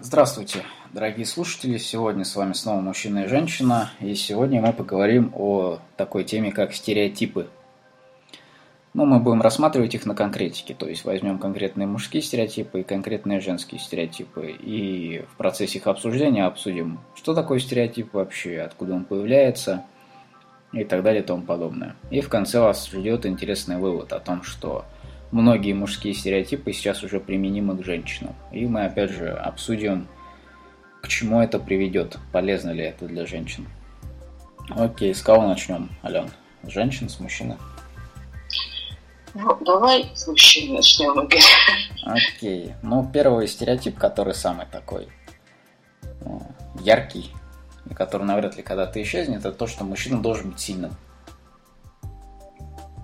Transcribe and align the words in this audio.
Здравствуйте, 0.00 0.62
дорогие 0.92 1.26
слушатели. 1.26 1.76
Сегодня 1.76 2.24
с 2.24 2.36
вами 2.36 2.52
снова 2.52 2.80
мужчина 2.80 3.24
и 3.24 3.26
женщина. 3.26 3.90
И 3.98 4.14
сегодня 4.14 4.60
мы 4.60 4.72
поговорим 4.72 5.32
о 5.34 5.80
такой 5.96 6.22
теме, 6.22 6.52
как 6.52 6.72
стереотипы. 6.72 7.48
Ну, 8.94 9.06
мы 9.06 9.18
будем 9.18 9.42
рассматривать 9.42 9.96
их 9.96 10.06
на 10.06 10.14
конкретике, 10.14 10.74
то 10.74 10.86
есть 10.86 11.04
возьмем 11.04 11.40
конкретные 11.40 11.88
мужские 11.88 12.22
стереотипы 12.22 12.80
и 12.80 12.84
конкретные 12.84 13.40
женские 13.40 13.80
стереотипы. 13.80 14.52
И 14.52 15.24
в 15.32 15.36
процессе 15.36 15.78
их 15.78 15.88
обсуждения 15.88 16.44
обсудим, 16.46 17.00
что 17.16 17.34
такое 17.34 17.58
стереотип 17.58 18.14
вообще, 18.14 18.60
откуда 18.60 18.94
он 18.94 19.04
появляется 19.04 19.82
и 20.72 20.84
так 20.84 21.02
далее 21.02 21.24
и 21.24 21.26
тому 21.26 21.42
подобное. 21.42 21.96
И 22.12 22.20
в 22.20 22.28
конце 22.28 22.60
вас 22.60 22.88
ждет 22.88 23.26
интересный 23.26 23.78
вывод 23.78 24.12
о 24.12 24.20
том, 24.20 24.44
что 24.44 24.84
многие 25.32 25.72
мужские 25.72 26.14
стереотипы 26.14 26.72
сейчас 26.72 27.02
уже 27.02 27.18
применимы 27.18 27.76
к 27.76 27.84
женщинам. 27.84 28.34
И 28.52 28.64
мы 28.66 28.84
опять 28.84 29.10
же 29.10 29.30
обсудим, 29.30 30.06
к 31.00 31.08
чему 31.08 31.40
это 31.40 31.58
приведет, 31.58 32.18
полезно 32.30 32.70
ли 32.70 32.84
это 32.84 33.06
для 33.06 33.26
женщин. 33.26 33.66
Окей, 34.70 35.14
с 35.14 35.22
кого 35.22 35.48
начнем, 35.48 35.90
Ален? 36.04 36.30
С 36.62 36.68
женщин, 36.68 37.08
с 37.08 37.18
мужчины? 37.18 37.56
Ну, 39.34 39.56
давай 39.64 40.10
с 40.14 40.28
мужчин 40.28 40.74
начнем, 40.74 41.18
Игорь. 41.20 41.40
Окей. 42.04 42.74
Ну, 42.82 43.08
первый 43.12 43.48
стереотип, 43.48 43.98
который 43.98 44.34
самый 44.34 44.66
такой 44.66 45.08
ну, 46.24 46.42
яркий, 46.80 47.32
и 47.90 47.94
который 47.94 48.24
навряд 48.24 48.56
ли 48.56 48.62
когда-то 48.62 49.02
исчезнет, 49.02 49.40
это 49.40 49.52
то, 49.52 49.66
что 49.66 49.84
мужчина 49.84 50.20
должен 50.20 50.50
быть 50.50 50.60
сильным. 50.60 50.92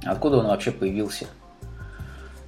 Откуда 0.05 0.39
он 0.39 0.47
вообще 0.47 0.71
появился? 0.71 1.27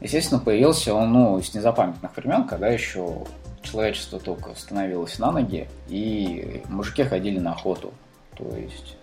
Естественно, 0.01 0.41
появился 0.41 0.95
он 0.95 1.13
ну, 1.13 1.43
с 1.43 1.55
незапамятных 1.55 2.17
времен, 2.17 2.47
когда 2.47 2.69
еще 2.69 3.27
человечество 3.63 4.19
только 4.19 4.55
становилось 4.55 5.19
на 5.19 5.31
ноги, 5.31 5.69
и 5.89 6.63
мужики 6.69 7.05
ходили 7.05 7.39
на 7.39 7.53
охоту. 7.53 7.93
То 8.37 8.57
есть 8.57 8.97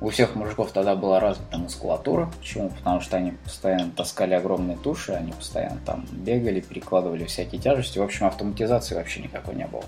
у 0.00 0.10
всех 0.10 0.36
мужиков 0.36 0.70
тогда 0.72 0.94
была 0.94 1.18
развита 1.18 1.58
мускулатура. 1.58 2.30
Почему? 2.38 2.68
Потому 2.68 3.00
что 3.00 3.16
они 3.16 3.32
постоянно 3.32 3.90
таскали 3.90 4.34
огромные 4.34 4.76
туши, 4.76 5.12
они 5.12 5.32
постоянно 5.32 5.80
там 5.84 6.06
бегали, 6.12 6.60
перекладывали 6.60 7.24
всякие 7.24 7.60
тяжести. 7.60 7.98
В 7.98 8.02
общем, 8.02 8.26
автоматизации 8.26 8.94
вообще 8.94 9.22
никакой 9.22 9.56
не 9.56 9.66
было. 9.66 9.84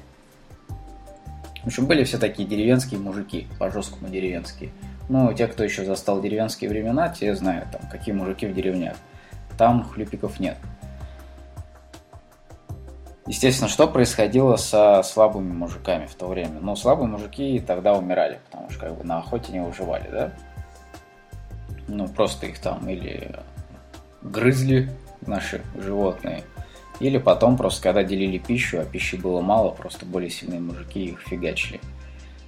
В 1.62 1.66
общем, 1.66 1.86
были 1.86 2.04
все 2.04 2.18
такие 2.18 2.48
деревенские 2.48 2.98
мужики, 2.98 3.46
по-жесткому 3.58 4.10
деревенские. 4.10 4.70
Ну, 5.08 5.32
те, 5.34 5.46
кто 5.46 5.62
еще 5.62 5.84
застал 5.84 6.20
деревенские 6.20 6.70
времена, 6.70 7.08
те 7.08 7.34
знают, 7.34 7.70
там, 7.70 7.82
какие 7.90 8.14
мужики 8.14 8.46
в 8.46 8.54
деревнях 8.54 8.96
там 9.58 9.84
хлюпиков 9.84 10.40
нет. 10.40 10.56
Естественно, 13.26 13.68
что 13.68 13.86
происходило 13.86 14.56
со 14.56 15.02
слабыми 15.02 15.52
мужиками 15.52 16.06
в 16.06 16.14
то 16.14 16.28
время? 16.28 16.60
Ну, 16.62 16.74
слабые 16.76 17.08
мужики 17.08 17.60
тогда 17.60 17.92
умирали, 17.92 18.38
потому 18.50 18.70
что 18.70 18.80
как 18.80 18.96
бы 18.96 19.04
на 19.04 19.18
охоте 19.18 19.52
не 19.52 19.60
выживали, 19.60 20.08
да? 20.10 20.32
Ну, 21.88 22.08
просто 22.08 22.46
их 22.46 22.58
там 22.58 22.88
или 22.88 23.36
грызли 24.22 24.90
наши 25.26 25.60
животные, 25.76 26.42
или 27.00 27.18
потом 27.18 27.58
просто 27.58 27.82
когда 27.82 28.02
делили 28.02 28.38
пищу, 28.38 28.80
а 28.80 28.84
пищи 28.84 29.16
было 29.16 29.42
мало, 29.42 29.70
просто 29.70 30.06
более 30.06 30.30
сильные 30.30 30.60
мужики 30.60 31.04
их 31.04 31.20
фигачили. 31.20 31.80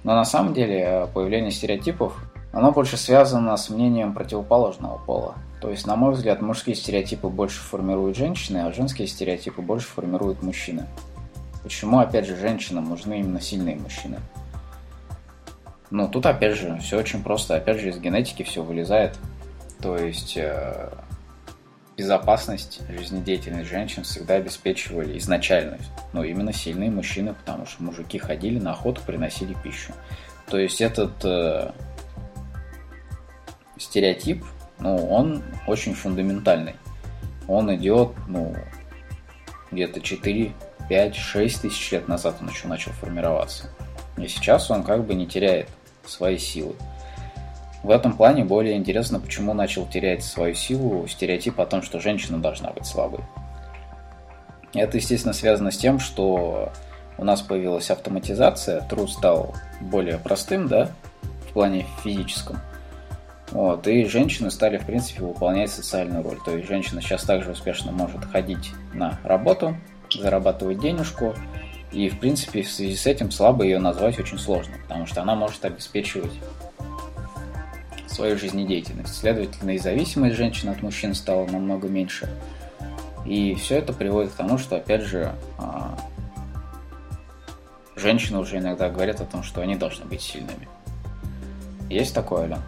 Но 0.03 0.15
на 0.15 0.25
самом 0.25 0.55
деле 0.55 1.07
появление 1.13 1.51
стереотипов, 1.51 2.15
оно 2.53 2.71
больше 2.71 2.97
связано 2.97 3.55
с 3.55 3.69
мнением 3.69 4.13
противоположного 4.13 4.97
пола. 4.97 5.35
То 5.61 5.69
есть, 5.69 5.85
на 5.85 5.95
мой 5.95 6.13
взгляд, 6.13 6.41
мужские 6.41 6.75
стереотипы 6.75 7.27
больше 7.27 7.61
формируют 7.61 8.17
женщины, 8.17 8.57
а 8.57 8.73
женские 8.73 9.07
стереотипы 9.07 9.61
больше 9.61 9.87
формируют 9.87 10.41
мужчины. 10.41 10.87
Почему, 11.61 11.99
опять 11.99 12.25
же, 12.25 12.35
женщинам 12.35 12.89
нужны 12.89 13.19
именно 13.19 13.39
сильные 13.39 13.75
мужчины? 13.75 14.17
Ну, 15.91 16.07
тут, 16.07 16.25
опять 16.25 16.57
же, 16.57 16.79
все 16.79 16.97
очень 16.97 17.21
просто. 17.21 17.55
Опять 17.55 17.79
же, 17.79 17.89
из 17.89 17.99
генетики 17.99 18.41
все 18.41 18.63
вылезает. 18.63 19.19
То 19.79 19.97
есть, 19.97 20.35
э, 20.35 20.89
безопасность, 21.95 22.81
жизнедеятельность 22.89 23.69
женщин 23.69 24.01
всегда 24.01 24.35
обеспечивали 24.35 25.15
изначально. 25.19 25.77
Ну, 26.11 26.23
именно 26.23 26.53
сильные 26.53 26.89
мужчины, 26.89 27.35
потому 27.35 27.67
что 27.67 27.83
мужики 27.83 28.17
ходили 28.17 28.57
на 28.57 28.71
охоту, 28.71 29.01
приносили 29.05 29.55
пищу. 29.63 29.93
То 30.49 30.57
есть, 30.57 30.81
этот 30.81 31.23
э, 31.23 31.71
стереотип, 33.77 34.43
ну, 34.81 35.07
он 35.07 35.43
очень 35.67 35.93
фундаментальный. 35.93 36.75
Он 37.47 37.73
идет, 37.75 38.11
ну, 38.27 38.55
где-то 39.71 40.01
4, 40.01 40.51
5, 40.89 41.15
6 41.15 41.61
тысяч 41.61 41.91
лет 41.91 42.07
назад 42.07 42.37
он 42.41 42.49
еще 42.49 42.67
начал 42.67 42.91
формироваться. 42.91 43.69
И 44.17 44.27
сейчас 44.27 44.69
он 44.69 44.83
как 44.83 45.05
бы 45.05 45.13
не 45.13 45.27
теряет 45.27 45.69
свои 46.05 46.37
силы. 46.37 46.75
В 47.83 47.89
этом 47.89 48.13
плане 48.13 48.43
более 48.43 48.75
интересно, 48.75 49.19
почему 49.19 49.53
начал 49.53 49.87
терять 49.87 50.23
свою 50.23 50.53
силу 50.53 51.07
стереотип 51.07 51.59
о 51.59 51.65
том, 51.65 51.81
что 51.81 51.99
женщина 51.99 52.37
должна 52.39 52.71
быть 52.71 52.85
слабой. 52.85 53.21
Это, 54.73 54.97
естественно, 54.97 55.33
связано 55.33 55.71
с 55.71 55.77
тем, 55.77 55.99
что 55.99 56.71
у 57.17 57.23
нас 57.23 57.41
появилась 57.41 57.89
автоматизация, 57.89 58.81
труд 58.81 59.11
стал 59.11 59.55
более 59.79 60.17
простым, 60.17 60.67
да, 60.67 60.89
в 61.49 61.53
плане 61.53 61.85
физическом. 62.03 62.59
Вот, 63.51 63.85
и 63.87 64.05
женщины 64.05 64.49
стали, 64.49 64.77
в 64.77 64.85
принципе, 64.85 65.23
выполнять 65.23 65.69
социальную 65.69 66.23
роль. 66.23 66.37
То 66.45 66.55
есть 66.55 66.67
женщина 66.67 67.01
сейчас 67.01 67.23
также 67.23 67.51
успешно 67.51 67.91
может 67.91 68.23
ходить 68.25 68.71
на 68.93 69.19
работу, 69.23 69.75
зарабатывать 70.09 70.79
денежку, 70.79 71.35
и, 71.91 72.07
в 72.07 72.19
принципе, 72.19 72.61
в 72.61 72.71
связи 72.71 72.95
с 72.95 73.05
этим 73.05 73.29
слабо 73.31 73.65
ее 73.65 73.79
назвать 73.79 74.17
очень 74.19 74.39
сложно, 74.39 74.75
потому 74.83 75.05
что 75.05 75.21
она 75.21 75.35
может 75.35 75.63
обеспечивать 75.65 76.31
свою 78.07 78.37
жизнедеятельность. 78.37 79.15
Следовательно, 79.15 79.71
и 79.71 79.77
зависимость 79.77 80.35
женщин 80.35 80.69
от 80.69 80.81
мужчин 80.81 81.13
стала 81.13 81.45
намного 81.47 81.89
меньше. 81.89 82.29
И 83.25 83.55
все 83.55 83.77
это 83.77 83.91
приводит 83.91 84.31
к 84.31 84.35
тому, 84.35 84.57
что, 84.57 84.77
опять 84.77 85.01
же, 85.01 85.33
а, 85.57 85.97
женщины 87.95 88.39
уже 88.39 88.57
иногда 88.57 88.89
говорят 88.89 89.19
о 89.21 89.25
том, 89.25 89.43
что 89.43 89.61
они 89.61 89.75
должны 89.75 90.05
быть 90.05 90.21
сильными. 90.21 90.67
Есть 91.89 92.15
такое, 92.15 92.43
Ален? 92.43 92.61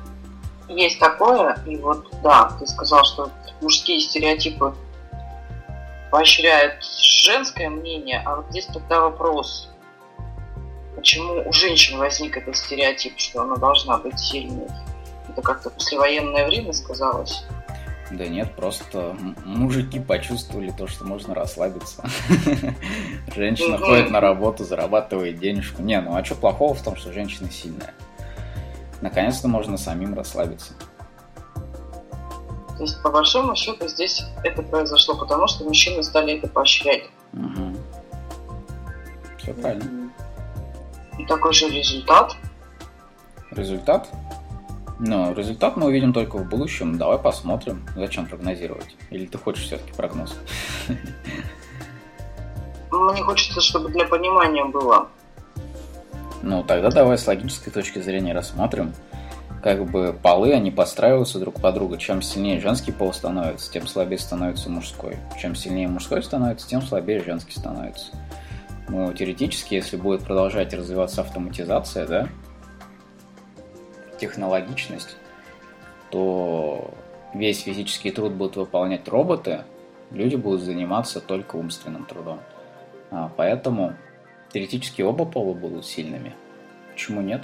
Есть 0.67 0.99
такое, 0.99 1.57
и 1.65 1.75
вот, 1.77 2.07
да, 2.23 2.51
ты 2.59 2.65
сказал, 2.67 3.03
что 3.03 3.29
мужские 3.61 3.99
стереотипы 3.99 4.73
поощряют 6.09 6.83
женское 6.83 7.69
мнение, 7.69 8.21
а 8.25 8.37
вот 8.37 8.45
здесь 8.49 8.67
тогда 8.67 9.01
вопрос, 9.01 9.69
почему 10.95 11.47
у 11.47 11.51
женщин 11.51 11.97
возник 11.97 12.37
этот 12.37 12.55
стереотип, 12.55 13.13
что 13.17 13.41
она 13.41 13.57
должна 13.57 13.97
быть 13.97 14.19
сильной? 14.19 14.67
Это 15.29 15.41
как-то 15.41 15.69
послевоенное 15.69 16.45
время 16.45 16.73
сказалось? 16.73 17.43
Да 18.11 18.27
нет, 18.27 18.55
просто 18.55 19.17
мужики 19.43 19.99
почувствовали 19.99 20.71
то, 20.71 20.85
что 20.85 21.03
можно 21.03 21.33
расслабиться. 21.33 22.03
Женщина 23.35 23.77
ходит 23.79 24.11
на 24.11 24.19
работу, 24.19 24.63
зарабатывает 24.63 25.39
денежку. 25.39 25.81
Не, 25.81 25.99
ну 25.99 26.15
а 26.15 26.23
что 26.23 26.35
плохого 26.35 26.75
в 26.75 26.83
том, 26.83 26.95
что 26.95 27.11
женщина 27.11 27.49
сильная? 27.49 27.93
Наконец-то 29.03 29.47
можно 29.47 29.77
самим 29.77 30.15
расслабиться. 30.15 30.73
То 32.77 32.83
есть, 32.83 33.03
по 33.03 33.11
большому 33.11 33.55
счету, 33.55 33.87
здесь 33.87 34.23
это 34.43 34.63
произошло, 34.63 35.15
потому 35.15 35.47
что 35.47 35.65
мужчины 35.65 36.01
стали 36.03 36.37
это 36.37 36.47
поощрять. 36.47 37.03
Угу. 37.33 37.75
Все 39.37 39.53
правильно. 39.53 40.09
И 41.19 41.25
какой 41.25 41.53
же 41.53 41.69
результат? 41.69 42.35
Результат? 43.51 44.09
Ну, 44.99 45.33
результат 45.35 45.75
мы 45.75 45.87
увидим 45.87 46.13
только 46.13 46.37
в 46.37 46.47
будущем. 46.47 46.97
Давай 46.97 47.19
посмотрим. 47.19 47.85
Зачем 47.95 48.25
прогнозировать? 48.25 48.95
Или 49.11 49.27
ты 49.27 49.37
хочешь 49.37 49.65
все-таки 49.65 49.91
прогноз? 49.93 50.35
Мне 52.89 53.21
хочется, 53.21 53.59
чтобы 53.59 53.89
для 53.89 54.05
понимания 54.05 54.65
было. 54.65 55.09
Ну, 56.43 56.61
тогда 56.61 56.91
давай 56.91 57.17
с 57.17 57.25
логической 57.25 57.71
точки 57.71 57.99
зрения 57.99 58.33
рассмотрим. 58.33 58.93
Как 59.63 59.89
бы 59.89 60.13
полы, 60.21 60.51
они 60.51 60.71
подстраиваются 60.71 61.39
друг 61.39 61.61
под 61.61 61.73
друга. 61.75 61.97
Чем 61.97 62.21
сильнее 62.21 62.59
женский 62.59 62.91
пол 62.91 63.13
становится, 63.13 63.71
тем 63.71 63.87
слабее 63.87 64.19
становится 64.19 64.69
мужской. 64.69 65.15
Чем 65.41 65.55
сильнее 65.55 65.87
мужской 65.87 66.21
становится, 66.21 66.67
тем 66.67 66.81
слабее 66.81 67.23
женский 67.23 67.57
становится. 67.57 68.11
Ну, 68.89 69.13
теоретически, 69.13 69.75
если 69.75 69.95
будет 69.95 70.23
продолжать 70.23 70.73
развиваться 70.73 71.21
автоматизация, 71.21 72.05
да, 72.05 72.27
технологичность, 74.19 75.15
то 76.11 76.93
весь 77.33 77.61
физический 77.61 78.11
труд 78.11 78.33
будут 78.33 78.57
выполнять 78.57 79.07
роботы, 79.07 79.61
люди 80.11 80.35
будут 80.35 80.61
заниматься 80.61 81.21
только 81.21 81.55
умственным 81.55 82.03
трудом. 82.03 82.41
А, 83.11 83.31
поэтому 83.37 83.95
Теоретически 84.53 85.01
оба 85.01 85.25
пола 85.25 85.53
будут 85.53 85.85
сильными. 85.85 86.33
Почему 86.91 87.21
нет? 87.21 87.41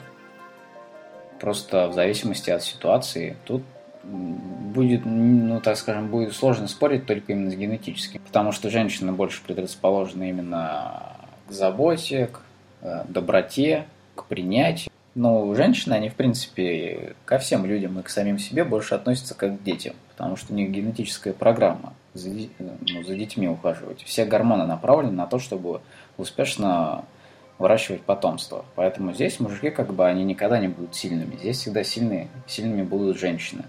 Просто 1.39 1.87
в 1.87 1.93
зависимости 1.93 2.51
от 2.51 2.63
ситуации 2.63 3.35
тут 3.45 3.63
будет, 4.03 5.01
ну 5.05 5.59
так 5.59 5.77
скажем, 5.77 6.09
будет 6.09 6.33
сложно 6.33 6.67
спорить 6.67 7.05
только 7.05 7.33
именно 7.33 7.49
с 7.49 7.55
генетическим. 7.55 8.21
Потому 8.21 8.51
что 8.51 8.69
женщины 8.69 9.11
больше 9.11 9.41
предрасположены 9.43 10.29
именно 10.29 11.17
к 11.47 11.51
заботе, 11.51 12.27
к 12.27 12.41
э, 12.81 13.03
доброте, 13.07 13.85
к 14.15 14.25
принятию. 14.25 14.91
Но 15.15 15.53
женщины, 15.55 15.93
они, 15.93 16.09
в 16.09 16.15
принципе, 16.15 17.15
ко 17.25 17.39
всем 17.39 17.65
людям 17.65 17.99
и 17.99 18.03
к 18.03 18.09
самим 18.09 18.37
себе 18.37 18.63
больше 18.63 18.93
относятся 18.93 19.33
как 19.33 19.59
к 19.59 19.63
детям, 19.63 19.95
потому 20.15 20.35
что 20.35 20.53
у 20.53 20.55
них 20.55 20.69
генетическая 20.69 21.33
программа 21.33 21.93
за, 22.13 22.29
ну, 22.59 23.03
за 23.03 23.15
детьми 23.15 23.47
ухаживать. 23.47 24.03
Все 24.03 24.25
гормоны 24.25 24.65
направлены 24.65 25.13
на 25.13 25.25
то, 25.25 25.39
чтобы 25.39 25.81
успешно 26.19 27.05
выращивать 27.57 28.01
потомство. 28.01 28.65
Поэтому 28.75 29.13
здесь 29.13 29.39
мужики, 29.39 29.69
как 29.69 29.93
бы, 29.93 30.05
они 30.05 30.23
никогда 30.23 30.59
не 30.59 30.67
будут 30.67 30.95
сильными. 30.95 31.35
Здесь 31.35 31.57
всегда 31.57 31.83
сильные, 31.83 32.29
сильными 32.47 32.83
будут 32.83 33.17
женщины. 33.17 33.65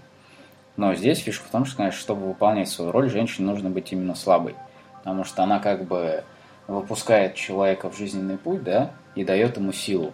Но 0.77 0.95
здесь 0.95 1.19
фишка 1.19 1.47
в 1.47 1.51
том, 1.51 1.65
что, 1.65 1.77
конечно, 1.77 1.99
чтобы 1.99 2.27
выполнять 2.27 2.69
свою 2.69 2.91
роль, 2.91 3.09
женщине 3.09 3.47
нужно 3.47 3.69
быть 3.69 3.91
именно 3.91 4.15
слабой. 4.15 4.55
Потому 4.99 5.23
что 5.23 5.43
она 5.43 5.59
как 5.59 5.85
бы 5.85 6.23
выпускает 6.67 7.35
человека 7.35 7.89
в 7.89 7.97
жизненный 7.97 8.37
путь, 8.37 8.63
да, 8.63 8.91
и 9.15 9.25
дает 9.25 9.57
ему 9.57 9.73
силу. 9.73 10.13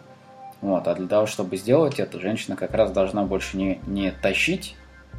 Вот, 0.61 0.87
а 0.87 0.95
для 0.95 1.07
того, 1.07 1.27
чтобы 1.27 1.57
сделать 1.57 1.99
это, 1.99 2.19
женщина 2.19 2.55
как 2.55 2.73
раз 2.73 2.91
должна 2.91 3.23
больше 3.23 3.57
не, 3.57 3.79
не 3.85 4.09
тащить 4.09 4.75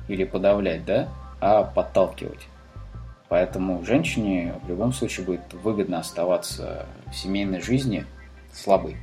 или 0.09 0.25
подавлять, 0.25 0.85
да, 0.85 1.09
а 1.41 1.63
подталкивать. 1.63 2.49
Поэтому 3.29 3.85
женщине 3.85 4.55
в 4.63 4.69
любом 4.69 4.93
случае 4.93 5.27
будет 5.27 5.53
выгодно 5.53 5.99
оставаться 5.99 6.87
в 7.07 7.15
семейной 7.15 7.61
жизни 7.61 8.07
слабой. 8.53 8.97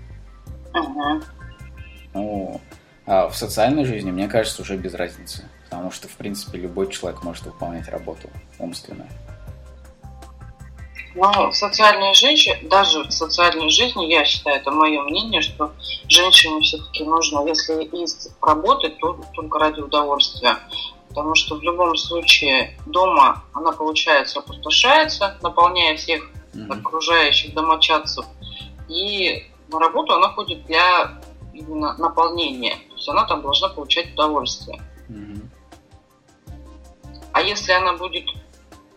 Ага. 0.74 1.22
Ну, 2.14 2.60
а 3.06 3.30
в 3.30 3.36
социальной 3.36 3.86
жизни, 3.86 4.12
мне 4.12 4.28
кажется, 4.28 4.64
уже 4.64 4.78
без 4.78 4.94
разницы. 4.96 5.48
Потому 5.66 5.92
что, 5.92 6.08
в 6.08 6.14
принципе, 6.14 6.58
любой 6.58 6.90
человек 6.92 7.24
может 7.24 7.46
выполнять 7.46 7.88
работу 7.90 8.30
умственную. 8.58 9.10
Но 11.16 11.50
в 11.50 11.56
социальной 11.56 12.14
жизни, 12.14 12.58
даже 12.68 13.04
в 13.04 13.12
социальной 13.12 13.70
жизни, 13.70 14.06
я 14.12 14.26
считаю, 14.26 14.58
это 14.58 14.72
мое 14.72 15.02
мнение, 15.04 15.42
что 15.42 15.72
женщине 16.10 16.60
все-таки 16.62 17.06
нужно, 17.06 17.46
если 17.48 17.84
и 17.84 18.06
работать, 18.42 18.98
то 19.00 19.18
только 19.34 19.60
ради 19.60 19.80
удовольствия. 19.80 20.58
Потому 21.16 21.34
что 21.34 21.56
в 21.56 21.64
любом 21.64 21.96
случае 21.96 22.78
дома 22.86 23.44
она, 23.54 23.72
получается, 23.72 24.40
опустошается, 24.40 25.38
наполняя 25.42 25.96
всех 25.96 26.30
mm-hmm. 26.54 26.80
окружающих 26.80 27.54
домочадцев. 27.54 28.26
И 28.90 29.48
на 29.70 29.80
работу 29.80 30.14
она 30.14 30.28
ходит 30.34 30.66
для 30.66 31.22
именно 31.54 31.96
наполнения. 31.98 32.76
То 32.90 32.96
есть 32.96 33.08
она 33.08 33.26
там 33.26 33.42
должна 33.42 33.70
получать 33.70 34.12
удовольствие. 34.14 34.82
Mm-hmm. 35.08 35.42
А 37.32 37.42
если 37.42 37.72
она 37.72 37.94
будет 37.94 38.26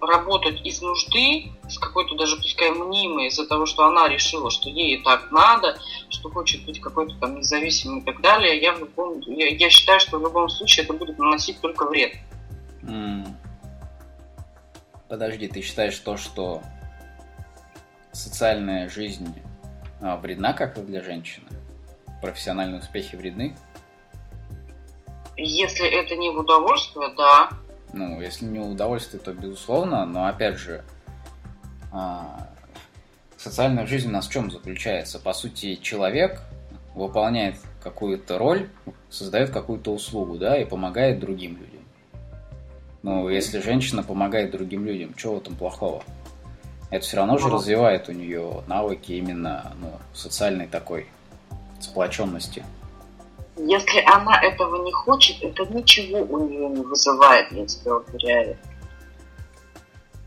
работать 0.00 0.64
из 0.64 0.80
нужды, 0.80 1.52
с 1.68 1.78
какой-то 1.78 2.14
даже 2.16 2.36
пускай 2.36 2.70
мнимой, 2.70 3.28
из-за 3.28 3.46
того, 3.46 3.66
что 3.66 3.84
она 3.84 4.08
решила, 4.08 4.50
что 4.50 4.68
ей 4.68 5.02
так 5.02 5.30
надо, 5.30 5.78
что 6.08 6.30
хочет 6.30 6.64
быть 6.64 6.80
какой-то 6.80 7.14
там 7.20 7.36
независимой 7.36 8.00
и 8.00 8.04
так 8.04 8.20
далее, 8.20 8.60
я, 8.60 8.72
в 8.72 8.80
любом, 8.80 9.20
я, 9.20 9.48
я 9.48 9.70
считаю, 9.70 10.00
что 10.00 10.18
в 10.18 10.22
любом 10.22 10.48
случае 10.48 10.84
это 10.84 10.92
будет 10.92 11.18
наносить 11.18 11.60
только 11.60 11.86
вред. 11.86 12.14
Mm. 12.82 13.26
Подожди, 15.08 15.48
ты 15.48 15.62
считаешь 15.62 15.98
то, 15.98 16.16
что 16.16 16.62
социальная 18.12 18.88
жизнь 18.88 19.34
а, 20.00 20.16
вредна 20.16 20.52
как 20.52 20.84
для 20.84 21.02
женщины? 21.02 21.46
Профессиональные 22.20 22.80
успехи 22.80 23.16
вредны? 23.16 23.56
Если 25.36 25.86
это 25.88 26.16
не 26.16 26.30
в 26.30 26.38
удовольствие, 26.38 27.12
да. 27.16 27.50
Ну, 27.92 28.20
если 28.20 28.44
не 28.44 28.58
удовольствие, 28.58 29.20
то 29.20 29.32
безусловно, 29.32 30.04
но 30.04 30.26
опять 30.26 30.58
же, 30.58 30.84
а, 31.90 32.48
социальная 33.36 33.86
жизнь 33.86 34.08
у 34.08 34.12
нас 34.12 34.28
в 34.28 34.32
чем 34.32 34.50
заключается? 34.50 35.18
По 35.18 35.32
сути, 35.32 35.76
человек 35.76 36.42
выполняет 36.94 37.56
какую-то 37.82 38.38
роль, 38.38 38.68
создает 39.08 39.50
какую-то 39.50 39.92
услугу, 39.92 40.36
да, 40.36 40.60
и 40.60 40.64
помогает 40.64 41.20
другим 41.20 41.56
людям. 41.56 41.82
Ну, 43.02 43.28
если 43.28 43.60
женщина 43.60 44.02
помогает 44.02 44.50
другим 44.50 44.84
людям, 44.84 45.14
чего 45.14 45.36
в 45.36 45.38
этом 45.38 45.54
плохого? 45.54 46.02
Это 46.90 47.04
все 47.04 47.16
равно 47.18 47.38
же 47.38 47.48
развивает 47.48 48.08
у 48.08 48.12
нее 48.12 48.62
навыки 48.66 49.12
именно 49.12 49.72
ну, 49.80 49.92
социальной 50.14 50.66
такой 50.66 51.06
сплоченности. 51.80 52.64
Если 53.58 54.00
она 54.06 54.40
этого 54.40 54.84
не 54.84 54.92
хочет, 54.92 55.42
это 55.42 55.66
ничего 55.66 56.20
у 56.20 56.48
нее 56.48 56.68
не 56.68 56.82
вызывает, 56.82 57.50
я 57.50 57.66
тебе 57.66 57.92
уверяю. 57.92 58.56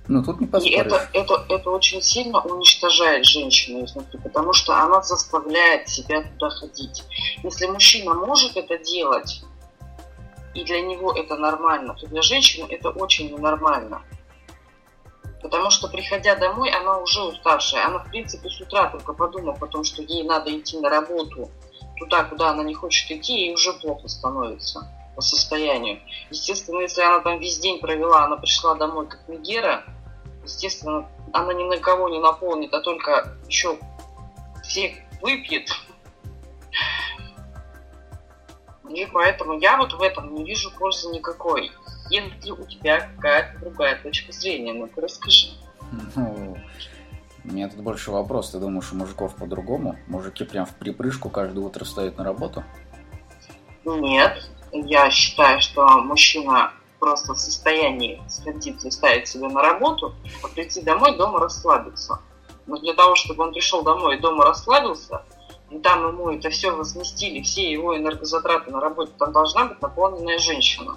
Ну, 0.07 0.21
тут 0.21 0.41
не 0.41 0.47
И 0.67 0.75
это, 0.75 1.07
это, 1.13 1.45
это 1.47 1.69
очень 1.69 2.01
сильно 2.01 2.41
уничтожает 2.41 3.25
женщину 3.25 3.85
изнутри, 3.85 4.19
потому 4.19 4.51
что 4.51 4.75
она 4.75 5.01
заставляет 5.01 5.87
себя 5.87 6.23
туда 6.23 6.49
ходить. 6.49 7.03
Если 7.43 7.67
мужчина 7.67 8.13
может 8.13 8.57
это 8.57 8.77
делать, 8.79 9.41
и 10.53 10.65
для 10.65 10.81
него 10.81 11.13
это 11.13 11.37
нормально, 11.37 11.93
то 11.93 12.07
для 12.07 12.21
женщины 12.21 12.67
это 12.69 12.89
очень 12.89 13.31
ненормально. 13.31 14.01
Потому 15.41 15.69
что, 15.69 15.87
приходя 15.87 16.35
домой, 16.35 16.69
она 16.69 16.97
уже 16.97 17.21
уставшая. 17.23 17.87
Она, 17.87 17.99
в 17.99 18.09
принципе, 18.09 18.49
с 18.49 18.59
утра 18.59 18.89
только 18.89 19.13
подумав 19.13 19.63
о 19.63 19.67
том, 19.67 19.85
что 19.85 20.01
ей 20.01 20.23
надо 20.23 20.51
идти 20.55 20.77
на 20.79 20.89
работу– 20.89 21.49
туда, 22.01 22.23
куда 22.23 22.49
она 22.49 22.63
не 22.63 22.73
хочет 22.73 23.11
идти, 23.11 23.45
ей 23.45 23.53
уже 23.53 23.73
плохо 23.73 24.07
становится 24.07 24.91
по 25.15 25.21
состоянию. 25.21 25.99
Естественно, 26.31 26.79
если 26.79 27.01
она 27.01 27.19
там 27.19 27.39
весь 27.39 27.59
день 27.59 27.79
провела, 27.79 28.25
она 28.25 28.37
пришла 28.37 28.73
домой 28.75 29.07
как 29.07 29.27
Мегера, 29.27 29.83
естественно, 30.43 31.07
она 31.31 31.53
ни 31.53 31.63
на 31.63 31.77
кого 31.77 32.09
не 32.09 32.19
наполнит, 32.19 32.73
а 32.73 32.81
только 32.81 33.37
еще 33.47 33.77
всех 34.63 34.93
выпьет. 35.21 35.69
И 38.89 39.05
поэтому 39.05 39.59
я 39.59 39.77
вот 39.77 39.93
в 39.93 40.01
этом 40.01 40.33
не 40.33 40.43
вижу 40.43 40.71
пользы 40.71 41.09
никакой. 41.09 41.71
Если 42.09 42.51
у 42.51 42.65
тебя 42.65 42.99
какая-то 43.15 43.59
другая 43.59 44.01
точка 44.01 44.33
зрения, 44.33 44.73
ну-ка 44.73 45.01
расскажи. 45.01 45.51
У 47.43 47.47
меня 47.47 47.69
тут 47.69 47.79
больше 47.79 48.11
вопрос. 48.11 48.51
Ты 48.51 48.59
думаешь, 48.59 48.91
у 48.91 48.95
мужиков 48.95 49.35
по-другому? 49.35 49.95
Мужики 50.07 50.43
прям 50.43 50.65
в 50.65 50.75
припрыжку 50.75 51.29
каждое 51.29 51.61
утро 51.61 51.85
встают 51.85 52.17
на 52.17 52.23
работу? 52.23 52.63
Нет. 53.83 54.49
Я 54.71 55.09
считаю, 55.09 55.59
что 55.59 55.85
мужчина 55.99 56.71
просто 56.99 57.33
в 57.33 57.39
состоянии 57.39 58.21
сходить 58.29 58.85
и 58.85 58.91
ставить 58.91 59.27
себя 59.27 59.49
на 59.49 59.61
работу, 59.61 60.13
а 60.43 60.47
прийти 60.47 60.81
домой, 60.81 61.17
дома 61.17 61.39
расслабиться. 61.39 62.19
Но 62.67 62.77
для 62.77 62.93
того, 62.93 63.15
чтобы 63.15 63.43
он 63.43 63.53
пришел 63.53 63.83
домой 63.83 64.17
и 64.17 64.19
дома 64.19 64.45
расслабился, 64.45 65.23
и 65.71 65.79
там 65.79 66.07
ему 66.07 66.29
это 66.29 66.51
все 66.51 66.71
возместили, 66.71 67.41
все 67.41 67.71
его 67.71 67.97
энергозатраты 67.97 68.69
на 68.69 68.79
работе, 68.79 69.11
там 69.17 69.31
должна 69.31 69.65
быть 69.65 69.81
наполненная 69.81 70.37
женщина. 70.37 70.95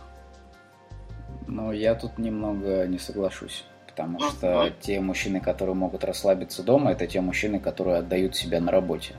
Ну, 1.47 1.73
я 1.73 1.95
тут 1.95 2.19
немного 2.19 2.87
не 2.87 2.99
соглашусь 2.99 3.65
потому 3.95 4.19
что 4.19 4.73
те 4.81 4.99
мужчины, 5.01 5.41
которые 5.41 5.77
могут 5.77 6.03
расслабиться 6.03 6.65
дома, 6.65 6.91
это 6.91 7.07
те 7.07 7.21
мужчины, 7.21 7.61
которые 7.61 7.99
отдают 7.99 8.35
себя 8.35 8.61
на 8.61 8.73
работе. 8.73 9.15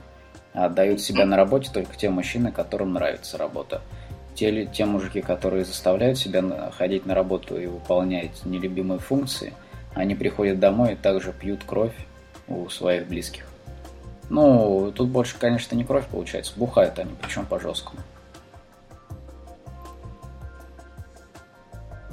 А 0.52 0.66
отдают 0.66 1.00
себя 1.00 1.24
на 1.24 1.36
работе 1.36 1.70
только 1.72 1.96
те 1.96 2.10
мужчины, 2.10 2.52
которым 2.52 2.92
нравится 2.92 3.38
работа. 3.38 3.80
Те, 4.34 4.66
те 4.66 4.84
мужики, 4.84 5.22
которые 5.22 5.64
заставляют 5.64 6.18
себя 6.18 6.70
ходить 6.76 7.06
на 7.06 7.14
работу 7.14 7.58
и 7.58 7.66
выполнять 7.66 8.44
нелюбимые 8.44 8.98
функции, 8.98 9.54
они 9.94 10.14
приходят 10.14 10.60
домой 10.60 10.92
и 10.92 10.96
также 10.96 11.32
пьют 11.32 11.64
кровь 11.64 11.94
у 12.46 12.68
своих 12.68 13.06
близких. 13.08 13.46
Ну, 14.28 14.92
тут 14.94 15.08
больше, 15.08 15.38
конечно, 15.38 15.74
не 15.74 15.84
кровь 15.84 16.06
получается, 16.06 16.52
бухают 16.54 16.98
они, 16.98 17.12
причем 17.22 17.46
по-жесткому. 17.46 18.00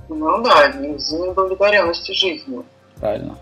Ну 0.09 0.43
да, 0.43 0.67
из-за 0.67 1.17
неудовлетворенности 1.17 2.11
жизнью. 2.11 2.65
Правильно. 2.97 3.37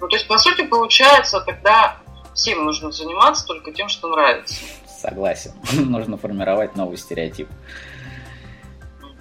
Ну, 0.00 0.08
то 0.08 0.16
есть, 0.16 0.28
по 0.28 0.38
сути, 0.38 0.62
получается, 0.62 1.40
тогда 1.40 1.96
всем 2.34 2.64
нужно 2.64 2.92
заниматься 2.92 3.46
только 3.46 3.72
тем, 3.72 3.88
что 3.88 4.08
нравится. 4.08 4.54
Согласен. 4.86 5.52
нужно 5.72 6.18
формировать 6.18 6.76
новый 6.76 6.98
стереотип. 6.98 7.48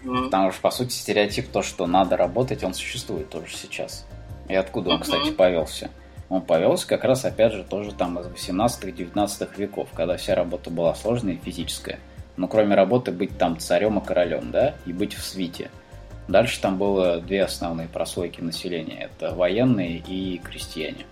Потому 0.03 0.51
что, 0.51 0.61
по 0.61 0.69
сути, 0.69 0.91
стереотип 0.91 1.51
то, 1.51 1.63
что 1.63 1.87
надо 1.87 2.15
работать, 2.15 2.63
он 2.63 2.73
существует 2.73 3.29
тоже 3.29 3.47
сейчас. 3.55 4.05
И 4.47 4.53
откуда 4.53 4.91
он, 4.91 4.99
кстати, 4.99 5.31
повелся? 5.31 5.89
Он 6.29 6.41
повелся 6.41 6.87
как 6.87 7.03
раз, 7.03 7.25
опять 7.25 7.53
же, 7.53 7.63
тоже 7.63 7.91
там 7.91 8.19
из 8.19 8.27
18-19 8.27 9.49
веков, 9.57 9.89
когда 9.95 10.17
вся 10.17 10.35
работа 10.35 10.69
была 10.69 10.93
сложная 10.93 11.33
и 11.33 11.39
физическая. 11.43 11.99
Но 12.37 12.47
кроме 12.47 12.75
работы 12.75 13.11
быть 13.11 13.37
там 13.37 13.57
царем 13.57 13.97
и 13.97 14.05
королем, 14.05 14.51
да, 14.51 14.75
и 14.85 14.93
быть 14.93 15.15
в 15.15 15.23
свите– 15.23 15.71
Дальше 16.27 16.59
там 16.59 16.77
было 16.77 17.19
две 17.19 17.43
основные 17.43 17.87
прослойки 17.87 18.41
населения. 18.41 19.09
Это 19.11 19.35
военные 19.35 19.97
и 19.97 20.39
крестьяне. 20.39 21.05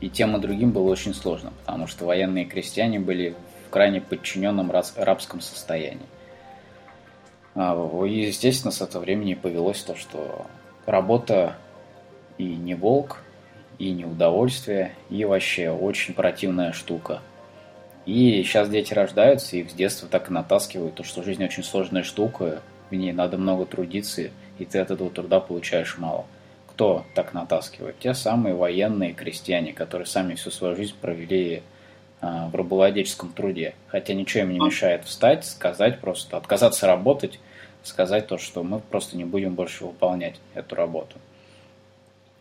И 0.00 0.08
тем 0.08 0.36
и 0.36 0.40
другим 0.40 0.72
было 0.72 0.90
очень 0.90 1.14
сложно, 1.14 1.52
потому 1.64 1.86
что 1.86 2.06
военные 2.06 2.44
и 2.44 2.48
крестьяне 2.48 2.98
были 2.98 3.34
в 3.66 3.70
крайне 3.70 4.00
подчиненном 4.00 4.72
рабском 4.96 5.40
состоянии. 5.40 6.06
А, 7.54 8.04
и, 8.04 8.26
естественно, 8.26 8.70
с 8.70 8.80
этого 8.80 9.02
времени 9.02 9.34
повелось 9.34 9.82
то, 9.82 9.94
что 9.94 10.46
работа 10.86 11.56
и 12.38 12.44
не 12.44 12.74
волк, 12.74 13.18
и 13.78 13.90
неудовольствие, 13.92 14.92
и 15.10 15.24
вообще 15.24 15.70
очень 15.70 16.14
противная 16.14 16.72
штука. 16.72 17.20
И 18.06 18.42
сейчас 18.42 18.68
дети 18.68 18.94
рождаются, 18.94 19.56
их 19.56 19.70
с 19.70 19.74
детства 19.74 20.08
так 20.08 20.30
и 20.30 20.32
натаскивают, 20.32 20.94
то, 20.94 21.04
что 21.04 21.22
жизнь 21.22 21.44
очень 21.44 21.62
сложная 21.62 22.02
штука, 22.02 22.62
в 22.90 22.94
ней 22.94 23.12
надо 23.12 23.38
много 23.38 23.64
трудиться, 23.66 24.30
и 24.58 24.64
ты 24.64 24.78
от 24.78 24.90
этого 24.90 25.10
труда 25.10 25.40
получаешь 25.40 25.98
мало. 25.98 26.26
Кто 26.68 27.04
так 27.14 27.34
натаскивает? 27.34 27.98
Те 27.98 28.14
самые 28.14 28.54
военные 28.54 29.12
крестьяне, 29.12 29.72
которые 29.72 30.06
сами 30.06 30.34
всю 30.34 30.50
свою 30.50 30.76
жизнь 30.76 30.94
провели 31.00 31.62
а, 32.20 32.48
в 32.48 32.54
рабовладельческом 32.54 33.32
труде. 33.32 33.74
Хотя 33.88 34.14
ничего 34.14 34.44
им 34.44 34.52
не 34.52 34.58
мешает 34.58 35.04
встать, 35.04 35.44
сказать 35.44 36.00
просто, 36.00 36.36
отказаться 36.36 36.86
работать, 36.86 37.38
сказать 37.82 38.26
то, 38.26 38.38
что 38.38 38.62
мы 38.62 38.80
просто 38.80 39.16
не 39.16 39.24
будем 39.24 39.54
больше 39.54 39.84
выполнять 39.84 40.36
эту 40.54 40.74
работу. 40.74 41.16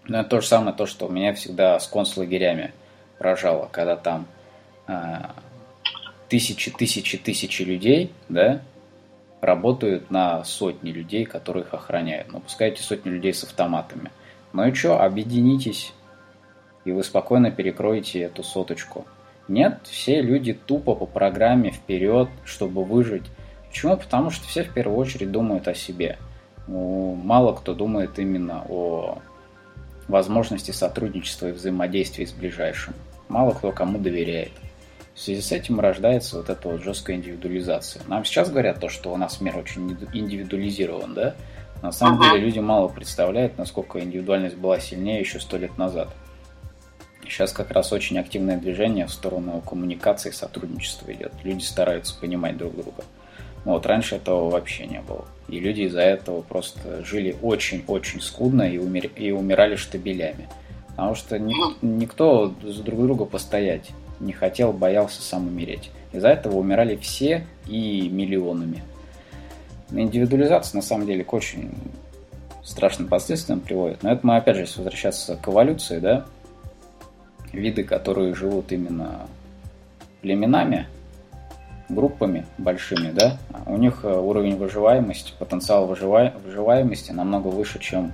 Но 0.06 0.22
это 0.22 0.30
то 0.30 0.42
же 0.42 0.48
самое, 0.48 0.76
то, 0.76 0.86
что 0.86 1.08
у 1.08 1.12
меня 1.12 1.34
всегда 1.34 1.80
с 1.80 1.88
концлагерями 1.88 2.74
поражало, 3.18 3.70
когда 3.72 3.96
там 3.96 4.28
а, 4.88 5.36
тысячи, 6.30 6.72
тысячи, 6.72 7.18
тысячи 7.18 7.62
людей, 7.62 8.12
да, 8.28 8.62
работают 9.42 10.12
на 10.12 10.44
сотни 10.44 10.92
людей, 10.92 11.26
которые 11.26 11.64
их 11.64 11.74
охраняют. 11.74 12.32
Ну, 12.32 12.40
пускай 12.42 12.70
эти 12.70 12.82
сотни 12.82 13.10
людей 13.10 13.34
с 13.34 13.44
автоматами. 13.44 14.12
Ну 14.54 14.68
и 14.68 14.74
что, 14.74 15.02
объединитесь, 15.02 15.94
и 16.86 16.92
вы 16.92 17.04
спокойно 17.04 17.52
перекроете 17.52 18.22
эту 18.22 18.44
соточку. 18.44 19.06
Нет, 19.48 19.80
все 19.84 20.22
люди 20.22 20.54
тупо 20.54 20.96
по 20.96 21.06
программе 21.06 21.72
вперед, 21.72 22.30
чтобы 22.44 22.84
выжить. 22.84 23.26
Почему? 23.68 23.98
Потому 23.98 24.30
что 24.30 24.48
все 24.48 24.64
в 24.64 24.74
первую 24.74 24.98
очередь 24.98 25.32
думают 25.32 25.68
о 25.68 25.74
себе. 25.74 26.18
Мало 26.68 27.54
кто 27.54 27.74
думает 27.74 28.20
именно 28.20 28.64
о 28.68 29.20
возможности 30.08 30.72
сотрудничества 30.72 31.48
и 31.48 31.52
взаимодействия 31.52 32.26
с 32.28 32.32
ближайшим. 32.32 32.94
Мало 33.28 33.52
кто 33.52 33.72
кому 33.72 34.00
доверяет. 34.00 34.52
В 35.20 35.22
связи 35.22 35.42
с 35.42 35.52
этим 35.52 35.82
рождается 35.82 36.38
вот 36.38 36.50
эта 36.50 36.70
вот 36.70 36.82
жесткая 36.82 37.18
индивидуализация. 37.18 38.02
Нам 38.08 38.24
сейчас 38.24 38.50
говорят 38.50 38.80
то, 38.80 38.88
что 38.88 39.12
у 39.12 39.18
нас 39.18 39.42
мир 39.42 39.58
очень 39.58 39.98
индивидуализирован, 40.14 41.14
да? 41.14 41.36
На 41.82 41.92
самом 41.92 42.22
деле 42.22 42.40
люди 42.40 42.60
мало 42.60 42.88
представляют, 42.88 43.58
насколько 43.58 44.00
индивидуальность 44.00 44.56
была 44.56 44.80
сильнее 44.80 45.20
еще 45.20 45.42
сто 45.42 45.58
лет 45.58 45.78
назад. 45.78 46.08
Сейчас 47.24 47.52
как 47.52 47.72
раз 47.72 47.92
очень 47.92 48.18
активное 48.18 48.56
движение 48.56 49.08
в 49.08 49.12
сторону 49.12 49.60
коммуникации 49.60 50.32
сотрудничества 50.32 51.12
идет. 51.12 51.34
Люди 51.44 51.64
стараются 51.66 52.18
понимать 52.18 52.56
друг 52.56 52.78
друга. 52.78 53.04
Вот, 53.66 53.86
раньше 53.86 54.16
этого 54.16 54.50
вообще 54.50 54.88
не 54.88 55.02
было. 55.02 55.26
И 55.50 55.60
люди 55.60 55.82
из-за 55.82 56.00
этого 56.00 56.44
просто 56.44 57.04
жили 57.04 57.36
очень-очень 57.42 58.22
скудно 58.22 58.62
и, 58.62 58.78
умер... 58.78 59.12
и 59.18 59.32
умирали 59.32 59.76
штабелями. 59.76 60.48
Потому 60.88 61.14
что 61.16 61.38
ни... 61.38 61.54
никто 61.86 62.54
за 62.64 62.84
друг 62.84 63.02
друга 63.02 63.26
постоять 63.26 63.92
не 64.20 64.34
хотел, 64.34 64.74
боялся 64.74 65.22
сам 65.22 65.48
умереть. 65.48 65.92
Из-за 66.12 66.30
этого 66.30 66.58
умирали 66.58 66.96
все 66.96 67.46
и 67.68 68.10
миллионами. 68.10 68.84
Индивидуализация 69.92 70.78
на 70.78 70.82
самом 70.82 71.08
деле 71.08 71.24
к 71.24 71.34
очень 71.34 71.72
страшным 72.64 73.08
последствиям 73.08 73.60
приводит. 73.60 74.04
Но 74.04 74.12
это 74.12 74.26
мы 74.26 74.38
опять 74.38 74.56
же, 74.56 74.68
возвращаться 74.78 75.36
к 75.36 75.48
эволюции, 75.48 76.00
да, 76.00 76.26
виды, 77.52 77.84
которые 77.84 78.36
живут 78.36 78.72
именно 78.72 79.28
племенами, 80.22 80.88
группами 81.90 82.46
большими, 82.58 83.12
да, 83.12 83.38
у 83.66 83.78
них 83.78 84.02
э, 84.04 84.14
уровень 84.14 84.58
выживаемости, 84.58 85.34
потенциал 85.40 85.88
выжива... 85.88 86.34
выживаемости 86.46 87.12
намного 87.12 87.48
выше, 87.48 87.80
чем 87.80 88.14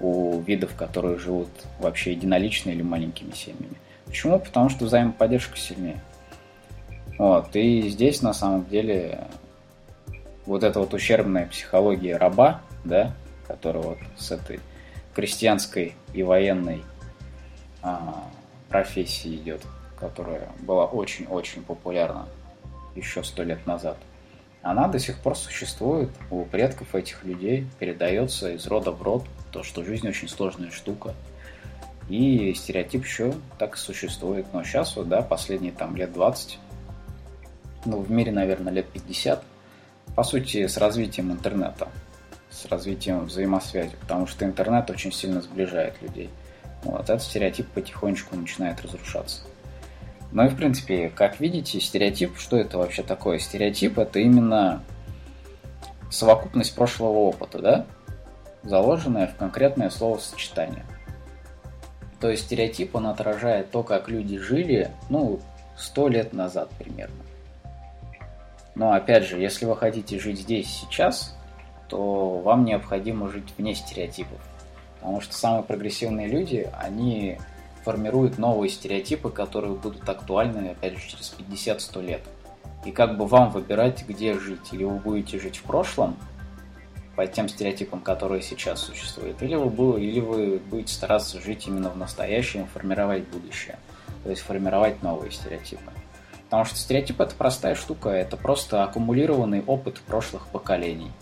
у 0.00 0.40
видов, 0.40 0.74
которые 0.74 1.18
живут 1.18 1.48
вообще 1.78 2.12
единолично 2.12 2.70
или 2.70 2.82
маленькими 2.82 3.32
семьями. 3.32 3.76
Почему? 4.10 4.40
Потому 4.40 4.68
что 4.68 4.86
взаимоподдержка 4.86 5.56
сильнее. 5.56 6.00
Вот, 7.16 7.54
и 7.54 7.88
здесь 7.88 8.22
на 8.22 8.32
самом 8.32 8.66
деле 8.66 9.28
вот 10.46 10.64
эта 10.64 10.80
вот 10.80 10.92
ущербная 10.94 11.46
психология 11.46 12.16
раба, 12.16 12.60
да, 12.84 13.12
которая 13.46 13.84
вот 13.84 13.98
с 14.18 14.32
этой 14.32 14.58
крестьянской 15.14 15.94
и 16.12 16.24
военной 16.24 16.82
а, 17.82 18.24
профессии 18.68 19.36
идет, 19.36 19.62
которая 19.96 20.48
была 20.58 20.86
очень-очень 20.86 21.62
популярна 21.62 22.26
еще 22.96 23.22
сто 23.22 23.44
лет 23.44 23.64
назад, 23.64 23.96
она 24.62 24.88
до 24.88 24.98
сих 24.98 25.18
пор 25.18 25.36
существует 25.36 26.10
у 26.32 26.44
предков 26.44 26.96
этих 26.96 27.22
людей, 27.22 27.64
передается 27.78 28.50
из 28.50 28.66
рода 28.66 28.90
в 28.90 29.02
род, 29.02 29.24
то, 29.52 29.62
что 29.62 29.84
жизнь 29.84 30.08
очень 30.08 30.28
сложная 30.28 30.72
штука. 30.72 31.14
И 32.10 32.52
стереотип 32.54 33.04
еще 33.04 33.32
так 33.56 33.76
существует. 33.76 34.46
Но 34.52 34.64
сейчас 34.64 34.96
вот, 34.96 35.08
да, 35.08 35.22
последние 35.22 35.70
там 35.70 35.94
лет 35.94 36.12
20, 36.12 36.58
ну, 37.84 38.00
в 38.00 38.10
мире, 38.10 38.32
наверное, 38.32 38.72
лет 38.72 38.88
50, 38.88 39.42
по 40.16 40.24
сути, 40.24 40.66
с 40.66 40.76
развитием 40.76 41.30
интернета, 41.30 41.88
с 42.50 42.64
развитием 42.66 43.24
взаимосвязи, 43.26 43.94
потому 44.00 44.26
что 44.26 44.44
интернет 44.44 44.90
очень 44.90 45.12
сильно 45.12 45.40
сближает 45.40 46.02
людей. 46.02 46.30
Вот, 46.82 47.02
этот 47.02 47.22
стереотип 47.22 47.68
потихонечку 47.68 48.36
начинает 48.36 48.82
разрушаться. 48.82 49.42
Ну 50.32 50.44
и, 50.44 50.48
в 50.48 50.56
принципе, 50.56 51.10
как 51.10 51.38
видите, 51.38 51.80
стереотип, 51.80 52.38
что 52.38 52.56
это 52.56 52.78
вообще 52.78 53.04
такое? 53.04 53.38
Стереотип– 53.38 53.98
это 54.00 54.18
именно 54.18 54.82
совокупность 56.10 56.74
прошлого 56.74 57.18
опыта, 57.18 57.58
да? 57.60 57.86
Заложенное 58.64 59.28
в 59.28 59.36
конкретное 59.36 59.90
словосочетание. 59.90 60.84
То 62.20 62.30
есть 62.30 62.44
стереотип, 62.44 62.94
он 62.94 63.06
отражает 63.06 63.70
то, 63.70 63.82
как 63.82 64.08
люди 64.08 64.38
жили, 64.38 64.90
ну, 65.08 65.40
сто 65.76 66.08
лет 66.08 66.32
назад 66.32 66.70
примерно. 66.78 67.24
Но 68.74 68.92
опять 68.92 69.24
же, 69.24 69.38
если 69.38 69.64
вы 69.64 69.76
хотите 69.76 70.18
жить 70.18 70.40
здесь 70.40 70.68
сейчас, 70.68 71.36
то 71.88 72.38
вам 72.38 72.64
необходимо 72.64 73.28
жить 73.28 73.52
вне 73.56 73.74
стереотипов. 73.74 74.38
Потому 75.00 75.20
что 75.20 75.34
самые 75.34 75.62
прогрессивные 75.62 76.28
люди, 76.28 76.70
они 76.78 77.38
формируют 77.84 78.38
новые 78.38 78.68
стереотипы, 78.68 79.30
которые 79.30 79.74
будут 79.74 80.06
актуальны, 80.08 80.68
опять 80.68 80.98
же, 80.98 81.08
через 81.08 81.34
50-100 81.38 82.02
лет. 82.02 82.20
И 82.84 82.92
как 82.92 83.16
бы 83.16 83.26
вам 83.26 83.50
выбирать, 83.50 84.04
где 84.06 84.38
жить. 84.38 84.72
Или 84.72 84.84
вы 84.84 84.98
будете 84.98 85.38
жить 85.38 85.56
в 85.56 85.62
прошлом, 85.62 86.16
по 87.20 87.26
тем 87.26 87.50
стереотипам, 87.50 88.00
которые 88.00 88.40
сейчас 88.40 88.80
существуют, 88.80 89.42
или 89.42 89.54
вы, 89.54 90.02
или 90.02 90.20
вы 90.20 90.58
будете 90.58 90.94
стараться 90.94 91.38
жить 91.38 91.66
именно 91.66 91.90
в 91.90 91.96
настоящем, 91.98 92.66
формировать 92.66 93.28
будущее. 93.28 93.78
То 94.24 94.30
есть 94.30 94.40
формировать 94.40 95.02
новые 95.02 95.30
стереотипы. 95.30 95.92
Потому 96.44 96.64
что 96.64 96.76
стереотип 96.76 97.20
это 97.20 97.34
простая 97.34 97.74
штука, 97.74 98.08
это 98.08 98.38
просто 98.38 98.84
аккумулированный 98.84 99.62
опыт 99.66 100.00
прошлых 100.00 100.46
поколений, 100.46 101.12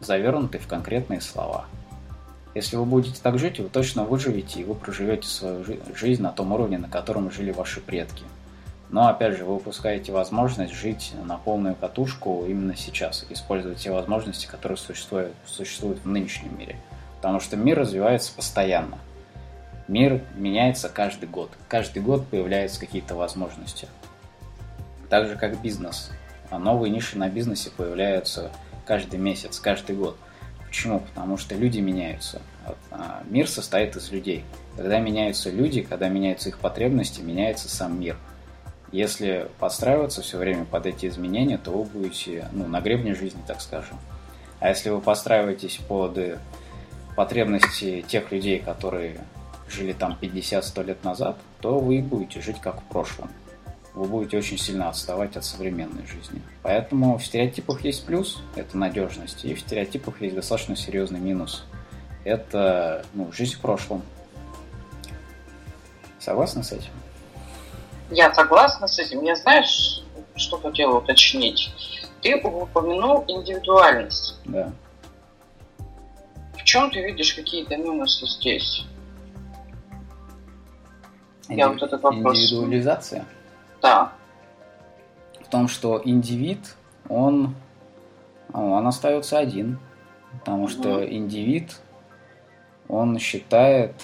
завернутый 0.00 0.58
в 0.58 0.66
конкретные 0.66 1.20
слова. 1.20 1.66
Если 2.56 2.74
вы 2.74 2.84
будете 2.84 3.22
так 3.22 3.38
жить, 3.38 3.60
вы 3.60 3.68
точно 3.68 4.02
выживете 4.02 4.58
и 4.58 4.64
вы 4.64 4.74
проживете 4.74 5.28
свою 5.28 5.64
жизнь 5.94 6.20
на 6.20 6.32
том 6.32 6.50
уровне, 6.50 6.78
на 6.78 6.88
котором 6.88 7.30
жили 7.30 7.52
ваши 7.52 7.80
предки. 7.80 8.24
Но 8.90 9.08
опять 9.08 9.36
же, 9.36 9.44
вы 9.44 9.56
упускаете 9.56 10.12
возможность 10.12 10.74
жить 10.74 11.12
на 11.24 11.36
полную 11.36 11.74
катушку 11.76 12.44
именно 12.46 12.76
сейчас, 12.76 13.24
использовать 13.30 13.78
те 13.78 13.90
возможности, 13.92 14.46
которые 14.46 14.78
существуют, 14.78 15.32
существуют 15.46 16.00
в 16.00 16.08
нынешнем 16.08 16.58
мире. 16.58 16.76
Потому 17.16 17.38
что 17.40 17.56
мир 17.56 17.78
развивается 17.78 18.32
постоянно. 18.34 18.98
Мир 19.86 20.22
меняется 20.36 20.88
каждый 20.88 21.28
год. 21.28 21.50
Каждый 21.68 22.02
год 22.02 22.26
появляются 22.26 22.80
какие-то 22.80 23.14
возможности 23.14 23.86
так 25.10 25.26
же 25.26 25.36
как 25.36 25.60
бизнес. 25.60 26.10
А 26.48 26.58
новые 26.58 26.90
ниши 26.90 27.18
на 27.18 27.28
бизнесе 27.28 27.70
появляются 27.70 28.50
каждый 28.86 29.18
месяц, 29.18 29.58
каждый 29.60 29.96
год. 29.96 30.16
Почему? 30.66 31.00
Потому 31.00 31.36
что 31.36 31.54
люди 31.56 31.80
меняются. 31.80 32.40
А, 32.90 33.22
мир 33.28 33.48
состоит 33.48 33.96
из 33.96 34.10
людей. 34.10 34.44
Когда 34.76 35.00
меняются 35.00 35.50
люди, 35.50 35.82
когда 35.82 36.08
меняются 36.08 36.48
их 36.48 36.58
потребности, 36.58 37.20
меняется 37.20 37.68
сам 37.68 38.00
мир. 38.00 38.16
Если 38.92 39.48
подстраиваться 39.58 40.22
все 40.22 40.38
время 40.38 40.64
под 40.64 40.86
эти 40.86 41.06
изменения, 41.06 41.58
то 41.58 41.70
вы 41.70 41.84
будете 41.84 42.48
ну, 42.52 42.66
на 42.66 42.80
гребне 42.80 43.14
жизни, 43.14 43.40
так 43.46 43.60
скажем. 43.60 43.98
А 44.58 44.68
если 44.68 44.90
вы 44.90 45.00
подстраиваетесь 45.00 45.78
под 45.88 46.18
потребности 47.16 48.04
тех 48.06 48.30
людей, 48.32 48.58
которые 48.58 49.18
жили 49.68 49.92
там 49.92 50.18
50-100 50.20 50.84
лет 50.84 51.04
назад, 51.04 51.38
то 51.60 51.78
вы 51.78 52.02
будете 52.02 52.40
жить 52.40 52.60
как 52.60 52.80
в 52.80 52.84
прошлом 52.84 53.30
вы 53.94 54.06
будете 54.06 54.38
очень 54.38 54.58
сильно 54.58 54.88
отставать 54.88 55.36
от 55.36 55.44
современной 55.44 56.06
жизни. 56.06 56.40
Поэтому 56.62 57.18
в 57.18 57.24
стереотипах 57.24 57.84
есть 57.84 58.04
плюс, 58.06 58.42
это 58.54 58.76
надежность, 58.78 59.44
и 59.44 59.54
в 59.54 59.60
стереотипах 59.60 60.20
есть 60.20 60.34
достаточно 60.34 60.76
серьезный 60.76 61.20
минус. 61.20 61.64
Это 62.24 63.04
ну, 63.14 63.32
жизнь 63.32 63.56
в 63.56 63.60
прошлом. 63.60 64.02
Согласна 66.18 66.62
с 66.62 66.72
этим? 66.72 66.90
Я 68.10 68.32
согласна 68.34 68.88
с 68.88 68.98
этим. 68.98 69.22
Я 69.22 69.36
знаешь, 69.36 70.02
что 70.34 70.58
хотела 70.58 70.98
уточнить? 70.98 71.70
Ты 72.22 72.36
упомянул 72.36 73.24
индивидуальность. 73.28 74.38
Да. 74.44 74.72
В 76.54 76.64
чем 76.64 76.90
ты 76.90 77.02
видишь 77.02 77.34
какие-то 77.34 77.76
минусы 77.76 78.26
здесь? 78.26 78.84
Я 81.48 81.66
Инди... 81.66 81.74
вот 81.74 81.82
этот 81.82 82.02
вопрос... 82.02 82.38
Индивидуализация? 82.38 83.24
Да. 83.80 84.12
В 85.40 85.48
том, 85.48 85.68
что 85.68 86.00
индивид, 86.04 86.76
он, 87.08 87.54
он 88.52 88.86
остается 88.86 89.38
один. 89.38 89.78
Потому 90.40 90.68
что 90.68 91.04
индивид, 91.04 91.80
он 92.88 93.18
считает 93.18 93.94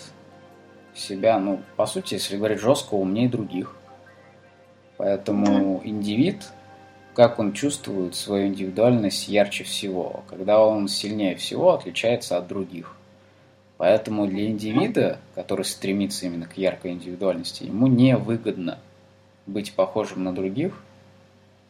себя, 0.94 1.38
ну, 1.38 1.62
по 1.76 1.86
сути, 1.86 2.14
если 2.14 2.36
говорить 2.36 2.58
жестко, 2.58 2.94
умнее 2.94 3.28
других. 3.28 3.76
Поэтому 4.96 5.80
индивид, 5.84 6.46
как 7.14 7.38
он 7.38 7.52
чувствует 7.52 8.14
свою 8.14 8.48
индивидуальность 8.48 9.28
ярче 9.28 9.64
всего, 9.64 10.24
когда 10.28 10.60
он 10.60 10.88
сильнее 10.88 11.36
всего 11.36 11.74
отличается 11.74 12.36
от 12.36 12.46
других. 12.46 12.96
Поэтому 13.78 14.26
для 14.26 14.46
индивида, 14.46 15.18
который 15.34 15.64
стремится 15.64 16.26
именно 16.26 16.46
к 16.46 16.56
яркой 16.56 16.92
индивидуальности, 16.92 17.64
ему 17.64 17.86
не 17.88 18.16
выгодно 18.16 18.78
быть 19.46 19.72
похожим 19.74 20.24
на 20.24 20.34
других 20.34 20.82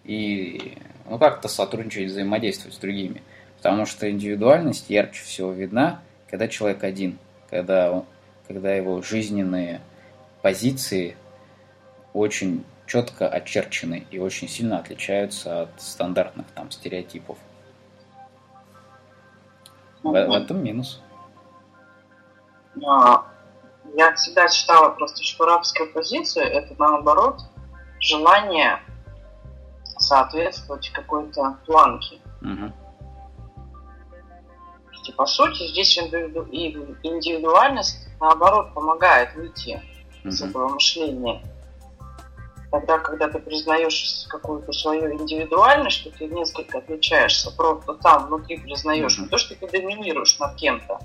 и 0.04 0.78
ну, 1.08 1.18
как-то 1.18 1.48
сотрудничать, 1.48 2.10
взаимодействовать 2.10 2.74
с 2.74 2.78
другими. 2.78 3.22
Потому 3.56 3.86
что 3.86 4.08
индивидуальность 4.08 4.88
ярче 4.88 5.24
всего 5.24 5.50
видна, 5.50 6.00
когда 6.30 6.46
человек 6.46 6.84
один, 6.84 7.18
когда, 7.50 7.90
он, 7.90 8.04
когда 8.46 8.74
его 8.74 9.02
жизненные 9.02 9.80
позиции 10.42 11.16
очень 12.12 12.64
четко 12.86 13.28
очерчены 13.28 14.06
и 14.10 14.18
очень 14.18 14.48
сильно 14.48 14.78
отличаются 14.78 15.62
от 15.62 15.80
стандартных 15.80 16.46
там 16.54 16.70
стереотипов. 16.70 17.38
В, 20.02 20.10
в 20.10 20.32
этом 20.32 20.62
минус. 20.62 21.00
А, 22.86 23.24
я 23.96 24.14
всегда 24.14 24.46
считала 24.48 24.90
просто, 24.90 25.24
что 25.24 25.44
арабская 25.44 25.86
позиция 25.86 26.44
это 26.44 26.74
наоборот 26.78 27.40
желание 28.00 28.78
соответствовать 29.98 30.90
какой-то 30.90 31.56
планке. 31.66 32.20
Угу. 32.42 32.72
И 35.08 35.12
по 35.12 35.26
сути 35.26 35.68
здесь 35.68 35.96
индивидуальность 35.98 38.08
наоборот 38.20 38.74
помогает 38.74 39.34
выйти 39.34 39.82
угу. 40.20 40.28
из 40.28 40.42
этого 40.42 40.68
мышления 40.68 41.42
Тогда, 42.70 42.98
когда 42.98 43.28
ты 43.28 43.38
признаешь 43.38 44.26
какую-то 44.28 44.72
свою 44.72 45.12
индивидуальность, 45.12 45.98
что 45.98 46.10
ты 46.10 46.26
несколько 46.26 46.78
отличаешься, 46.78 47.50
просто 47.52 47.94
там 47.94 48.26
внутри 48.26 48.58
признаешь, 48.58 49.18
не 49.18 49.28
то, 49.28 49.38
что 49.38 49.54
ты 49.54 49.68
доминируешь 49.68 50.38
над 50.38 50.56
кем-то, 50.56 50.98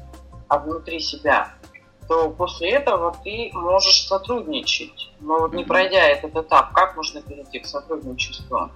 а 0.48 0.58
внутри 0.58 1.00
себя, 1.00 1.54
то 2.08 2.30
после 2.32 2.72
этого 2.72 3.16
ты 3.24 3.52
можешь 3.54 4.08
сотрудничать. 4.08 5.12
Но 5.20 5.40
вот 5.40 5.54
не 5.54 5.64
пройдя 5.64 6.08
этот 6.08 6.36
этап, 6.36 6.74
как 6.74 6.96
можно 6.96 7.22
перейти 7.22 7.60
к 7.60 7.68
сотрудничеству? 7.68 8.72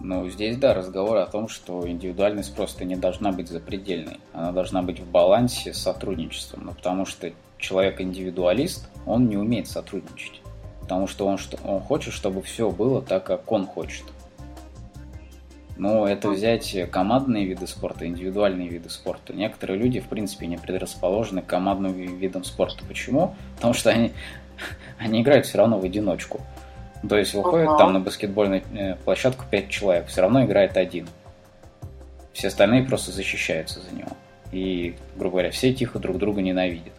Ну, 0.00 0.28
здесь, 0.28 0.58
да, 0.58 0.74
разговор 0.74 1.16
о 1.16 1.26
том, 1.26 1.48
что 1.48 1.88
индивидуальность 1.88 2.54
просто 2.54 2.84
не 2.84 2.96
должна 2.96 3.32
быть 3.32 3.48
запредельной. 3.48 4.20
Она 4.34 4.52
должна 4.52 4.82
быть 4.82 5.00
в 5.00 5.10
балансе 5.10 5.72
с 5.72 5.78
сотрудничеством. 5.78 6.66
Ну, 6.66 6.74
потому 6.74 7.06
что 7.06 7.32
человек-индивидуалист, 7.58 8.88
он 9.06 9.28
не 9.28 9.38
умеет 9.38 9.66
сотрудничать 9.68 10.43
потому 10.84 11.06
что 11.06 11.26
он, 11.26 11.38
он 11.64 11.80
хочет, 11.80 12.12
чтобы 12.12 12.42
все 12.42 12.70
было 12.70 13.00
так, 13.00 13.24
как 13.24 13.50
он 13.50 13.66
хочет. 13.66 14.04
Но 15.78 16.06
это 16.06 16.28
взять 16.28 16.76
командные 16.90 17.46
виды 17.46 17.66
спорта, 17.66 18.06
индивидуальные 18.06 18.68
виды 18.68 18.90
спорта. 18.90 19.32
Некоторые 19.32 19.78
люди, 19.78 19.98
в 19.98 20.08
принципе, 20.08 20.46
не 20.46 20.58
предрасположены 20.58 21.40
к 21.40 21.46
командным 21.46 21.94
видам 21.94 22.44
спорта. 22.44 22.84
Почему? 22.86 23.34
Потому 23.56 23.72
что 23.72 23.90
они, 23.90 24.12
они 24.98 25.22
играют 25.22 25.46
все 25.46 25.58
равно 25.58 25.78
в 25.78 25.84
одиночку. 25.84 26.42
То 27.08 27.16
есть 27.16 27.32
выходит 27.32 27.68
uh-huh. 27.68 27.78
там 27.78 27.92
на 27.94 28.00
баскетбольную 28.00 28.62
э, 28.74 28.96
площадку 28.96 29.44
5 29.50 29.68
человек, 29.68 30.06
все 30.06 30.20
равно 30.20 30.44
играет 30.44 30.76
один. 30.76 31.08
Все 32.34 32.48
остальные 32.48 32.84
просто 32.84 33.10
защищаются 33.10 33.80
за 33.80 33.90
него. 33.94 34.10
И, 34.52 34.96
грубо 35.16 35.32
говоря, 35.32 35.50
все 35.50 35.72
тихо 35.72 35.98
друг 35.98 36.18
друга 36.18 36.42
ненавидят. 36.42 36.93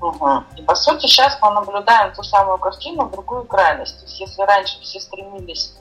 Угу. 0.00 0.44
И 0.56 0.62
по 0.62 0.74
сути 0.74 1.06
сейчас 1.06 1.38
мы 1.42 1.50
наблюдаем 1.50 2.12
ту 2.14 2.22
самую 2.22 2.58
картину 2.58 3.04
в 3.04 3.10
другую 3.10 3.44
крайность. 3.44 3.98
То 3.98 4.04
есть 4.04 4.20
если 4.20 4.42
раньше 4.42 4.80
все 4.80 5.00
стремились 5.00 5.74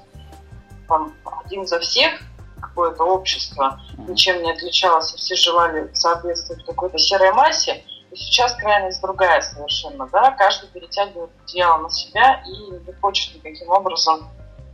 там, 0.88 1.14
один 1.46 1.66
за 1.66 1.80
всех, 1.80 2.20
какое-то 2.60 3.04
общество 3.04 3.80
ничем 3.98 4.44
не 4.44 4.52
отличалось, 4.52 5.14
и 5.14 5.18
все 5.18 5.36
желали 5.36 5.90
соответствовать 5.94 6.66
какой-то 6.66 6.98
серой 6.98 7.32
массе, 7.32 7.84
то 8.10 8.16
сейчас 8.16 8.54
крайность 8.56 9.02
другая 9.02 9.42
совершенно. 9.42 10.08
Да? 10.12 10.32
Каждый 10.32 10.68
перетягивает 10.68 11.30
дело 11.48 11.78
на 11.78 11.90
себя 11.90 12.44
и 12.46 12.72
не 12.72 12.94
хочет 13.02 13.36
никаким 13.36 13.70
образом 13.70 14.30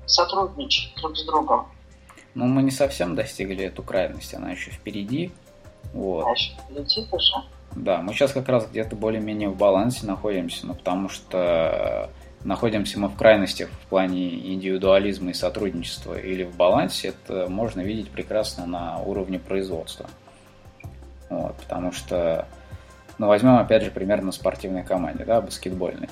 сотрудничать 0.05 0.95
друг 0.95 1.15
с 1.17 1.25
другом. 1.25 1.67
Ну, 2.33 2.45
мы 2.45 2.63
не 2.63 2.71
совсем 2.71 3.15
достигли 3.15 3.65
эту 3.65 3.83
крайность, 3.83 4.33
она 4.33 4.51
еще 4.51 4.71
впереди. 4.71 5.31
Вот. 5.93 6.25
А 6.27 6.31
еще 6.31 6.53
впереди 6.53 7.05
тоже. 7.05 7.33
Да, 7.75 8.01
мы 8.01 8.13
сейчас 8.13 8.31
как 8.31 8.47
раз 8.47 8.67
где-то 8.67 8.95
более-менее 8.95 9.49
в 9.49 9.57
балансе 9.57 10.05
находимся, 10.05 10.65
ну, 10.65 10.75
потому 10.75 11.09
что 11.09 12.09
находимся 12.45 12.99
мы 12.99 13.09
в 13.09 13.15
крайностях 13.15 13.69
в 13.69 13.87
плане 13.87 14.53
индивидуализма 14.53 15.31
и 15.31 15.33
сотрудничества 15.33 16.17
или 16.17 16.43
в 16.43 16.55
балансе, 16.55 17.09
это 17.09 17.49
можно 17.49 17.81
видеть 17.81 18.09
прекрасно 18.09 18.65
на 18.65 18.99
уровне 18.99 19.39
производства. 19.39 20.05
Вот, 21.29 21.55
потому 21.57 21.91
что, 21.91 22.47
ну, 23.17 23.27
возьмем 23.27 23.57
опять 23.57 23.83
же 23.83 23.91
пример 23.91 24.21
на 24.21 24.31
спортивной 24.31 24.83
команде, 24.83 25.25
да, 25.25 25.41
баскетбольной. 25.41 26.09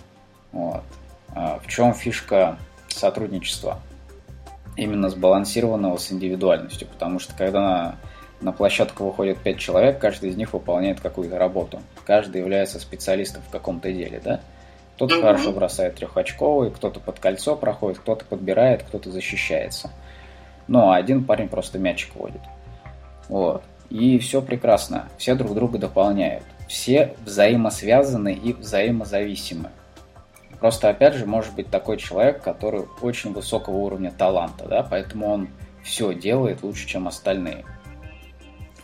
Вот. 0.51 0.83
А 1.33 1.59
в 1.59 1.67
чем 1.67 1.93
фишка 1.93 2.57
сотрудничества? 2.87 3.79
Именно 4.75 5.09
сбалансированного 5.09 5.97
с 5.97 6.11
индивидуальностью, 6.11 6.87
потому 6.87 7.19
что 7.19 7.33
когда 7.35 7.95
на 8.43 8.51
площадку 8.51 9.05
выходит 9.05 9.37
пять 9.39 9.57
человек, 9.57 9.99
каждый 9.99 10.29
из 10.29 10.35
них 10.35 10.53
выполняет 10.53 10.99
какую-то 10.99 11.39
работу. 11.39 11.81
Каждый 12.05 12.41
является 12.41 12.79
специалистом 12.79 13.41
в 13.47 13.49
каком-то 13.49 13.91
деле, 13.91 14.21
да? 14.23 14.41
Кто-то 14.95 15.15
mm-hmm. 15.15 15.21
хорошо 15.21 15.51
бросает 15.53 15.95
трехочковый, 15.95 16.69
кто-то 16.69 16.99
под 16.99 17.19
кольцо 17.19 17.55
проходит, 17.55 17.99
кто-то 17.99 18.25
подбирает, 18.25 18.83
кто-то 18.83 19.11
защищается. 19.11 19.89
Ну, 20.67 20.89
а 20.89 20.95
один 20.95 21.23
парень 21.23 21.47
просто 21.47 21.79
мячик 21.79 22.15
водит. 22.15 22.41
Вот. 23.29 23.63
И 23.89 24.19
все 24.19 24.41
прекрасно. 24.41 25.07
Все 25.17 25.35
друг 25.35 25.53
друга 25.55 25.79
дополняют. 25.79 26.43
Все 26.67 27.15
взаимосвязаны 27.25 28.33
и 28.33 28.53
взаимозависимы. 28.53 29.69
Просто, 30.59 30.89
опять 30.89 31.15
же, 31.15 31.25
может 31.25 31.53
быть 31.55 31.69
такой 31.69 31.97
человек, 31.97 32.41
который 32.41 32.85
очень 33.01 33.33
высокого 33.33 33.77
уровня 33.77 34.13
таланта, 34.15 34.65
да, 34.65 34.83
поэтому 34.89 35.27
он 35.27 35.49
все 35.83 36.13
делает 36.13 36.63
лучше, 36.63 36.87
чем 36.87 37.07
остальные 37.07 37.65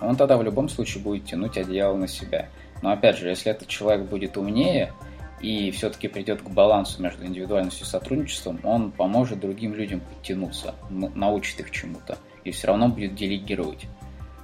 он 0.02 0.16
тогда 0.16 0.38
в 0.38 0.44
любом 0.44 0.70
случае 0.70 1.04
будет 1.04 1.26
тянуть 1.26 1.58
одеяло 1.58 1.96
на 1.96 2.08
себя. 2.08 2.50
Но 2.82 2.92
опять 2.92 3.18
же, 3.18 3.30
если 3.30 3.52
этот 3.52 3.68
человек 3.68 4.08
будет 4.08 4.38
умнее 4.38 4.94
и 5.42 5.72
все-таки 5.72 6.08
придет 6.08 6.42
к 6.42 6.50
балансу 6.50 7.02
между 7.02 7.26
индивидуальностью 7.26 7.86
и 7.86 7.90
сотрудничеством, 7.90 8.60
он 8.64 8.92
поможет 8.92 9.40
другим 9.40 9.74
людям 9.74 10.02
подтянуться, 10.02 10.76
научит 10.90 11.60
их 11.60 11.72
чему-то 11.72 12.18
и 12.44 12.52
все 12.52 12.68
равно 12.68 12.90
будет 12.90 13.16
делегировать. 13.16 13.86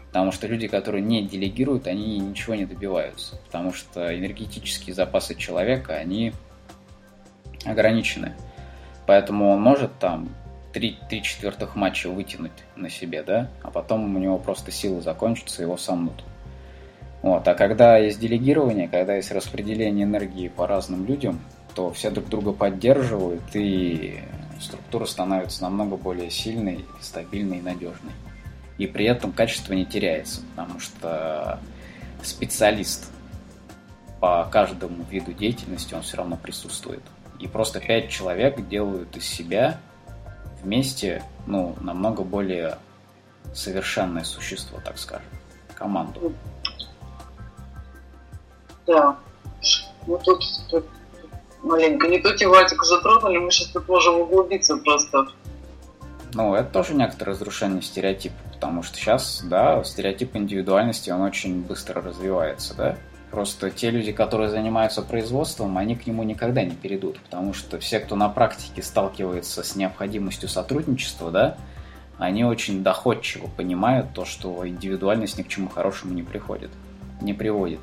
Потому 0.08 0.32
что 0.32 0.48
люди, 0.48 0.68
которые 0.68 1.02
не 1.02 1.24
делегируют, 1.24 1.88
они 1.88 2.20
ничего 2.20 2.56
не 2.56 2.66
добиваются. 2.66 3.38
Потому 3.48 3.74
что 3.74 4.18
энергетические 4.18 4.94
запасы 4.94 5.36
человека, 5.36 5.96
они 5.96 6.32
ограничены. 7.66 8.34
Поэтому 9.08 9.50
он 9.50 9.62
может 9.62 9.98
там 10.00 10.30
три, 10.76 10.98
три 11.10 11.24
четвертых 11.24 11.78
матча 11.78 12.10
вытянуть 12.10 12.52
на 12.76 12.90
себе, 12.90 13.24
да, 13.24 13.50
а 13.64 13.72
потом 13.72 14.14
у 14.14 14.20
него 14.20 14.38
просто 14.38 14.72
силы 14.72 15.02
закончатся, 15.02 15.62
его 15.62 15.78
сомнут. 15.78 16.22
Вот. 17.22 17.48
А 17.48 17.56
когда 17.56 17.98
есть 17.98 18.20
делегирование, 18.20 18.90
когда 18.90 19.16
есть 19.16 19.32
распределение 19.32 20.04
энергии 20.04 20.50
по 20.50 20.68
разным 20.68 21.06
людям, 21.06 21.40
то 21.76 21.94
все 21.94 22.12
друг 22.12 22.28
друга 22.28 22.52
поддерживают, 22.52 23.42
и 23.54 24.20
структура 24.60 25.06
становится 25.06 25.64
намного 25.64 25.96
более 25.96 26.30
сильной, 26.30 26.84
стабильной 27.00 27.60
и 27.60 27.62
надежной. 27.62 28.12
И 28.78 28.86
при 28.86 29.06
этом 29.06 29.32
качество 29.32 29.72
не 29.72 29.86
теряется, 29.86 30.42
потому 30.54 30.82
что 30.82 31.58
специалист 32.22 33.10
по 34.20 34.46
каждому 34.52 35.06
виду 35.10 35.32
деятельности, 35.32 35.94
он 35.94 36.02
все 36.02 36.18
равно 36.18 36.36
присутствует. 36.36 37.04
И 37.40 37.48
просто 37.48 37.80
пять 37.80 38.10
человек 38.10 38.68
делают 38.68 39.16
из 39.16 39.26
себя 39.26 39.80
вместе, 40.66 41.24
ну, 41.46 41.76
намного 41.80 42.24
более 42.24 42.80
совершенное 43.54 44.24
существо, 44.24 44.80
так 44.84 44.98
скажем, 44.98 45.28
команду. 45.76 46.34
Да. 48.88 49.18
Ну 50.08 50.20
тут, 50.24 50.44
тут 50.70 50.86
маленько 51.64 52.08
не 52.08 52.20
ту 52.20 52.36
тематику 52.36 52.84
затронули, 52.84 53.38
мы 53.38 53.52
сейчас 53.52 53.70
тут 53.70 53.88
можем 53.88 54.22
углубиться 54.22 54.76
просто. 54.78 55.28
Ну, 56.34 56.54
это 56.54 56.70
тоже 56.70 56.96
некоторое 56.96 57.32
разрушение 57.32 57.82
стереотипа, 57.82 58.36
потому 58.52 58.84
что 58.84 58.98
сейчас, 58.98 59.42
да, 59.46 59.84
стереотип 59.84 60.36
индивидуальности, 60.36 61.10
он 61.12 61.22
очень 61.22 61.62
быстро 61.62 62.02
развивается, 62.02 62.74
да, 62.76 62.98
Просто 63.36 63.70
те 63.70 63.90
люди, 63.90 64.14
которые 64.14 64.48
занимаются 64.50 65.02
производством, 65.02 65.78
они 65.78 65.98
к 65.98 66.08
нему 66.08 66.24
никогда 66.24 66.64
не 66.64 66.74
перейдут, 66.74 67.20
потому 67.20 67.54
что 67.54 67.78
все, 67.80 68.00
кто 68.00 68.16
на 68.16 68.30
практике 68.30 68.82
сталкивается 68.82 69.62
с 69.62 69.76
необходимостью 69.76 70.48
сотрудничества, 70.48 71.32
да, 71.32 71.58
они 72.18 72.46
очень 72.46 72.82
доходчиво 72.82 73.48
понимают 73.48 74.14
то, 74.14 74.24
что 74.24 74.66
индивидуальность 74.66 75.38
ни 75.38 75.44
к 75.44 75.50
чему 75.50 75.68
хорошему 75.68 76.14
не 76.14 76.24
приходит, 76.24 76.72
не 77.20 77.34
приводит. 77.34 77.82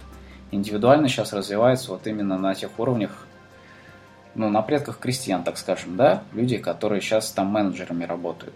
Индивидуально 0.53 1.09
сейчас 1.09 1.35
развивается 1.35 1.91
вот 1.91 2.07
именно 2.07 2.39
на 2.39 2.55
тех 2.55 2.71
уровнях, 2.79 3.27
ну, 4.35 4.49
на 4.49 4.63
предках 4.63 4.99
крестьян, 4.99 5.45
так 5.45 5.59
скажем, 5.59 5.99
да, 5.99 6.23
люди, 6.33 6.57
которые 6.57 7.03
сейчас 7.03 7.31
там 7.31 7.49
менеджерами 7.49 8.05
работают. 8.05 8.55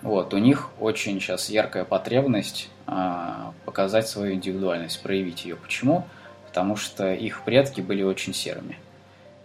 Вот, 0.00 0.32
у 0.32 0.38
них 0.38 0.70
очень 0.80 1.20
сейчас 1.20 1.50
яркая 1.50 1.84
потребность 1.84 2.70
показать 2.84 4.08
свою 4.08 4.34
индивидуальность, 4.34 5.02
проявить 5.02 5.44
ее. 5.44 5.56
Почему? 5.56 6.06
Потому 6.46 6.76
что 6.76 7.12
их 7.12 7.44
предки 7.44 7.80
были 7.80 8.02
очень 8.02 8.34
серыми. 8.34 8.78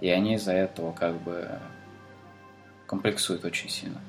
И 0.01 0.09
они 0.09 0.35
из-за 0.35 0.53
этого 0.53 0.91
как 0.91 1.15
бы 1.21 1.49
комплексуют 2.85 3.45
очень 3.45 3.69
сильно. 3.69 3.99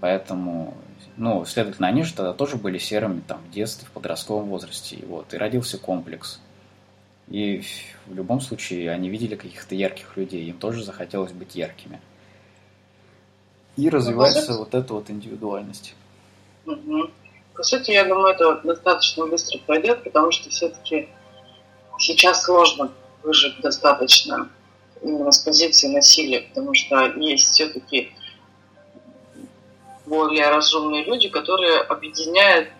Поэтому, 0.00 0.74
ну, 1.16 1.44
следовательно, 1.44 1.88
они 1.88 2.02
же 2.02 2.14
тогда 2.14 2.32
тоже 2.32 2.56
были 2.56 2.78
серыми 2.78 3.20
там 3.20 3.40
в 3.48 3.50
детстве, 3.50 3.86
в 3.86 3.92
подростковом 3.92 4.48
возрасте. 4.48 4.96
И 4.96 5.04
вот, 5.04 5.32
и 5.32 5.36
родился 5.36 5.78
комплекс. 5.78 6.40
И 7.28 7.62
в 8.06 8.14
любом 8.14 8.40
случае 8.40 8.90
они 8.90 9.08
видели 9.08 9.36
каких-то 9.36 9.74
ярких 9.74 10.16
людей, 10.16 10.44
им 10.44 10.58
тоже 10.58 10.84
захотелось 10.84 11.32
быть 11.32 11.54
яркими. 11.54 12.00
И 13.76 13.88
развивается 13.88 14.58
вот 14.58 14.74
эта 14.74 14.92
вот 14.92 15.08
индивидуальность. 15.08 15.94
Угу. 16.66 17.10
По 17.54 17.62
сути, 17.62 17.90
я 17.90 18.04
думаю, 18.04 18.34
это 18.34 18.60
достаточно 18.64 19.26
быстро 19.26 19.58
пройдет, 19.58 20.02
потому 20.04 20.30
что 20.30 20.48
все-таки 20.48 21.08
сейчас 21.98 22.44
сложно 22.44 22.92
выжить 23.22 23.60
достаточно 23.60 24.48
именно 25.02 25.30
с 25.30 25.38
позиции 25.38 25.88
насилия, 25.88 26.40
потому 26.40 26.74
что 26.74 27.06
есть 27.16 27.50
все-таки 27.50 28.12
более 30.06 30.48
разумные 30.48 31.04
люди, 31.04 31.28
которые 31.28 31.80
объединяют 31.80 32.70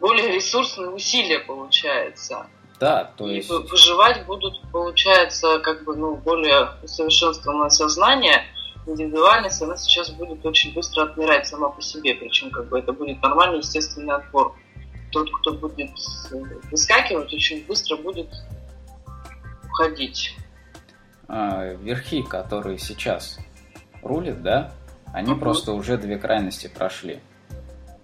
более 0.00 0.32
ресурсные 0.32 0.88
усилия, 0.90 1.40
получается. 1.40 2.46
Да, 2.80 3.12
то 3.16 3.28
есть... 3.28 3.50
И 3.50 3.52
выживать 3.52 4.24
будут, 4.26 4.60
получается, 4.70 5.58
как 5.58 5.84
бы, 5.84 5.96
ну, 5.96 6.14
более 6.14 6.70
усовершенствованное 6.82 7.70
сознание– 7.70 8.44
индивидуальность, 8.88 9.62
она 9.62 9.76
сейчас 9.76 10.10
будет 10.10 10.44
очень 10.44 10.74
быстро 10.74 11.04
отмирать 11.04 11.46
сама 11.46 11.68
по 11.68 11.80
себе, 11.82 12.14
причем 12.14 12.50
как 12.50 12.68
бы 12.68 12.78
это 12.78 12.92
будет 12.92 13.22
нормальный 13.22 13.58
естественный 13.58 14.14
отбор. 14.14 14.54
Тот, 15.10 15.28
кто 15.40 15.54
будет 15.54 15.90
выскакивать, 16.70 17.32
очень 17.32 17.64
быстро 17.66 17.96
будет 17.96 18.28
уходить. 19.64 20.36
А, 21.28 21.74
верхи, 21.74 22.22
которые 22.22 22.78
сейчас 22.78 23.38
рулят, 24.02 24.42
да, 24.42 24.72
они 25.12 25.32
угу. 25.32 25.40
просто 25.40 25.72
уже 25.72 25.96
две 25.96 26.18
крайности 26.18 26.68
прошли. 26.68 27.20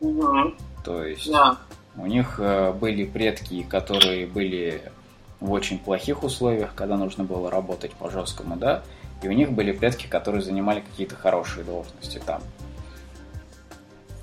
Угу. 0.01 0.55
То 0.85 1.05
есть 1.05 1.31
да. 1.31 1.59
у 1.97 2.07
них 2.07 2.38
э, 2.38 2.73
были 2.73 3.05
предки, 3.05 3.62
которые 3.62 4.27
были 4.27 4.83
в 5.40 5.53
очень 5.53 5.79
плохих 5.79 6.23
условиях, 6.23 6.75
когда 6.75 6.97
нужно 6.97 7.25
было 7.25 7.51
работать 7.51 7.92
по 7.92 8.11
жесткому, 8.11 8.57
да, 8.57 8.83
и 9.22 9.29
у 9.29 9.33
них 9.33 9.53
были 9.53 9.72
предки, 9.72 10.07
которые 10.07 10.42
занимали 10.42 10.81
какие-то 10.81 11.16
хорошие 11.16 11.64
должности 11.64 12.20
там. 12.24 12.42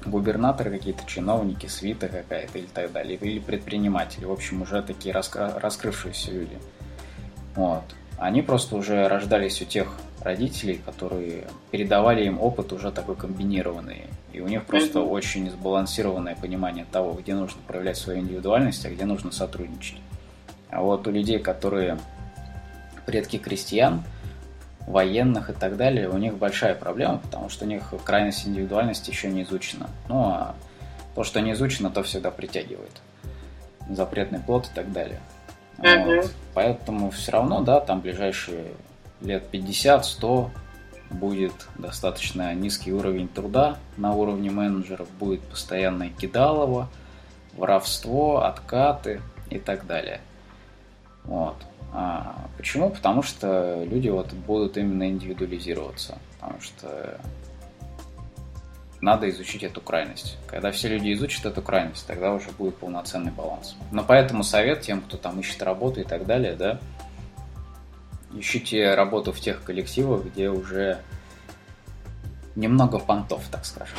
Губернаторы 0.05 0.71
какие-то, 0.71 1.05
чиновники, 1.05 1.67
свита 1.67 2.07
какая-то 2.07 2.57
или 2.57 2.65
так 2.65 2.91
далее. 2.91 3.17
Или 3.17 3.39
предприниматели. 3.39 4.25
В 4.25 4.31
общем, 4.31 4.61
уже 4.63 4.81
такие 4.81 5.13
раскры... 5.13 5.51
раскрывшиеся 5.55 6.31
люди. 6.31 6.57
Вот. 7.55 7.83
Они 8.17 8.41
просто 8.41 8.75
уже 8.75 9.07
рождались 9.07 9.61
у 9.61 9.65
тех 9.65 9.95
родителей, 10.21 10.81
которые 10.85 11.47
передавали 11.71 12.25
им 12.25 12.39
опыт 12.39 12.73
уже 12.73 12.91
такой 12.91 13.15
комбинированный. 13.15 14.07
И 14.33 14.39
у 14.39 14.47
них 14.47 14.65
просто 14.65 14.99
mm-hmm. 14.99 15.09
очень 15.09 15.49
сбалансированное 15.49 16.35
понимание 16.35 16.85
того, 16.91 17.13
где 17.13 17.33
нужно 17.33 17.59
проявлять 17.67 17.97
свою 17.97 18.19
индивидуальность, 18.19 18.85
а 18.85 18.89
где 18.89 19.05
нужно 19.05 19.31
сотрудничать. 19.31 19.97
А 20.69 20.81
вот 20.81 21.07
у 21.07 21.11
людей, 21.11 21.39
которые 21.39 21.99
предки 23.05 23.37
крестьян, 23.37 24.03
военных 24.87 25.49
и 25.49 25.53
так 25.53 25.77
далее, 25.77 26.09
у 26.09 26.17
них 26.17 26.37
большая 26.37 26.75
проблема, 26.75 27.17
потому 27.17 27.49
что 27.49 27.65
у 27.65 27.67
них 27.67 27.93
крайность 28.03 28.47
индивидуальности 28.47 29.09
еще 29.09 29.29
не 29.29 29.43
изучена. 29.43 29.89
Ну, 30.07 30.23
а 30.23 30.55
то, 31.15 31.23
что 31.23 31.39
не 31.41 31.53
изучено, 31.53 31.89
то 31.89 32.03
всегда 32.03 32.31
притягивает. 32.31 33.01
Запретный 33.89 34.39
плод 34.39 34.67
и 34.67 34.75
так 34.75 34.91
далее. 34.91 35.19
Uh-huh. 35.77 36.21
Вот. 36.21 36.31
Поэтому 36.53 37.11
все 37.11 37.31
равно, 37.31 37.61
да, 37.61 37.79
там 37.79 38.01
ближайшие 38.01 38.65
лет 39.21 39.43
50-100 39.51 40.49
будет 41.09 41.53
достаточно 41.77 42.53
низкий 42.53 42.93
уровень 42.93 43.27
труда 43.27 43.77
на 43.97 44.13
уровне 44.13 44.49
менеджеров, 44.49 45.09
будет 45.19 45.41
постоянное 45.41 46.09
кидалово, 46.09 46.87
воровство, 47.53 48.43
откаты 48.43 49.21
и 49.49 49.59
так 49.59 49.85
далее. 49.85 50.21
Вот. 51.23 51.55
А, 51.93 52.47
почему? 52.57 52.89
Потому 52.89 53.21
что 53.21 53.83
люди 53.83 54.09
вот 54.09 54.31
будут 54.33 54.77
именно 54.77 55.09
индивидуализироваться. 55.09 56.17
Потому 56.39 56.61
что 56.61 57.19
надо 59.01 59.29
изучить 59.29 59.63
эту 59.63 59.81
крайность. 59.81 60.37
Когда 60.47 60.71
все 60.71 60.87
люди 60.87 61.11
изучат 61.13 61.45
эту 61.45 61.61
крайность, 61.61 62.05
тогда 62.07 62.33
уже 62.33 62.51
будет 62.51 62.77
полноценный 62.77 63.31
баланс. 63.31 63.75
Но 63.91 64.03
поэтому 64.03 64.43
совет 64.43 64.81
тем, 64.81 65.01
кто 65.01 65.17
там 65.17 65.39
ищет 65.39 65.61
работу 65.63 66.01
и 66.01 66.03
так 66.03 66.25
далее, 66.25 66.53
да, 66.53 66.79
ищите 68.33 68.93
работу 68.93 69.33
в 69.33 69.39
тех 69.39 69.63
коллективах, 69.63 70.25
где 70.25 70.49
уже 70.49 70.99
немного 72.55 72.99
понтов, 72.99 73.43
так 73.51 73.65
скажем. 73.65 73.97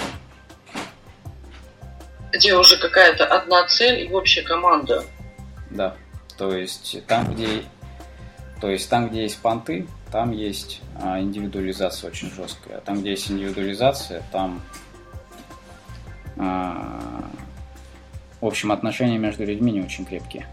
Где 2.32 2.54
уже 2.54 2.78
какая-то 2.78 3.26
одна 3.26 3.66
цель 3.66 4.06
и 4.06 4.12
общая 4.12 4.42
команда. 4.42 5.04
Да. 5.70 5.96
То 6.38 6.56
есть 6.56 7.04
там, 7.06 7.34
где 7.34 7.64
то 8.62 8.70
есть 8.70 8.88
там, 8.88 9.08
где 9.08 9.22
есть 9.22 9.38
понты, 9.38 9.88
там 10.12 10.30
есть 10.30 10.82
а, 10.94 11.20
индивидуализация 11.20 12.10
очень 12.10 12.30
жесткая. 12.30 12.78
А 12.78 12.80
там, 12.80 13.00
где 13.00 13.10
есть 13.10 13.28
индивидуализация, 13.28 14.22
там 14.30 14.62
а, 16.38 17.24
в 18.40 18.46
общем, 18.46 18.70
отношения 18.70 19.18
между 19.18 19.44
людьми 19.44 19.72
не 19.72 19.82
очень 19.82 20.04
крепкие. 20.04 20.46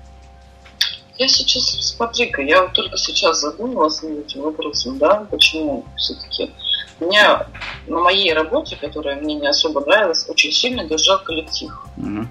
Я 1.19 1.27
сейчас, 1.27 1.65
смотри-ка, 1.65 2.41
я 2.41 2.63
вот 2.63 2.73
только 2.73 2.97
сейчас 2.97 3.41
задумалась 3.41 4.01
над 4.01 4.25
этим 4.25 4.41
вопросом, 4.41 4.97
да, 4.97 5.27
почему 5.29 5.85
все-таки 5.95 6.51
меня 6.99 7.45
на 7.85 7.99
моей 7.99 8.33
работе, 8.33 8.75
которая 8.75 9.21
мне 9.21 9.35
не 9.35 9.47
особо 9.47 9.81
нравилась, 9.81 10.27
очень 10.27 10.51
сильно 10.51 10.83
держал 10.83 11.23
коллектив. 11.23 11.71
Угу 11.95 12.27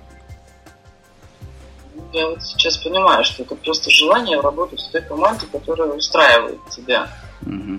я 2.13 2.29
вот 2.29 2.43
сейчас 2.43 2.77
понимаю, 2.79 3.25
что 3.25 3.43
это 3.43 3.55
просто 3.55 3.91
желание 3.91 4.41
работать 4.41 4.81
в 4.81 4.91
той 4.91 5.03
команде, 5.03 5.47
которая 5.47 5.89
устраивает 5.89 6.59
тебя. 6.71 7.09
Угу. 7.43 7.79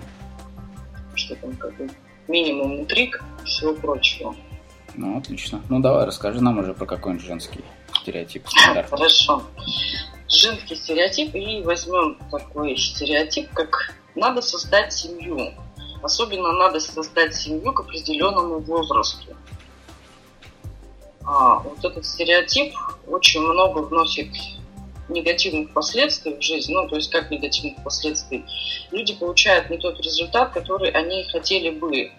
Что 1.14 1.34
там 1.36 1.56
как 1.56 1.76
бы 1.76 1.90
минимум 2.28 2.80
интриг 2.80 3.22
и 3.42 3.46
всего 3.46 3.74
прочего. 3.74 4.34
Ну, 4.94 5.18
отлично. 5.18 5.62
Ну, 5.68 5.80
давай, 5.80 6.06
расскажи 6.06 6.40
нам 6.40 6.58
уже 6.58 6.74
про 6.74 6.86
какой-нибудь 6.86 7.24
женский 7.24 7.64
стереотип 8.00 8.48
стандарт. 8.48 8.90
Хорошо. 8.90 9.42
Женский 10.28 10.76
стереотип, 10.76 11.34
и 11.34 11.62
возьмем 11.62 12.18
такой 12.30 12.76
стереотип, 12.76 13.50
как 13.52 13.94
надо 14.14 14.42
создать 14.42 14.92
семью. 14.92 15.52
Особенно 16.02 16.52
надо 16.52 16.80
создать 16.80 17.34
семью 17.34 17.72
к 17.72 17.80
определенному 17.80 18.60
возрасту 18.60 19.36
а, 21.24 21.60
вот 21.60 21.84
этот 21.84 22.04
стереотип 22.04 22.74
очень 23.06 23.40
много 23.40 23.80
вносит 23.80 24.28
негативных 25.08 25.72
последствий 25.72 26.34
в 26.34 26.42
жизнь, 26.42 26.72
ну, 26.72 26.88
то 26.88 26.96
есть 26.96 27.10
как 27.10 27.30
негативных 27.30 27.82
последствий, 27.82 28.44
люди 28.90 29.14
получают 29.14 29.68
не 29.70 29.78
тот 29.78 30.00
результат, 30.00 30.52
который 30.52 30.90
они 30.90 31.24
хотели 31.24 31.70
бы. 31.70 32.12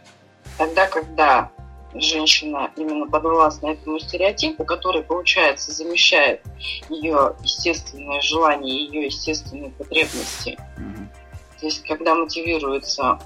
Тогда, 0.57 0.87
когда 0.87 1.51
женщина 1.93 2.71
именно 2.75 3.07
подвластна 3.07 3.67
этому 3.67 3.99
стереотипу, 3.99 4.65
который, 4.65 5.03
получается, 5.03 5.71
замещает 5.71 6.41
ее 6.89 7.35
естественное 7.43 8.21
желание, 8.21 8.85
ее 8.85 9.05
естественные 9.05 9.71
потребности. 9.71 10.57
Mm-hmm. 10.77 11.59
То 11.59 11.65
есть, 11.65 11.83
когда 11.83 12.15
мотивируется 12.15 13.19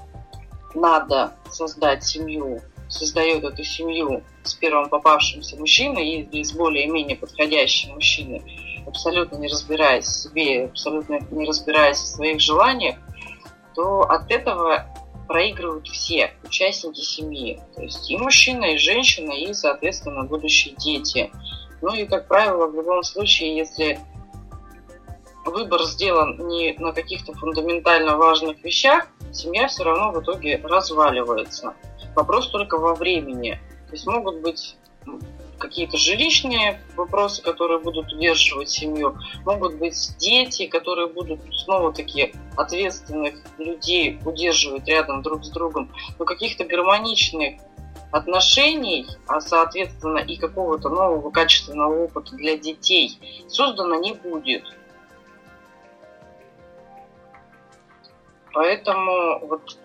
надо 0.74 1.32
создать 1.50 2.04
семью, 2.04 2.60
создает 2.88 3.44
эту 3.44 3.64
семью 3.64 4.22
с 4.42 4.54
первым 4.54 4.88
попавшимся 4.88 5.56
мужчиной 5.56 6.08
или 6.08 6.42
с 6.42 6.52
более-менее 6.52 7.16
подходящим 7.16 7.94
мужчиной, 7.94 8.42
абсолютно 8.86 9.36
не 9.36 9.48
разбираясь 9.48 10.06
в 10.06 10.22
себе, 10.22 10.66
абсолютно 10.66 11.18
не 11.30 11.46
разбираясь 11.46 11.98
в 11.98 12.06
своих 12.06 12.40
желаниях, 12.40 12.96
то 13.74 14.02
от 14.02 14.30
этого 14.30 14.86
проигрывают 15.26 15.88
все 15.88 16.32
участники 16.44 17.00
семьи. 17.00 17.60
То 17.74 17.82
есть 17.82 18.10
и 18.10 18.16
мужчина, 18.16 18.66
и 18.66 18.78
женщина, 18.78 19.32
и, 19.32 19.52
соответственно, 19.52 20.24
будущие 20.24 20.74
дети. 20.76 21.30
Ну 21.82 21.94
и, 21.94 22.06
как 22.06 22.28
правило, 22.28 22.66
в 22.66 22.74
любом 22.74 23.02
случае, 23.02 23.56
если 23.56 23.98
выбор 25.44 25.82
сделан 25.84 26.36
не 26.48 26.74
на 26.78 26.92
каких-то 26.92 27.32
фундаментально 27.34 28.16
важных 28.16 28.62
вещах, 28.64 29.06
семья 29.32 29.68
все 29.68 29.84
равно 29.84 30.12
в 30.12 30.22
итоге 30.22 30.60
разваливается. 30.62 31.74
Вопрос 32.16 32.48
только 32.48 32.78
во 32.78 32.94
времени. 32.94 33.60
То 33.88 33.92
есть 33.92 34.06
могут 34.06 34.40
быть 34.40 34.76
какие-то 35.58 35.98
жилищные 35.98 36.80
вопросы, 36.96 37.42
которые 37.42 37.78
будут 37.78 38.12
удерживать 38.12 38.70
семью, 38.70 39.16
могут 39.44 39.74
быть 39.74 40.16
дети, 40.18 40.66
которые 40.66 41.08
будут 41.08 41.40
снова 41.54 41.92
такие 41.92 42.34
ответственных 42.56 43.34
людей 43.58 44.18
удерживать 44.24 44.88
рядом 44.88 45.22
друг 45.22 45.44
с 45.44 45.50
другом, 45.50 45.92
но 46.18 46.24
каких-то 46.24 46.64
гармоничных 46.64 47.60
отношений, 48.12 49.06
а 49.26 49.40
соответственно 49.40 50.18
и 50.18 50.36
какого-то 50.36 50.88
нового 50.88 51.30
качественного 51.30 52.04
опыта 52.04 52.34
для 52.34 52.56
детей 52.56 53.18
создано 53.46 53.96
не 53.96 54.14
будет. 54.14 54.64
Поэтому 58.54 59.46
вот 59.46 59.76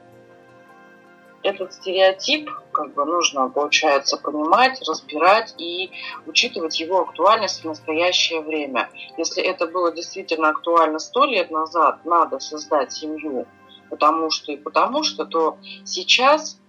этот 1.43 1.73
стереотип 1.73 2.49
как 2.71 2.93
бы 2.93 3.05
нужно, 3.05 3.49
получается, 3.49 4.17
понимать, 4.17 4.81
разбирать 4.87 5.53
и 5.57 5.91
учитывать 6.25 6.79
его 6.79 7.01
актуальность 7.01 7.61
в 7.61 7.67
настоящее 7.67 8.41
время. 8.41 8.89
Если 9.17 9.43
это 9.43 9.67
было 9.67 9.91
действительно 9.91 10.49
актуально 10.49 10.99
сто 10.99 11.25
лет 11.25 11.51
назад, 11.51 12.05
надо 12.05 12.39
создать 12.39 12.91
семью, 12.91 13.45
потому 13.89 14.29
что 14.31 14.51
и 14.51 14.57
потому 14.57 15.03
что, 15.03 15.25
то 15.25 15.57
сейчас 15.85 16.59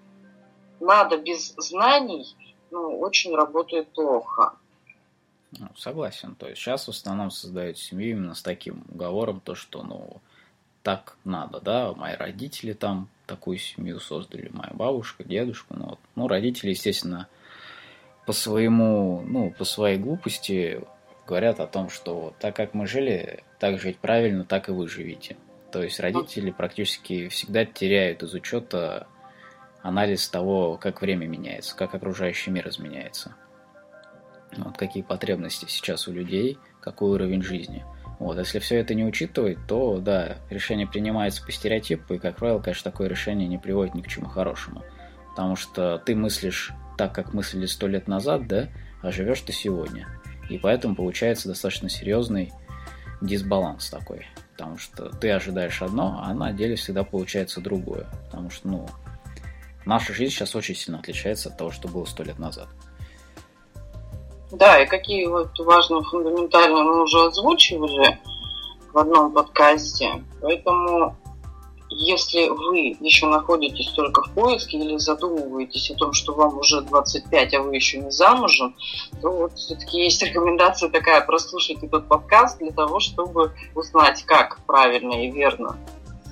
надо 0.81 1.17
без 1.19 1.55
знаний, 1.57 2.27
ну, 2.71 2.99
очень 2.99 3.35
работает 3.35 3.89
плохо. 3.89 4.55
Ну, 5.59 5.69
согласен. 5.77 6.35
То 6.35 6.49
есть 6.49 6.61
сейчас 6.61 6.87
в 6.87 6.91
основном 6.91 7.31
создают 7.31 7.79
семью 7.79 8.13
именно 8.13 8.35
с 8.35 8.43
таким 8.43 8.85
уговором, 8.89 9.41
то, 9.41 9.55
что, 9.55 9.83
ну, 9.83 10.21
так 10.83 11.17
надо, 11.25 11.61
да, 11.61 11.93
мои 11.95 12.15
родители 12.15 12.73
там 12.73 13.09
такую 13.33 13.57
семью 13.57 13.99
создали, 13.99 14.51
моя 14.53 14.73
бабушка, 14.75 15.25
дедушка, 15.25 15.75
ну, 15.75 15.87
вот. 15.87 15.99
ну, 16.17 16.29
родители, 16.29 16.71
естественно, 16.71 17.29
по 18.27 18.35
своему, 18.35 19.23
ну, 19.27 19.51
по 19.51 19.65
своей 19.65 19.97
глупости 19.97 20.83
говорят 21.27 21.59
о 21.59 21.67
том, 21.67 21.89
что 21.89 22.35
так 22.39 22.55
как 22.55 22.75
мы 22.75 22.87
жили, 22.87 23.43
так 23.59 23.81
жить 23.81 23.97
правильно, 23.97 24.45
так 24.45 24.69
и 24.69 24.73
вы 24.73 24.87
живите. 24.87 25.39
То 25.71 25.83
есть 25.83 25.99
родители 25.99 26.51
практически 26.51 27.29
всегда 27.29 27.65
теряют 27.65 28.23
из 28.23 28.35
учета 28.35 29.07
анализ 29.81 30.29
того, 30.29 30.77
как 30.77 31.01
время 31.01 31.27
меняется, 31.27 31.75
как 31.75 31.95
окружающий 31.95 32.51
мир 32.51 32.69
изменяется. 32.69 33.35
Вот 34.59 34.77
какие 34.77 35.03
потребности 35.03 35.65
сейчас 35.71 36.07
у 36.07 36.13
людей, 36.13 36.59
какой 36.83 37.13
уровень 37.13 37.43
жизни– 37.43 37.83
вот, 38.23 38.39
если 38.39 38.59
все 38.59 38.79
это 38.79 38.95
не 38.95 39.05
учитывать, 39.05 39.59
то 39.67 39.99
да, 39.99 40.37
решение 40.51 40.87
принимается 40.87 41.45
по 41.45 41.53
стереотипу, 41.53 42.15
и, 42.15 42.19
как 42.19 42.37
правило, 42.37 42.61
конечно, 42.61 42.91
такое 42.91 43.09
решение 43.09 43.49
не 43.49 43.59
приводит 43.59 43.95
ни 43.95 44.03
к 44.03 44.09
чему 44.09 44.29
хорошему. 44.29 44.83
Потому 45.31 45.57
что 45.57 45.99
ты 45.99 46.15
мыслишь 46.15 46.73
так, 46.99 47.15
как 47.15 47.33
мыслили 47.33 47.67
сто 47.67 47.87
лет 47.87 48.09
назад, 48.09 48.47
да, 48.47 48.69
а 49.03 49.11
живешь 49.11 49.41
ты 49.41 49.53
сегодня. 49.53 50.07
И 50.49 50.59
поэтому 50.59 50.95
получается 50.95 51.49
достаточно 51.49 51.89
серьезный 51.89 52.53
дисбаланс 53.21 53.89
такой. 53.89 54.27
Потому 54.53 54.77
что 54.79 55.09
ты 55.09 55.31
ожидаешь 55.31 55.81
одно, 55.81 56.21
а 56.23 56.35
на 56.35 56.53
деле 56.53 56.77
всегда 56.77 57.05
получается 57.05 57.61
другое. 57.61 58.07
Потому 58.27 58.51
что, 58.51 58.69
ну, 58.69 58.89
наша 59.87 60.13
жизнь 60.13 60.33
сейчас 60.33 60.55
очень 60.55 60.75
сильно 60.75 60.99
отличается 60.99 61.49
от 61.49 61.57
того, 61.57 61.71
что 61.71 61.89
было 61.89 62.05
сто 62.05 62.23
лет 62.23 62.39
назад. 62.39 62.69
Да, 64.53 64.83
и 64.83 64.87
какие 64.87 65.27
вот 65.27 65.59
важные 65.59 66.03
фундаментальные 66.03 66.85
мы 66.85 67.03
уже 67.03 67.25
озвучивали 67.25 68.19
в 68.93 68.99
одном 68.99 69.33
подкасте. 69.33 70.23
Поэтому 70.43 71.17
если 71.95 72.49
вы 72.49 72.97
еще 73.01 73.27
находитесь 73.27 73.91
только 73.93 74.23
в 74.23 74.31
поиске 74.33 74.79
или 74.79 74.97
задумываетесь 74.97 75.91
о 75.91 75.95
том, 75.95 76.13
что 76.13 76.35
вам 76.35 76.59
уже 76.59 76.83
25, 76.83 77.55
а 77.55 77.63
вы 77.63 77.75
еще 77.75 77.99
не 77.99 78.11
замужем, 78.11 78.75
то 79.21 79.31
вот 79.31 79.55
все-таки 79.55 80.03
есть 80.03 80.23
рекомендация 80.23 80.89
такая, 80.91 81.23
прослушать 81.23 81.83
этот 81.83 82.09
подкаст 82.09 82.59
для 82.59 82.73
того, 82.73 83.01
чтобы 83.01 83.53
узнать, 83.75 84.23
как 84.25 84.59
правильно 84.67 85.25
и 85.25 85.31
верно 85.31 85.77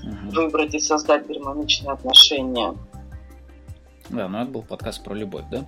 угу. 0.02 0.30
выбрать 0.32 0.74
и 0.74 0.78
создать 0.78 1.26
гармоничные 1.26 1.92
отношения. 1.92 2.74
Да, 4.08 4.28
но 4.28 4.42
это 4.42 4.50
был 4.50 4.62
подкаст 4.62 5.04
про 5.04 5.14
любовь, 5.14 5.44
да? 5.50 5.64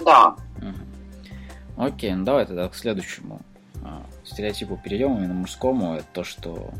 Да. 0.00 0.36
Угу. 0.58 0.93
Окей, 1.76 2.14
ну 2.14 2.24
давай 2.24 2.46
тогда 2.46 2.68
к 2.68 2.74
следующему 2.74 3.40
а, 3.82 4.04
стереотипу 4.24 4.80
перейдем, 4.82 5.16
именно 5.16 5.34
мужскому. 5.34 5.96
Это 5.96 6.06
то, 6.12 6.24
что... 6.24 6.72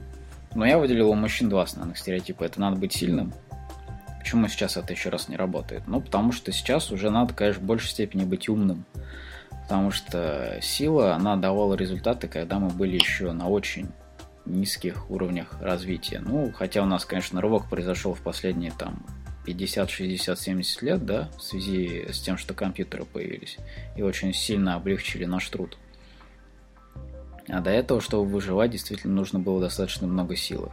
Ну, 0.55 0.65
я 0.65 0.79
выделил 0.79 1.11
у 1.11 1.15
мужчин 1.15 1.49
два 1.49 1.63
основных 1.63 1.99
стереотипа. 1.99 2.45
Это 2.45 2.61
надо 2.61 2.77
быть 2.77 2.93
сильным. 2.93 3.33
Почему 4.21 4.49
сейчас 4.49 4.77
это 4.77 4.93
еще 4.93 5.11
раз 5.11 5.29
не 5.29 5.37
работает? 5.37 5.83
Ну, 5.87 6.01
потому 6.01 6.33
что 6.33 6.53
сейчас 6.53 6.91
уже 6.93 7.11
надо, 7.11 7.35
конечно, 7.35 7.61
в 7.61 7.67
большей 7.67 7.91
степени 7.91 8.25
быть 8.25 8.49
умным. 8.49 8.85
Потому 9.63 9.91
что 9.91 10.59
сила, 10.63 11.15
она 11.15 11.37
давала 11.37 11.75
результаты, 11.75 12.29
когда 12.29 12.59
мы 12.59 12.69
были 12.69 12.95
еще 12.95 13.33
на 13.33 13.49
очень 13.49 13.89
низких 14.47 15.11
уровнях 15.11 15.59
развития. 15.61 16.21
Ну, 16.25 16.53
хотя 16.55 16.83
у 16.83 16.87
нас, 16.87 17.05
конечно, 17.05 17.41
рывок 17.41 17.69
произошел 17.69 18.15
в 18.15 18.21
последние 18.21 18.73
там 18.73 19.05
50, 19.45 19.91
60, 19.91 20.39
70 20.39 20.83
лет, 20.83 21.05
да, 21.05 21.31
в 21.37 21.43
связи 21.43 22.07
с 22.11 22.21
тем, 22.21 22.37
что 22.37 22.55
компьютеры 22.55 23.05
появились 23.05 23.59
и 23.97 24.03
очень 24.03 24.33
сильно 24.33 24.75
облегчили 24.75 25.25
наш 25.25 25.49
труд. 25.49 25.77
А 27.49 27.61
до 27.61 27.71
этого, 27.71 28.01
чтобы 28.01 28.27
выживать, 28.27 28.71
действительно 28.71 29.15
нужно 29.15 29.39
было 29.39 29.61
достаточно 29.61 30.07
много 30.07 30.35
силы. 30.35 30.71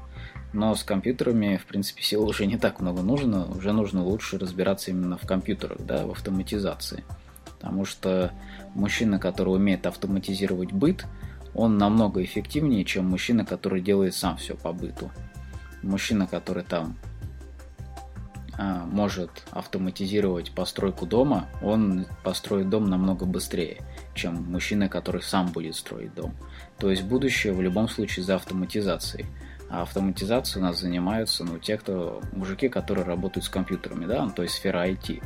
Но 0.54 0.76
с 0.76 0.84
компьютерами, 0.84 1.58
в 1.58 1.66
принципе, 1.66 2.02
силы 2.02 2.28
уже 2.28 2.46
не 2.46 2.58
так 2.58 2.80
много 2.80 3.02
нужно. 3.02 3.46
Уже 3.46 3.72
нужно 3.74 4.04
лучше 4.04 4.38
разбираться 4.38 4.92
именно 4.92 5.18
в 5.18 5.26
компьютерах, 5.26 5.80
да, 5.82 6.06
в 6.06 6.12
автоматизации. 6.12 7.04
Потому 7.46 7.86
что 7.86 8.32
мужчина, 8.74 9.20
который 9.20 9.56
умеет 9.56 9.86
автоматизировать 9.86 10.72
быт, 10.72 11.06
он 11.54 11.78
намного 11.78 12.24
эффективнее, 12.24 12.86
чем 12.86 13.06
мужчина, 13.06 13.46
который 13.46 13.82
делает 13.82 14.16
сам 14.16 14.38
все 14.38 14.56
по 14.56 14.72
быту. 14.72 15.12
Мужчина, 15.84 16.28
который 16.28 16.64
там 16.64 16.98
может 18.62 19.44
автоматизировать 19.52 20.52
постройку 20.52 21.06
дома, 21.06 21.48
он 21.62 22.06
построит 22.24 22.70
дом 22.70 22.90
намного 22.90 23.26
быстрее, 23.26 23.78
чем 24.14 24.36
мужчина, 24.52 24.90
который 24.90 25.22
сам 25.22 25.48
будет 25.52 25.76
строить 25.76 26.14
дом. 26.14 26.36
То 26.78 26.90
есть 26.90 27.04
будущее 27.04 27.54
в 27.54 27.62
любом 27.62 27.90
случае 27.90 28.26
за 28.26 28.36
автоматизацией. 28.36 29.26
А 29.70 29.84
автоматизацией 29.84 30.62
у 30.62 30.68
нас 30.68 30.80
занимаются 30.80 31.46
ну, 31.46 31.58
те, 31.58 31.78
кто, 31.78 32.22
мужики, 32.34 32.68
которые 32.68 33.06
работают 33.06 33.46
с 33.46 33.50
компьютерами, 33.50 34.06
да, 34.06 34.26
ну, 34.26 34.32
то 34.32 34.44
есть 34.44 34.56
сфера 34.56 34.86
IT. 34.86 35.24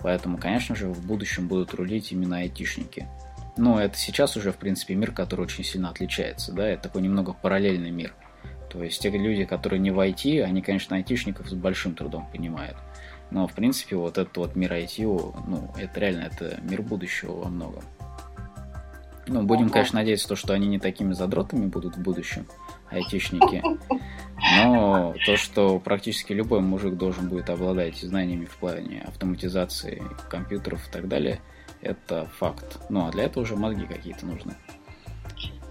Поэтому, 0.00 0.38
конечно 0.38 0.74
же, 0.74 0.88
в 0.88 1.06
будущем 1.06 1.46
будут 1.46 1.74
рулить 1.74 2.10
именно 2.10 2.38
айтишники. 2.38 3.06
Но 3.56 3.80
это 3.80 3.98
сейчас 3.98 4.36
уже, 4.36 4.50
в 4.50 4.56
принципе, 4.56 4.94
мир, 4.94 5.12
который 5.12 5.42
очень 5.42 5.62
сильно 5.62 5.90
отличается, 5.90 6.52
да, 6.52 6.66
это 6.66 6.84
такой 6.84 7.02
немного 7.02 7.34
параллельный 7.34 7.90
мир. 7.90 8.14
То 8.72 8.82
есть 8.82 9.02
те 9.02 9.10
люди, 9.10 9.44
которые 9.44 9.80
не 9.80 9.90
в 9.90 10.00
IT, 10.00 10.42
они, 10.42 10.62
конечно, 10.62 10.96
айтишников 10.96 11.48
с 11.48 11.52
большим 11.52 11.94
трудом 11.94 12.26
понимают. 12.32 12.78
Но, 13.30 13.46
в 13.46 13.52
принципе, 13.52 13.96
вот 13.96 14.16
этот 14.16 14.34
вот 14.38 14.56
мир 14.56 14.72
IT, 14.72 15.04
ну, 15.46 15.70
это 15.76 16.00
реально, 16.00 16.22
это 16.22 16.58
мир 16.62 16.80
будущего 16.80 17.32
во 17.32 17.48
многом. 17.50 17.82
Ну, 19.26 19.42
будем, 19.42 19.68
конечно, 19.68 19.98
надеяться, 19.98 20.26
то, 20.26 20.36
что 20.36 20.54
они 20.54 20.66
не 20.66 20.78
такими 20.78 21.12
задротами 21.12 21.66
будут 21.66 21.96
в 21.96 22.02
будущем, 22.02 22.46
айтишники. 22.90 23.62
Но 24.56 25.14
то, 25.24 25.36
что 25.36 25.78
практически 25.78 26.32
любой 26.32 26.60
мужик 26.60 26.96
должен 26.96 27.28
будет 27.28 27.50
обладать 27.50 27.98
знаниями 27.98 28.46
в 28.46 28.56
плане 28.56 29.02
автоматизации 29.06 30.02
компьютеров 30.28 30.88
и 30.88 30.90
так 30.90 31.08
далее, 31.08 31.40
это 31.82 32.26
факт. 32.38 32.80
Ну, 32.88 33.06
а 33.06 33.10
для 33.10 33.24
этого 33.24 33.44
уже 33.44 33.54
мозги 33.54 33.86
какие-то 33.86 34.26
нужны. 34.26 34.54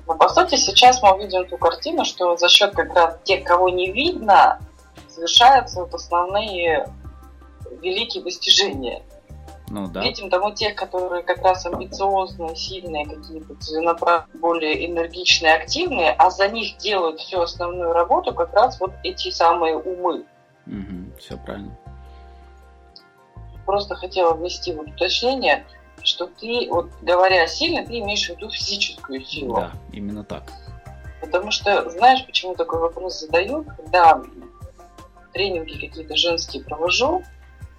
Но 0.08 0.16
по 0.16 0.30
сути 0.30 0.56
сейчас 0.56 1.02
мы 1.02 1.18
видим 1.20 1.48
ту 1.48 1.58
картину, 1.58 2.06
что 2.06 2.38
за 2.38 2.50
счет 2.50 2.74
как 2.74 2.94
раз 2.94 3.18
тех, 3.24 3.44
кого 3.44 3.70
не 3.70 3.92
видно, 3.92 4.60
совершаются 5.08 5.82
вот 5.82 5.94
основные 5.94 6.88
великие 7.82 8.24
достижения. 8.24 9.04
Ну, 9.70 9.88
да. 9.88 10.02
Видим 10.02 10.30
тому 10.30 10.52
тех, 10.52 10.76
которые 10.76 11.24
как 11.24 11.42
раз 11.44 11.66
амбициозные, 11.66 12.56
сильные, 12.58 13.06
какие-то 13.06 13.56
целенаправленные, 13.56 14.42
более 14.42 14.86
энергичные, 14.86 15.54
активные, 15.54 16.12
а 16.12 16.30
за 16.30 16.50
них 16.50 16.78
делают 16.78 17.22
всю 17.22 17.40
основную 17.40 17.94
работу 17.94 18.34
как 18.34 18.54
раз 18.54 18.80
вот 18.82 18.92
эти 19.04 19.30
самые 19.32 19.78
умы. 19.78 20.26
Угу, 20.68 21.18
все 21.20 21.38
правильно. 21.38 21.78
Просто 23.66 23.96
хотела 23.96 24.34
внести 24.34 24.74
вот 24.74 24.88
уточнение– 24.88 25.66
что 26.04 26.28
ты, 26.28 26.68
вот 26.70 26.90
говоря 27.02 27.48
сильно, 27.48 27.86
ты 27.86 28.00
имеешь 28.00 28.28
в 28.28 28.30
виду 28.30 28.50
физическую 28.50 29.22
силу. 29.24 29.56
Да, 29.56 29.72
именно 29.92 30.24
так. 30.24 30.44
Потому 31.22 31.52
что, 31.52 31.90
знаешь, 31.90 32.26
почему 32.26 32.56
такой 32.56 32.80
вопрос 32.80 33.20
задают, 33.20 33.68
когда 33.78 34.22
тренинги 35.34 35.86
какие-то 35.86 36.16
женские 36.16 36.64
провожу, 36.64 37.24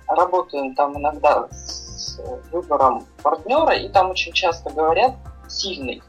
работаем 0.06 0.74
там 0.74 0.98
иногда 0.98 1.48
с 1.50 2.20
выбором 2.50 3.06
партнера, 3.22 3.74
и 3.74 3.88
там 3.88 4.11
очень 4.11 4.32
часто 4.32 4.70
говорят 4.70 5.14
сильный. 5.48 6.02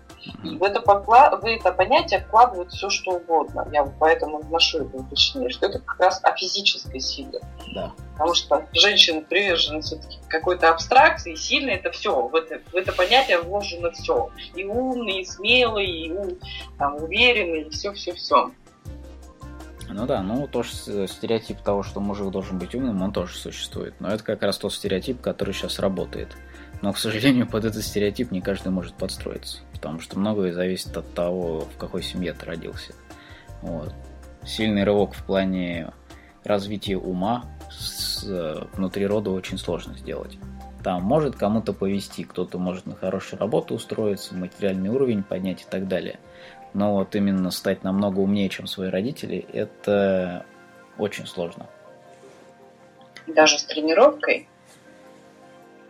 И 0.44 0.56
в 0.58 0.64
это, 0.64 0.80
покла... 0.80 1.36
в 1.36 1.46
это 1.46 1.72
понятие 1.74 2.22
вкладывают 2.22 2.72
все, 2.72 2.90
что 2.90 3.12
угодно. 3.12 3.68
Я 3.74 3.84
поэтому 4.00 4.40
вношу 4.40 4.86
это 4.86 4.98
уточнение, 4.98 5.50
что 5.50 5.66
это 5.66 5.80
как 5.80 6.00
раз 6.00 6.24
о 6.24 6.34
физической 6.36 7.00
силе. 7.00 7.42
Да. 7.74 7.92
Потому 8.14 8.34
что 8.36 8.68
женщины 8.74 9.22
привержены 9.22 9.82
все-таки 9.82 10.20
какой-то 10.28 10.70
абстракции, 10.70 11.36
сильно 11.36 11.72
это 11.72 11.92
все. 11.92 12.28
В 12.28 12.36
это, 12.36 12.62
в 12.72 12.76
это 12.76 12.92
понятие 12.92 13.42
вложено 13.42 13.92
все. 13.92 14.30
И 14.56 14.64
умный, 14.64 15.22
и 15.22 15.26
смелый, 15.26 15.88
и 15.88 16.38
там, 16.78 16.96
уверенный, 16.96 17.64
и 17.64 17.70
все-все-все. 17.70 18.52
Ну 19.90 20.06
да, 20.08 20.22
ну 20.22 20.48
тоже 20.48 20.72
стереотип 21.08 21.60
того, 21.62 21.84
что 21.84 22.00
мужик 22.00 22.32
должен 22.32 22.58
быть 22.58 22.74
умным, 22.74 23.02
он 23.02 23.12
тоже 23.12 23.36
существует. 23.36 23.94
Но 24.00 24.10
это 24.10 24.24
как 24.24 24.42
раз 24.42 24.58
тот 24.58 24.74
стереотип, 24.74 25.22
который 25.22 25.54
сейчас 25.54 25.80
работает. 25.80 26.30
Но, 26.82 26.94
к 26.94 26.98
сожалению, 26.98 27.48
под 27.48 27.66
этот 27.66 27.84
стереотип 27.84 28.32
не 28.32 28.42
каждый 28.42 28.70
может 28.70 28.96
подстроиться, 28.96 29.60
потому 29.72 30.00
что 30.00 30.20
многое 30.20 30.52
зависит 30.52 30.96
от 30.98 31.14
того, 31.14 31.62
в 31.62 31.78
какой 31.78 32.04
семье 32.04 32.34
ты 32.34 32.46
родился. 32.46 32.94
Вот. 33.62 33.94
Сильный 34.46 34.84
рывок 34.84 35.14
в 35.14 35.24
плане 35.24 35.94
развития 36.44 36.98
ума 36.98 37.46
с, 38.24 38.68
внутри 38.74 39.06
рода 39.06 39.32
очень 39.32 39.58
сложно 39.58 39.98
сделать. 39.98 40.38
Там 40.84 41.04
может 41.04 41.36
кому-то 41.36 41.74
повести, 41.74 42.24
кто-то 42.24 42.58
может 42.58 42.86
на 42.86 42.96
хорошую 42.96 43.40
работу 43.40 43.76
устроиться, 43.76 44.36
материальный 44.36 44.90
уровень 44.90 45.24
поднять 45.24 45.62
и 45.62 45.66
так 45.70 45.88
далее. 45.88 46.20
Но 46.74 46.94
вот 46.96 47.16
именно 47.16 47.52
стать 47.52 47.84
намного 47.84 48.20
умнее, 48.20 48.50
чем 48.50 48.68
свои 48.68 48.90
родители, 48.90 49.46
это 49.54 50.46
очень 50.98 51.28
сложно. 51.28 51.68
Даже 53.28 53.58
с 53.58 53.64
тренировкой? 53.64 54.48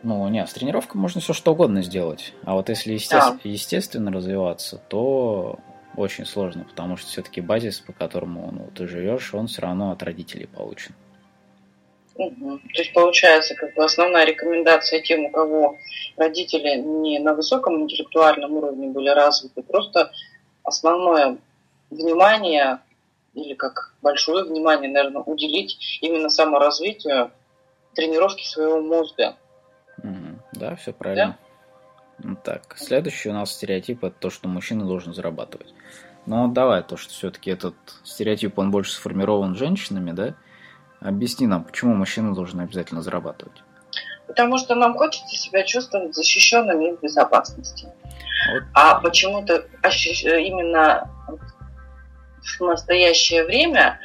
Ну, 0.03 0.27
нет, 0.27 0.49
с 0.49 0.53
тренировкой 0.53 0.99
можно 0.99 1.21
все 1.21 1.33
что 1.33 1.53
угодно 1.53 1.81
сделать. 1.81 2.33
А 2.43 2.53
вот 2.53 2.69
если 2.69 2.93
есте... 2.93 3.15
да. 3.15 3.37
естественно 3.43 4.11
развиваться, 4.11 4.77
то 4.89 5.59
очень 5.95 6.25
сложно, 6.25 6.65
потому 6.65 6.97
что 6.97 7.07
все-таки 7.09 7.41
базис, 7.41 7.79
по 7.79 7.93
которому 7.93 8.51
ну, 8.51 8.69
ты 8.75 8.87
живешь, 8.87 9.33
он 9.33 9.47
все 9.47 9.61
равно 9.61 9.91
от 9.91 10.03
родителей 10.03 10.47
получен. 10.47 10.93
Угу. 12.15 12.59
То 12.59 12.81
есть 12.81 12.93
получается, 12.93 13.55
как 13.55 13.73
бы 13.73 13.83
основная 13.83 14.25
рекомендация 14.25 15.01
тем, 15.01 15.25
у 15.25 15.31
кого 15.31 15.77
родители 16.15 16.75
не 16.75 17.19
на 17.19 17.33
высоком 17.33 17.81
интеллектуальном 17.81 18.53
уровне 18.53 18.87
были 18.89 19.09
развиты, 19.09 19.63
просто 19.63 20.11
основное 20.63 21.37
внимание 21.89 22.79
или 23.33 23.55
как 23.55 23.93
большое 24.01 24.45
внимание, 24.45 24.91
наверное, 24.91 25.23
уделить 25.23 25.99
именно 26.01 26.29
саморазвитию 26.29 27.31
тренировки 27.95 28.45
своего 28.45 28.81
мозга. 28.81 29.35
Да, 30.51 30.75
все 30.75 30.93
правильно. 30.93 31.37
Да? 32.19 32.35
Так, 32.43 32.75
следующий 32.77 33.29
у 33.29 33.33
нас 33.33 33.53
стереотип 33.53 34.03
это 34.03 34.15
то, 34.17 34.29
что 34.29 34.47
мужчина 34.47 34.85
должен 34.85 35.13
зарабатывать. 35.13 35.73
Но 36.25 36.47
давай, 36.47 36.83
то, 36.83 36.95
что 36.95 37.11
все-таки 37.11 37.51
этот 37.51 37.75
стереотип, 38.03 38.57
он 38.57 38.71
больше 38.71 38.93
сформирован 38.93 39.55
женщинами, 39.55 40.11
да? 40.11 40.35
Объясни 41.03 41.47
нам, 41.47 41.63
почему 41.65 41.93
мужчина 41.93 42.33
должен 42.33 42.61
обязательно 42.61 43.01
зарабатывать? 43.01 43.61
Потому 44.27 44.57
что 44.57 44.73
нам 44.75 44.93
хочется 44.93 45.35
себя 45.35 45.63
чувствовать 45.63 46.15
защищенными 46.15 46.89
и 46.89 46.95
в 46.95 47.01
безопасности. 47.01 47.87
Вот. 48.51 48.63
А 48.73 48.95
почему-то 48.99 49.65
именно 49.83 51.09
в 52.41 52.61
настоящее 52.61 53.43
время 53.43 53.99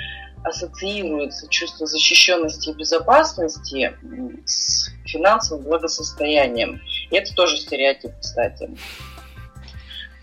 ассоциируется 0.44 1.48
чувство 1.48 1.86
защищенности 1.86 2.70
и 2.70 2.74
безопасности 2.74 3.96
с 4.44 4.90
финансовым 5.06 5.64
благосостоянием. 5.64 6.80
И 7.10 7.16
это 7.16 7.34
тоже 7.34 7.56
стереотип, 7.56 8.12
кстати. 8.20 8.70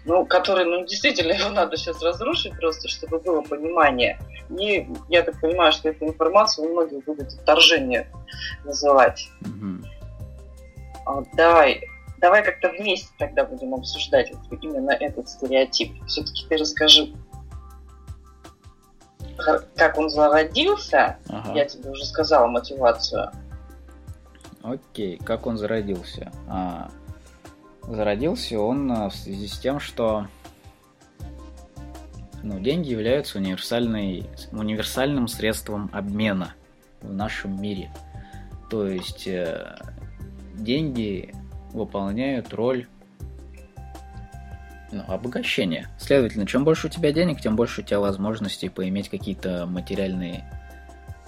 Ну, 0.06 0.26
который, 0.26 0.66
ну, 0.66 0.86
действительно, 0.86 1.32
его 1.32 1.50
надо 1.50 1.78
сейчас 1.78 2.02
разрушить 2.02 2.56
просто, 2.60 2.88
чтобы 2.88 3.20
было 3.20 3.42
понимание. 3.42 4.20
И 4.60 4.88
я 5.10 5.24
так 5.24 5.40
понимаю, 5.42 5.72
что 5.72 5.90
эту 5.90 6.06
информацию 6.06 6.68
у 6.68 6.74
многих 6.74 7.04
будет 7.06 7.34
отторжение 7.34 8.08
называть. 8.64 9.28
Mm-hmm. 9.42 9.86
Вот, 11.08 11.28
давай, 11.34 11.84
давай 12.20 12.44
как-то 12.44 12.70
вместе 12.70 13.10
тогда 13.18 13.46
будем 13.46 13.74
обсуждать 13.74 14.32
вот 14.50 14.64
именно 14.64 14.92
этот 14.92 15.28
стереотип. 15.28 15.92
Все-таки 16.06 16.46
ты 16.48 16.58
расскажи 16.58 17.14
как 19.76 19.98
он 19.98 20.10
зародился, 20.10 21.18
ага. 21.28 21.54
я 21.54 21.66
тебе 21.66 21.90
уже 21.92 22.06
сказала 22.06 22.48
мотивацию. 22.48 23.32
Окей, 24.64 25.18
как 25.18 25.46
он 25.46 25.58
зародился? 25.58 26.32
А, 26.48 26.90
зародился 27.88 28.60
он 28.60 28.92
а, 28.92 29.10
в 29.10 29.16
связи 29.16 29.48
с 29.48 29.58
тем, 29.60 29.80
что 29.80 30.28
ну, 32.44 32.60
деньги 32.60 32.90
являются 32.90 33.38
универсальной, 33.38 34.30
универсальным 34.52 35.28
средством 35.28 35.90
обмена 35.94 36.54
в 37.02 37.12
нашем 37.12 37.60
мире. 37.62 37.92
То 38.70 38.88
есть 38.88 39.28
э, 39.28 39.78
деньги 40.56 41.34
выполняют 41.74 42.54
роль 42.54 42.88
ну, 44.92 45.04
обогащение. 45.08 45.88
Следовательно, 46.00 46.46
чем 46.46 46.64
больше 46.64 46.88
у 46.88 46.90
тебя 46.90 47.12
денег, 47.12 47.42
тем 47.42 47.56
больше 47.56 47.82
у 47.82 47.84
тебя 47.84 48.00
возможностей 48.00 48.70
поиметь 48.70 49.10
какие-то 49.10 49.66
материальные 49.66 50.50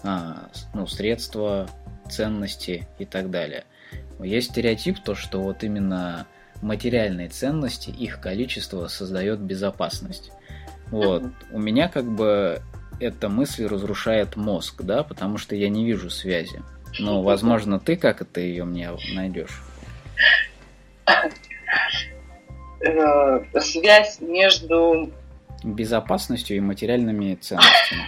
а, 0.03 0.49
ну, 0.73 0.87
средства, 0.87 1.67
ценности 2.09 2.87
и 2.99 3.05
так 3.05 3.29
далее. 3.29 3.65
Есть 4.19 4.51
стереотип, 4.51 4.99
то, 4.99 5.15
что 5.15 5.41
вот 5.41 5.63
именно 5.63 6.27
материальные 6.61 7.29
ценности, 7.29 7.89
их 7.89 8.19
количество 8.19 8.87
создает 8.87 9.39
безопасность. 9.39 10.31
Вот. 10.91 11.23
У 11.51 11.59
меня 11.59 11.89
как 11.89 12.05
бы 12.05 12.61
эта 12.99 13.29
мысль 13.29 13.65
разрушает 13.65 14.35
мозг, 14.35 14.81
да, 14.81 15.03
потому 15.03 15.37
что 15.37 15.55
я 15.55 15.69
не 15.69 15.85
вижу 15.85 16.09
связи. 16.09 16.61
Но, 16.99 17.21
возможно, 17.23 17.79
ты 17.79 17.95
как 17.95 18.21
это 18.21 18.41
ее 18.41 18.65
мне 18.65 18.89
найдешь? 19.13 19.61
э, 22.81 23.59
связь 23.59 24.19
между 24.21 25.11
безопасностью 25.63 26.57
и 26.57 26.59
материальными 26.59 27.35
ценностями. 27.35 28.07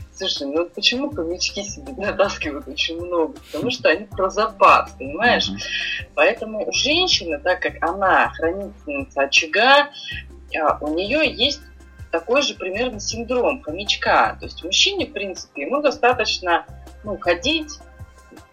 Слушай, 0.16 0.46
ну 0.48 0.66
почему 0.66 1.10
хомячки 1.10 1.62
себе 1.62 1.92
натаскивают 1.96 2.66
очень 2.68 2.98
много? 3.00 3.34
Потому 3.52 3.70
что 3.70 3.90
они 3.90 4.06
про 4.06 4.30
запас, 4.30 4.92
понимаешь? 4.98 5.48
Uh-huh. 5.50 6.08
Поэтому 6.14 6.66
у 6.66 6.72
женщины, 6.72 7.38
так 7.38 7.60
как 7.60 7.74
она 7.82 8.30
хранительница 8.30 9.22
очага, 9.22 9.90
а, 10.58 10.78
у 10.80 10.94
нее 10.94 11.30
есть 11.30 11.60
такой 12.10 12.40
же 12.40 12.54
примерно 12.54 12.98
синдром 12.98 13.62
хомячка. 13.62 14.36
То 14.40 14.46
есть 14.46 14.64
мужчине, 14.64 15.06
в 15.06 15.12
принципе, 15.12 15.62
ему 15.62 15.82
достаточно 15.82 16.64
ну, 17.04 17.18
ходить, 17.18 17.78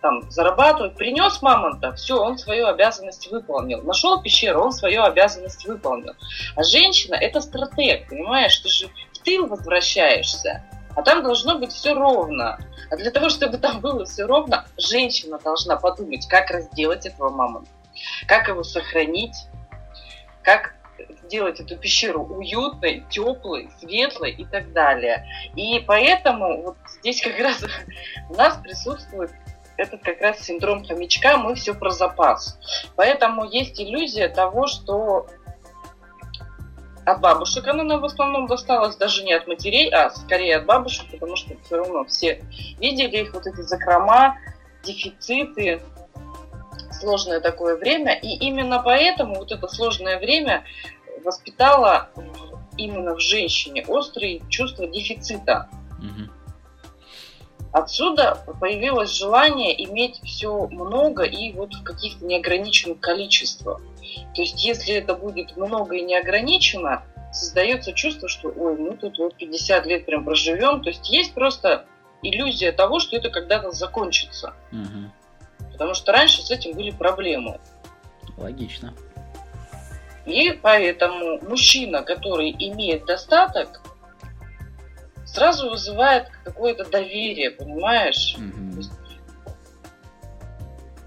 там 0.02 0.30
зарабатывать, 0.30 0.96
принес 0.96 1.42
мамонта, 1.42 1.94
все, 1.94 2.18
он 2.18 2.38
свою 2.38 2.68
обязанность 2.68 3.32
выполнил. 3.32 3.82
Нашел 3.84 4.22
пещеру, 4.22 4.62
он 4.62 4.74
свою 4.74 5.04
обязанность 5.04 5.66
выполнил. 5.66 6.14
А 6.56 6.64
женщина 6.64 7.16
это 7.16 7.40
стратег, 7.40 8.10
понимаешь, 8.10 8.58
ты 8.60 8.70
же 8.70 8.88
в 9.14 9.20
тыл 9.20 9.48
возвращаешься. 9.48 10.64
А 10.96 11.02
там 11.02 11.24
должно 11.24 11.58
быть 11.60 11.72
все 11.72 11.94
ровно. 11.94 12.60
А 12.90 12.96
для 12.96 13.12
того, 13.12 13.30
чтобы 13.30 13.58
там 13.58 13.80
было 13.80 14.06
все 14.06 14.26
ровно, 14.26 14.66
женщина 14.78 15.40
должна 15.40 15.78
подумать, 15.78 16.28
как 16.28 16.52
разделать 16.52 17.06
этого 17.06 17.30
мамонта, 17.30 17.70
как 18.28 18.48
его 18.48 18.64
сохранить, 18.64 19.36
как 20.44 20.76
сделать 21.24 21.60
эту 21.60 21.78
пещеру 21.78 22.24
уютной, 22.24 23.04
теплой, 23.10 23.70
светлой 23.80 24.32
и 24.32 24.46
так 24.46 24.72
далее. 24.74 25.26
И 25.56 25.80
поэтому 25.80 26.64
вот 26.64 26.78
здесь 27.00 27.22
как 27.22 27.40
раз 27.40 27.64
у 28.30 28.36
нас 28.36 28.58
присутствует 28.58 29.32
это 29.78 29.98
как 29.98 30.22
раз 30.22 30.40
синдром 30.40 30.86
хомячка, 30.86 31.38
мы 31.38 31.56
все 31.56 31.74
про 31.74 31.90
запас. 31.90 32.60
Поэтому 32.96 33.46
есть 33.46 33.82
иллюзия 33.82 34.30
того, 34.30 34.68
что 34.68 35.28
от 37.06 37.22
бабушек 37.22 37.68
она 37.68 37.98
в 37.98 38.06
основном 38.06 38.48
досталась, 38.48 38.96
даже 38.96 39.24
не 39.24 39.34
от 39.34 39.48
матерей, 39.48 39.90
а 39.90 40.10
скорее 40.10 40.58
от 40.58 40.66
бабушек, 40.66 41.06
потому 41.12 41.36
что 41.36 41.56
все 41.64 41.78
равно 41.78 42.06
все 42.06 42.44
видели 42.80 43.18
их, 43.18 43.34
вот 43.34 43.46
эти 43.46 43.62
закрома, 43.62 44.38
дефициты, 44.84 45.82
сложное 46.92 47.40
такое 47.40 47.76
время. 47.76 48.14
И 48.14 48.30
именно 48.30 48.82
поэтому 48.84 49.36
вот 49.36 49.52
это 49.52 49.68
сложное 49.68 50.20
время 50.20 50.64
воспитало 51.24 52.10
именно 52.78 53.16
в 53.16 53.20
женщине 53.20 53.86
острые 53.88 54.42
чувства 54.50 54.88
дефицита. 54.88 55.70
Угу. 56.00 56.33
Отсюда 57.74 58.38
появилось 58.62 59.18
желание 59.18 59.74
иметь 59.86 60.22
все 60.24 60.68
много 60.68 61.24
и 61.24 61.52
вот 61.54 61.74
в 61.74 61.84
каких-то 61.84 62.24
неограниченных 62.24 63.00
количествах. 63.00 63.82
То 64.36 64.44
есть, 64.44 64.64
если 64.64 64.94
это 64.94 65.16
будет 65.16 65.58
много 65.58 65.96
и 65.96 66.04
неограничено, 66.04 67.04
создается 67.32 67.92
чувство, 67.94 68.30
что 68.30 68.50
ой, 68.50 68.78
ну 68.78 68.96
тут 68.96 69.18
вот 69.18 69.36
50 69.36 69.88
лет 69.88 70.06
прям 70.06 70.24
проживем. 70.24 70.84
То 70.84 70.90
есть 70.90 71.10
есть 71.10 71.34
просто 71.34 71.88
иллюзия 72.22 72.72
того, 72.72 73.00
что 73.00 73.18
это 73.18 73.32
когда-то 73.32 73.72
закончится. 73.72 74.54
Угу. 74.72 75.72
Потому 75.72 75.96
что 75.96 76.12
раньше 76.12 76.44
с 76.44 76.52
этим 76.52 76.74
были 76.74 76.92
проблемы. 76.92 77.60
Логично. 78.38 78.94
И 80.28 80.52
поэтому 80.62 81.40
мужчина, 81.42 82.04
который 82.04 82.52
имеет 82.52 83.06
достаток, 83.06 83.82
сразу 85.34 85.70
вызывает 85.70 86.30
какое-то 86.44 86.86
доверие, 86.86 87.52
понимаешь? 87.52 88.36
Mm-hmm 88.38 89.04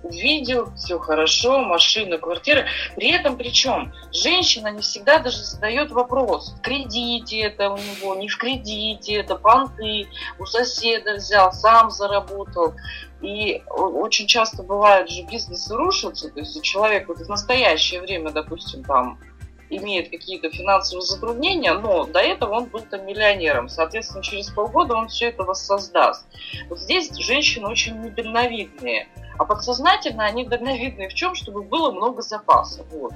увидел, 0.07 0.73
все 0.77 0.99
хорошо, 0.99 1.59
машина, 1.59 2.19
квартира. 2.19 2.67
При 2.95 3.11
этом, 3.11 3.37
причем, 3.37 3.93
женщина 4.13 4.69
не 4.69 4.81
всегда 4.81 5.19
даже 5.19 5.43
задает 5.43 5.91
вопрос, 5.91 6.55
в 6.57 6.61
кредите 6.61 7.41
это 7.41 7.71
у 7.71 7.77
него, 7.77 8.15
не 8.15 8.29
в 8.29 8.37
кредите, 8.39 9.15
это 9.17 9.37
банки, 9.37 10.09
у 10.39 10.47
соседа 10.47 11.15
взял, 11.15 11.53
сам 11.53 11.91
заработал. 11.91 12.75
И 13.23 13.63
очень 13.69 14.27
часто 14.27 14.63
бывает 14.63 15.11
же 15.11 15.23
бизнес 15.23 15.71
рушится, 15.71 16.31
то 16.31 16.41
есть 16.41 16.63
человек 16.63 17.09
вот 17.09 17.19
в 17.19 17.29
настоящее 17.29 18.01
время, 18.01 18.31
допустим, 18.31 18.85
там 18.85 19.19
имеет 19.71 20.11
какие-то 20.11 20.51
финансовые 20.51 21.03
затруднения, 21.03 21.75
но 21.75 22.05
до 22.05 22.21
этого 22.21 22.55
он 22.55 22.65
был 22.67 22.81
там 22.81 23.07
миллионером. 23.07 23.69
Соответственно, 23.69 24.23
через 24.23 24.51
полгода 24.51 24.95
он 24.95 25.09
все 25.09 25.27
это 25.27 25.43
воссоздаст. 25.43 26.27
Вот 26.69 26.81
здесь 26.81 27.15
женщины 27.17 27.67
очень 27.69 28.01
недальновидные. 28.01 29.09
А 29.39 29.45
подсознательно 29.45 30.25
они 30.25 30.47
дальновидные 30.47 31.09
в 31.09 31.15
чем? 31.15 31.35
Чтобы 31.35 31.63
было 31.63 31.91
много 31.91 32.23
запасов. 32.23 32.87
Вот. 32.91 33.13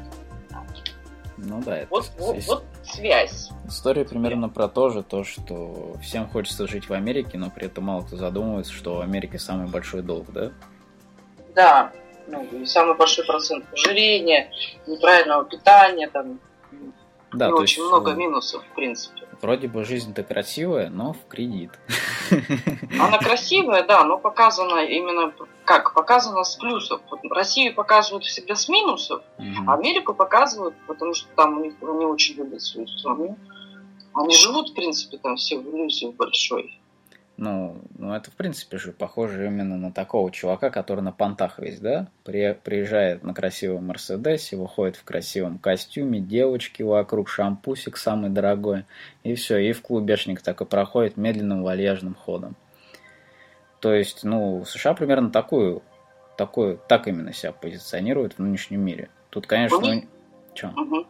Ну 1.43 1.63
да, 1.63 1.79
это 1.79 1.89
вот, 1.91 2.11
вот, 2.19 2.37
вот 2.47 2.65
связь. 2.85 3.51
История 3.67 4.05
примерно 4.05 4.51
про 4.51 4.69
то 4.69 4.91
же, 4.91 5.03
то, 5.03 5.25
что 5.25 5.95
всем 6.03 6.29
хочется 6.29 6.67
жить 6.67 6.89
в 6.89 6.93
Америке, 6.93 7.39
но 7.39 7.51
при 7.51 7.67
этом 7.67 7.85
мало 7.85 8.03
кто 8.03 8.17
задумывается, 8.17 8.73
что 8.73 8.97
в 8.97 9.01
Америке 9.01 9.39
самый 9.39 9.67
большой 9.67 10.03
долг, 10.03 10.31
да? 10.33 10.53
Да, 11.55 11.93
ну, 12.31 12.45
и 12.53 12.65
самый 12.67 12.97
большой 12.97 13.25
процент 13.25 13.65
ожирения, 13.73 14.51
неправильного 14.87 15.45
питания, 15.45 16.09
там, 16.09 16.39
да, 17.33 17.49
и 17.49 17.53
очень 17.53 17.83
есть, 17.83 17.93
много 17.93 18.13
э, 18.13 18.15
минусов, 18.15 18.65
в 18.65 18.75
принципе. 18.75 19.27
Вроде 19.41 19.69
бы 19.69 19.85
жизнь-то 19.85 20.23
красивая, 20.23 20.91
но 20.91 21.13
в 21.13 21.27
кредит. 21.29 21.71
Она 23.01 23.19
красивая, 23.19 23.85
да, 23.85 24.05
но 24.05 24.19
показана 24.19 24.85
именно 24.85 25.33
как? 25.65 25.95
Показана 25.95 26.43
с 26.43 26.57
плюсов. 26.57 27.01
Вот 27.11 27.21
Россию 27.31 27.75
показывают 27.75 28.25
всегда 28.25 28.55
с 28.55 28.69
минусов, 28.69 29.23
а 29.67 29.75
Америку 29.75 30.15
показывают, 30.15 30.75
потому 30.87 31.15
что 31.15 31.29
там 31.37 31.59
у 31.59 31.65
них 31.65 31.75
они 31.83 32.05
очень 32.05 32.37
любят 32.37 32.61
свою 32.61 32.87
страну. 32.89 33.39
Они 34.13 34.35
живут, 34.35 34.71
в 34.71 34.75
принципе, 34.75 35.19
там 35.19 35.37
все 35.37 35.59
в 35.59 35.69
иллюзии 35.69 36.09
большой. 36.09 36.80
Ну, 37.41 37.81
ну, 37.97 38.13
это, 38.13 38.31
в 38.31 38.35
принципе, 38.35 38.77
же 38.77 38.93
похоже 38.93 39.47
именно 39.47 39.79
на 39.79 39.91
такого 39.91 40.31
чувака, 40.31 40.69
который 40.69 41.01
на 41.01 41.11
понтах 41.11 41.59
весь, 41.59 41.81
да? 41.81 42.09
При, 42.23 42.53
приезжает 42.53 43.25
на 43.25 43.33
красивом 43.33 43.87
Мерседесе, 43.87 44.59
выходит 44.59 44.97
в 44.97 45.05
красивом 45.05 45.57
костюме, 45.57 46.21
девочки 46.21 46.83
вокруг, 46.83 47.31
шампусик 47.31 47.97
самый 47.97 48.29
дорогой, 48.29 48.85
и 49.23 49.35
все, 49.37 49.57
и 49.57 49.73
в 49.73 49.81
клубешник 49.81 50.43
так 50.43 50.61
и 50.61 50.67
проходит 50.67 51.17
медленным 51.17 51.63
вальяжным 51.63 52.15
ходом. 52.15 52.57
То 53.81 53.95
есть, 53.95 54.23
ну, 54.23 54.63
США 54.67 54.93
примерно 54.93 55.31
такую, 55.31 55.83
такую, 56.37 56.79
так 56.89 57.09
именно 57.09 57.33
себя 57.33 57.53
позиционирует 57.53 58.35
в 58.35 58.41
нынешнем 58.41 58.83
мире. 58.83 59.09
Тут, 59.31 59.47
конечно, 59.47 59.81
ну, 59.81 60.05
что? 60.53 60.69
Угу. 60.77 61.07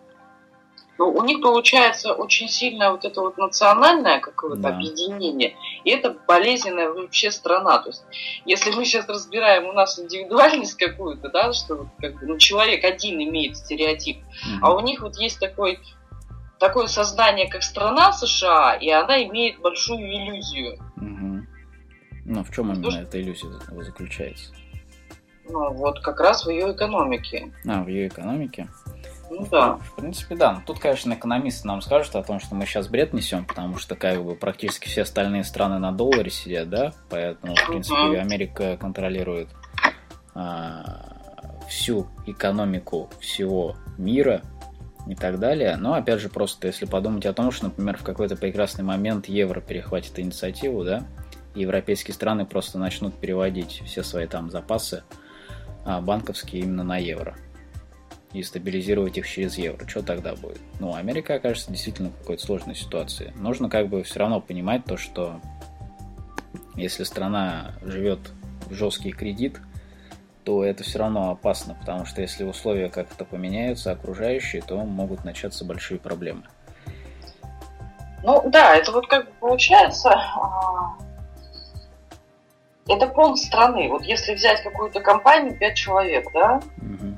Но 1.01 1.11
у 1.11 1.25
них 1.25 1.41
получается 1.41 2.13
очень 2.13 2.47
сильное 2.47 2.91
вот 2.91 3.07
это 3.07 3.23
вот 3.23 3.39
национальное 3.39 4.21
какое-то 4.21 4.61
да. 4.61 4.69
объединение, 4.69 5.57
и 5.83 5.91
это 5.93 6.15
болезненная 6.29 6.91
вообще 6.91 7.31
страна. 7.31 7.79
То 7.79 7.89
есть, 7.89 8.05
если 8.45 8.71
мы 8.73 8.85
сейчас 8.85 9.09
разбираем 9.09 9.65
у 9.65 9.73
нас 9.73 9.99
индивидуальность 9.99 10.75
какую-то, 10.75 11.31
да, 11.31 11.55
что 11.55 11.87
как 12.01 12.21
бы, 12.21 12.27
ну, 12.27 12.37
человек 12.37 12.85
один 12.85 13.19
имеет 13.19 13.57
стереотип, 13.57 14.19
mm 14.19 14.59
а 14.61 14.75
у 14.75 14.81
них 14.81 15.01
вот 15.01 15.17
есть 15.17 15.41
такой 15.41 15.81
такое 16.59 16.87
создание, 16.87 17.49
как 17.49 17.63
страна 17.63 18.13
США, 18.13 18.75
и 18.75 18.91
она 18.91 19.25
имеет 19.25 19.59
большую 19.59 20.03
иллюзию. 20.03 20.75
Угу. 20.99 21.47
Ну, 22.27 22.45
в 22.45 22.55
чем 22.55 22.75
именно 22.75 23.01
эта 23.01 23.19
иллюзия 23.19 23.49
заключается? 23.71 24.53
Ну, 25.49 25.73
вот 25.73 26.01
как 26.01 26.21
раз 26.21 26.45
в 26.45 26.51
ее 26.51 26.73
экономике. 26.73 27.55
А, 27.67 27.83
в 27.83 27.89
ее 27.89 28.09
экономике? 28.09 28.69
Ну 29.31 29.47
да. 29.49 29.77
В 29.77 29.95
принципе, 29.95 30.35
да. 30.35 30.61
Тут, 30.67 30.81
конечно, 30.81 31.15
экономисты 31.15 31.69
нам 31.69 31.81
скажут 31.83 32.17
о 32.17 32.23
том, 32.25 32.41
что 32.41 32.57
мы 32.57 32.67
сейчас 32.67 32.89
бред 32.89 33.13
несем, 33.13 33.45
потому 33.45 33.79
что 33.79 33.95
как 33.95 34.25
бы 34.25 34.35
практически 34.35 34.89
все 34.89 35.03
остальные 35.03 35.45
страны 35.45 35.79
на 35.79 35.93
долларе 35.93 36.31
сидят, 36.31 36.69
да, 36.69 36.93
поэтому, 37.09 37.55
в 37.55 37.67
принципе, 37.69 37.95
угу. 37.95 38.19
Америка 38.19 38.77
контролирует 38.77 39.49
а, 40.35 41.17
всю 41.69 42.09
экономику 42.27 43.09
всего 43.21 43.77
мира 43.97 44.43
и 45.07 45.15
так 45.15 45.39
далее. 45.39 45.77
Но, 45.77 45.95
опять 45.95 46.21
же, 46.21 46.29
просто 46.29 46.67
если 46.67 46.87
подумать 46.87 47.25
о 47.25 47.33
том, 47.33 47.53
что, 47.53 47.67
например, 47.67 47.99
в 47.99 48.03
какой-то 48.03 48.35
прекрасный 48.35 48.83
момент 48.83 49.29
евро 49.29 49.61
перехватит 49.61 50.19
инициативу, 50.19 50.83
да, 50.83 51.05
и 51.55 51.61
европейские 51.61 52.15
страны 52.15 52.47
просто 52.47 52.81
начнут 52.81 53.15
переводить 53.15 53.83
все 53.87 54.03
свои 54.03 54.27
там 54.27 54.51
запасы 54.51 55.05
а, 55.85 56.01
банковские 56.01 56.63
именно 56.63 56.83
на 56.83 56.97
евро 56.97 57.37
и 58.33 58.43
стабилизировать 58.43 59.19
их 59.19 59.29
через 59.29 59.59
евро. 59.59 59.87
Что 59.89 60.03
тогда 60.03 60.35
будет? 60.35 60.61
Ну, 60.79 60.95
Америка 60.95 61.35
окажется 61.35 61.71
действительно 61.71 62.11
в 62.11 62.19
какой-то 62.19 62.45
сложной 62.45 62.77
ситуации. 62.77 63.33
Нужно 63.37 63.69
как 63.69 63.89
бы 63.89 64.03
все 64.03 64.21
равно 64.21 64.41
понимать 64.41 64.85
то, 64.85 64.97
что 64.97 65.41
если 66.77 67.05
страна 67.05 67.73
живет 67.83 68.21
в 68.67 68.75
жесткий 68.75 69.11
кредит, 69.11 69.61
то 70.45 70.65
это 70.65 70.85
все 70.85 71.01
равно 71.01 71.31
опасно, 71.31 71.75
потому 71.75 72.07
что 72.07 72.23
если 72.23 72.45
условия 72.45 72.89
как-то 72.89 73.25
поменяются, 73.25 73.93
окружающие, 73.93 74.63
то 74.63 74.77
могут 74.77 75.25
начаться 75.25 75.65
большие 75.65 75.99
проблемы. 75.99 76.43
Ну 78.23 78.49
да, 78.51 78.77
это 78.77 78.93
вот 78.93 79.07
как 79.09 79.27
бы 79.27 79.33
получается, 79.41 80.11
а, 80.11 80.97
это 82.87 83.07
пол 83.09 83.37
страны. 83.37 83.89
Вот 83.89 84.05
если 84.05 84.35
взять 84.35 84.63
какую-то 84.63 85.01
компанию, 85.01 85.59
пять 85.59 85.77
человек, 85.77 86.27
да, 86.33 86.61
угу 86.77 87.17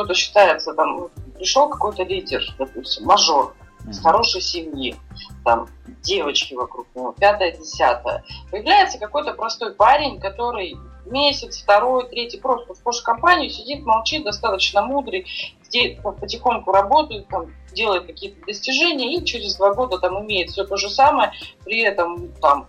кто-то 0.00 0.14
считается, 0.14 0.72
там, 0.72 1.08
пришел 1.36 1.68
какой-то 1.68 2.04
лидер, 2.04 2.42
допустим, 2.58 3.04
мажор, 3.04 3.54
с 3.90 4.00
хорошей 4.00 4.40
семьи, 4.40 4.96
там, 5.44 5.68
девочки 6.02 6.54
вокруг 6.54 6.86
него, 6.94 7.12
пятое, 7.12 7.52
десятое. 7.52 8.24
Появляется 8.50 8.98
какой-то 8.98 9.34
простой 9.34 9.74
парень, 9.74 10.18
который 10.18 10.76
месяц, 11.04 11.60
второй, 11.60 12.08
третий, 12.08 12.38
просто 12.38 12.72
в 12.72 13.02
компанию, 13.02 13.50
сидит, 13.50 13.84
молчит, 13.84 14.24
достаточно 14.24 14.82
мудрый, 14.82 15.26
где 15.68 16.00
потихоньку 16.02 16.72
работает, 16.72 17.28
там, 17.28 17.52
делает 17.74 18.06
какие-то 18.06 18.46
достижения 18.46 19.16
и 19.16 19.24
через 19.24 19.56
два 19.56 19.74
года 19.74 19.98
там 19.98 20.24
имеет 20.24 20.50
все 20.50 20.64
то 20.64 20.78
же 20.78 20.88
самое, 20.88 21.32
при 21.64 21.82
этом 21.82 22.32
там 22.40 22.68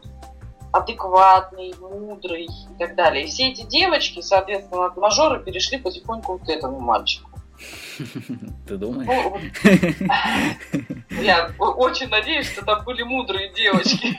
адекватный, 0.72 1.74
мудрый 1.80 2.46
и 2.46 2.78
так 2.80 2.96
далее. 2.96 3.26
И 3.26 3.28
все 3.28 3.50
эти 3.50 3.64
девочки, 3.64 4.22
соответственно, 4.22 4.86
от 4.86 4.98
мажора 4.98 5.40
перешли 5.40 5.78
потихоньку 5.78 6.40
к 6.40 6.50
этому 6.50 6.80
мальчику. 6.80 7.32
Ты 8.68 8.78
думаешь? 8.78 9.08
Ну, 9.08 9.40
я 11.22 11.52
очень 11.60 12.08
надеюсь, 12.10 12.52
что 12.52 12.66
там 12.66 12.84
были 12.84 13.04
мудрые 13.04 13.52
девочки. 13.54 14.18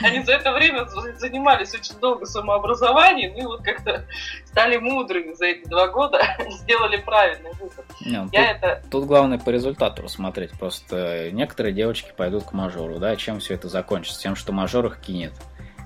Они 0.02 0.22
за 0.22 0.34
это 0.34 0.52
время 0.52 0.86
занимались 1.16 1.74
очень 1.74 1.98
долго 2.00 2.26
самообразованием, 2.26 3.32
ну 3.32 3.38
и 3.38 3.46
вот 3.46 3.62
как-то 3.62 4.04
стали 4.44 4.76
мудрыми 4.76 5.32
за 5.34 5.46
эти 5.46 5.66
два 5.68 5.88
года, 5.88 6.20
сделали 6.48 6.98
правильный 6.98 7.52
выбор. 7.52 7.84
Нет, 8.00 8.28
я 8.32 8.54
тут, 8.54 8.62
это... 8.62 8.82
тут 8.90 9.04
главное 9.06 9.38
по 9.38 9.50
результату 9.50 10.02
рассмотреть. 10.02 10.52
Просто 10.58 11.30
некоторые 11.32 11.74
девочки 11.74 12.12
пойдут 12.16 12.44
к 12.44 12.52
мажору, 12.52 12.98
да, 12.98 13.16
чем 13.16 13.40
все 13.40 13.54
это 13.54 13.68
закончится? 13.68 14.20
Тем, 14.20 14.36
что 14.36 14.52
мажор 14.52 14.86
их 14.86 15.00
кинет 15.00 15.32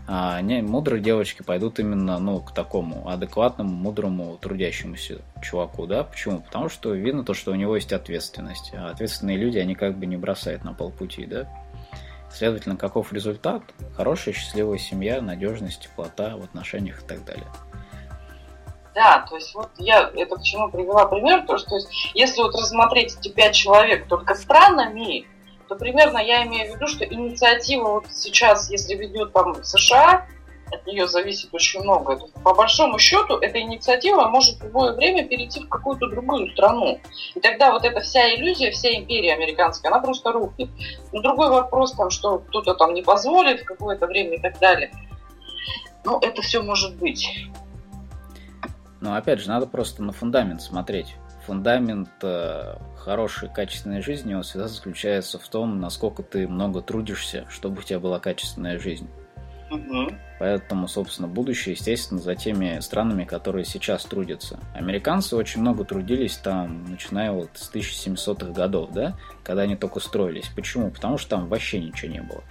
а 0.06 0.40
не, 0.40 0.62
мудрые 0.62 1.00
девочки 1.00 1.42
пойдут 1.42 1.78
именно 1.78 2.18
ну, 2.18 2.40
к 2.40 2.52
такому 2.52 3.08
адекватному, 3.08 3.70
мудрому, 3.70 4.36
трудящемуся 4.36 5.20
чуваку, 5.40 5.86
да? 5.86 6.04
Почему? 6.04 6.40
Потому 6.40 6.68
что 6.68 6.92
видно 6.92 7.24
то, 7.24 7.34
что 7.34 7.52
у 7.52 7.54
него 7.54 7.76
есть 7.76 7.92
ответственность. 7.92 8.72
А 8.74 8.90
ответственные 8.90 9.36
люди, 9.36 9.58
они 9.58 9.74
как 9.74 9.96
бы 9.96 10.06
не 10.06 10.16
бросают 10.16 10.64
на 10.64 10.74
полпути, 10.74 11.24
да? 11.26 11.48
Следовательно, 12.32 12.76
каков 12.76 13.12
результат? 13.12 13.62
Хорошая, 13.96 14.34
счастливая 14.34 14.78
семья, 14.78 15.20
надежность, 15.20 15.82
теплота 15.82 16.36
в 16.36 16.42
отношениях 16.42 17.02
и 17.02 17.06
так 17.06 17.24
далее. 17.24 17.46
Да, 18.94 19.24
то 19.28 19.36
есть 19.36 19.54
вот 19.54 19.70
я 19.78 20.10
это 20.14 20.36
к 20.36 20.42
чему 20.42 20.70
привела 20.70 21.06
пример, 21.06 21.46
то 21.46 21.56
что 21.56 21.76
если 22.14 22.42
вот 22.42 22.54
рассмотреть 22.54 23.16
эти 23.18 23.28
пять 23.28 23.54
человек 23.54 24.06
только 24.06 24.34
странами, 24.34 25.26
то 25.72 25.78
примерно 25.78 26.18
я 26.18 26.44
имею 26.46 26.70
в 26.70 26.76
виду, 26.76 26.86
что 26.86 27.04
инициатива 27.04 27.92
вот 27.92 28.06
сейчас, 28.10 28.70
если 28.70 28.94
ведет 28.94 29.32
там 29.32 29.64
США, 29.64 30.26
от 30.70 30.86
нее 30.86 31.06
зависит 31.06 31.52
очень 31.52 31.80
много. 31.80 32.18
По 32.42 32.54
большому 32.54 32.98
счету, 32.98 33.36
эта 33.38 33.58
инициатива 33.60 34.28
может 34.28 34.58
в 34.58 34.64
любое 34.64 34.92
время 34.92 35.26
перейти 35.26 35.60
в 35.60 35.68
какую-то 35.68 36.08
другую 36.08 36.50
страну. 36.52 36.98
И 37.34 37.40
тогда 37.40 37.72
вот 37.72 37.84
эта 37.84 38.00
вся 38.00 38.34
иллюзия, 38.34 38.70
вся 38.70 38.94
империя 38.94 39.34
американская, 39.34 39.90
она 39.90 40.00
просто 40.00 40.32
рухнет. 40.32 40.68
Но 41.12 41.22
другой 41.22 41.48
вопрос, 41.48 41.92
там, 41.92 42.10
что 42.10 42.38
кто-то 42.38 42.74
там 42.74 42.92
не 42.92 43.02
позволит 43.02 43.60
в 43.60 43.64
какое-то 43.64 44.06
время 44.06 44.36
и 44.36 44.40
так 44.40 44.58
далее. 44.58 44.90
Ну, 46.04 46.18
это 46.20 46.42
все 46.42 46.62
может 46.62 46.96
быть. 46.96 47.28
Но 49.00 49.14
опять 49.14 49.40
же, 49.40 49.48
надо 49.48 49.66
просто 49.66 50.02
на 50.02 50.12
фундамент 50.12 50.62
смотреть. 50.62 51.16
Фундамент 51.46 52.10
э, 52.22 52.76
хорошей, 52.96 53.48
качественной 53.48 54.02
жизни, 54.02 54.34
он 54.34 54.42
всегда 54.42 54.68
заключается 54.68 55.38
в 55.38 55.48
том, 55.48 55.80
насколько 55.80 56.22
ты 56.22 56.46
много 56.46 56.82
трудишься, 56.82 57.46
чтобы 57.48 57.80
у 57.80 57.82
тебя 57.82 58.00
была 58.00 58.18
качественная 58.18 58.78
жизнь. 58.78 59.08
Угу. 59.70 60.12
Поэтому, 60.38 60.86
собственно, 60.86 61.28
будущее, 61.28 61.74
естественно, 61.74 62.20
за 62.20 62.34
теми 62.34 62.78
странами, 62.80 63.24
которые 63.24 63.64
сейчас 63.64 64.04
трудятся. 64.04 64.58
Американцы 64.74 65.36
очень 65.36 65.60
много 65.60 65.84
трудились 65.84 66.36
там, 66.36 66.84
начиная 66.84 67.32
вот 67.32 67.50
с 67.54 67.72
1700-х 67.72 68.52
годов, 68.52 68.90
да, 68.92 69.16
когда 69.44 69.62
они 69.62 69.76
только 69.76 70.00
строились. 70.00 70.50
Почему? 70.54 70.90
Потому 70.90 71.16
что 71.16 71.30
там 71.30 71.48
вообще 71.48 71.80
ничего 71.80 72.12
не 72.12 72.20
было. 72.20 72.42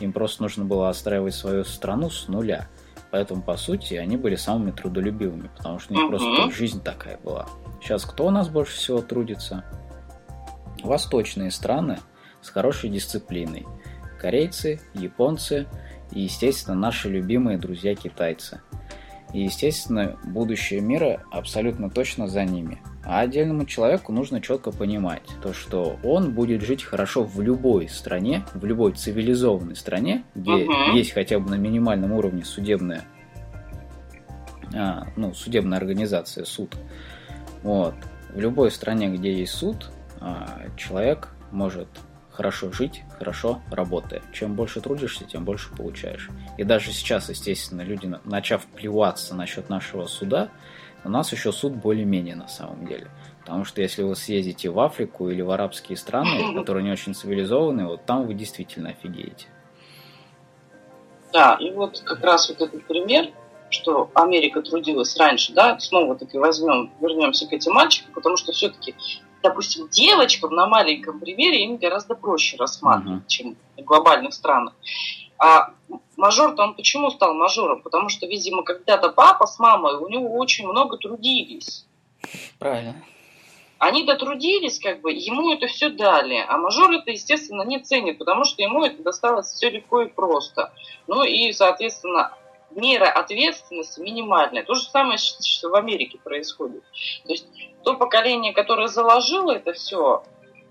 Им 0.00 0.12
просто 0.12 0.42
нужно 0.42 0.64
было 0.64 0.88
отстраивать 0.88 1.34
свою 1.34 1.64
страну 1.64 2.10
с 2.10 2.28
нуля. 2.28 2.68
Поэтому, 3.10 3.42
по 3.42 3.56
сути, 3.56 3.94
они 3.94 4.16
были 4.16 4.34
самыми 4.34 4.72
трудолюбивыми, 4.72 5.48
потому 5.56 5.78
что 5.78 5.94
у 5.94 5.96
них 5.96 6.08
просто 6.08 6.50
жизнь 6.50 6.82
такая 6.82 7.18
была. 7.18 7.46
Сейчас 7.84 8.06
кто 8.06 8.28
у 8.28 8.30
нас 8.30 8.48
больше 8.48 8.78
всего 8.78 9.02
трудится? 9.02 9.62
Восточные 10.82 11.50
страны 11.50 11.98
с 12.40 12.48
хорошей 12.48 12.88
дисциплиной. 12.88 13.66
Корейцы, 14.18 14.80
японцы 14.94 15.66
и, 16.10 16.22
естественно, 16.22 16.74
наши 16.74 17.10
любимые 17.10 17.58
друзья 17.58 17.94
китайцы. 17.94 18.62
И, 19.34 19.42
естественно, 19.42 20.18
будущее 20.24 20.80
мира 20.80 21.24
абсолютно 21.30 21.90
точно 21.90 22.26
за 22.26 22.44
ними. 22.44 22.80
А 23.04 23.20
отдельному 23.20 23.66
человеку 23.66 24.12
нужно 24.12 24.40
четко 24.40 24.70
понимать, 24.70 25.28
то, 25.42 25.52
что 25.52 25.98
он 26.02 26.32
будет 26.32 26.62
жить 26.62 26.82
хорошо 26.82 27.22
в 27.22 27.38
любой 27.42 27.90
стране, 27.90 28.46
в 28.54 28.64
любой 28.64 28.92
цивилизованной 28.92 29.76
стране, 29.76 30.24
где 30.34 30.52
uh-huh. 30.52 30.94
есть 30.94 31.12
хотя 31.12 31.38
бы 31.38 31.50
на 31.50 31.56
минимальном 31.56 32.12
уровне 32.12 32.46
судебная, 32.46 33.04
а, 34.74 35.06
ну, 35.16 35.34
судебная 35.34 35.76
организация, 35.76 36.46
суд. 36.46 36.74
Вот. 37.64 37.94
В 38.28 38.38
любой 38.38 38.70
стране, 38.70 39.08
где 39.08 39.32
есть 39.32 39.54
суд, 39.54 39.90
а, 40.20 40.60
человек 40.76 41.30
может 41.50 41.88
хорошо 42.30 42.70
жить, 42.72 43.02
хорошо 43.18 43.60
работая. 43.70 44.22
Чем 44.32 44.54
больше 44.54 44.80
трудишься, 44.80 45.24
тем 45.24 45.44
больше 45.44 45.74
получаешь. 45.74 46.28
И 46.58 46.64
даже 46.64 46.92
сейчас, 46.92 47.30
естественно, 47.30 47.80
люди, 47.80 48.12
начав 48.24 48.66
плеваться 48.66 49.34
насчет 49.34 49.70
нашего 49.70 50.06
суда, 50.06 50.50
у 51.04 51.08
нас 51.08 51.32
еще 51.32 51.52
суд 51.52 51.74
более-менее 51.74 52.34
на 52.34 52.48
самом 52.48 52.86
деле. 52.86 53.08
Потому 53.40 53.64
что 53.64 53.80
если 53.82 54.02
вы 54.02 54.14
съездите 54.16 54.68
в 54.70 54.78
Африку 54.80 55.30
или 55.30 55.42
в 55.42 55.50
арабские 55.50 55.96
страны, 55.96 56.54
которые 56.58 56.84
не 56.84 56.90
очень 56.90 57.14
цивилизованные, 57.14 57.86
вот 57.86 58.04
там 58.04 58.26
вы 58.26 58.34
действительно 58.34 58.90
офигеете. 58.90 59.46
Да, 61.32 61.56
и 61.60 61.70
вот 61.70 62.00
как 62.04 62.22
раз 62.22 62.48
вот 62.48 62.60
этот 62.60 62.84
пример, 62.86 63.32
что 63.74 64.10
Америка 64.14 64.62
трудилась 64.62 65.16
раньше, 65.16 65.52
да, 65.52 65.78
снова 65.78 66.14
таки 66.16 66.38
возьмем, 66.38 66.90
вернемся 67.00 67.46
к 67.46 67.52
этим 67.52 67.72
мальчикам, 67.72 68.14
потому 68.14 68.36
что 68.36 68.52
все-таки 68.52 68.94
допустим, 69.42 69.88
девочкам 69.90 70.54
на 70.54 70.66
маленьком 70.66 71.20
примере 71.20 71.64
им 71.64 71.76
гораздо 71.76 72.14
проще 72.14 72.56
рассматривать, 72.56 73.24
uh-huh. 73.24 73.28
чем 73.28 73.56
в 73.76 73.82
глобальных 73.82 74.32
странах. 74.32 74.72
А 75.38 75.74
мажор-то 76.16 76.62
он 76.62 76.74
почему 76.74 77.10
стал 77.10 77.34
мажором? 77.34 77.82
Потому 77.82 78.08
что, 78.08 78.26
видимо, 78.26 78.62
когда-то 78.62 79.10
папа 79.10 79.46
с 79.46 79.58
мамой 79.58 79.96
у 79.96 80.08
него 80.08 80.34
очень 80.38 80.66
много 80.66 80.96
трудились. 80.96 81.86
Правильно. 82.58 83.04
Они 83.78 84.04
дотрудились, 84.04 84.78
как 84.78 85.02
бы, 85.02 85.12
ему 85.12 85.52
это 85.52 85.66
все 85.66 85.90
дали, 85.90 86.42
а 86.48 86.56
мажор 86.56 86.92
это, 86.92 87.10
естественно, 87.10 87.62
не 87.62 87.80
ценит, 87.80 88.16
потому 88.16 88.44
что 88.44 88.62
ему 88.62 88.82
это 88.82 89.02
досталось 89.02 89.48
все 89.48 89.68
легко 89.68 90.02
и 90.02 90.06
просто. 90.06 90.72
Ну 91.06 91.22
и, 91.22 91.52
соответственно, 91.52 92.32
мера 92.74 93.10
ответственности 93.10 94.00
минимальная. 94.00 94.64
То 94.64 94.74
же 94.74 94.84
самое, 94.84 95.18
что 95.18 95.70
в 95.70 95.74
Америке 95.74 96.18
происходит. 96.22 96.82
То 97.24 97.32
есть 97.32 97.46
то 97.82 97.94
поколение, 97.96 98.52
которое 98.52 98.88
заложило 98.88 99.52
это 99.52 99.72
все, 99.72 100.24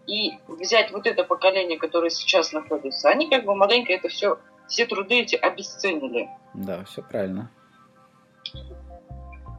и 0.07 0.31
взять 0.47 0.91
вот 0.91 1.05
это 1.07 1.23
поколение, 1.23 1.77
которое 1.77 2.09
сейчас 2.09 2.51
находится, 2.51 3.09
они 3.09 3.29
как 3.29 3.45
бы 3.45 3.55
маленько 3.55 3.93
это 3.93 4.09
все, 4.09 4.39
все 4.67 4.85
труды 4.85 5.21
эти 5.21 5.35
обесценили. 5.35 6.29
Да, 6.53 6.83
все 6.85 7.01
правильно. 7.01 7.49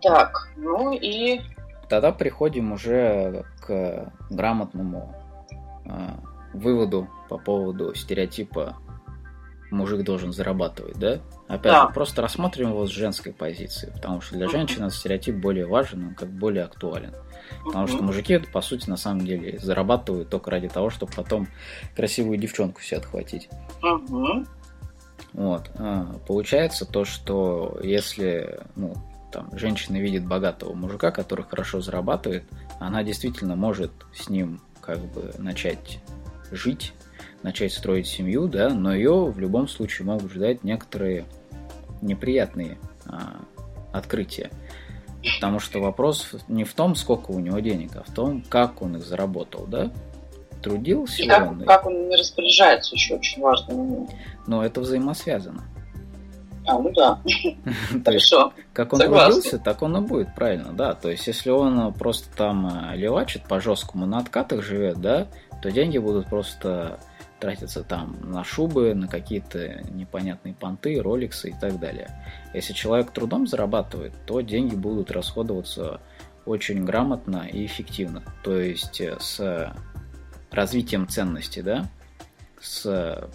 Так, 0.03 0.49
ну 0.57 0.93
и... 0.93 1.41
Тогда 1.89 2.13
приходим 2.13 2.73
уже 2.73 3.45
к 3.67 4.13
грамотному 4.31 5.15
э, 5.87 5.91
выводу 6.55 7.09
по 7.29 7.39
поводу 7.39 7.95
стереотипа 7.95 8.77
мужик 9.71 10.03
должен 10.03 10.33
зарабатывать, 10.33 10.99
да? 10.99 11.21
Опять 11.47 11.73
да. 11.73 11.87
же, 11.87 11.93
просто 11.93 12.23
рассмотрим 12.23 12.71
его 12.71 12.87
с 12.87 12.91
женской 12.91 13.33
позиции, 13.33 13.91
потому 13.95 14.21
что 14.21 14.35
для 14.35 14.49
женщин 14.49 14.83
этот 14.83 14.95
стереотип 14.95 15.37
более 15.37 15.67
важен, 15.67 16.09
он 16.09 16.15
как 16.15 16.31
более 16.31 16.65
актуален. 16.65 17.13
Потому 17.65 17.87
что 17.87 18.03
мужики, 18.03 18.39
по 18.39 18.63
сути, 18.63 18.89
на 18.89 18.97
самом 18.97 19.27
деле, 19.27 19.59
зарабатывают 19.59 20.31
только 20.31 20.51
ради 20.51 20.69
того, 20.69 20.91
чтобы 20.91 21.13
потом 21.13 21.49
красивую 21.95 22.39
девчонку 22.39 22.81
себе 22.81 22.99
отхватить. 22.99 23.49
Вот. 25.35 25.71
А, 25.77 26.15
получается 26.27 26.87
то, 26.87 27.05
что 27.05 27.79
если 27.83 28.61
ну, 28.77 28.95
там, 29.33 29.51
женщина 29.59 29.97
видит 29.97 30.25
богатого 30.25 30.75
мужика, 30.75 31.11
который 31.11 31.45
хорошо 31.45 31.81
зарабатывает, 31.81 32.45
она 32.81 33.03
действительно 33.03 33.57
может 33.57 33.91
с 34.15 34.29
ним 34.29 34.61
как 34.81 35.01
бы 35.01 35.35
начать 35.39 36.01
жить, 36.51 36.93
начать 37.45 37.75
строить 37.75 38.07
семью, 38.07 38.49
да, 38.49 38.71
но 38.71 38.95
ее 38.95 39.27
в 39.27 39.39
любом 39.39 39.69
случае 39.69 40.07
могут 40.07 40.33
ждать 40.33 40.65
некоторые 40.65 41.27
неприятные 42.01 42.79
а, 43.07 43.37
открытия. 43.93 44.51
Потому 45.37 45.61
что 45.61 45.81
вопрос 45.81 46.33
не 46.49 46.65
в 46.65 46.73
том, 46.73 46.95
сколько 46.95 47.31
у 47.31 47.39
него 47.39 47.59
денег, 47.61 47.97
а 47.97 48.03
в 48.03 48.13
том, 48.13 48.43
как 48.49 48.81
он 48.81 48.97
их 48.97 49.05
заработал, 49.05 49.67
да? 49.67 49.91
Трудился 50.63 51.23
и 51.23 51.29
как, 51.29 51.51
он. 51.51 51.61
Как 51.65 51.87
он 51.87 52.09
не 52.09 52.17
распоряжается, 52.17 52.95
еще 52.95 53.17
очень 53.17 53.43
важно. 53.43 54.07
Но 54.47 54.65
это 54.65 54.81
взаимосвязано. 54.81 55.65
А, 56.67 56.79
ну 56.79 56.91
да. 56.93 57.21
Хорошо. 58.05 58.55
Как 58.73 58.95
он 58.95 59.01
трудился, 59.01 59.59
так 59.59 59.83
он 59.83 59.99
и 59.99 60.01
будет, 60.01 60.35
правильно, 60.35 60.73
да. 60.73 60.95
То 60.95 61.11
есть, 61.11 61.27
если 61.27 61.51
он 61.51 61.93
просто 61.93 62.35
там 62.35 62.91
э, 62.93 62.97
левачит 62.97 63.43
по 63.43 63.61
жесткому 63.61 64.07
на 64.07 64.19
откатах 64.19 64.63
живет, 64.63 64.99
да, 65.03 65.27
то 65.63 65.71
деньги 65.71 65.99
будут 65.99 66.27
просто 66.29 67.01
тратиться 67.41 67.85
там 67.85 68.17
на 68.23 68.45
шубы, 68.45 68.95
на 68.95 69.09
какие-то 69.09 69.83
непонятные 69.91 70.55
понты, 70.55 71.01
роликсы 71.01 71.51
и 71.51 71.55
так 71.61 71.79
далее. 71.79 72.11
Если 72.55 72.73
человек 72.73 73.11
трудом 73.11 73.47
зарабатывает, 73.47 74.15
то 74.27 74.41
деньги 74.41 74.75
будут 74.75 75.11
расходоваться 75.11 76.01
очень 76.47 76.85
грамотно 76.85 77.49
и 77.51 77.67
эффективно. 77.67 78.23
То 78.43 78.59
есть 78.59 79.01
э, 79.01 79.17
с 79.19 79.75
развитием 80.51 81.09
ценности, 81.09 81.61
да, 81.61 81.89
с 82.61 83.29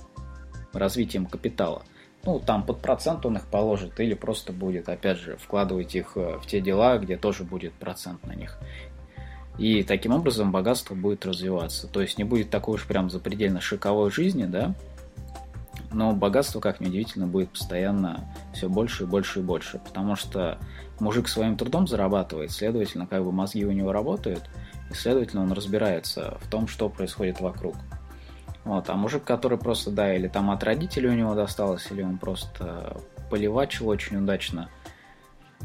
развитием 0.74 1.26
капитала. 1.26 1.84
Ну, 2.24 2.40
там 2.40 2.66
под 2.66 2.82
процент 2.82 3.26
он 3.26 3.38
их 3.38 3.48
положит 3.48 4.00
или 4.00 4.14
просто 4.14 4.52
будет, 4.52 4.90
опять 4.90 5.18
же, 5.18 5.38
вкладывать 5.38 5.96
их 5.96 6.14
э, 6.16 6.38
в 6.38 6.46
те 6.46 6.60
дела, 6.60 6.98
где 6.98 7.18
тоже 7.18 7.44
будет 7.44 7.74
процент 7.74 8.26
на 8.26 8.34
них. 8.34 8.58
И 9.58 9.84
таким 9.84 10.14
образом 10.14 10.52
богатство 10.52 10.96
будет 10.96 11.26
развиваться. 11.26 11.88
То 11.88 12.02
есть 12.02 12.18
не 12.18 12.24
будет 12.24 12.50
такой 12.50 12.76
уж 12.76 12.86
прям 12.86 13.10
запредельно 13.10 13.60
шиковой 13.60 14.10
жизни, 14.10 14.46
да, 14.46 14.76
но 15.92 16.14
богатство, 16.14 16.60
как 16.60 16.80
неудивительно, 16.80 17.28
будет 17.28 17.50
постоянно 17.50 18.32
все 18.54 18.70
больше 18.70 19.04
и 19.04 19.08
больше 19.08 19.40
и 19.40 19.44
больше, 19.44 19.80
потому 19.80 20.16
что 20.16 20.60
мужик 21.00 21.28
своим 21.28 21.58
трудом 21.58 21.88
зарабатывает, 21.88 22.52
следовательно, 22.52 23.08
как 23.08 23.24
бы 23.24 23.32
мозги 23.32 23.66
у 23.66 23.72
него 23.72 23.92
работают, 23.92 24.50
и, 24.92 24.94
следовательно, 24.94 25.44
он 25.44 25.52
разбирается 25.52 26.38
в 26.42 26.50
том, 26.50 26.68
что 26.68 26.90
происходит 26.90 27.42
вокруг. 27.42 27.76
Вот, 28.66 28.90
а 28.90 28.96
мужик, 28.96 29.24
который 29.24 29.58
просто, 29.58 29.90
да, 29.90 30.14
или 30.14 30.28
там 30.28 30.52
от 30.52 30.64
родителей 30.64 31.10
у 31.10 31.14
него 31.14 31.34
досталось, 31.34 31.88
или 31.90 32.04
он 32.04 32.18
просто 32.18 32.98
поливачил 33.30 33.88
очень 33.88 34.18
удачно, 34.18 34.70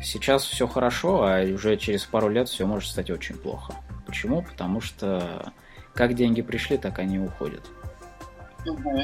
Сейчас 0.03 0.45
все 0.45 0.67
хорошо, 0.67 1.23
а 1.25 1.43
уже 1.45 1.77
через 1.77 2.05
пару 2.05 2.29
лет 2.29 2.49
все 2.49 2.67
может 2.67 2.91
стать 2.91 3.11
очень 3.11 3.37
плохо. 3.37 3.75
Почему? 4.07 4.43
Потому 4.43 4.81
что 4.81 5.53
как 5.95 6.15
деньги 6.15 6.43
пришли, 6.43 6.77
так 6.77 6.99
они 6.99 7.19
уходят. 7.19 7.65
Угу. 8.67 9.03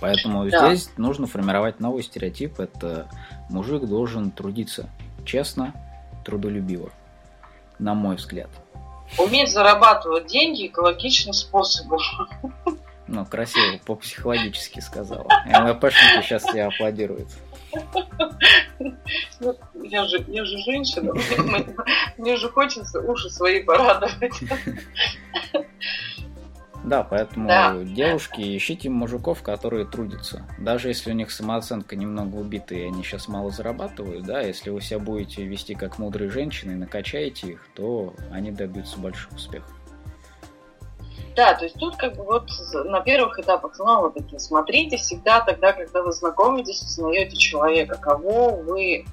Поэтому 0.00 0.48
да. 0.48 0.74
здесь 0.74 0.90
нужно 0.96 1.26
формировать 1.26 1.80
новый 1.80 2.02
стереотип. 2.02 2.60
Это 2.60 3.08
мужик 3.48 3.84
должен 3.84 4.30
трудиться 4.30 4.88
честно, 5.24 5.74
трудолюбиво, 6.24 6.90
на 7.78 7.94
мой 7.94 8.16
взгляд. 8.16 8.50
Уметь 9.18 9.52
зарабатывать 9.52 10.26
деньги 10.26 10.66
экологичным 10.66 11.32
способом. 11.32 12.00
Ну, 13.06 13.24
красиво, 13.24 13.78
по-психологически 13.84 14.80
сказала. 14.80 15.28
МВПшники 15.46 16.22
сейчас 16.24 16.42
тебя 16.42 16.66
аплодируют. 16.66 17.28
Ну, 19.40 19.54
я 19.82 20.04
же, 20.04 20.24
я 20.28 20.44
же 20.44 20.58
женщина, 20.58 21.12
мне 22.18 22.36
же 22.36 22.48
хочется 22.48 23.00
уши 23.00 23.30
свои 23.30 23.62
порадовать. 23.62 24.34
Да, 26.84 27.02
поэтому 27.02 27.48
да. 27.48 27.74
девушки, 27.82 28.56
ищите 28.56 28.88
мужиков, 28.88 29.42
которые 29.42 29.86
трудятся. 29.86 30.46
Даже 30.56 30.86
если 30.86 31.10
у 31.10 31.14
них 31.14 31.32
самооценка 31.32 31.96
немного 31.96 32.36
убита, 32.36 32.76
и 32.76 32.82
они 32.82 33.02
сейчас 33.02 33.26
мало 33.26 33.50
зарабатывают, 33.50 34.24
да, 34.24 34.40
если 34.40 34.70
вы 34.70 34.80
себя 34.80 35.00
будете 35.00 35.44
вести 35.44 35.74
как 35.74 35.98
мудрые 35.98 36.30
женщины 36.30 36.72
и 36.72 36.76
накачаете 36.76 37.52
их, 37.52 37.68
то 37.74 38.14
они 38.30 38.52
добьются 38.52 39.00
больших 39.00 39.32
успехов. 39.32 39.74
Да, 41.36 41.52
то 41.52 41.64
есть 41.64 41.78
тут 41.78 41.96
как 41.96 42.16
бы 42.16 42.24
вот 42.24 42.48
на 42.86 43.00
первых 43.00 43.38
этапах 43.38 43.76
снова 43.76 44.10
таки 44.10 44.38
смотрите 44.38 44.96
всегда 44.96 45.42
тогда, 45.42 45.74
когда 45.74 46.02
вы 46.02 46.12
знакомитесь, 46.12 46.80
узнаете 46.80 47.36
человека, 47.36 47.98
кого 48.00 48.56
вы 48.56 49.04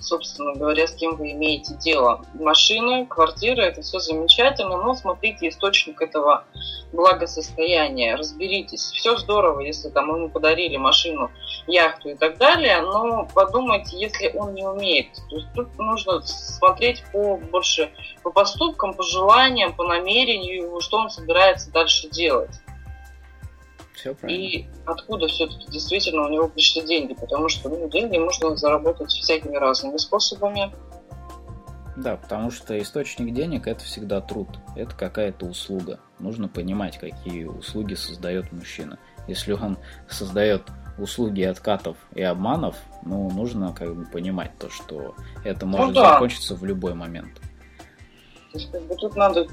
собственно 0.00 0.54
говоря, 0.54 0.86
с 0.86 0.94
кем 0.94 1.16
вы 1.16 1.32
имеете 1.32 1.74
дело. 1.74 2.24
Машина, 2.34 3.06
квартира, 3.06 3.62
это 3.62 3.82
все 3.82 3.98
замечательно, 3.98 4.76
но 4.76 4.94
смотрите 4.94 5.48
источник 5.48 6.00
этого 6.00 6.44
благосостояния, 6.92 8.16
разберитесь. 8.16 8.82
Все 8.92 9.16
здорово, 9.16 9.60
если 9.60 9.88
там 9.88 10.14
ему 10.14 10.28
подарили 10.28 10.76
машину, 10.76 11.30
яхту 11.66 12.10
и 12.10 12.14
так 12.14 12.38
далее, 12.38 12.80
но 12.82 13.28
подумайте, 13.34 13.96
если 13.98 14.30
он 14.34 14.54
не 14.54 14.66
умеет. 14.66 15.08
То 15.30 15.36
есть 15.36 15.48
тут 15.54 15.78
нужно 15.78 16.20
смотреть 16.22 17.02
по 17.12 17.36
больше 17.36 17.90
по 18.22 18.30
поступкам, 18.30 18.94
по 18.94 19.02
желаниям, 19.02 19.72
по 19.74 19.84
намерению, 19.84 20.80
что 20.80 20.98
он 20.98 21.10
собирается 21.10 21.70
дальше 21.70 22.08
делать. 22.08 22.50
Все 24.02 24.14
правильно. 24.16 24.42
И 24.42 24.66
откуда 24.84 25.28
все-таки 25.28 25.70
действительно 25.70 26.26
у 26.26 26.28
него 26.28 26.48
пришли 26.48 26.82
деньги, 26.82 27.14
потому 27.14 27.48
что 27.48 27.68
ну, 27.68 27.88
деньги 27.88 28.18
можно 28.18 28.56
заработать 28.56 29.12
всякими 29.12 29.56
разными 29.56 29.96
способами. 29.96 30.72
Да, 31.96 32.16
потому 32.16 32.50
что 32.50 32.76
источник 32.76 33.32
денег 33.32 33.68
это 33.68 33.84
всегда 33.84 34.20
труд, 34.20 34.48
это 34.74 34.92
какая-то 34.96 35.46
услуга. 35.46 36.00
Нужно 36.18 36.48
понимать, 36.48 36.98
какие 36.98 37.44
услуги 37.44 37.94
создает 37.94 38.50
мужчина. 38.50 38.98
Если 39.28 39.52
он 39.52 39.78
создает 40.08 40.62
услуги 40.98 41.42
откатов 41.42 41.96
и 42.12 42.22
обманов, 42.22 42.74
ну, 43.04 43.30
нужно 43.30 43.72
как 43.72 43.94
бы 43.94 44.04
понимать 44.06 44.50
то, 44.58 44.68
что 44.68 45.14
это 45.44 45.64
может 45.64 45.94
ну, 45.94 46.02
да. 46.02 46.14
закончиться 46.14 46.56
в 46.56 46.64
любой 46.64 46.94
момент. 46.94 47.40
То 48.52 48.58
есть, 48.58 48.72
как 48.72 48.82
бы 48.82 48.96
тут 48.96 49.14
надо 49.14 49.46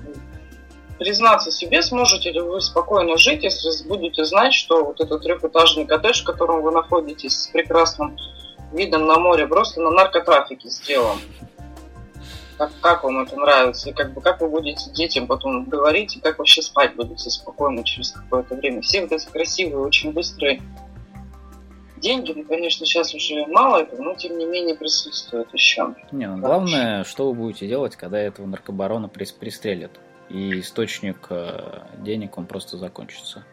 признаться 0.99 1.49
себе, 1.49 1.81
сможете 1.81 2.31
ли 2.31 2.41
вы 2.41 2.61
спокойно 2.61 3.17
жить, 3.17 3.43
если 3.43 3.87
будете 3.87 4.25
знать, 4.25 4.53
что 4.53 4.83
вот 4.83 4.99
этот 4.99 5.23
трехэтажный 5.23 5.85
коттедж, 5.85 6.21
в 6.21 6.25
котором 6.25 6.61
вы 6.61 6.71
находитесь 6.71 7.43
с 7.43 7.47
прекрасным 7.47 8.17
видом 8.73 9.07
на 9.07 9.17
море, 9.17 9.47
просто 9.47 9.81
на 9.81 9.89
наркотрафике 9.89 10.69
сделан. 10.69 11.17
Как, 12.57 12.71
как 12.81 13.03
вам 13.05 13.21
это 13.21 13.37
нравится? 13.37 13.89
И 13.89 13.93
как, 13.93 14.13
бы, 14.13 14.19
как 14.19 14.41
вы 14.41 14.49
будете 14.49 14.91
детям 14.91 15.27
потом 15.27 15.63
говорить, 15.63 16.17
и 16.17 16.19
как 16.19 16.37
вообще 16.37 16.61
спать 16.61 16.93
будете 16.95 17.29
спокойно 17.29 17.85
через 17.85 18.11
какое-то 18.11 18.55
время? 18.55 18.81
Все 18.81 19.01
вот 19.01 19.13
эти 19.13 19.25
красивые, 19.27 19.85
очень 19.85 20.11
быстрые 20.11 20.61
деньги, 21.95 22.33
ну, 22.35 22.43
конечно, 22.43 22.85
сейчас 22.85 23.13
уже 23.13 23.45
мало 23.47 23.81
этого, 23.81 24.01
но 24.01 24.15
тем 24.15 24.37
не 24.37 24.45
менее 24.45 24.75
присутствует 24.75 25.47
еще. 25.53 25.95
Не, 26.11 26.27
ну, 26.27 26.37
главное, 26.37 27.05
что 27.05 27.27
вы 27.27 27.33
будете 27.33 27.67
делать, 27.67 27.95
когда 27.95 28.19
этого 28.19 28.45
наркобарона 28.45 29.07
пристрелят 29.07 29.91
и 30.29 30.59
источник 30.59 31.27
э, 31.29 31.81
денег 31.97 32.37
он 32.37 32.45
просто 32.45 32.77
закончится. 32.77 33.43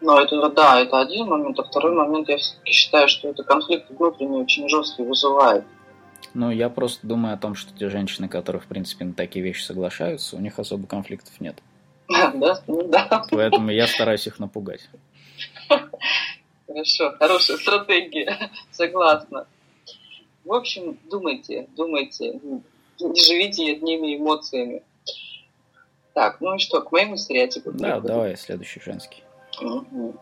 Ну, 0.00 0.18
это 0.18 0.48
да, 0.48 0.80
это 0.80 1.00
один 1.00 1.28
момент, 1.28 1.58
а 1.60 1.62
второй 1.62 1.94
момент, 1.94 2.28
я 2.28 2.36
все-таки 2.36 2.72
считаю, 2.72 3.08
что 3.08 3.28
это 3.28 3.44
конфликт 3.44 3.88
внутренний 3.90 4.42
очень 4.42 4.68
жесткий 4.68 5.04
вызывает. 5.04 5.64
Ну, 6.34 6.50
я 6.50 6.68
просто 6.68 7.06
думаю 7.06 7.34
о 7.34 7.38
том, 7.38 7.54
что 7.54 7.72
те 7.76 7.88
женщины, 7.88 8.28
которые, 8.28 8.60
в 8.60 8.66
принципе, 8.66 9.04
на 9.04 9.12
такие 9.12 9.44
вещи 9.44 9.62
соглашаются, 9.62 10.36
у 10.36 10.40
них 10.40 10.58
особо 10.58 10.86
конфликтов 10.86 11.40
нет. 11.40 11.56
Да, 12.34 12.60
ну 12.66 12.82
да. 12.88 13.24
Поэтому 13.30 13.70
я 13.70 13.86
стараюсь 13.86 14.26
их 14.26 14.38
напугать. 14.38 14.88
Хорошо, 16.66 17.14
хорошая 17.18 17.58
стратегия, 17.58 18.50
согласна. 18.70 19.46
В 20.44 20.52
общем, 20.52 20.98
думайте, 21.10 21.68
думайте, 21.76 22.40
не 23.08 23.20
живите 23.20 23.72
одними 23.72 24.16
эмоциями. 24.16 24.82
Так, 26.14 26.40
ну 26.40 26.54
и 26.54 26.58
что, 26.58 26.82
к 26.82 26.92
моему 26.92 27.16
стереотипу? 27.16 27.72
Да, 27.72 27.78
переходим? 27.78 28.06
давай, 28.06 28.36
следующий 28.36 28.80
женский. 28.80 29.22
Угу. 29.60 30.16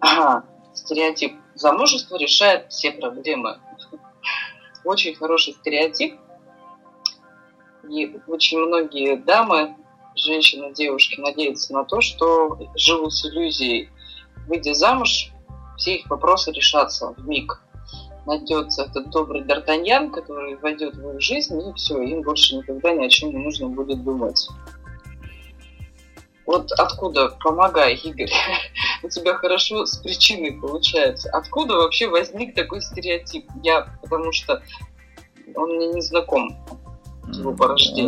Ага, 0.00 0.44
стереотип. 0.74 1.36
Замужество 1.54 2.16
решает 2.16 2.70
все 2.70 2.92
проблемы. 2.92 3.58
Очень 4.84 5.14
хороший 5.14 5.54
стереотип. 5.54 6.18
И 7.88 8.18
очень 8.26 8.58
многие 8.58 9.16
дамы, 9.16 9.76
женщины, 10.14 10.72
девушки 10.74 11.20
надеются 11.20 11.72
на 11.72 11.84
то, 11.84 12.00
что 12.00 12.58
живут 12.76 13.14
с 13.14 13.24
иллюзией. 13.26 13.88
Выйдя 14.46 14.74
замуж, 14.74 15.30
все 15.76 15.96
их 15.96 16.10
вопросы 16.10 16.52
решатся 16.52 17.14
в 17.16 17.26
миг 17.26 17.63
найдется 18.26 18.84
этот 18.84 19.10
добрый 19.10 19.42
Д'Артаньян, 19.42 20.10
который 20.10 20.56
войдет 20.56 20.96
в 20.96 21.10
их 21.10 21.20
жизнь, 21.20 21.60
и 21.60 21.72
все, 21.74 22.00
им 22.00 22.22
больше 22.22 22.56
никогда 22.56 22.92
ни 22.92 23.04
о 23.04 23.08
чем 23.08 23.30
не 23.30 23.38
нужно 23.38 23.68
будет 23.68 24.02
думать. 24.02 24.48
Вот 26.46 26.70
откуда, 26.72 27.30
помогай, 27.42 27.94
Игорь, 27.94 28.30
у 29.02 29.08
тебя 29.08 29.34
хорошо 29.34 29.86
с 29.86 29.96
причиной 29.98 30.52
получается. 30.52 31.30
Откуда 31.30 31.74
вообще 31.74 32.08
возник 32.08 32.54
такой 32.54 32.82
стереотип? 32.82 33.46
Я, 33.62 33.86
потому 34.02 34.32
что 34.32 34.62
он 35.54 35.76
мне 35.76 35.88
не 35.88 36.02
знаком 36.02 36.48
его. 36.48 37.56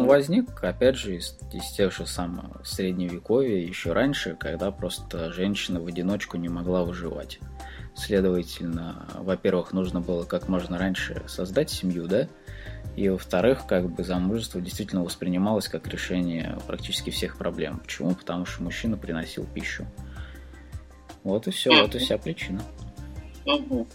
Он 0.02 0.06
возник, 0.06 0.62
опять 0.62 0.96
же, 0.96 1.16
из, 1.16 1.38
из 1.52 1.72
тех 1.72 1.92
же 1.92 2.06
самых 2.06 2.66
средневековья, 2.66 3.56
еще 3.56 3.92
раньше, 3.92 4.36
когда 4.38 4.70
просто 4.70 5.32
женщина 5.32 5.80
в 5.80 5.86
одиночку 5.86 6.36
не 6.36 6.48
могла 6.48 6.84
выживать. 6.84 7.38
Следовательно, 7.96 9.06
во-первых, 9.14 9.72
нужно 9.72 10.02
было 10.02 10.24
как 10.24 10.48
можно 10.48 10.76
раньше 10.76 11.22
создать 11.28 11.70
семью, 11.70 12.06
да, 12.06 12.28
и 12.94 13.08
во-вторых, 13.08 13.66
как 13.66 13.88
бы 13.88 14.04
замужество 14.04 14.60
действительно 14.60 15.02
воспринималось 15.02 15.68
как 15.68 15.88
решение 15.88 16.58
практически 16.66 17.08
всех 17.08 17.38
проблем. 17.38 17.78
Почему? 17.78 18.14
Потому 18.14 18.44
что 18.44 18.62
мужчина 18.62 18.98
приносил 18.98 19.46
пищу. 19.46 19.86
Вот 21.24 21.46
и 21.46 21.50
все, 21.50 21.70
вот 21.70 21.94
и 21.94 21.98
вся 21.98 22.18
причина. 22.18 22.62
То 23.44 23.86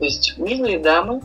есть, 0.00 0.38
милые 0.38 0.78
дамы, 0.78 1.20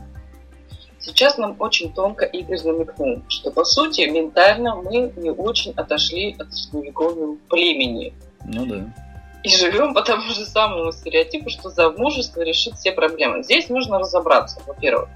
сейчас 1.00 1.38
нам 1.38 1.56
очень 1.60 1.94
тонко 1.94 2.26
Игорь 2.26 2.62
намекнул, 2.66 3.24
что 3.30 3.52
по 3.52 3.64
сути 3.64 4.02
ментально 4.02 4.76
мы 4.76 5.14
не 5.16 5.32
очень 5.32 5.72
отошли 5.72 6.36
от 6.38 6.54
средневекового 6.54 7.38
племени. 7.48 8.14
Ну 8.46 8.66
да 8.66 8.94
и 9.46 9.50
живем 9.50 9.94
по 9.94 10.02
тому 10.02 10.30
же 10.34 10.44
самому 10.46 10.92
стереотипу, 10.92 11.50
что 11.50 11.70
замужество 11.70 12.42
решит 12.42 12.76
все 12.76 12.92
проблемы. 12.92 13.44
Здесь 13.44 13.70
нужно 13.70 14.00
разобраться, 14.00 14.60
во-первых, 14.66 15.10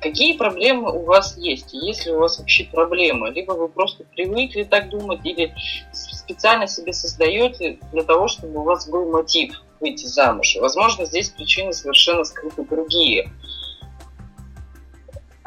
какие 0.00 0.36
проблемы 0.36 0.92
у 0.92 1.04
вас 1.04 1.36
есть, 1.36 1.72
и 1.72 1.78
есть 1.78 2.04
ли 2.04 2.12
у 2.12 2.18
вас 2.18 2.38
вообще 2.38 2.64
проблемы, 2.64 3.30
либо 3.30 3.52
вы 3.52 3.68
просто 3.68 4.04
привыкли 4.04 4.64
так 4.64 4.88
думать, 4.88 5.20
или 5.24 5.54
специально 5.92 6.66
себе 6.66 6.92
создаете 6.92 7.78
для 7.92 8.02
того, 8.02 8.26
чтобы 8.26 8.60
у 8.60 8.64
вас 8.64 8.88
был 8.88 9.08
мотив 9.08 9.62
выйти 9.78 10.06
замуж. 10.06 10.56
Возможно, 10.60 11.06
здесь 11.06 11.28
причины 11.28 11.72
совершенно 11.72 12.24
скрыты 12.24 12.64
другие 12.64 13.30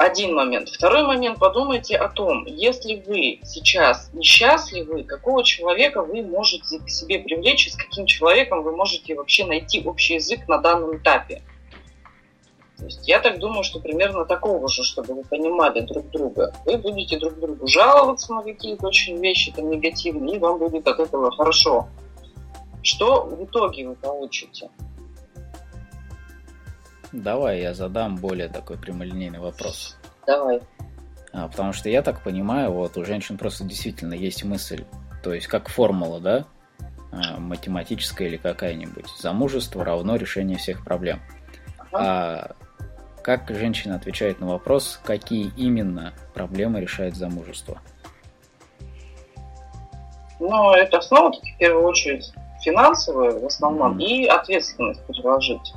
один 0.00 0.34
момент. 0.34 0.70
Второй 0.70 1.06
момент, 1.06 1.38
подумайте 1.38 1.94
о 1.96 2.08
том, 2.08 2.46
если 2.46 3.02
вы 3.06 3.40
сейчас 3.44 4.08
несчастливы, 4.14 5.04
какого 5.04 5.44
человека 5.44 6.02
вы 6.02 6.22
можете 6.22 6.78
к 6.78 6.88
себе 6.88 7.18
привлечь, 7.18 7.66
и 7.66 7.70
с 7.70 7.76
каким 7.76 8.06
человеком 8.06 8.62
вы 8.62 8.74
можете 8.74 9.14
вообще 9.14 9.44
найти 9.44 9.82
общий 9.84 10.14
язык 10.14 10.48
на 10.48 10.56
данном 10.56 10.96
этапе. 10.96 11.42
То 12.78 12.86
есть 12.86 13.06
я 13.06 13.18
так 13.18 13.40
думаю, 13.40 13.62
что 13.62 13.78
примерно 13.78 14.24
такого 14.24 14.70
же, 14.70 14.84
чтобы 14.84 15.12
вы 15.12 15.22
понимали 15.22 15.80
друг 15.80 16.08
друга. 16.08 16.54
Вы 16.64 16.78
будете 16.78 17.18
друг 17.18 17.38
другу 17.38 17.66
жаловаться 17.66 18.32
на 18.32 18.42
какие-то 18.42 18.86
очень 18.86 19.18
вещи 19.18 19.52
там 19.52 19.68
негативные, 19.68 20.36
и 20.36 20.38
вам 20.38 20.58
будет 20.58 20.88
от 20.88 20.98
этого 20.98 21.30
хорошо. 21.30 21.88
Что 22.82 23.24
в 23.24 23.44
итоге 23.44 23.88
вы 23.88 23.96
получите? 23.96 24.70
Давай 27.12 27.60
я 27.60 27.74
задам 27.74 28.16
более 28.16 28.48
такой 28.48 28.78
прямолинейный 28.78 29.40
вопрос. 29.40 29.96
Давай. 30.26 30.60
А, 31.32 31.48
потому 31.48 31.72
что 31.72 31.88
я 31.88 32.02
так 32.02 32.22
понимаю, 32.22 32.72
вот 32.72 32.96
у 32.96 33.04
женщин 33.04 33.38
просто 33.38 33.64
действительно 33.64 34.14
есть 34.14 34.44
мысль, 34.44 34.84
то 35.22 35.32
есть 35.32 35.46
как 35.46 35.68
формула, 35.68 36.20
да, 36.20 36.44
а, 37.12 37.38
математическая 37.38 38.28
или 38.28 38.36
какая-нибудь. 38.36 39.08
Замужество 39.18 39.84
равно 39.84 40.16
решение 40.16 40.58
всех 40.58 40.84
проблем. 40.84 41.20
Ага. 41.78 41.98
А 41.98 42.56
как 43.22 43.50
женщина 43.50 43.96
отвечает 43.96 44.40
на 44.40 44.48
вопрос, 44.48 45.00
какие 45.04 45.52
именно 45.56 46.14
проблемы 46.34 46.80
решает 46.80 47.16
замужество? 47.16 47.80
Ну, 50.38 50.72
это 50.72 51.00
снова 51.02 51.32
таки 51.32 51.52
в 51.54 51.58
первую 51.58 51.84
очередь 51.84 52.32
финансовые 52.62 53.38
в 53.38 53.44
основном 53.44 53.98
mm. 53.98 54.02
и 54.02 54.26
ответственность 54.26 55.04
переложить. 55.06 55.74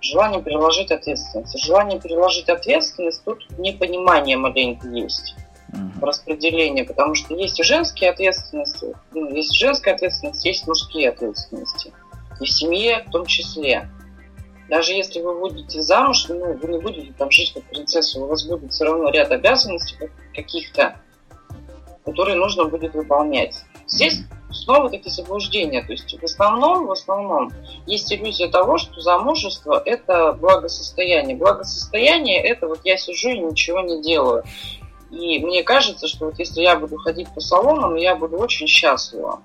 Желание 0.00 0.42
переложить 0.42 0.90
ответственность. 0.90 1.58
Желание 1.64 2.00
переложить 2.00 2.48
ответственность, 2.48 3.24
тут 3.24 3.46
непонимание 3.58 4.36
маленько 4.36 4.88
есть 4.88 5.34
uh-huh. 5.72 6.04
распределение, 6.04 6.84
потому 6.84 7.14
что 7.14 7.34
есть 7.34 7.58
и 7.60 7.62
женские 7.62 8.10
ответственности, 8.10 8.94
ну, 9.12 9.34
есть 9.34 9.54
женская 9.54 9.94
ответственность, 9.94 10.44
есть 10.44 10.66
мужские 10.66 11.10
ответственности. 11.10 11.92
И 12.40 12.44
в 12.44 12.50
семье 12.50 13.04
в 13.06 13.10
том 13.10 13.26
числе. 13.26 13.88
Даже 14.68 14.92
если 14.92 15.20
вы 15.20 15.38
будете 15.38 15.82
замуж, 15.82 16.26
ну, 16.28 16.54
вы 16.54 16.68
не 16.68 16.78
будете 16.78 17.12
там 17.12 17.30
жить 17.30 17.52
как 17.52 17.64
принцесса, 17.64 18.20
у 18.20 18.26
вас 18.26 18.44
будет 18.44 18.72
все 18.72 18.84
равно 18.84 19.10
ряд 19.10 19.30
обязанностей 19.32 19.96
каких-то, 20.32 20.96
которые 22.04 22.36
нужно 22.36 22.66
будет 22.66 22.94
выполнять. 22.94 23.56
Здесь 23.88 24.20
снова 24.52 24.90
такие 24.90 25.12
заблуждения. 25.12 25.82
То 25.82 25.92
есть 25.92 26.18
в 26.18 26.24
основном, 26.24 26.86
в 26.86 26.92
основном 26.92 27.52
есть 27.86 28.12
иллюзия 28.12 28.48
того, 28.48 28.78
что 28.78 29.00
замужество– 29.00 29.80
это 29.84 30.32
благосостояние. 30.32 31.36
Благосостояние– 31.36 32.40
это 32.42 32.68
вот 32.68 32.80
я 32.84 32.96
сижу 32.96 33.30
и 33.30 33.38
ничего 33.38 33.80
не 33.80 34.02
делаю. 34.02 34.44
И 35.10 35.38
мне 35.40 35.62
кажется, 35.62 36.06
что 36.06 36.26
вот 36.26 36.38
если 36.38 36.62
я 36.62 36.76
буду 36.76 36.96
ходить 36.96 37.28
по 37.34 37.40
салонам, 37.40 37.96
я 37.96 38.14
буду 38.14 38.36
очень 38.38 38.66
счастлива. 38.66 39.42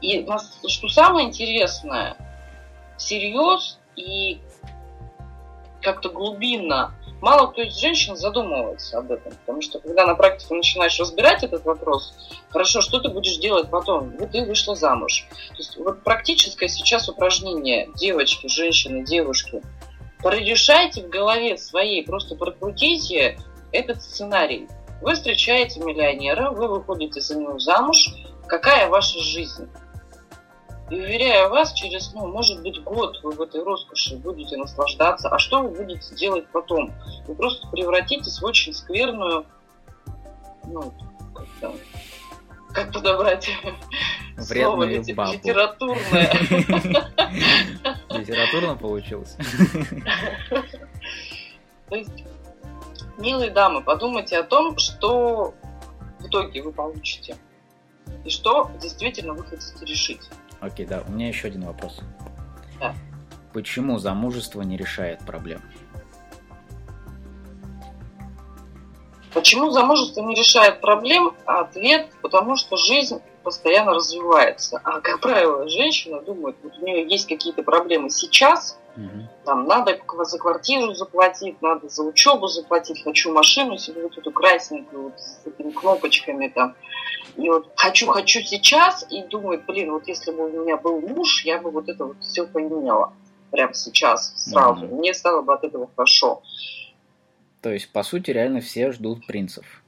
И 0.00 0.26
что 0.68 0.88
самое 0.88 1.26
интересное, 1.26 2.16
всерьез 2.96 3.78
и 3.96 4.40
как-то 5.82 6.10
глубинно 6.10 6.94
мало 7.20 7.48
кто 7.48 7.62
из 7.62 7.78
женщин 7.78 8.16
задумывается 8.16 8.98
об 8.98 9.10
этом. 9.10 9.32
Потому 9.32 9.62
что 9.62 9.78
когда 9.78 10.06
на 10.06 10.14
практике 10.14 10.54
начинаешь 10.54 10.98
разбирать 10.98 11.42
этот 11.42 11.64
вопрос, 11.64 12.14
хорошо, 12.50 12.80
что 12.80 13.00
ты 13.00 13.08
будешь 13.08 13.38
делать 13.38 13.70
потом? 13.70 14.14
Вот 14.18 14.30
ты 14.30 14.44
вышла 14.44 14.74
замуж. 14.74 15.26
То 15.48 15.56
есть 15.56 15.76
вот 15.76 16.02
практическое 16.02 16.68
сейчас 16.68 17.08
упражнение 17.08 17.88
девочки, 17.94 18.46
женщины, 18.48 19.04
девушки. 19.04 19.62
Порешайте 20.22 21.02
в 21.02 21.08
голове 21.08 21.58
своей, 21.58 22.04
просто 22.04 22.34
прокрутите 22.34 23.38
этот 23.72 24.02
сценарий. 24.02 24.68
Вы 25.02 25.14
встречаете 25.14 25.80
миллионера, 25.80 26.50
вы 26.50 26.68
выходите 26.68 27.20
за 27.20 27.38
него 27.38 27.58
замуж. 27.58 28.14
Какая 28.46 28.88
ваша 28.88 29.18
жизнь? 29.20 29.68
И 30.90 30.94
уверяю 30.94 31.50
вас, 31.50 31.72
через, 31.72 32.12
ну, 32.12 32.28
может 32.28 32.62
быть, 32.62 32.80
год 32.84 33.18
вы 33.24 33.32
в 33.32 33.42
этой 33.42 33.62
роскоши 33.62 34.16
будете 34.16 34.56
наслаждаться. 34.56 35.28
А 35.28 35.38
что 35.38 35.62
вы 35.62 35.70
будете 35.70 36.14
делать 36.14 36.46
потом? 36.52 36.92
Вы 37.26 37.34
просто 37.34 37.66
превратитесь 37.68 38.40
в 38.40 38.44
очень 38.44 38.72
скверную, 38.72 39.44
ну, 40.64 40.92
как, 41.34 41.72
как 42.72 42.92
подобрать 42.92 43.50
слово 44.38 44.84
лит, 44.84 45.08
литературное. 45.08 46.32
Литературно 48.10 48.76
получилось. 48.76 49.36
То 51.88 51.96
есть, 51.96 52.24
милые 53.18 53.50
дамы, 53.50 53.82
подумайте 53.82 54.38
о 54.38 54.44
том, 54.44 54.78
что 54.78 55.52
в 56.20 56.26
итоге 56.28 56.62
вы 56.62 56.72
получите. 56.72 57.36
И 58.24 58.30
что 58.30 58.70
действительно 58.80 59.32
вы 59.34 59.44
хотите 59.44 59.84
решить. 59.84 60.22
Окей, 60.60 60.86
да. 60.86 61.02
У 61.06 61.12
меня 61.12 61.28
еще 61.28 61.48
один 61.48 61.64
вопрос. 61.64 62.00
Да. 62.80 62.94
Почему 63.52 63.98
замужество 63.98 64.62
не 64.62 64.76
решает 64.76 65.20
проблем? 65.20 65.62
Почему 69.32 69.70
замужество 69.70 70.22
не 70.22 70.34
решает 70.34 70.80
проблем? 70.80 71.34
Ответ, 71.44 72.08
потому 72.22 72.56
что 72.56 72.76
жизнь 72.76 73.20
постоянно 73.42 73.92
развивается. 73.92 74.80
А, 74.82 75.00
как 75.00 75.20
правило, 75.20 75.68
женщина 75.68 76.20
думает, 76.20 76.56
вот 76.62 76.78
у 76.78 76.84
нее 76.84 77.06
есть 77.06 77.28
какие-то 77.28 77.62
проблемы 77.62 78.10
сейчас, 78.10 78.78
угу. 78.96 79.28
там 79.44 79.66
надо 79.66 79.98
за 80.24 80.38
квартиру 80.38 80.94
заплатить, 80.94 81.60
надо 81.62 81.88
за 81.88 82.02
учебу 82.02 82.46
заплатить, 82.48 83.02
хочу 83.02 83.32
машину 83.32 83.78
себе 83.78 84.02
вот 84.02 84.16
эту 84.16 84.30
красненькую 84.30 85.04
вот 85.04 85.20
с 85.20 85.46
этими 85.46 85.70
кнопочками 85.70 86.48
там. 86.48 86.74
И 87.36 87.48
вот 87.48 87.70
хочу, 87.76 88.06
хочу 88.06 88.40
сейчас, 88.40 89.06
и 89.10 89.22
думает, 89.22 89.66
блин, 89.66 89.92
вот 89.92 90.08
если 90.08 90.32
бы 90.32 90.46
у 90.46 90.64
меня 90.64 90.76
был 90.76 91.00
муж, 91.00 91.44
я 91.44 91.60
бы 91.60 91.70
вот 91.70 91.88
это 91.88 92.06
вот 92.06 92.16
все 92.22 92.46
поменяла 92.46 93.12
прямо 93.50 93.74
сейчас, 93.74 94.32
сразу. 94.36 94.86
Угу. 94.86 94.96
Мне 94.96 95.14
стало 95.14 95.42
бы 95.42 95.54
от 95.54 95.64
этого 95.64 95.88
хорошо. 95.94 96.42
То 97.60 97.70
есть, 97.70 97.92
по 97.92 98.02
сути, 98.02 98.30
реально 98.30 98.60
все 98.60 98.92
ждут 98.92 99.26
принцев. 99.26 99.82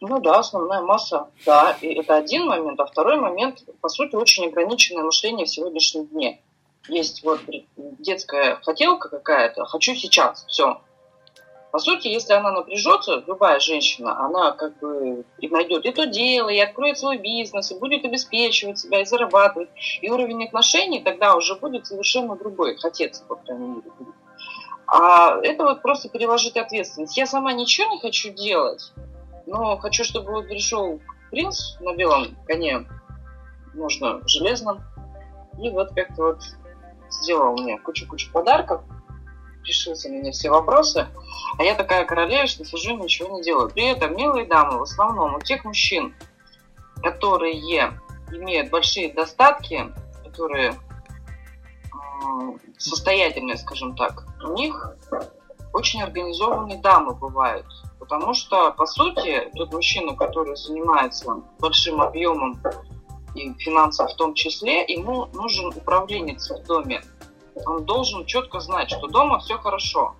Ну 0.00 0.20
да, 0.20 0.38
основная 0.38 0.82
масса, 0.82 1.28
да. 1.46 1.76
И 1.80 1.88
это 1.94 2.16
один 2.16 2.46
момент. 2.46 2.78
А 2.80 2.86
второй 2.86 3.18
момент, 3.18 3.64
по 3.80 3.88
сути, 3.88 4.14
очень 4.14 4.46
ограниченное 4.46 5.04
мышление 5.04 5.46
в 5.46 5.50
сегодняшнем 5.50 6.06
дне. 6.06 6.40
Есть 6.88 7.22
вот 7.22 7.40
детская 7.98 8.56
хотелка 8.62 9.08
какая-то, 9.08 9.64
хочу 9.66 9.94
сейчас, 9.94 10.44
все. 10.48 10.80
По 11.70 11.78
сути, 11.78 12.08
если 12.08 12.32
она 12.32 12.50
напряжется, 12.50 13.22
любая 13.26 13.60
женщина, 13.60 14.18
она 14.24 14.50
как 14.52 14.76
бы 14.80 15.24
и 15.38 15.48
найдет 15.48 15.86
и 15.86 16.06
дело, 16.10 16.48
и 16.48 16.58
откроет 16.58 16.98
свой 16.98 17.18
бизнес, 17.18 17.70
и 17.70 17.78
будет 17.78 18.04
обеспечивать 18.04 18.80
себя, 18.80 19.02
и 19.02 19.04
зарабатывать. 19.04 19.68
И 20.00 20.10
уровень 20.10 20.44
отношений 20.44 21.00
тогда 21.00 21.36
уже 21.36 21.54
будет 21.54 21.86
совершенно 21.86 22.34
другой, 22.34 22.76
хотеться, 22.76 23.24
по 23.24 23.36
крайней 23.36 23.68
мере. 23.68 23.90
А 24.88 25.38
это 25.42 25.62
вот 25.62 25.82
просто 25.82 26.08
переложить 26.08 26.56
ответственность. 26.56 27.16
Я 27.16 27.26
сама 27.26 27.52
ничего 27.52 27.92
не 27.92 28.00
хочу 28.00 28.30
делать, 28.30 28.92
но 29.46 29.76
хочу, 29.76 30.02
чтобы 30.02 30.32
вот 30.32 30.48
пришел 30.48 31.00
принц 31.30 31.76
на 31.78 31.94
белом 31.94 32.36
коне, 32.48 32.84
можно 33.74 34.20
железном, 34.26 34.80
и 35.62 35.70
вот 35.70 35.92
как-то 35.94 36.22
вот 36.22 36.40
сделал 37.10 37.52
мне 37.52 37.78
кучу-кучу 37.78 38.30
подарков, 38.32 38.82
решил 39.64 39.94
за 39.94 40.08
меня 40.08 40.32
все 40.32 40.50
вопросы, 40.50 41.06
а 41.58 41.62
я 41.62 41.74
такая 41.74 42.04
королевишна, 42.04 42.64
сижу 42.64 42.96
ничего 42.96 43.36
не 43.36 43.42
делаю. 43.42 43.70
При 43.70 43.84
этом, 43.84 44.16
милые 44.16 44.46
дамы, 44.46 44.78
в 44.78 44.82
основном 44.82 45.34
у 45.34 45.40
тех 45.40 45.64
мужчин, 45.64 46.14
которые 47.02 47.58
имеют 48.32 48.70
большие 48.70 49.12
достатки, 49.12 49.92
которые 50.24 50.74
состоятельные, 52.78 53.56
скажем 53.56 53.96
так, 53.96 54.24
у 54.42 54.52
них 54.52 54.94
очень 55.72 56.02
организованные 56.02 56.78
дамы 56.78 57.14
бывают. 57.14 57.66
Потому 57.98 58.34
что, 58.34 58.72
по 58.72 58.86
сути, 58.86 59.50
тот 59.54 59.72
мужчина, 59.72 60.16
который 60.16 60.56
занимается 60.56 61.42
большим 61.58 62.00
объемом 62.00 62.60
и 63.34 63.52
финансов 63.58 64.12
в 64.12 64.16
том 64.16 64.34
числе, 64.34 64.84
ему 64.86 65.26
нужен 65.32 65.68
управленец 65.68 66.50
в 66.50 66.62
доме. 66.64 67.02
Он 67.66 67.84
должен 67.84 68.24
четко 68.26 68.60
знать, 68.60 68.90
что 68.90 69.06
дома 69.08 69.38
все 69.40 69.58
хорошо. 69.58 70.14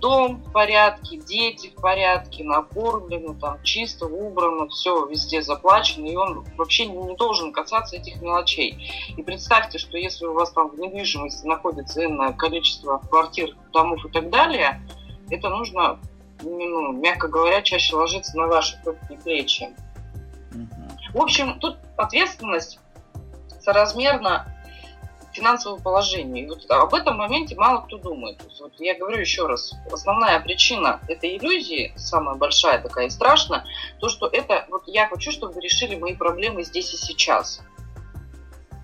Дом 0.00 0.36
в 0.36 0.52
порядке, 0.52 1.16
дети 1.16 1.72
в 1.76 1.80
порядке, 1.80 2.44
накормлены, 2.44 3.34
там 3.34 3.60
чисто, 3.64 4.06
убрано, 4.06 4.68
все 4.68 5.06
везде 5.06 5.42
заплачено, 5.42 6.06
и 6.06 6.14
он 6.14 6.46
вообще 6.56 6.86
не 6.86 7.16
должен 7.16 7.52
касаться 7.52 7.96
этих 7.96 8.22
мелочей. 8.22 8.78
И 9.16 9.22
представьте, 9.24 9.78
что 9.78 9.98
если 9.98 10.26
у 10.26 10.34
вас 10.34 10.52
там 10.52 10.70
в 10.70 10.78
недвижимости 10.78 11.44
находится 11.44 12.04
иное 12.04 12.32
количество 12.32 12.98
квартир, 12.98 13.56
домов 13.72 14.04
и 14.04 14.08
так 14.08 14.30
далее, 14.30 14.80
это 15.30 15.48
нужно 15.48 15.98
ну, 16.42 16.92
мягко 16.92 17.28
говоря, 17.28 17.62
чаще 17.62 17.96
ложится 17.96 18.36
на 18.36 18.46
ваши 18.46 18.78
плечи. 19.24 19.68
В 21.14 21.20
общем, 21.20 21.58
тут 21.58 21.78
ответственность 21.96 22.78
соразмерна 23.60 24.54
финансовому 25.32 25.80
положению. 25.80 26.44
И 26.44 26.48
вот 26.48 26.70
об 26.70 26.94
этом 26.94 27.16
моменте 27.16 27.54
мало 27.54 27.82
кто 27.82 27.98
думает. 27.98 28.40
Вот 28.60 28.72
я 28.78 28.98
говорю 28.98 29.18
еще 29.18 29.46
раз, 29.46 29.74
основная 29.90 30.40
причина 30.40 31.00
этой 31.08 31.36
иллюзии, 31.36 31.92
самая 31.96 32.34
большая 32.36 32.80
такая 32.80 33.06
и 33.06 33.10
страшная, 33.10 33.64
то, 34.00 34.08
что 34.08 34.26
это 34.26 34.66
вот 34.68 34.82
я 34.86 35.08
хочу, 35.08 35.30
чтобы 35.30 35.54
вы 35.54 35.60
решили 35.60 35.96
мои 35.96 36.14
проблемы 36.14 36.64
здесь 36.64 36.92
и 36.92 36.96
сейчас. 36.96 37.60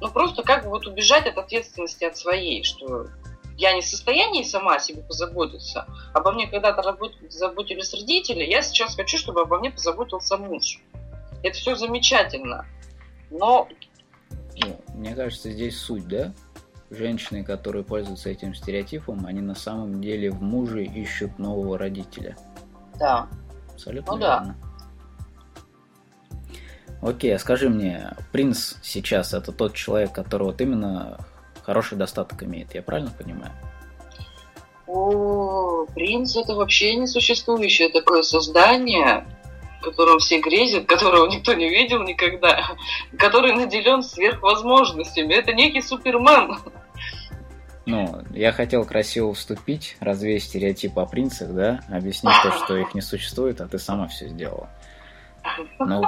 Ну 0.01 0.11
просто 0.11 0.43
как 0.43 0.65
бы 0.65 0.71
вот 0.71 0.87
убежать 0.87 1.27
от 1.27 1.39
ответственности 1.39 2.05
от 2.05 2.17
своей, 2.17 2.63
что 2.63 3.07
я 3.57 3.73
не 3.73 3.81
в 3.81 3.87
состоянии 3.87 4.43
сама 4.43 4.77
о 4.77 4.81
себе 4.81 5.03
позаботиться. 5.03 5.87
Обо 6.13 6.33
мне 6.33 6.47
когда-то 6.47 6.83
заботились 7.31 7.95
родители, 7.95 8.45
я 8.45 8.63
сейчас 8.63 8.97
хочу, 8.97 9.17
чтобы 9.17 9.43
обо 9.43 9.59
мне 9.59 9.71
позаботился 9.71 10.37
муж. 10.37 10.81
Это 11.45 11.57
все 11.59 11.77
замечательно. 11.77 12.65
Но... 13.31 13.69
Ну, 14.57 14.81
мне 14.95 15.15
кажется, 15.15 15.51
здесь 15.51 15.79
суть, 15.79 16.09
да? 16.09 16.33
Женщины, 16.89 17.45
которые 17.45 17.85
пользуются 17.85 18.31
этим 18.31 18.55
стереотипом, 18.55 19.27
они 19.27 19.43
на 19.43 19.55
самом 19.55 20.01
деле 20.01 20.31
в 20.31 20.43
муже 20.43 20.85
ищут 20.85 21.39
нового 21.39 21.77
родителя. 21.77 22.37
Да. 22.99 23.29
Абсолютно 23.75 24.13
ну, 24.15 24.19
верно. 24.19 24.57
Да. 26.31 27.09
Окей, 27.09 27.35
а 27.35 27.39
скажи 27.39 27.69
мне, 27.69 28.13
принц 28.33 28.77
сейчас 28.83 29.35
это 29.35 29.53
тот 29.53 29.75
человек, 29.75 30.13
который 30.13 30.45
вот 30.45 30.61
именно 30.63 31.19
хороший 31.63 31.99
достаток 31.99 32.43
имеет, 32.43 32.75
я 32.75 32.83
правильно 32.83 33.11
понимаю? 33.11 33.53
О, 34.87 35.85
принц 35.95 36.37
это 36.37 36.55
вообще 36.55 36.95
несуществующее 36.95 37.91
такое 37.91 38.23
создание. 38.23 39.27
Которым 39.85 40.19
все 40.19 40.41
грезят, 40.41 40.87
которого 40.87 41.29
никто 41.29 41.55
не 41.55 41.69
видел 41.69 42.03
никогда, 42.03 42.77
который 43.19 43.53
наделен 43.53 44.03
сверхвозможностями. 44.03 45.35
Это 45.35 45.53
некий 45.53 45.83
супермен. 45.83 46.59
Ну, 47.87 48.23
я 48.31 48.53
хотел 48.53 48.85
красиво 48.87 49.35
вступить, 49.35 49.97
развеять 50.01 50.45
стереотипы 50.45 51.01
о 51.01 51.07
принцах, 51.07 51.51
да, 51.51 51.81
объяснить 51.91 52.35
то, 52.43 52.51
что 52.53 52.77
их 52.77 52.95
не 52.95 53.03
существует, 53.03 53.61
а 53.61 53.69
ты 53.69 53.79
сама 53.79 54.09
все 54.09 54.29
сделала. 54.29 54.71
Ну, 55.79 56.03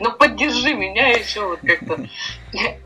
ну 0.00 0.12
поддержи 0.12 0.74
меня 0.74 1.08
еще 1.08 1.44
вот 1.44 1.60
как-то 1.60 1.96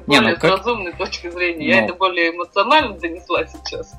более 0.07 0.35
ну, 0.35 0.35
как... 0.37 0.45
разумной 0.45 0.93
точки 0.93 1.28
зрения. 1.28 1.68
Я 1.68 1.80
ну. 1.80 1.85
это 1.85 1.95
более 1.95 2.30
эмоционально 2.30 2.99
донесла 2.99 3.47
сейчас. 3.47 3.95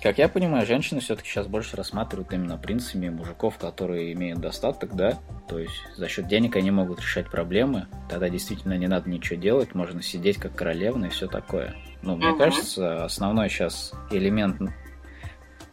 Как 0.00 0.18
я 0.18 0.28
понимаю, 0.28 0.64
женщины 0.64 1.00
все-таки 1.00 1.28
сейчас 1.28 1.48
больше 1.48 1.76
рассматривают 1.76 2.32
именно 2.32 2.56
принцами 2.56 3.08
мужиков, 3.08 3.58
которые 3.58 4.12
имеют 4.12 4.40
достаток, 4.40 4.94
да? 4.94 5.18
То 5.48 5.58
есть 5.58 5.74
за 5.96 6.08
счет 6.08 6.28
денег 6.28 6.54
они 6.54 6.70
могут 6.70 7.00
решать 7.00 7.28
проблемы. 7.28 7.88
Тогда 8.08 8.28
действительно 8.28 8.78
не 8.78 8.86
надо 8.86 9.10
ничего 9.10 9.40
делать, 9.40 9.74
можно 9.74 10.00
сидеть 10.00 10.36
как 10.36 10.54
королевна 10.54 11.08
и 11.08 11.10
все 11.10 11.26
такое. 11.26 11.74
Ну, 12.02 12.16
мне 12.16 12.28
угу. 12.28 12.38
кажется, 12.38 13.04
основной 13.04 13.48
сейчас 13.48 13.92
элемент 14.12 14.60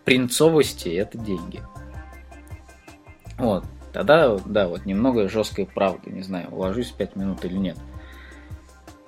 принцовости 0.06 0.90
это 0.90 1.18
деньги. 1.20 1.62
Вот. 3.38 3.66
Тогда, 3.94 4.38
да, 4.46 4.68
вот 4.68 4.86
немного 4.86 5.30
жесткой 5.30 5.68
правды, 5.68 6.10
не 6.10 6.22
знаю, 6.22 6.50
уложусь 6.50 6.92
в 6.92 6.98
5 6.98 7.16
минут 7.16 7.46
или 7.46 7.56
нет. 7.56 7.78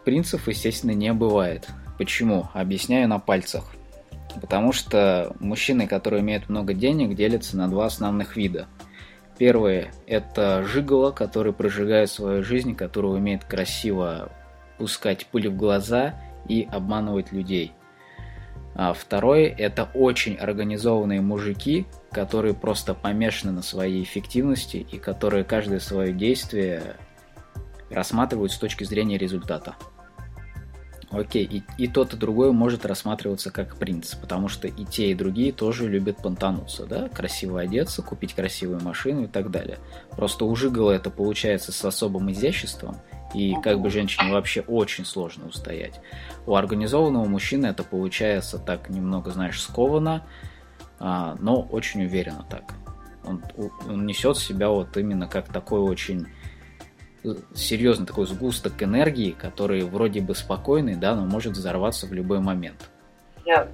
Принцев, 0.05 0.47
естественно, 0.47 0.91
не 0.91 1.11
бывает. 1.11 1.67
Почему? 1.97 2.49
Объясняю 2.53 3.07
на 3.09 3.19
пальцах. 3.19 3.76
Потому 4.39 4.71
что 4.71 5.35
мужчины, 5.39 5.87
которые 5.87 6.21
имеют 6.21 6.49
много 6.49 6.73
денег, 6.73 7.15
делятся 7.15 7.57
на 7.57 7.67
два 7.67 7.85
основных 7.85 8.35
вида. 8.35 8.67
Первое– 9.37 9.91
это 10.07 10.63
жиголо, 10.63 11.11
который 11.11 11.53
прожигает 11.53 12.09
свою 12.09 12.43
жизнь, 12.43 12.75
который 12.75 13.15
умеет 13.15 13.43
красиво 13.43 14.31
пускать 14.77 15.27
пыли 15.27 15.47
в 15.47 15.55
глаза 15.55 16.15
и 16.47 16.67
обманывать 16.71 17.31
людей. 17.31 17.73
А 18.73 18.93
второе– 18.93 19.47
это 19.57 19.89
очень 19.93 20.35
организованные 20.35 21.21
мужики, 21.21 21.87
которые 22.11 22.53
просто 22.53 22.93
помешаны 22.93 23.51
на 23.51 23.63
своей 23.63 24.03
эффективности 24.03 24.77
и 24.77 24.97
которые 24.97 25.43
каждое 25.43 25.79
свое 25.79 26.13
действие 26.13 26.95
рассматривают 27.89 28.51
с 28.51 28.57
точки 28.57 28.83
зрения 28.83 29.17
результата. 29.17 29.75
Окей, 31.09 31.45
и, 31.45 31.63
и 31.77 31.87
тот, 31.87 32.13
и 32.13 32.17
другой 32.17 32.51
может 32.51 32.85
рассматриваться 32.85 33.49
как 33.49 33.77
принц, 33.77 34.13
потому 34.13 34.49
что 34.49 34.67
и 34.67 34.83
те, 34.83 35.11
и 35.11 35.15
другие 35.15 35.53
тоже 35.53 35.87
любят 35.87 36.17
понтануться, 36.17 36.85
да, 36.85 37.07
красиво 37.07 37.61
одеться, 37.61 38.01
купить 38.01 38.33
красивую 38.33 38.81
машину 38.81 39.23
и 39.23 39.27
так 39.27 39.49
далее. 39.49 39.79
Просто 40.11 40.43
у 40.43 40.53
Жигала 40.53 40.91
это 40.91 41.09
получается 41.09 41.71
с 41.71 41.85
особым 41.85 42.29
изяществом, 42.31 42.97
и 43.33 43.55
как 43.63 43.79
бы 43.79 43.89
женщине 43.89 44.33
вообще 44.33 44.61
очень 44.61 45.05
сложно 45.05 45.47
устоять. 45.47 46.01
У 46.45 46.55
организованного 46.55 47.25
мужчины 47.25 47.67
это 47.67 47.83
получается 47.83 48.59
так 48.59 48.89
немного, 48.89 49.31
знаешь, 49.31 49.61
скованно, 49.61 50.25
а, 50.99 51.37
но 51.39 51.61
очень 51.61 52.03
уверенно 52.03 52.45
так. 52.49 52.73
Он, 53.23 53.41
он 53.87 54.05
несет 54.05 54.37
себя 54.37 54.69
вот 54.69 54.95
именно 54.97 55.27
как 55.27 55.47
такой 55.51 55.79
очень 55.79 56.27
серьезный 57.53 58.05
такой 58.05 58.27
сгусток 58.27 58.81
энергии, 58.81 59.31
который 59.31 59.83
вроде 59.83 60.21
бы 60.21 60.35
спокойный, 60.35 60.95
да, 60.95 61.15
но 61.15 61.25
может 61.25 61.53
взорваться 61.53 62.07
в 62.07 62.13
любой 62.13 62.39
момент. 62.39 62.89
Я 63.45 63.67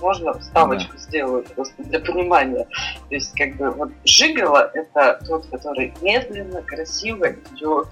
можно 0.00 0.34
вставочку 0.38 0.92
да. 0.94 0.98
сделаю 0.98 1.44
просто 1.44 1.82
для 1.84 2.00
понимания. 2.00 2.66
То 3.08 3.14
есть, 3.14 3.36
как 3.36 3.56
бы, 3.56 3.70
вот 3.70 3.90
Жигало– 4.04 4.70
это 4.74 5.20
тот, 5.26 5.46
который 5.46 5.94
медленно, 6.02 6.62
красиво 6.62 7.30
идет, 7.30 7.88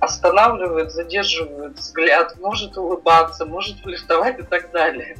останавливает, 0.00 0.92
задерживает 0.92 1.78
взгляд, 1.78 2.38
может 2.38 2.76
улыбаться, 2.76 3.46
может 3.46 3.78
флиртовать 3.78 4.38
и 4.38 4.42
так 4.42 4.70
далее. 4.70 5.16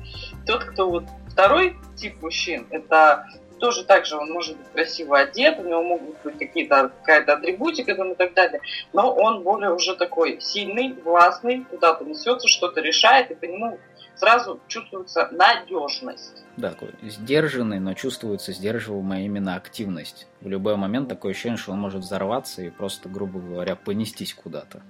Тот, 0.47 0.65
кто 0.65 0.91
вот 0.91 1.05
второй 1.29 1.77
тип 1.97 2.23
мужчин, 2.23 2.67
это 2.71 3.27
тоже 3.65 3.85
так 3.85 4.05
же 4.05 4.19
он 4.19 4.31
может 4.31 4.59
быть 4.59 4.67
красиво 4.75 5.19
одет, 5.19 5.59
у 5.59 5.63
него 5.63 5.83
могут 5.83 6.23
быть 6.23 6.37
какие-то 6.37 6.93
какая-то 7.01 7.33
атрибутика 7.33 7.95
там 7.95 8.13
и 8.13 8.15
так 8.15 8.35
далее, 8.35 8.61
но 8.93 9.11
он 9.11 9.43
более 9.43 9.73
уже 9.73 9.97
такой 9.97 10.39
сильный, 10.39 10.93
властный, 10.93 11.65
куда-то 11.65 12.05
несется, 12.05 12.47
что-то 12.47 12.83
решает, 12.83 13.31
и 13.31 13.35
по 13.35 13.47
нему 13.47 13.79
сразу 14.17 14.61
чувствуется 14.69 15.31
надежность. 15.33 16.45
Да, 16.59 16.73
такой 16.73 16.91
сдержанный, 17.01 17.81
но 17.81 17.95
чувствуется 17.95 18.53
сдерживаемая 18.53 19.23
именно 19.23 19.57
активность. 19.57 20.27
В 20.43 20.49
любой 20.49 20.77
момент 20.77 21.09
такое 21.09 21.33
ощущение, 21.33 21.57
что 21.57 21.73
он 21.73 21.79
может 21.79 22.03
взорваться 22.03 22.61
и 22.61 22.69
просто, 22.69 23.09
грубо 23.09 23.41
говоря, 23.41 23.77
понестись 23.77 24.35
куда-то. 24.35 24.83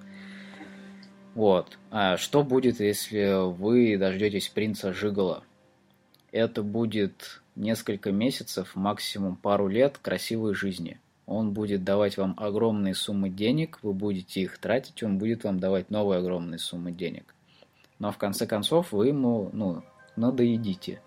Вот. 1.37 1.79
А 1.93 2.17
что 2.17 2.43
будет, 2.43 2.81
если 2.81 3.53
вы 3.53 3.97
дождетесь 3.99 4.49
принца 4.49 4.93
Жигала? 4.93 5.45
Это 6.33 6.65
будет 6.65 7.44
несколько 7.57 8.13
месяцев, 8.13 8.75
максимум 8.75 9.37
пару 9.37 9.69
лет 9.69 9.99
красивой 9.99 10.55
жизни. 10.55 11.01
Он 11.27 11.53
будет 11.53 11.85
давать 11.85 12.19
вам 12.19 12.35
огромные 12.39 12.95
суммы 12.95 13.31
денег, 13.31 13.79
вы 13.83 13.93
будете 13.93 14.43
их 14.43 14.59
тратить, 14.59 15.03
он 15.03 15.19
будет 15.19 15.45
вам 15.45 15.59
давать 15.59 15.91
новые 15.91 16.19
огромные 16.19 16.59
суммы 16.59 16.93
денег. 16.93 17.35
Но 17.99 18.13
в 18.13 18.19
конце 18.19 18.47
концов 18.47 18.93
вы 18.93 19.09
ему 19.09 19.51
ну, 19.53 19.83
надоедите. 20.17 21.01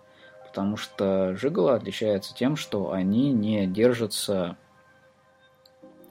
Потому 0.46 0.76
что 0.76 1.36
жигало 1.36 1.74
отличается 1.74 2.34
тем, 2.34 2.56
что 2.56 2.90
они 2.90 3.32
не 3.32 3.66
держатся 3.66 4.56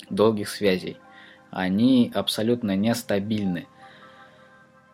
долгих 0.09 0.47
связей. 0.47 0.97
Они 1.49 2.11
абсолютно 2.13 2.75
нестабильны. 2.75 3.67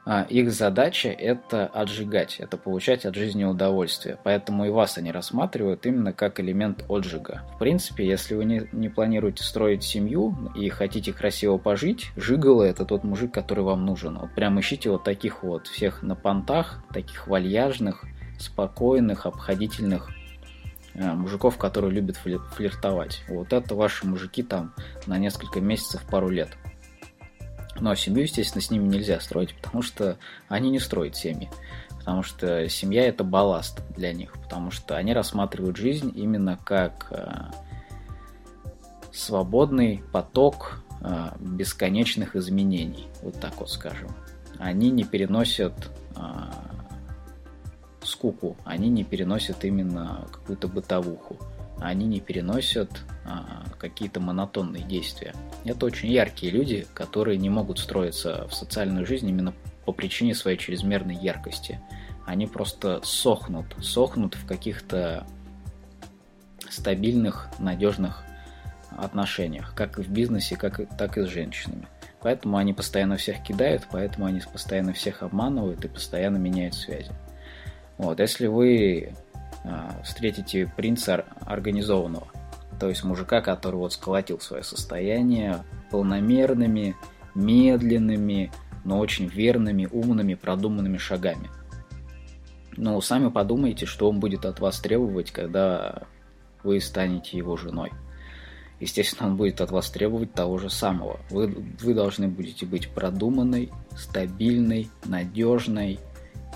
А, 0.05 0.23
их 0.23 0.51
задача 0.51 1.09
это 1.09 1.65
отжигать, 1.67 2.39
это 2.39 2.57
получать 2.57 3.05
от 3.05 3.15
жизни 3.15 3.45
удовольствие. 3.45 4.17
Поэтому 4.23 4.65
и 4.65 4.69
вас 4.69 4.97
они 4.97 5.11
рассматривают 5.11 5.85
именно 5.85 6.11
как 6.11 6.39
элемент 6.39 6.83
отжига. 6.89 7.43
В 7.55 7.59
принципе, 7.59 8.05
если 8.05 8.35
вы 8.35 8.45
не, 8.45 8.67
не 8.73 8.89
планируете 8.89 9.43
строить 9.43 9.83
семью 9.83 10.35
и 10.55 10.67
хотите 10.69 11.13
красиво 11.13 11.57
пожить, 11.57 12.11
жигало 12.17 12.63
это 12.63 12.83
тот 12.83 13.03
мужик, 13.05 13.33
который 13.33 13.63
вам 13.63 13.85
нужен. 13.85 14.17
Вот 14.17 14.31
прям 14.35 14.59
ищите 14.59 14.89
вот 14.89 15.03
таких 15.03 15.43
вот 15.43 15.67
всех 15.67 16.03
на 16.03 16.15
понтах, 16.15 16.83
таких 16.93 17.27
вальяжных, 17.27 18.03
спокойных, 18.39 19.25
обходительных 19.25 20.09
э, 20.95 21.13
мужиков, 21.13 21.57
которые 21.57 21.91
любят 21.91 22.17
флиртовать. 22.17 23.23
Вот 23.29 23.53
это 23.53 23.73
ваши 23.73 24.05
мужики 24.05 24.43
там 24.43 24.73
на 25.07 25.17
несколько 25.17 25.61
месяцев, 25.61 26.01
пару 26.09 26.27
лет. 26.27 26.49
Но 27.79 27.95
семью, 27.95 28.23
естественно, 28.23 28.61
с 28.61 28.69
ними 28.69 28.87
нельзя 28.87 29.19
строить, 29.19 29.55
потому 29.55 29.81
что 29.81 30.17
они 30.47 30.69
не 30.69 30.79
строят 30.79 31.15
семьи. 31.15 31.49
Потому 31.97 32.23
что 32.23 32.67
семья 32.69 33.07
это 33.07 33.23
балласт 33.23 33.81
для 33.95 34.13
них. 34.13 34.33
Потому 34.33 34.71
что 34.71 34.95
они 34.95 35.13
рассматривают 35.13 35.77
жизнь 35.77 36.11
именно 36.15 36.57
как 36.57 37.07
э, 37.11 37.51
свободный 39.11 40.03
поток 40.11 40.83
э, 41.01 41.29
бесконечных 41.39 42.35
изменений. 42.35 43.07
Вот 43.21 43.39
так 43.39 43.59
вот 43.59 43.69
скажем. 43.69 44.09
Они 44.59 44.91
не 44.91 45.03
переносят 45.03 45.91
э, 46.15 46.21
скуку, 48.03 48.57
они 48.65 48.89
не 48.89 49.03
переносят 49.03 49.63
именно 49.63 50.27
какую-то 50.31 50.67
бытовуху 50.67 51.39
они 51.79 52.05
не 52.05 52.19
переносят 52.19 52.89
а, 53.25 53.63
какие-то 53.77 54.19
монотонные 54.19 54.83
действия. 54.83 55.33
Это 55.65 55.85
очень 55.85 56.09
яркие 56.09 56.51
люди, 56.51 56.87
которые 56.93 57.37
не 57.37 57.49
могут 57.49 57.79
строиться 57.79 58.47
в 58.47 58.53
социальную 58.53 59.05
жизнь 59.05 59.29
именно 59.29 59.53
по 59.85 59.91
причине 59.91 60.33
своей 60.35 60.57
чрезмерной 60.57 61.15
яркости. 61.15 61.81
Они 62.25 62.47
просто 62.47 63.01
сохнут, 63.03 63.65
сохнут 63.81 64.35
в 64.35 64.45
каких-то 64.45 65.27
стабильных, 66.69 67.49
надежных 67.59 68.23
отношениях, 68.97 69.73
как 69.75 69.99
и 69.99 70.03
в 70.03 70.09
бизнесе, 70.09 70.55
как 70.55 70.79
и, 70.79 70.85
так 70.85 71.17
и 71.17 71.23
с 71.23 71.27
женщинами. 71.27 71.87
Поэтому 72.21 72.57
они 72.57 72.73
постоянно 72.73 73.17
всех 73.17 73.43
кидают, 73.43 73.87
поэтому 73.91 74.25
они 74.25 74.39
постоянно 74.39 74.93
всех 74.93 75.23
обманывают 75.23 75.83
и 75.83 75.89
постоянно 75.89 76.37
меняют 76.37 76.75
связи. 76.75 77.11
Вот, 77.97 78.19
если 78.19 78.47
вы 78.47 79.13
встретите 80.03 80.71
принца 80.75 81.25
организованного. 81.41 82.27
То 82.79 82.89
есть 82.89 83.03
мужика, 83.03 83.41
который 83.41 83.75
вот 83.75 83.93
сколотил 83.93 84.39
свое 84.39 84.63
состояние 84.63 85.63
полномерными, 85.91 86.95
медленными, 87.35 88.51
но 88.83 88.99
очень 88.99 89.27
верными, 89.27 89.87
умными, 89.91 90.33
продуманными 90.33 90.97
шагами. 90.97 91.49
Но 92.75 92.99
сами 93.01 93.29
подумайте, 93.29 93.85
что 93.85 94.09
он 94.09 94.19
будет 94.19 94.45
от 94.45 94.59
вас 94.59 94.79
требовать, 94.79 95.31
когда 95.31 96.03
вы 96.63 96.79
станете 96.81 97.37
его 97.37 97.55
женой. 97.55 97.91
Естественно, 98.79 99.29
он 99.29 99.37
будет 99.37 99.61
от 99.61 99.71
вас 99.71 99.89
требовать 99.89 100.33
того 100.33 100.57
же 100.57 100.69
самого. 100.69 101.19
Вы, 101.29 101.47
вы 101.79 101.93
должны 101.93 102.27
будете 102.27 102.65
быть 102.65 102.89
продуманной, 102.89 103.71
стабильной, 103.95 104.89
надежной, 105.05 105.99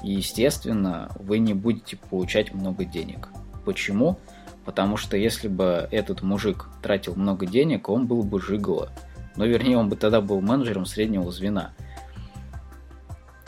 и, 0.03 0.11
естественно, 0.11 1.11
вы 1.19 1.39
не 1.39 1.53
будете 1.53 1.97
получать 1.97 2.53
много 2.53 2.85
денег. 2.85 3.29
Почему? 3.65 4.19
Потому 4.65 4.97
что 4.97 5.17
если 5.17 5.47
бы 5.47 5.87
этот 5.91 6.21
мужик 6.21 6.69
тратил 6.81 7.15
много 7.15 7.45
денег, 7.45 7.89
он 7.89 8.05
был 8.05 8.23
бы 8.23 8.41
жиголо. 8.41 8.91
Но 9.35 9.45
вернее, 9.45 9.77
он 9.77 9.89
бы 9.89 9.95
тогда 9.95 10.19
был 10.19 10.41
менеджером 10.41 10.85
среднего 10.85 11.31
звена. 11.31 11.73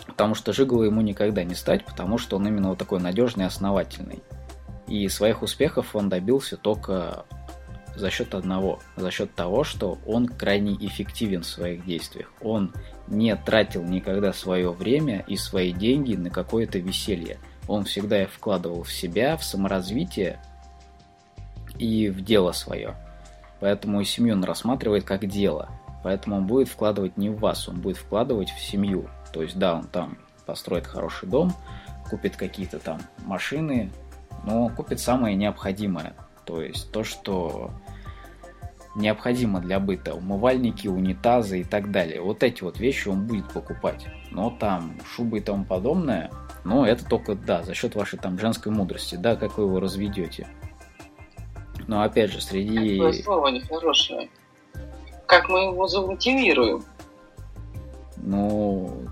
Потому 0.06 0.36
что 0.36 0.54
Жигало 0.54 0.84
ему 0.84 1.02
никогда 1.02 1.44
не 1.44 1.56
стать, 1.56 1.86
потому 1.86 2.18
что 2.18 2.38
он 2.38 2.48
именно 2.48 2.70
вот 2.70 2.78
такой 2.78 3.00
надежный 3.00 3.46
основательный. 3.46 4.22
И 4.88 5.08
своих 5.08 5.42
успехов 5.42 5.96
он 5.96 6.10
добился 6.10 6.58
только 6.58 7.26
за 7.96 8.10
счет 8.10 8.34
одного, 8.34 8.80
за 8.96 9.12
счет 9.12 9.34
того, 9.34 9.64
что 9.64 9.98
он 10.06 10.28
крайне 10.28 10.74
эффективен 10.76 11.42
в 11.42 11.48
своих 11.48 11.86
действиях. 11.86 12.32
Он 12.42 12.74
не 13.10 13.36
тратил 13.36 13.84
никогда 13.84 14.34
свое 14.34 14.72
время 14.72 15.24
и 15.28 15.36
свои 15.36 15.72
деньги 15.72 16.16
на 16.16 16.30
какое-то 16.30 16.80
веселье. 16.80 17.40
Он 17.68 17.84
всегда 17.84 18.24
их 18.24 18.32
вкладывал 18.32 18.84
в 18.84 18.92
себя, 18.92 19.36
в 19.38 19.44
саморазвитие 19.44 20.40
и 21.78 22.10
в 22.10 22.22
дело 22.24 22.52
свое. 22.52 22.96
Поэтому 23.60 24.04
семью 24.04 24.36
он 24.36 24.44
рассматривает 24.44 25.04
как 25.04 25.28
дело. 25.28 25.70
Поэтому 26.04 26.38
он 26.38 26.48
будет 26.48 26.70
вкладывать 26.70 27.18
не 27.18 27.30
в 27.30 27.40
вас, 27.40 27.68
он 27.68 27.82
будет 27.82 27.98
вкладывать 27.98 28.50
в 28.52 28.62
семью. 28.62 29.10
То 29.34 29.42
есть, 29.42 29.58
да, 29.58 29.76
он 29.76 29.88
там 29.88 30.18
построит 30.46 30.88
хороший 30.88 31.28
дом, 31.28 31.54
купит 32.10 32.36
какие-то 32.36 32.80
там 32.80 33.02
машины, 33.26 33.92
но 34.46 34.70
купит 34.70 35.00
самое 35.00 35.36
необходимое. 35.36 36.14
То 36.46 36.62
есть 36.62 36.92
то, 36.92 37.04
что 37.04 37.72
необходимо 38.96 39.60
для 39.60 39.80
быта. 39.80 40.14
Умывальники, 40.14 40.88
унитазы 40.88 41.62
и 41.62 41.64
так 41.64 41.92
далее. 41.92 42.22
Вот 42.22 42.44
эти 42.44 42.64
вот 42.64 42.80
вещи 42.80 43.08
он 43.08 43.26
будет 43.26 43.52
покупать. 43.52 44.08
Но 44.32 44.50
там 44.50 44.98
шубы 45.06 45.40
и 45.40 45.42
тому 45.42 45.66
подобное, 45.66 46.32
ну 46.64 46.84
это 46.84 47.06
только, 47.06 47.36
да, 47.36 47.64
за 47.64 47.74
счет 47.74 47.96
вашей 47.96 48.20
там 48.20 48.40
женской 48.40 48.72
мудрости, 48.72 49.16
да, 49.16 49.36
как 49.36 49.58
вы 49.58 49.66
его 49.66 49.80
разведете. 49.80 50.48
Но 51.88 52.02
опять 52.02 52.32
же, 52.32 52.42
среди... 52.42 52.98
Какое 52.98 53.14
слово 53.14 53.48
нехорошее. 53.48 54.30
Как 55.26 55.50
мы 55.50 55.66
его 55.66 55.88
замотивируем? 55.88 56.84
Ну, 58.18 59.08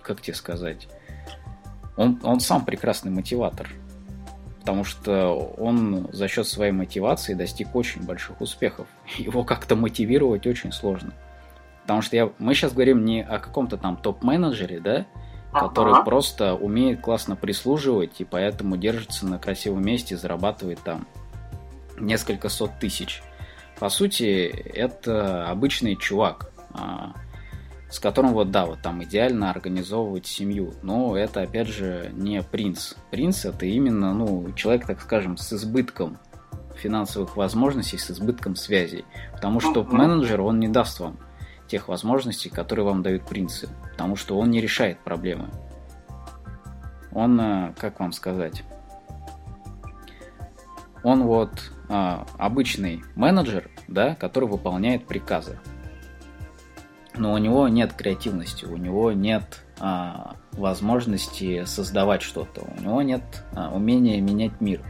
как 0.00 0.20
тебе 0.20 0.34
сказать? 0.34 0.88
Он, 1.96 2.20
он 2.22 2.40
сам 2.40 2.64
прекрасный 2.64 3.10
мотиватор 3.10 3.68
потому 4.66 4.82
что 4.82 5.30
он 5.58 6.08
за 6.10 6.26
счет 6.26 6.44
своей 6.44 6.72
мотивации 6.72 7.34
достиг 7.34 7.76
очень 7.76 8.02
больших 8.02 8.40
успехов. 8.40 8.88
Его 9.16 9.44
как-то 9.44 9.76
мотивировать 9.76 10.44
очень 10.44 10.72
сложно. 10.72 11.12
Потому 11.82 12.02
что 12.02 12.16
я, 12.16 12.32
мы 12.40 12.52
сейчас 12.52 12.72
говорим 12.72 13.04
не 13.04 13.22
о 13.22 13.38
каком-то 13.38 13.76
там 13.76 13.96
топ-менеджере, 13.96 14.80
да, 14.80 15.06
который 15.52 15.92
ага. 15.92 16.02
просто 16.02 16.54
умеет 16.56 17.00
классно 17.00 17.36
прислуживать 17.36 18.20
и 18.20 18.24
поэтому 18.24 18.76
держится 18.76 19.24
на 19.24 19.38
красивом 19.38 19.86
месте, 19.86 20.16
зарабатывает 20.16 20.80
там 20.80 21.06
несколько 21.96 22.48
сот 22.48 22.72
тысяч. 22.80 23.22
По 23.78 23.88
сути, 23.88 24.46
это 24.48 25.48
обычный 25.48 25.94
чувак, 25.94 26.50
а, 26.74 27.12
с 27.96 27.98
которым 27.98 28.34
вот, 28.34 28.50
да, 28.50 28.66
вот 28.66 28.82
там 28.82 29.02
идеально 29.04 29.50
организовывать 29.50 30.26
семью. 30.26 30.74
Но 30.82 31.16
это, 31.16 31.40
опять 31.40 31.68
же, 31.68 32.10
не 32.12 32.42
принц. 32.42 32.92
Принц 33.10 33.46
это 33.46 33.64
именно, 33.64 34.12
ну, 34.12 34.52
человек, 34.52 34.86
так 34.86 35.00
скажем, 35.00 35.38
с 35.38 35.50
избытком 35.54 36.18
финансовых 36.74 37.38
возможностей, 37.38 37.96
с 37.96 38.10
избытком 38.10 38.54
связей. 38.54 39.06
Потому 39.32 39.60
что 39.60 39.82
менеджер, 39.82 40.42
он 40.42 40.60
не 40.60 40.68
даст 40.68 41.00
вам 41.00 41.16
тех 41.68 41.88
возможностей, 41.88 42.50
которые 42.50 42.84
вам 42.84 43.02
дают 43.02 43.24
принцы. 43.24 43.66
Потому 43.92 44.14
что 44.14 44.38
он 44.38 44.50
не 44.50 44.60
решает 44.60 44.98
проблемы. 44.98 45.48
Он, 47.12 47.40
э, 47.40 47.72
как 47.78 47.98
вам 47.98 48.12
сказать, 48.12 48.62
он 51.02 51.22
вот 51.22 51.72
а, 51.88 52.26
обычный 52.36 53.02
менеджер, 53.14 53.70
да, 53.88 54.14
который 54.16 54.50
выполняет 54.50 55.06
приказы 55.06 55.58
но 57.16 57.32
у 57.32 57.38
него 57.38 57.68
нет 57.68 57.92
креативности, 57.92 58.64
у 58.64 58.76
него 58.76 59.12
нет 59.12 59.62
а, 59.78 60.36
возможности 60.52 61.64
создавать 61.64 62.22
что-то, 62.22 62.66
у 62.76 62.82
него 62.82 63.02
нет 63.02 63.22
а, 63.54 63.74
умения 63.74 64.20
менять 64.20 64.60
мир 64.60 64.82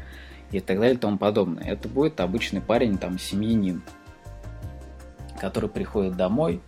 и 0.50 0.60
так 0.60 0.78
далее 0.78 0.94
и 0.94 0.98
тому 0.98 1.18
подобное. 1.18 1.64
Это 1.64 1.88
будет 1.88 2.20
обычный 2.20 2.60
парень, 2.60 2.98
там, 2.98 3.18
семьянин, 3.18 3.82
который 5.38 5.68
приходит 5.68 6.16
домой 6.16 6.60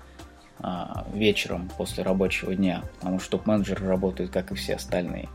а, 0.60 1.06
вечером 1.12 1.70
после 1.76 2.02
рабочего 2.02 2.54
дня, 2.54 2.82
потому 2.98 3.20
что 3.20 3.32
топ-менеджеры 3.32 3.86
работают, 3.86 4.30
как 4.30 4.50
и 4.50 4.54
все 4.54 4.74
остальные, 4.74 5.28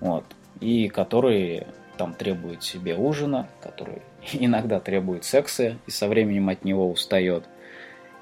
вот, 0.00 0.24
и 0.60 0.88
который 0.88 1.66
там 1.96 2.12
требует 2.12 2.62
себе 2.62 2.96
ужина, 2.96 3.48
который 3.62 4.02
иногда 4.32 4.80
требует 4.80 5.24
секса 5.24 5.78
и 5.86 5.90
со 5.90 6.08
временем 6.08 6.48
от 6.48 6.64
него 6.64 6.90
устает, 6.90 7.44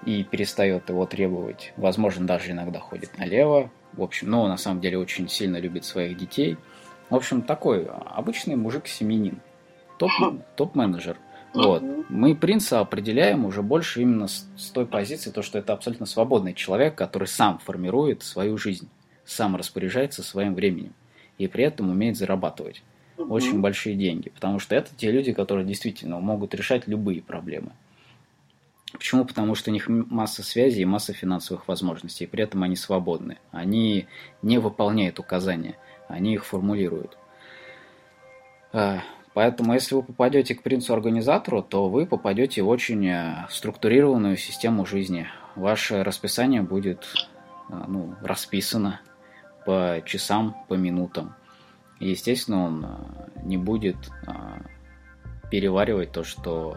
и 0.05 0.25
перестает 0.25 0.89
его 0.89 1.07
требовать. 1.07 1.73
Возможно, 1.77 2.27
даже 2.27 2.53
иногда 2.53 2.79
ходит 2.81 3.19
налево. 3.19 3.71
В 3.93 4.03
общем, 4.03 4.31
но 4.31 4.49
на 4.49 4.57
самом 4.57 4.81
деле 4.81 4.99
очень 4.99 5.29
сильно 5.29 5.59
любит 5.59 5.85
своих 5.85 6.17
детей. 6.17 6.57
В 7.11 7.15
общем, 7.15 7.43
такой 7.43 7.87
обычный 7.87 8.57
мужик-семенин. 8.57 9.41
Топ, 9.99 10.11
топ-менеджер. 10.57 11.19
Вот. 11.55 11.83
Мы 12.09 12.35
принца 12.35 12.81
определяем 12.81 13.45
уже 13.45 13.63
больше 13.63 14.01
именно 14.01 14.27
с, 14.27 14.47
с 14.57 14.71
той 14.71 14.87
позиции, 14.87 15.31
то, 15.31 15.43
что 15.43 15.59
это 15.59 15.75
абсолютно 15.75 16.07
свободный 16.07 16.55
человек, 16.55 16.95
который 16.95 17.29
сам 17.29 17.59
формирует 17.59 18.23
свою 18.23 18.57
жизнь, 18.57 18.89
сам 19.27 19.57
распоряжается 19.57 20.23
своим 20.23 20.55
временем 20.55 20.95
и 21.39 21.49
при 21.49 21.65
этом 21.65 21.91
умеет 21.91 22.17
зарабатывать 22.17 22.83
очень 23.17 23.61
большие 23.61 23.97
деньги. 23.97 24.29
Потому 24.31 24.59
что 24.59 24.75
это 24.75 24.91
те 24.97 25.11
люди, 25.11 25.33
которые 25.33 25.67
действительно 25.67 26.21
могут 26.21 26.55
решать 26.55 26.87
любые 26.87 27.23
проблемы. 27.23 27.73
Почему? 28.93 29.25
Потому 29.25 29.55
что 29.55 29.71
у 29.71 29.73
них 29.73 29.89
масса 29.89 30.43
связей 30.43 30.83
и 30.83 30.87
масса 30.87 31.13
финансовых 31.13 31.67
возможностей, 31.67 32.25
и 32.25 32.27
при 32.27 32.45
этом 32.45 32.63
они 32.63 32.77
свободны. 32.77 33.39
Они 33.51 34.07
не 34.43 34.59
выполняют 34.59 35.19
указания, 35.19 35.77
они 36.09 36.35
их 36.35 36.45
формулируют. 36.45 37.17
А, 38.73 39.01
поэтому, 39.33 39.73
если 39.73 39.95
вы 39.95 40.03
попадете 40.03 40.55
к 40.55 40.63
принцу-организатору, 40.63 41.63
то 41.63 41.89
вы 41.89 42.07
попадете 42.07 42.63
в 42.63 42.69
очень 42.69 43.07
э, 43.07 43.47
структурированную 43.51 44.37
систему 44.37 44.85
жизни. 44.85 45.27
Ваше 45.57 46.03
расписание 46.03 46.63
будет 46.63 47.07
э, 47.71 47.85
ну, 47.89 48.15
расписано 48.21 49.01
по 49.65 50.03
часам, 50.05 50.57
по 50.69 50.75
минутам. 50.75 51.35
Естественно, 51.99 52.65
он 52.65 52.85
э, 52.85 53.41
не 53.45 53.57
будет 53.57 53.97
переваривать 55.51 56.13
то, 56.13 56.25
что 56.25 56.77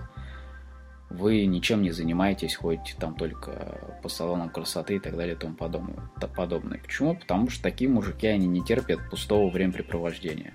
вы 1.16 1.45
ничем 1.45 1.82
не 1.82 1.91
занимаетесь, 1.91 2.55
ходите 2.55 2.95
там 2.99 3.16
только 3.16 3.80
по 4.03 4.09
салонам 4.09 4.49
красоты 4.49 4.95
и 4.95 4.99
так 4.99 5.16
далее 5.16 5.36
и 5.36 5.38
тому 5.38 5.55
подобное. 5.55 6.80
Почему? 6.80 7.16
Потому 7.16 7.49
что 7.49 7.63
такие 7.63 7.89
мужики, 7.89 8.28
они 8.28 8.47
не 8.47 8.63
терпят 8.63 8.99
пустого 9.09 9.49
времяпрепровождения. 9.49 10.53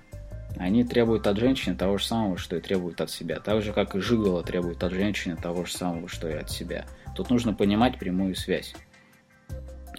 Они 0.57 0.83
требуют 0.83 1.27
от 1.27 1.37
женщины 1.37 1.75
того 1.75 1.97
же 1.97 2.05
самого, 2.05 2.37
что 2.37 2.57
и 2.57 2.61
требуют 2.61 3.01
от 3.01 3.09
себя. 3.09 3.39
Так 3.39 3.61
же, 3.61 3.73
как 3.73 3.95
и 3.95 3.99
Жигало 3.99 4.43
требует 4.43 4.83
от 4.83 4.91
женщины 4.91 5.35
того 5.35 5.65
же 5.65 5.71
самого, 5.71 6.07
что 6.07 6.29
и 6.29 6.33
от 6.33 6.51
себя. 6.51 6.85
Тут 7.15 7.29
нужно 7.29 7.53
понимать 7.53 7.97
прямую 7.97 8.35
связь. 8.35 8.75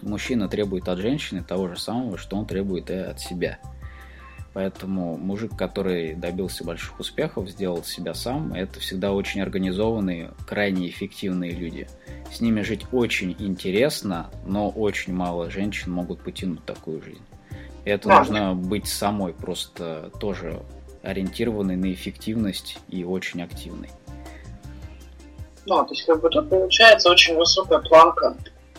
Мужчина 0.03 0.49
требует 0.49 0.89
от 0.89 0.99
женщины 0.99 1.43
того 1.43 1.69
же 1.69 1.79
самого, 1.79 2.19
что 2.19 2.37
он 2.37 2.47
требует 2.47 2.91
и 2.91 2.95
от 2.95 3.21
себя– 3.21 3.59
Поэтому 4.55 5.17
мужик, 5.17 5.57
который 5.57 6.15
добился 6.15 6.63
больших 6.63 7.01
успехов, 7.01 7.49
сделал 7.49 7.83
себя 7.85 8.13
сам, 8.13 8.53
это 8.53 8.81
всегда 8.81 9.13
очень 9.13 9.41
организованные, 9.41 10.33
крайне 10.47 10.89
эффективные 10.89 11.53
люди. 11.53 11.89
С 12.31 12.41
ними 12.41 12.61
жить 12.61 12.87
очень 12.93 13.35
интересно, 13.39 14.31
но 14.47 14.69
очень 14.69 15.15
мало 15.15 15.51
женщин 15.51 15.93
могут 15.93 16.23
потянуть 16.23 16.65
такую 16.67 17.03
жизнь. 17.03 17.25
Это 17.85 18.09
да. 18.09 18.19
нужно 18.19 18.55
быть 18.55 18.87
самой 18.87 19.33
просто 19.33 20.11
тоже 20.21 20.63
ориентированной 21.03 21.77
на 21.77 21.93
эффективность 21.93 22.79
и 22.89 23.05
очень 23.05 23.43
активной. 23.43 23.91
Да, 25.67 25.83
то 25.85 25.95
есть 25.95 26.05
как 26.05 26.21
бы 26.21 26.29
тут 26.29 26.51
получается 26.51 27.11
очень 27.11 27.37
высокая 27.37 27.79
планка. 27.81 28.37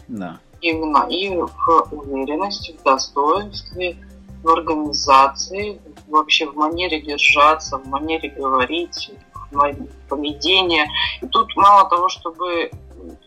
Да. 0.07 0.39
Именно 0.61 1.07
и 1.09 1.29
в 1.29 1.87
уверенности, 1.91 2.75
в 2.79 2.83
достоинстве, 2.83 3.97
в 4.43 4.49
организации, 4.49 5.81
вообще 6.07 6.45
в 6.45 6.55
манере 6.55 7.01
держаться, 7.01 7.77
в 7.77 7.87
манере 7.87 8.29
говорить, 8.29 9.11
в 9.51 9.75
поведении. 10.09 10.85
И 11.21 11.27
тут 11.27 11.55
мало 11.55 11.89
того, 11.89 12.09
чтобы 12.09 12.71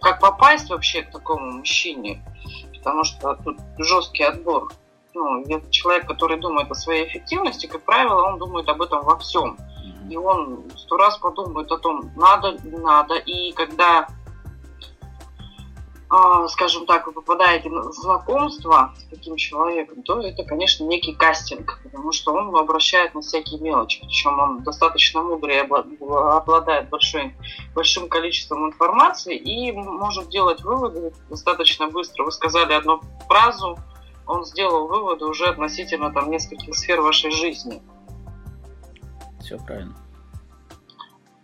как 0.01 0.21
попасть 0.21 0.71
вообще 0.71 1.03
к 1.03 1.11
такому 1.11 1.59
мужчине, 1.59 2.23
потому 2.75 3.05
что 3.05 3.35
тут 3.45 3.59
жесткий 3.79 4.25
отбор. 4.25 4.73
Ну, 5.15 5.45
человек, 5.71 6.07
который 6.07 6.39
думает 6.39 6.71
о 6.71 6.75
своей 6.75 7.07
эффективности, 7.07 7.67
как 7.67 7.83
правило, 7.83 8.29
он 8.29 8.39
думает 8.39 8.69
об 8.69 8.83
этом 8.83 9.03
во 9.03 9.17
всем. 9.17 9.57
И 10.11 10.17
он 10.17 10.65
сто 10.77 10.97
раз 10.97 11.17
подумает 11.17 11.73
о 11.73 11.79
том, 11.79 12.11
надо, 12.17 12.53
не 12.63 12.79
надо. 12.79 13.15
И 13.17 13.53
когда 13.53 14.07
скажем 16.49 16.87
так, 16.87 17.07
вы 17.07 17.13
попадаете 17.13 17.69
на 17.69 17.91
знакомство 17.91 18.95
с 18.97 19.05
таким 19.11 19.37
человеком, 19.37 20.03
то 20.03 20.21
это, 20.21 20.45
конечно, 20.45 20.85
некий 20.85 21.15
кастинг, 21.15 21.81
потому 21.83 22.13
что 22.13 22.33
он 22.33 22.55
обращает 22.57 23.15
на 23.15 23.23
всякие 23.23 23.61
мелочи, 23.61 24.01
причем 24.01 24.39
он 24.39 24.63
достаточно 24.63 25.23
мудрый, 25.23 25.61
обладает 25.61 26.89
большой, 26.91 27.35
большим 27.75 28.09
количеством 28.09 28.67
информации 28.67 29.37
и 29.37 29.73
может 29.73 30.29
делать 30.29 30.63
выводы 30.63 31.13
достаточно 31.29 31.89
быстро. 31.89 32.25
Вы 32.25 32.31
сказали 32.31 32.73
одну 32.73 33.01
фразу, 33.27 33.77
он 34.27 34.45
сделал 34.45 34.87
выводы 34.87 35.25
уже 35.25 35.47
относительно 35.47 36.13
там 36.13 36.31
нескольких 36.31 36.75
сфер 36.77 37.01
вашей 37.01 37.33
жизни. 37.33 37.83
Все 39.41 39.59
правильно. 39.59 39.97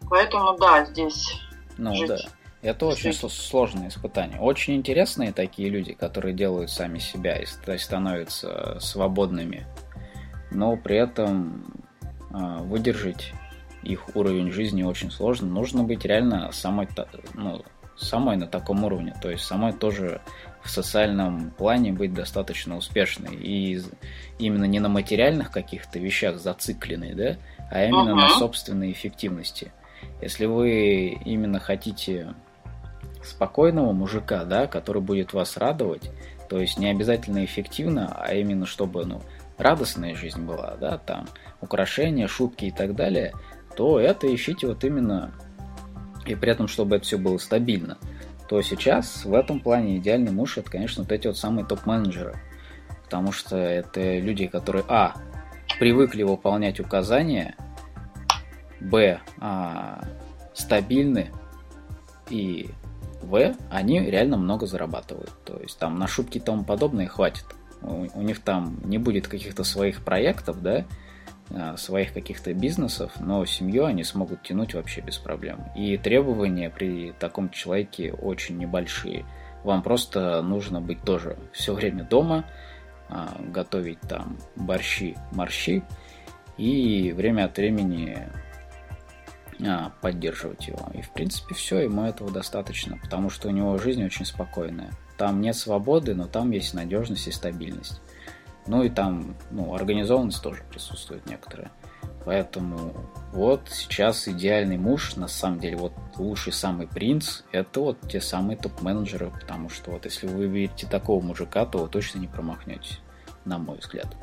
Поэтому 0.09 0.57
да, 0.59 0.85
здесь 0.85 1.41
ну, 1.79 1.95
жить. 1.95 2.09
да. 2.09 2.19
Это 2.63 2.87
очень 2.87 3.13
сложное 3.13 3.89
испытание. 3.89 4.39
Очень 4.41 4.77
интересные 4.77 5.33
такие 5.33 5.69
люди, 5.69 5.95
которые 5.95 6.33
делают 6.33 6.71
сами 6.71 6.99
себя 6.99 7.37
и 7.39 7.47
становятся 7.77 8.79
свободными, 8.79 9.67
но 10.53 10.77
при 10.77 10.97
этом 10.97 11.65
а, 12.31 12.59
выдержать 12.59 13.33
их 13.83 14.15
уровень 14.15 14.53
жизни 14.53 14.85
очень 14.85 15.11
сложно. 15.11 15.49
Нужно 15.49 15.83
быть 15.83 16.05
реально 16.05 16.53
самой, 16.53 16.89
ну, 17.35 17.65
самой 17.97 18.37
на 18.37 18.47
таком 18.47 18.85
уровне, 18.85 19.13
то 19.21 19.29
есть 19.29 19.45
самой 19.45 19.73
тоже 19.73 20.21
в 20.63 20.71
социальном 20.71 21.51
плане 21.51 21.93
быть 21.93 22.15
достаточно 22.15 22.77
успешной. 22.77 23.35
И 23.35 23.83
именно 24.39 24.65
не 24.65 24.79
на 24.79 24.89
материальных 24.89 25.51
каких-то 25.51 25.99
вещах 25.99 26.39
зацикленной, 26.39 27.15
да, 27.15 27.37
а 27.73 27.85
именно 27.85 28.11
uh-huh. 28.11 28.15
на 28.15 28.29
собственной 28.39 28.93
эффективности. 28.93 29.73
Если 30.21 30.47
вы 30.47 31.19
именно 31.25 31.59
хотите 31.59 32.35
спокойного 33.25 33.93
мужика, 33.93 34.45
да, 34.45 34.67
который 34.67 35.03
будет 35.03 35.33
вас 35.33 35.57
радовать, 35.57 36.11
то 36.49 36.59
есть 36.59 36.79
не 36.79 36.91
обязательно 36.91 37.45
эффективно, 37.45 38.15
а 38.15 38.35
именно 38.35 38.67
чтобы, 38.67 39.05
ну, 39.05 39.23
радостная 39.59 40.15
жизнь 40.15 40.45
была, 40.45 40.77
да, 40.81 40.99
там, 40.99 41.27
украшения, 41.61 42.27
шутки 42.27 42.67
и 42.67 42.71
так 42.71 42.95
далее, 42.95 43.33
то 43.77 43.99
это 43.99 44.33
ищите 44.33 44.67
вот 44.67 44.85
именно, 44.85 45.33
и 46.27 46.35
при 46.35 46.53
этом, 46.53 46.69
чтобы 46.69 46.97
это 46.97 47.05
все 47.05 47.19
было 47.19 47.39
стабильно, 47.39 47.99
то 48.49 48.61
сейчас 48.61 49.25
в 49.25 49.35
этом 49.35 49.61
плане 49.61 49.97
идеальный 49.99 50.33
муж 50.33 50.59
это, 50.59 50.71
конечно, 50.71 51.05
вот 51.05 51.13
эти 51.13 51.27
вот 51.27 51.39
самые 51.39 51.65
топ-менеджеры, 51.65 52.37
потому 53.05 53.33
что 53.33 53.57
это 53.57 54.19
люди, 54.19 54.47
которые, 54.47 54.85
а, 54.89 55.15
привыкли 55.79 56.23
выполнять 56.23 56.81
указания, 56.81 57.57
б, 58.81 59.21
а, 59.39 60.03
стабильны, 60.55 61.31
и 62.29 62.69
в, 63.23 63.55
они 63.71 64.01
реально 64.01 64.37
много 64.37 64.67
зарабатывают. 64.67 65.33
То 65.45 65.59
есть 65.59 65.79
там 65.79 65.99
на 65.99 66.07
шутки 66.07 66.39
и 66.39 66.41
тому 66.41 66.65
подобное 66.65 67.07
хватит. 67.07 67.45
У, 67.83 68.07
у 68.15 68.23
них 68.23 68.41
там 68.41 68.81
не 68.85 68.99
будет 68.99 69.29
каких-то 69.29 69.65
своих 69.65 70.05
проектов, 70.05 70.63
да, 70.63 70.85
а, 71.51 71.77
своих 71.77 72.13
каких-то 72.13 72.55
бизнесов, 72.55 73.13
но 73.21 73.45
семью 73.45 73.85
они 73.85 74.05
смогут 74.05 74.43
тянуть 74.43 74.75
вообще 74.75 75.01
без 75.01 75.19
проблем. 75.19 75.65
И 75.77 75.97
требования 75.99 76.71
при 76.71 77.13
таком 77.19 77.51
человеке 77.51 78.13
очень 78.13 78.57
небольшие. 78.59 79.27
Вам 79.65 79.83
просто 79.83 80.43
нужно 80.43 80.81
быть 80.81 81.03
тоже 81.03 81.37
все 81.53 81.75
время 81.75 82.05
дома, 82.05 82.45
а, 83.09 83.37
готовить 83.39 84.01
там 84.01 84.39
борщи, 84.57 85.17
морщи 85.33 85.83
и 86.57 87.13
время 87.13 87.45
от 87.45 87.57
времени 87.57 88.29
поддерживать 90.01 90.67
его. 90.69 90.91
И 90.95 91.03
в 91.03 91.11
принципе 91.11 91.55
все, 91.55 91.81
ему 91.81 92.05
этого 92.05 92.31
достаточно, 92.31 92.99
потому 92.99 93.31
что 93.31 93.49
у 93.49 93.53
него 93.53 93.79
жизнь 93.79 94.05
очень 94.05 94.25
спокойная. 94.25 94.93
Там 95.17 95.41
нет 95.41 95.57
свободы, 95.57 96.15
но 96.15 96.27
там 96.27 96.51
есть 96.51 96.75
надежность 96.75 97.29
и 97.29 97.33
стабильность. 97.33 98.01
Ну 98.67 98.83
и 98.83 98.89
там, 98.89 99.35
ну, 99.51 99.75
организованность 99.75 100.43
тоже 100.43 100.63
присутствует 100.71 101.27
некоторая. 101.27 101.71
Поэтому 102.25 102.95
вот 103.33 103.69
сейчас 103.69 104.29
идеальный 104.29 104.79
муж, 104.79 105.17
на 105.17 105.27
самом 105.27 105.59
деле, 105.59 105.77
вот 105.77 105.93
лучший 106.17 106.53
самый 106.53 106.87
принц, 106.87 107.43
это 107.51 107.81
вот 107.81 107.99
те 108.09 108.21
самые 108.21 108.57
топ-менеджеры, 108.57 109.31
потому 109.31 109.69
что 109.69 109.91
вот 109.91 110.05
если 110.05 110.29
вы 110.29 110.47
видите 110.47 110.87
такого 110.87 111.21
мужика, 111.21 111.67
то 111.67 111.79
вы 111.79 111.89
точно 111.89 112.21
не 112.21 112.29
промахнетесь, 112.29 113.01
на 113.45 113.59
мой 113.59 113.79
взгляд. 113.79 114.17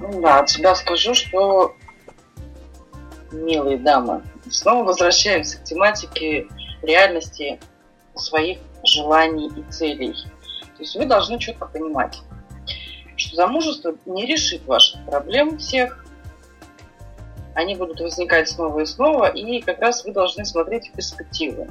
Ну 0.00 0.20
да, 0.22 0.40
от 0.40 0.48
себя 0.50 0.74
скажу, 0.74 1.14
что 1.14 1.74
милые 3.32 3.78
дамы, 3.78 4.22
снова 4.50 4.84
возвращаемся 4.84 5.58
к 5.58 5.64
тематике 5.64 6.48
реальности 6.82 7.60
своих 8.14 8.58
желаний 8.84 9.48
и 9.48 9.62
целей. 9.70 10.14
То 10.76 10.82
есть 10.82 10.96
вы 10.96 11.06
должны 11.06 11.38
четко 11.38 11.66
понимать, 11.66 12.20
что 13.16 13.36
замужество 13.36 13.96
не 14.04 14.26
решит 14.26 14.64
ваших 14.66 15.04
проблем 15.06 15.58
всех. 15.58 16.04
Они 17.54 17.74
будут 17.74 18.00
возникать 18.00 18.48
снова 18.48 18.80
и 18.80 18.86
снова, 18.86 19.28
и 19.28 19.60
как 19.62 19.80
раз 19.80 20.04
вы 20.04 20.12
должны 20.12 20.44
смотреть 20.44 20.90
в 20.90 20.92
перспективу. 20.92 21.66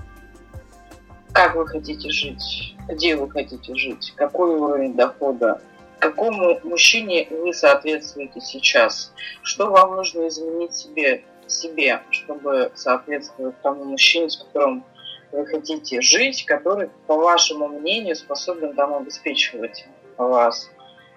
Как 1.31 1.55
вы 1.55 1.67
хотите 1.67 2.09
жить, 2.09 2.75
где 2.87 3.15
вы 3.15 3.29
хотите 3.29 3.75
жить, 3.75 4.13
какой 4.15 4.55
уровень 4.55 4.95
дохода, 4.95 5.61
какому 5.99 6.59
мужчине 6.63 7.27
вы 7.29 7.53
соответствуете 7.53 8.41
сейчас, 8.41 9.13
что 9.43 9.69
вам 9.69 9.95
нужно 9.95 10.27
изменить 10.27 10.73
себе, 10.73 11.23
себе, 11.47 12.01
чтобы 12.09 12.71
соответствовать 12.75 13.59
тому 13.61 13.83
мужчине, 13.85 14.29
с 14.29 14.37
которым 14.37 14.83
вы 15.31 15.45
хотите 15.45 16.01
жить, 16.01 16.45
который, 16.45 16.89
по 17.07 17.15
вашему 17.15 17.67
мнению, 17.67 18.15
способен 18.15 18.73
там 18.75 18.93
обеспечивать 18.93 19.85
вас. 20.17 20.69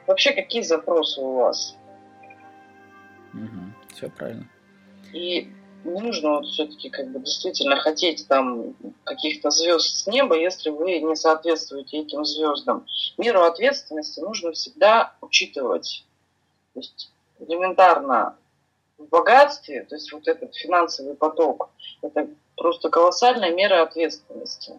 Вообще, 0.06 0.32
какие 0.32 0.62
запросы 0.62 1.20
у 1.20 1.34
вас? 1.34 1.76
Угу, 3.34 3.94
все 3.94 4.08
правильно. 4.08 4.48
И 5.12 5.50
не 5.84 6.00
нужно 6.00 6.30
вот 6.30 6.46
все-таки 6.46 6.90
как 6.90 7.10
бы 7.10 7.20
действительно 7.20 7.76
хотеть 7.76 8.26
там 8.26 8.74
каких-то 9.04 9.50
звезд 9.50 9.98
с 9.98 10.06
неба, 10.06 10.36
если 10.36 10.70
вы 10.70 10.98
не 10.98 11.14
соответствуете 11.14 11.98
этим 11.98 12.24
звездам. 12.24 12.86
Меру 13.16 13.42
ответственности 13.42 14.20
нужно 14.20 14.52
всегда 14.52 15.14
учитывать. 15.20 16.04
То 16.74 16.80
есть 16.80 17.10
элементарно 17.38 18.36
богатстве, 19.04 19.84
то 19.84 19.94
есть 19.94 20.12
вот 20.12 20.26
этот 20.26 20.54
финансовый 20.54 21.14
поток, 21.14 21.70
это 22.02 22.28
просто 22.56 22.90
колоссальная 22.90 23.52
мера 23.52 23.82
ответственности. 23.82 24.74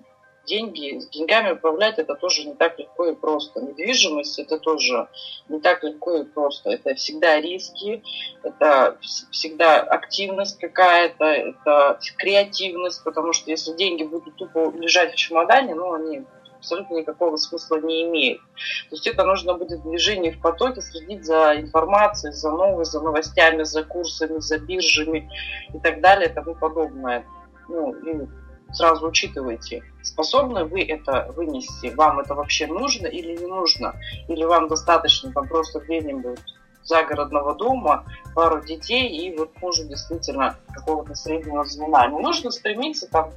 Деньги, 0.46 0.98
с 1.00 1.08
деньгами 1.10 1.52
управлять 1.52 2.00
это 2.00 2.16
тоже 2.16 2.44
не 2.44 2.56
так 2.56 2.80
легко 2.80 3.06
и 3.06 3.14
просто. 3.14 3.62
Недвижимость 3.62 4.40
это 4.40 4.58
тоже 4.58 5.08
не 5.48 5.60
так 5.60 5.84
легко 5.84 6.16
и 6.16 6.24
просто. 6.24 6.72
Это 6.72 6.96
всегда 6.96 7.40
риски, 7.40 8.02
это 8.42 8.98
всегда 9.30 9.82
активность 9.82 10.58
какая-то, 10.58 11.26
это 11.26 12.00
креативность, 12.18 13.04
потому 13.04 13.34
что 13.34 13.52
если 13.52 13.76
деньги 13.76 14.04
будут 14.04 14.38
тупо 14.38 14.72
лежать 14.72 15.14
в 15.14 15.18
чемодане, 15.18 15.76
ну, 15.76 15.94
они 15.94 16.26
абсолютно 16.60 16.96
никакого 16.96 17.36
смысла 17.38 17.78
не 17.82 18.04
имеют. 18.04 18.42
То 18.90 18.96
есть 18.96 19.08
это 19.08 19.24
нужно 19.24 19.54
будет 19.56 19.82
движение 19.82 20.32
в 20.32 20.42
потоке, 20.42 20.82
следить 20.82 21.26
за 21.26 21.56
информацией, 21.56 22.34
за 22.34 22.52
новой, 22.52 22.86
за 22.86 23.02
новостями, 23.02 23.64
за 23.64 23.84
курсами, 23.84 24.40
за 24.40 24.60
биржами 24.60 25.30
и 25.74 25.80
так 25.80 26.02
далее 26.02 26.30
и 26.30 26.34
тому 26.34 26.56
подобное. 26.56 27.26
Ну, 27.68 27.94
и 27.94 28.28
сразу 28.74 29.08
учитывайте, 29.08 29.84
способны 30.04 30.66
вы 30.66 30.84
это 30.84 31.32
вынести, 31.36 31.88
вам 31.96 32.20
это 32.20 32.36
вообще 32.36 32.68
нужно 32.68 33.08
или 33.08 33.36
не 33.36 33.48
нужно, 33.48 33.96
или 34.28 34.44
вам 34.44 34.68
достаточно 34.68 35.32
там 35.32 35.48
просто 35.48 35.80
где-нибудь 35.80 36.40
загородного 36.84 37.56
дома, 37.56 38.06
пару 38.36 38.64
детей 38.64 39.08
и 39.08 39.36
вот 39.36 39.52
мужу 39.62 39.86
действительно 39.86 40.58
какого-то 40.74 41.16
среднего 41.16 41.64
звена. 41.66 42.08
Не 42.08 42.20
нужно 42.20 42.52
стремиться 42.52 43.08
там 43.10 43.32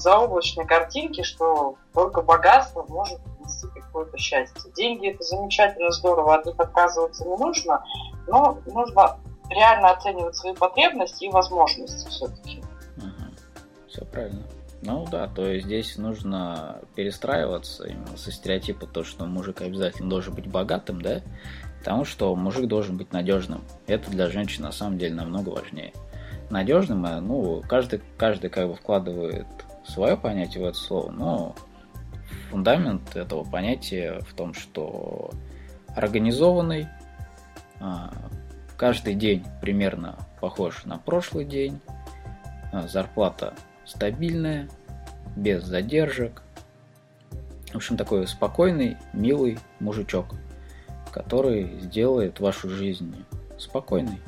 заоблачной 0.00 0.66
картинки, 0.66 1.22
что 1.22 1.76
только 1.94 2.22
богатство 2.22 2.84
может 2.88 3.18
принести 3.22 3.66
какое-то 3.80 4.16
счастье. 4.18 4.70
Деньги 4.76 5.10
это 5.10 5.22
замечательно, 5.22 5.90
здорово, 5.90 6.36
от 6.36 6.46
них 6.46 6.54
отказываться 6.58 7.24
не 7.24 7.36
нужно, 7.36 7.84
но 8.26 8.58
нужно 8.66 9.18
реально 9.50 9.90
оценивать 9.90 10.36
свои 10.36 10.54
потребности 10.54 11.24
и 11.24 11.30
возможности 11.30 12.08
все-таки. 12.08 12.62
Угу. 12.96 13.88
Все 13.88 14.04
правильно. 14.04 14.42
Ну 14.82 15.06
да, 15.10 15.26
то 15.26 15.46
есть 15.46 15.66
здесь 15.66 15.96
нужно 15.96 16.80
перестраиваться 16.94 17.84
именно 17.84 18.16
со 18.16 18.30
стереотипа 18.30 18.86
то, 18.86 19.02
что 19.02 19.26
мужик 19.26 19.60
обязательно 19.60 20.08
должен 20.08 20.34
быть 20.34 20.46
богатым, 20.46 21.02
да, 21.02 21.22
потому 21.80 22.04
что 22.04 22.34
мужик 22.36 22.68
должен 22.68 22.96
быть 22.96 23.12
надежным. 23.12 23.64
Это 23.86 24.10
для 24.10 24.28
женщин 24.28 24.62
на 24.62 24.72
самом 24.72 24.98
деле 24.98 25.14
намного 25.14 25.48
важнее. 25.48 25.92
Надежным, 26.50 27.04
э, 27.04 27.20
ну, 27.20 27.62
каждый, 27.68 28.00
каждый 28.16 28.50
как 28.50 28.68
бы 28.68 28.74
вкладывает 28.74 29.46
свое 29.88 30.16
понятие 30.16 30.64
в 30.64 30.66
это 30.66 30.78
слово, 30.78 31.10
но 31.10 31.54
фундамент 32.50 33.16
этого 33.16 33.44
понятия 33.44 34.20
в 34.20 34.34
том, 34.34 34.54
что 34.54 35.30
организованный, 35.94 36.88
а, 37.80 38.12
каждый 38.76 39.14
день 39.14 39.44
примерно 39.60 40.16
похож 40.40 40.84
на 40.84 40.98
прошлый 40.98 41.44
день, 41.44 41.80
а, 42.72 42.86
зарплата 42.86 43.54
стабильная, 43.84 44.68
без 45.36 45.64
задержек. 45.64 46.42
В 47.72 47.76
общем, 47.76 47.96
такой 47.96 48.26
спокойный, 48.26 48.96
милый 49.12 49.58
мужичок, 49.80 50.34
который 51.12 51.78
сделает 51.80 52.40
вашу 52.40 52.68
жизнь 52.68 53.24
спокойной. 53.58 54.20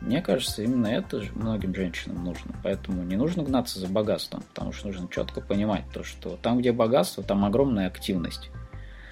Мне 0.00 0.20
кажется, 0.20 0.62
именно 0.62 0.86
это 0.86 1.20
же 1.20 1.32
многим 1.34 1.74
женщинам 1.74 2.24
нужно. 2.24 2.54
Поэтому 2.62 3.02
не 3.02 3.16
нужно 3.16 3.42
гнаться 3.42 3.80
за 3.80 3.88
богатством, 3.88 4.42
потому 4.54 4.72
что 4.72 4.88
нужно 4.88 5.08
четко 5.08 5.40
понимать 5.40 5.84
то, 5.92 6.04
что 6.04 6.36
там, 6.36 6.58
где 6.58 6.72
богатство, 6.72 7.22
там 7.22 7.44
огромная 7.44 7.86
активность. 7.86 8.50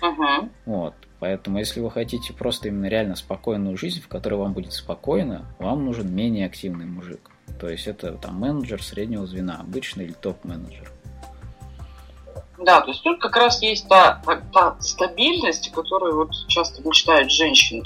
Угу. 0.03 0.51
Вот. 0.67 0.95
Поэтому, 1.21 1.59
если 1.59 1.81
вы 1.81 1.91
хотите 1.91 2.35
просто 2.35 2.69
именно 2.69 2.87
реально 2.87 3.17
спокойную 3.17 3.77
жизнь, 3.79 4.03
в 4.03 4.09
которой 4.09 4.35
вам 4.35 4.53
будет 4.53 4.73
спокойно, 4.73 5.47
вам 5.59 5.85
нужен 5.87 6.15
менее 6.15 6.47
активный 6.47 6.85
мужик. 6.85 7.31
То 7.59 7.69
есть 7.69 7.87
это 7.87 8.13
там 8.13 8.39
менеджер 8.39 8.83
среднего 8.83 9.27
звена, 9.27 9.57
обычный 9.61 10.05
или 10.05 10.13
топ-менеджер. 10.13 10.93
Да, 12.59 12.81
то 12.81 12.89
есть 12.91 13.03
тут 13.03 13.21
как 13.21 13.37
раз 13.37 13.61
есть 13.63 13.89
та, 13.89 14.23
та, 14.25 14.37
та 14.53 14.77
стабильность, 14.81 15.73
которую 15.73 16.17
вот 16.17 16.31
часто 16.49 16.87
мечтают 16.87 17.31
женщины. 17.31 17.85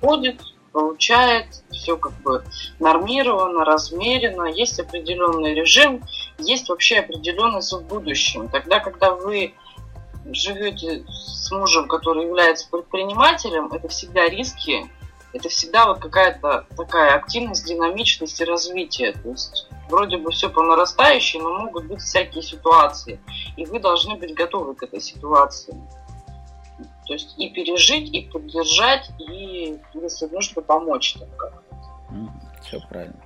Ходит, 0.00 0.40
получает, 0.72 1.46
все 1.70 1.96
как 1.96 2.12
бы 2.22 2.44
нормировано, 2.78 3.64
размерено, 3.64 4.44
есть 4.44 4.80
определенный 4.80 5.54
режим, 5.54 6.02
есть 6.38 6.68
вообще 6.68 6.98
определенность 6.98 7.72
в 7.72 7.86
будущем. 7.86 8.48
Тогда, 8.48 8.80
когда 8.80 9.12
вы 9.12 9.54
живете 10.32 11.04
с 11.08 11.50
мужем, 11.50 11.88
который 11.88 12.24
является 12.26 12.68
предпринимателем, 12.70 13.72
это 13.72 13.88
всегда 13.88 14.28
риски, 14.28 14.90
это 15.32 15.48
всегда 15.48 15.86
вот 15.86 16.00
какая-то 16.00 16.66
такая 16.76 17.14
активность, 17.14 17.66
динамичность 17.66 18.40
и 18.40 18.44
развитие. 18.44 19.12
То 19.12 19.30
есть 19.30 19.68
вроде 19.88 20.16
бы 20.16 20.30
все 20.30 20.48
по 20.48 20.62
нарастающей, 20.62 21.40
но 21.40 21.58
могут 21.58 21.84
быть 21.86 22.00
всякие 22.00 22.42
ситуации. 22.42 23.20
И 23.56 23.64
вы 23.64 23.78
должны 23.78 24.16
быть 24.16 24.34
готовы 24.34 24.74
к 24.74 24.82
этой 24.82 25.00
ситуации. 25.00 25.74
То 27.10 27.14
есть 27.14 27.34
и 27.38 27.48
пережить, 27.48 28.14
и 28.14 28.20
поддержать, 28.20 29.10
и, 29.18 29.76
если 29.94 30.26
нужно, 30.26 30.62
помочь 30.62 31.14
там 31.14 31.28
как-то. 31.36 31.64
все 32.62 32.78
правильно. 32.88 33.20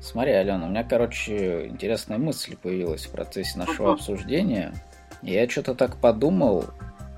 Смотри, 0.00 0.32
Алена, 0.32 0.66
у 0.66 0.68
меня, 0.68 0.82
короче, 0.82 1.68
интересная 1.68 2.18
мысль 2.18 2.56
появилась 2.56 3.06
в 3.06 3.12
процессе 3.12 3.56
нашего 3.56 3.90
uh-huh. 3.90 3.92
обсуждения. 3.92 4.74
Я 5.22 5.48
что-то 5.48 5.76
так 5.76 6.00
подумал, 6.00 6.64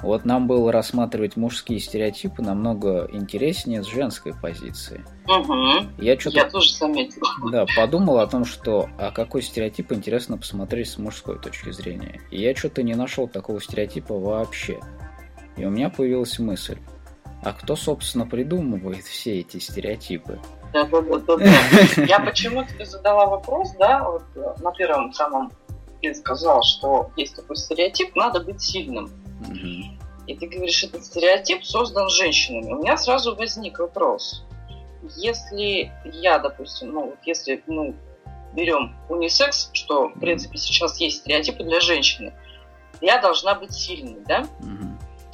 вот 0.04 0.26
нам 0.26 0.46
было 0.46 0.70
рассматривать 0.70 1.38
мужские 1.38 1.80
стереотипы 1.80 2.42
намного 2.42 3.08
интереснее 3.10 3.82
с 3.82 3.86
женской 3.86 4.34
позиции. 4.34 5.02
Угу. 5.26 5.88
Я, 5.96 6.20
что-то, 6.20 6.36
Я 6.36 6.50
тоже 6.50 6.74
заметил. 6.74 7.22
Да, 7.50 7.64
подумал 7.74 8.18
о 8.18 8.26
том, 8.26 8.44
что 8.44 8.90
а 8.98 9.10
какой 9.12 9.40
стереотип 9.40 9.92
интересно 9.92 10.36
посмотреть 10.36 10.90
с 10.90 10.98
мужской 10.98 11.40
точки 11.40 11.70
зрения. 11.70 12.20
И 12.30 12.38
я 12.38 12.54
что-то 12.54 12.82
не 12.82 12.94
нашел 12.94 13.28
такого 13.28 13.62
стереотипа 13.62 14.18
вообще. 14.18 14.78
И 15.56 15.64
у 15.64 15.70
меня 15.70 15.89
появилась 15.89 16.39
мысль, 16.39 16.78
а 17.43 17.52
кто, 17.52 17.76
собственно, 17.76 18.26
придумывает 18.26 19.05
все 19.05 19.40
эти 19.40 19.59
стереотипы? 19.59 20.40
Да, 20.72 20.85
да, 20.85 21.01
да, 21.01 21.36
да. 21.36 22.05
Я 22.09 22.18
почему 22.20 22.64
тебе 22.64 22.85
задала 22.85 23.26
вопрос, 23.26 23.72
да, 23.78 24.09
вот 24.10 24.24
на 24.60 24.72
первом 24.72 25.12
самом 25.12 25.52
ты 26.01 26.14
сказал, 26.14 26.62
что 26.62 27.10
есть 27.16 27.36
такой 27.36 27.56
стереотип, 27.56 28.14
надо 28.16 28.40
быть 28.40 28.60
сильным. 28.60 29.10
И 30.26 30.35
ты 30.36 30.47
говоришь, 30.47 30.82
этот 30.85 31.05
стереотип 31.05 31.64
создан 31.64 32.09
женщинами. 32.09 32.72
У 32.72 32.78
меня 32.78 32.97
сразу 32.97 33.35
возник 33.36 33.78
вопрос. 33.78 34.44
Если 35.16 35.93
я, 36.05 36.39
допустим, 36.39 36.93
ну, 36.93 37.06
вот 37.10 37.18
если 37.26 37.62
ну, 37.66 37.94
берем 38.55 38.97
унисекс, 39.10 39.68
что, 39.74 40.09
в 40.09 40.18
принципе, 40.18 40.56
сейчас 40.56 40.98
есть 40.98 41.18
стереотипы 41.18 41.62
для 41.62 41.81
женщины, 41.81 42.32
я 43.02 43.20
должна 43.20 43.55
быть 43.55 43.72
сильной, 43.72 44.22
да? 44.26 44.47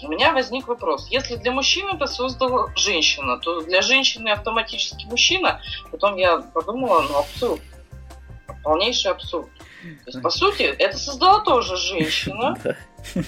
У 0.02 0.08
меня 0.08 0.32
возник 0.32 0.68
вопрос. 0.68 1.08
Если 1.10 1.36
для 1.36 1.52
мужчины 1.52 1.90
это 1.94 2.06
создала 2.06 2.72
женщина, 2.76 3.38
то 3.38 3.60
для 3.60 3.82
женщины 3.82 4.30
автоматически 4.30 5.06
мужчина. 5.06 5.60
Потом 5.90 6.16
я 6.16 6.38
подумала, 6.38 7.02
ну 7.02 7.18
абсурд. 7.18 7.60
Полнейший 8.62 9.12
абсурд. 9.12 9.48
То 9.82 10.10
есть, 10.10 10.22
по 10.22 10.30
сути, 10.30 10.62
это 10.62 10.98
создала 10.98 11.40
тоже 11.40 11.76
женщина. 11.76 12.56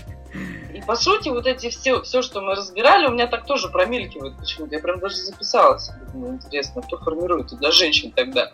И 0.75 0.81
по 0.81 0.97
сути, 0.97 1.29
вот 1.29 1.47
эти 1.47 1.69
все, 1.69 2.01
все, 2.03 2.23
что 2.23 2.41
мы 2.41 2.55
разбирали, 2.55 3.07
у 3.07 3.11
меня 3.11 3.27
так 3.27 3.45
тоже 3.45 3.69
промелькивает 3.69 4.37
почему-то. 4.39 4.75
Я 4.75 4.81
прям 4.81 4.99
даже 4.99 5.17
записалась. 5.17 5.91
Думаю, 6.13 6.35
интересно, 6.35 6.81
кто 6.81 6.97
формирует 6.97 7.49
для 7.49 7.71
женщин 7.71 8.13
тогда. 8.13 8.51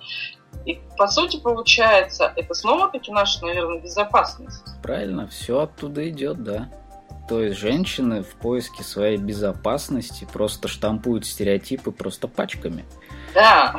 И 0.64 0.80
по 0.96 1.06
сути 1.06 1.38
получается, 1.38 2.32
это 2.34 2.54
снова-таки 2.54 3.12
наша, 3.12 3.44
наверное, 3.44 3.80
безопасность. 3.80 4.64
Правильно, 4.82 5.28
все 5.28 5.60
оттуда 5.60 6.08
идет, 6.08 6.42
да. 6.42 6.68
То 7.28 7.42
есть 7.42 7.58
женщины 7.58 8.22
в 8.22 8.34
поиске 8.36 8.82
своей 8.82 9.18
безопасности 9.18 10.26
просто 10.32 10.66
штампуют 10.66 11.26
стереотипы 11.26 11.92
просто 11.92 12.26
пачками. 12.26 12.84
Да. 13.34 13.78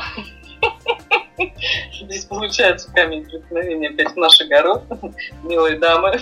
Здесь 2.02 2.26
получается 2.26 2.92
камень 2.94 3.26
преткновения 3.26 3.90
опять 3.90 4.12
в 4.12 4.18
наш 4.18 4.40
огород, 4.42 4.84
милые 5.44 5.80
дамы. 5.80 6.20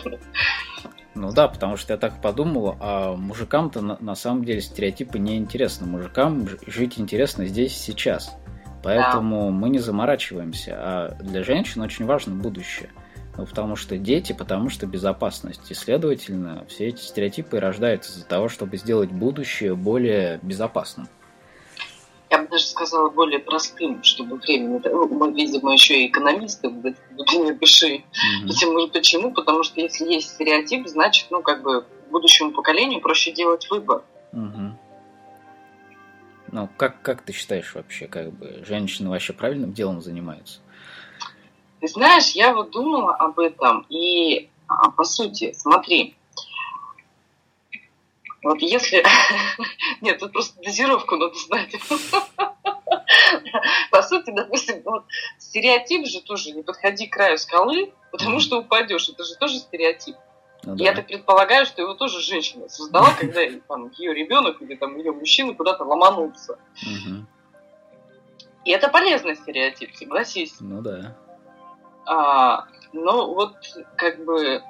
Ну 1.16 1.32
да, 1.32 1.48
потому 1.48 1.78
что 1.78 1.94
я 1.94 1.98
так 1.98 2.22
подумал, 2.22 2.78
а 2.80 3.16
мужикам-то 3.16 3.82
на, 3.82 3.98
на 4.00 4.16
самом 4.16 4.46
деле 4.46 4.62
стереотипы 4.62 5.18
не 5.18 5.38
интересны. 5.38 5.88
Мужикам 5.88 6.48
жить 6.68 7.00
интересно 7.00 7.46
здесь 7.46 7.76
сейчас. 7.76 8.38
Поэтому 8.84 9.48
да. 9.48 9.52
мы 9.52 9.70
не 9.70 9.80
заморачиваемся. 9.80 10.76
А 10.78 11.18
для 11.20 11.44
женщин 11.44 11.82
очень 11.82 12.06
важно 12.06 12.36
будущее. 12.36 12.92
Ну, 13.38 13.46
потому 13.46 13.76
что 13.76 13.98
дети, 13.98 14.34
потому 14.34 14.70
что 14.70 14.88
безопасность. 14.88 15.70
И, 15.70 15.74
следовательно, 15.74 16.66
все 16.68 16.88
эти 16.88 17.02
стереотипы 17.02 17.60
рождаются 17.60 18.12
из-за 18.12 18.26
того, 18.26 18.50
чтобы 18.50 18.78
сделать 18.78 19.12
будущее 19.12 19.76
более 19.76 20.40
безопасным 20.42 21.08
я 22.30 22.40
бы 22.40 22.48
даже 22.50 22.66
сказала, 22.66 23.10
более 23.10 23.40
простым, 23.40 24.04
чтобы 24.04 24.38
времени... 24.38 24.82
Ну, 24.84 25.08
мы, 25.08 25.34
видимо, 25.34 25.74
еще 25.74 26.04
и 26.04 26.08
экономисты 26.08 26.70
в 26.70 26.82
глубине 27.16 27.54
души. 27.54 28.04
Mm-hmm. 28.46 28.92
Почему? 28.92 29.32
Потому 29.32 29.64
что 29.64 29.80
если 29.80 30.06
есть 30.06 30.32
стереотип, 30.32 30.88
значит, 30.88 31.28
ну, 31.30 31.42
как 31.42 31.64
бы 31.64 31.86
будущему 32.12 32.52
поколению 32.52 33.02
проще 33.02 33.32
делать 33.32 33.70
выбор. 33.70 34.04
Mm-hmm. 34.34 34.72
Ну, 36.52 36.70
как, 36.78 37.02
как 37.02 37.22
ты 37.22 37.34
считаешь 37.34 37.74
вообще, 37.76 38.08
как 38.08 38.32
бы, 38.32 38.64
женщины 38.66 39.10
вообще 39.10 39.34
правильным 39.34 39.74
делом 39.74 40.02
занимаются? 40.02 40.60
Ты 41.80 41.88
знаешь, 41.88 42.32
я 42.32 42.54
вот 42.54 42.72
думала 42.72 43.16
об 43.16 43.40
этом, 43.40 43.86
и 43.90 44.50
а, 44.68 44.92
по 44.92 45.04
сути, 45.04 45.54
смотри, 45.54 46.16
вот 48.44 48.62
если... 48.62 49.04
Нет, 50.02 50.20
тут 50.20 50.32
просто 50.32 50.62
дозировку 50.62 51.18
надо 51.18 51.36
знать. 51.36 51.76
По 53.92 54.02
сути, 54.04 54.32
допустим, 54.32 54.82
вот 54.86 55.06
стереотип 55.38 56.06
же 56.06 56.22
тоже 56.22 56.52
не 56.52 56.62
подходи 56.62 57.08
к 57.08 57.14
краю 57.14 57.38
скалы, 57.38 57.94
потому 58.12 58.40
что 58.40 58.60
упадешь. 58.60 59.10
Это 59.10 59.24
же 59.24 59.36
тоже 59.36 59.60
стереотип. 59.60 60.16
Ну, 60.64 60.76
да. 60.76 60.84
Я 60.84 60.94
так 60.94 61.08
предполагаю, 61.08 61.66
что 61.66 61.82
его 61.82 61.94
тоже 61.94 62.22
женщина 62.22 62.70
создала, 62.70 63.14
когда 63.20 63.42
там, 63.68 63.92
ее 63.98 64.14
ребенок 64.14 64.62
или 64.62 64.76
там, 64.76 64.98
ее 64.98 65.12
мужчина 65.12 65.54
куда-то 65.54 65.84
ломанутся. 65.84 66.60
Угу. 66.84 67.26
И 68.66 68.72
это 68.72 68.90
полезный 68.90 69.36
стереотип, 69.36 69.96
согласись. 69.96 70.56
Ну 70.60 70.82
да. 70.82 71.18
А, 72.08 72.66
ну 72.94 73.34
вот 73.34 73.56
как 73.96 74.24
бы 74.24 74.62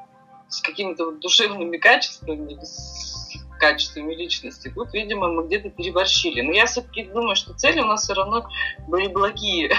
с 0.50 0.62
какими-то 0.62 1.06
вот 1.06 1.20
душевными 1.20 1.78
качествами, 1.78 2.58
с 2.62 3.18
качествами 3.58 4.14
личности. 4.14 4.72
Тут, 4.74 4.94
видимо, 4.94 5.28
мы 5.30 5.46
где-то 5.46 5.70
переборщили. 5.70 6.42
Но 6.42 6.54
я 6.54 6.66
все-таки 6.66 7.04
думаю, 7.04 7.36
что 7.36 7.54
цели 7.54 7.82
у 7.82 7.86
нас 7.86 8.04
все 8.04 8.14
равно 8.14 8.48
были 8.88 9.08
благие. 9.08 9.76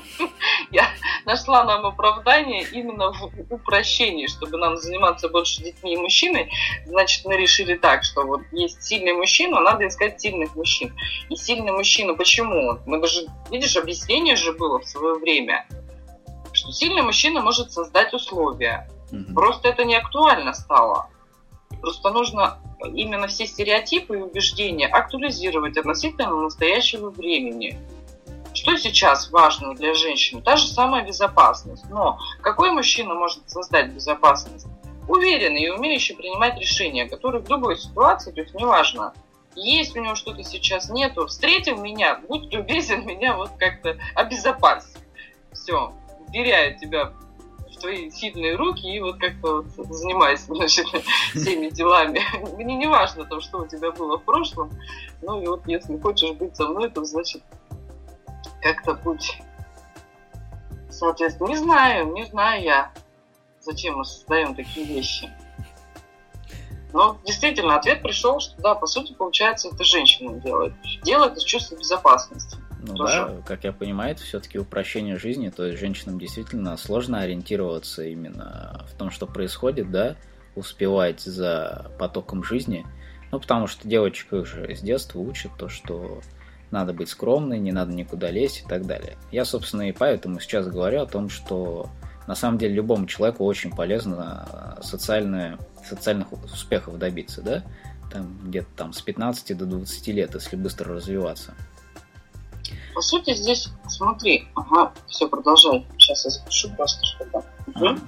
Я 0.70 0.88
нашла 1.24 1.64
нам 1.64 1.86
оправдание 1.86 2.66
именно 2.72 3.12
в 3.12 3.30
упрощении, 3.50 4.26
чтобы 4.26 4.58
нам 4.58 4.76
заниматься 4.76 5.28
больше 5.28 5.62
детьми 5.62 5.94
и 5.94 5.98
мужчиной. 5.98 6.50
Значит, 6.86 7.24
мы 7.24 7.36
решили 7.36 7.74
так, 7.76 8.04
что 8.04 8.24
вот 8.24 8.40
есть 8.52 8.82
сильный 8.82 9.12
мужчина, 9.12 9.60
надо 9.60 9.86
искать 9.86 10.20
сильных 10.20 10.54
мужчин. 10.56 10.92
И 11.30 11.36
сильный 11.36 11.72
мужчина, 11.72 12.14
почему? 12.14 12.78
Мы 12.86 13.00
даже, 13.00 13.26
видишь, 13.50 13.76
объяснение 13.76 14.36
же 14.36 14.52
было 14.52 14.80
в 14.80 14.84
свое 14.84 15.14
время, 15.14 15.66
что 16.66 16.72
сильный 16.72 17.02
мужчина 17.02 17.40
может 17.42 17.72
создать 17.72 18.12
условия. 18.12 18.90
Просто 19.34 19.68
это 19.68 19.84
не 19.84 19.94
актуально 19.94 20.52
стало. 20.52 21.08
Просто 21.80 22.10
нужно 22.10 22.58
именно 22.92 23.28
все 23.28 23.46
стереотипы 23.46 24.18
и 24.18 24.22
убеждения 24.22 24.88
актуализировать 24.88 25.76
относительно 25.76 26.34
настоящего 26.34 27.10
времени. 27.10 27.78
Что 28.52 28.76
сейчас 28.76 29.30
важно 29.30 29.74
для 29.74 29.94
женщин? 29.94 30.42
Та 30.42 30.56
же 30.56 30.66
самая 30.66 31.04
безопасность. 31.04 31.84
Но 31.88 32.18
какой 32.40 32.72
мужчина 32.72 33.14
может 33.14 33.48
создать 33.48 33.92
безопасность? 33.92 34.66
Уверенный 35.08 35.66
и 35.66 35.70
умеющий 35.70 36.16
принимать 36.16 36.58
решения, 36.58 37.08
который 37.08 37.40
в 37.42 37.48
любой 37.48 37.78
ситуации, 37.78 38.32
то 38.32 38.40
есть 38.40 38.54
неважно, 38.54 39.14
есть 39.54 39.96
у 39.96 40.02
него 40.02 40.16
что-то 40.16 40.42
сейчас 40.42 40.90
нету, 40.90 41.26
встретил 41.26 41.76
меня, 41.76 42.16
будь 42.26 42.52
любезен 42.52 43.06
меня 43.06 43.36
вот 43.36 43.50
как-то 43.56 43.96
обезопасить. 44.16 44.98
Все, 45.52 45.92
вверяю 46.36 46.78
тебя 46.78 47.12
в 47.70 47.78
твои 47.78 48.10
сильные 48.10 48.56
руки 48.56 48.86
и 48.86 49.00
вот 49.00 49.18
как-то 49.18 49.62
вот 49.62 49.86
занимайся 49.94 50.46
значит, 50.54 50.86
всеми 51.34 51.70
делами. 51.70 52.20
Мне 52.56 52.76
не 52.76 52.86
важно, 52.86 53.24
там, 53.24 53.40
что 53.40 53.58
у 53.58 53.66
тебя 53.66 53.90
было 53.90 54.18
в 54.18 54.24
прошлом, 54.24 54.70
ну 55.22 55.42
и 55.42 55.46
вот 55.46 55.66
если 55.66 55.98
хочешь 55.98 56.32
быть 56.32 56.56
со 56.56 56.68
мной, 56.68 56.90
то 56.90 57.04
значит 57.04 57.42
как-то 58.62 58.94
будь 58.94 59.38
соответственно. 60.90 61.48
Не 61.48 61.56
знаю, 61.56 62.12
не 62.12 62.24
знаю 62.24 62.62
я, 62.62 62.92
зачем 63.60 63.98
мы 63.98 64.04
создаем 64.04 64.54
такие 64.54 64.86
вещи. 64.86 65.30
Но 66.92 67.18
действительно, 67.26 67.76
ответ 67.76 68.02
пришел, 68.02 68.40
что 68.40 68.60
да, 68.62 68.74
по 68.74 68.86
сути, 68.86 69.12
получается, 69.12 69.68
это 69.68 69.84
женщина 69.84 70.32
делает. 70.40 70.72
Делает 71.02 71.36
из 71.36 71.44
чувства 71.44 71.76
безопасности. 71.76 72.56
Ну 72.86 72.94
Тоже. 72.94 73.26
да, 73.26 73.42
как 73.46 73.64
я 73.64 73.72
понимаю, 73.72 74.12
это 74.12 74.22
все-таки 74.22 74.58
упрощение 74.58 75.18
жизни, 75.18 75.48
то 75.48 75.64
есть 75.64 75.80
женщинам 75.80 76.18
действительно 76.18 76.76
сложно 76.76 77.20
ориентироваться 77.20 78.04
именно 78.04 78.86
в 78.88 78.96
том, 78.96 79.10
что 79.10 79.26
происходит, 79.26 79.90
да, 79.90 80.16
успевать 80.54 81.20
за 81.20 81.90
потоком 81.98 82.44
жизни. 82.44 82.86
Ну, 83.32 83.40
потому 83.40 83.66
что 83.66 83.88
девочек 83.88 84.32
их 84.32 84.46
же 84.46 84.72
с 84.72 84.80
детства 84.80 85.18
учат 85.18 85.50
то, 85.58 85.68
что 85.68 86.20
надо 86.70 86.92
быть 86.92 87.08
скромной, 87.08 87.58
не 87.58 87.72
надо 87.72 87.92
никуда 87.92 88.30
лезть 88.30 88.62
и 88.64 88.68
так 88.68 88.86
далее. 88.86 89.16
Я, 89.32 89.44
собственно, 89.44 89.88
и 89.88 89.92
поэтому 89.92 90.38
сейчас 90.38 90.68
говорю 90.68 91.02
о 91.02 91.06
том, 91.06 91.28
что 91.28 91.90
на 92.28 92.36
самом 92.36 92.58
деле 92.58 92.74
любому 92.74 93.06
человеку 93.06 93.44
очень 93.44 93.74
полезно 93.74 94.78
социальное, 94.80 95.58
социальных 95.84 96.32
успехов 96.32 96.98
добиться, 96.98 97.42
да, 97.42 97.64
там 98.12 98.38
где-то 98.44 98.68
там 98.76 98.92
с 98.92 99.02
15 99.02 99.56
до 99.56 99.66
20 99.66 100.08
лет, 100.08 100.34
если 100.34 100.56
быстро 100.56 100.94
развиваться. 100.94 101.54
По 102.94 103.00
сути, 103.00 103.34
здесь, 103.34 103.68
смотри, 103.88 104.48
ага, 104.54 104.92
все, 105.06 105.28
продолжай. 105.28 105.86
Сейчас 105.98 106.24
я 106.24 106.30
запишу 106.30 106.70
просто, 106.76 107.04
чтобы... 107.04 107.44
Угу. 107.66 108.00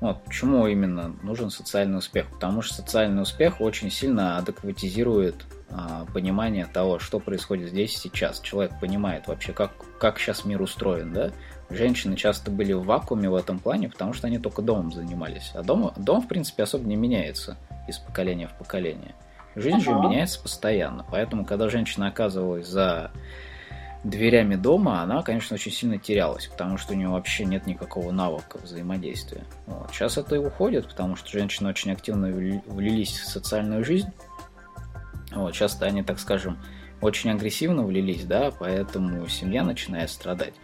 Вот, 0.00 0.22
почему 0.24 0.66
именно 0.68 1.16
нужен 1.22 1.50
социальный 1.50 1.98
успех? 1.98 2.26
Потому 2.30 2.62
что 2.62 2.74
социальный 2.74 3.22
успех 3.22 3.60
очень 3.60 3.90
сильно 3.90 4.38
адекватизирует 4.38 5.46
а, 5.70 6.06
понимание 6.14 6.66
того, 6.66 6.98
что 7.00 7.18
происходит 7.18 7.70
здесь 7.70 7.94
и 7.94 7.98
сейчас. 7.98 8.40
Человек 8.40 8.78
понимает 8.80 9.26
вообще, 9.26 9.52
как, 9.52 9.72
как 9.98 10.18
сейчас 10.18 10.44
мир 10.44 10.62
устроен, 10.62 11.12
да? 11.12 11.32
Женщины 11.68 12.16
часто 12.16 12.50
были 12.50 12.72
в 12.72 12.84
вакууме 12.84 13.28
в 13.28 13.34
этом 13.34 13.58
плане, 13.58 13.88
потому 13.88 14.12
что 14.12 14.28
они 14.28 14.38
только 14.38 14.62
домом 14.62 14.92
занимались. 14.92 15.50
А 15.54 15.62
дом, 15.62 15.92
дом 15.96 16.22
в 16.22 16.28
принципе, 16.28 16.62
особо 16.62 16.84
не 16.84 16.96
меняется 16.96 17.58
из 17.88 17.98
поколения 17.98 18.46
в 18.46 18.56
поколение. 18.56 19.14
Жизнь 19.60 19.80
же 19.80 19.90
меняется 19.92 20.40
постоянно. 20.40 21.04
Поэтому, 21.10 21.44
когда 21.44 21.68
женщина 21.68 22.08
оказывалась 22.08 22.66
за 22.66 23.10
дверями 24.04 24.54
дома, 24.54 25.02
она, 25.02 25.22
конечно, 25.22 25.54
очень 25.54 25.72
сильно 25.72 25.98
терялась, 25.98 26.46
потому 26.46 26.78
что 26.78 26.92
у 26.92 26.96
нее 26.96 27.08
вообще 27.08 27.44
нет 27.44 27.66
никакого 27.66 28.12
навыка 28.12 28.58
взаимодействия. 28.58 29.44
Вот. 29.66 29.90
Сейчас 29.92 30.18
это 30.18 30.36
и 30.36 30.38
уходит, 30.38 30.88
потому 30.88 31.16
что 31.16 31.30
женщины 31.30 31.68
очень 31.68 31.92
активно 31.92 32.28
влились 32.28 33.18
в 33.18 33.26
социальную 33.26 33.84
жизнь. 33.84 34.08
Вот. 35.32 35.52
Часто 35.52 35.86
они, 35.86 36.02
так 36.02 36.20
скажем, 36.20 36.58
очень 37.00 37.30
агрессивно 37.30 37.84
влились, 37.84 38.24
да, 38.24 38.50
поэтому 38.56 39.26
семья 39.28 39.64
начинает 39.64 40.10
страдать. 40.10 40.54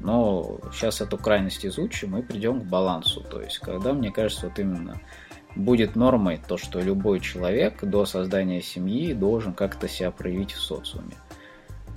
Но 0.00 0.58
сейчас 0.72 1.00
эту 1.00 1.18
крайность 1.18 1.64
изучим 1.66 2.16
и 2.16 2.22
придем 2.22 2.60
к 2.60 2.64
балансу. 2.64 3.20
То 3.20 3.40
есть, 3.40 3.58
когда, 3.58 3.92
мне 3.92 4.10
кажется, 4.10 4.46
вот 4.46 4.58
именно 4.58 5.00
будет 5.56 5.96
нормой 5.96 6.40
то, 6.46 6.56
что 6.56 6.80
любой 6.80 7.20
человек 7.20 7.82
до 7.84 8.04
создания 8.06 8.62
семьи 8.62 9.12
должен 9.12 9.52
как-то 9.52 9.88
себя 9.88 10.10
проявить 10.10 10.52
в 10.52 10.60
социуме. 10.60 11.14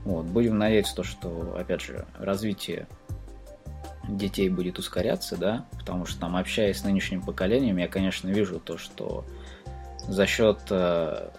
Вот. 0.05 0.25
Будем 0.25 0.57
надеяться, 0.57 0.95
то, 0.95 1.03
что, 1.03 1.55
опять 1.57 1.81
же, 1.81 2.05
развитие 2.17 2.87
детей 4.07 4.49
будет 4.49 4.79
ускоряться, 4.79 5.37
да, 5.37 5.65
потому 5.77 6.05
что 6.05 6.21
там, 6.21 6.35
общаясь 6.35 6.79
с 6.79 6.83
нынешним 6.83 7.21
поколением, 7.21 7.77
я, 7.77 7.87
конечно, 7.87 8.27
вижу 8.27 8.59
то, 8.59 8.77
что 8.77 9.25
за 9.99 10.25
счет 10.25 10.59
э, 10.69 11.29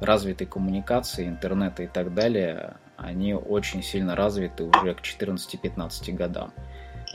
развитой 0.00 0.46
коммуникации, 0.46 1.28
интернета 1.28 1.84
и 1.84 1.86
так 1.86 2.12
далее, 2.14 2.76
они 2.96 3.34
очень 3.34 3.82
сильно 3.82 4.16
развиты 4.16 4.64
уже 4.64 4.94
к 4.94 5.00
14-15 5.02 6.12
годам. 6.12 6.52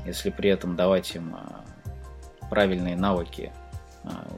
Если 0.06 0.30
при 0.30 0.50
этом 0.50 0.78
давать 0.78 1.14
им 1.16 1.36
э, 1.36 2.50
правильные 2.50 2.96
навыки 2.96 3.52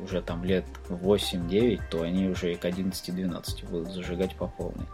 уже 0.04 0.22
там 0.22 0.44
лет 0.44 0.66
8-9, 0.90 1.82
то 1.90 2.02
они 2.02 2.28
уже 2.28 2.54
и 2.54 2.56
к 2.56 2.66
11-12 2.66 3.70
будут 3.70 3.92
зажигать 3.92 4.36
по 4.36 4.48
полной. 4.48 4.86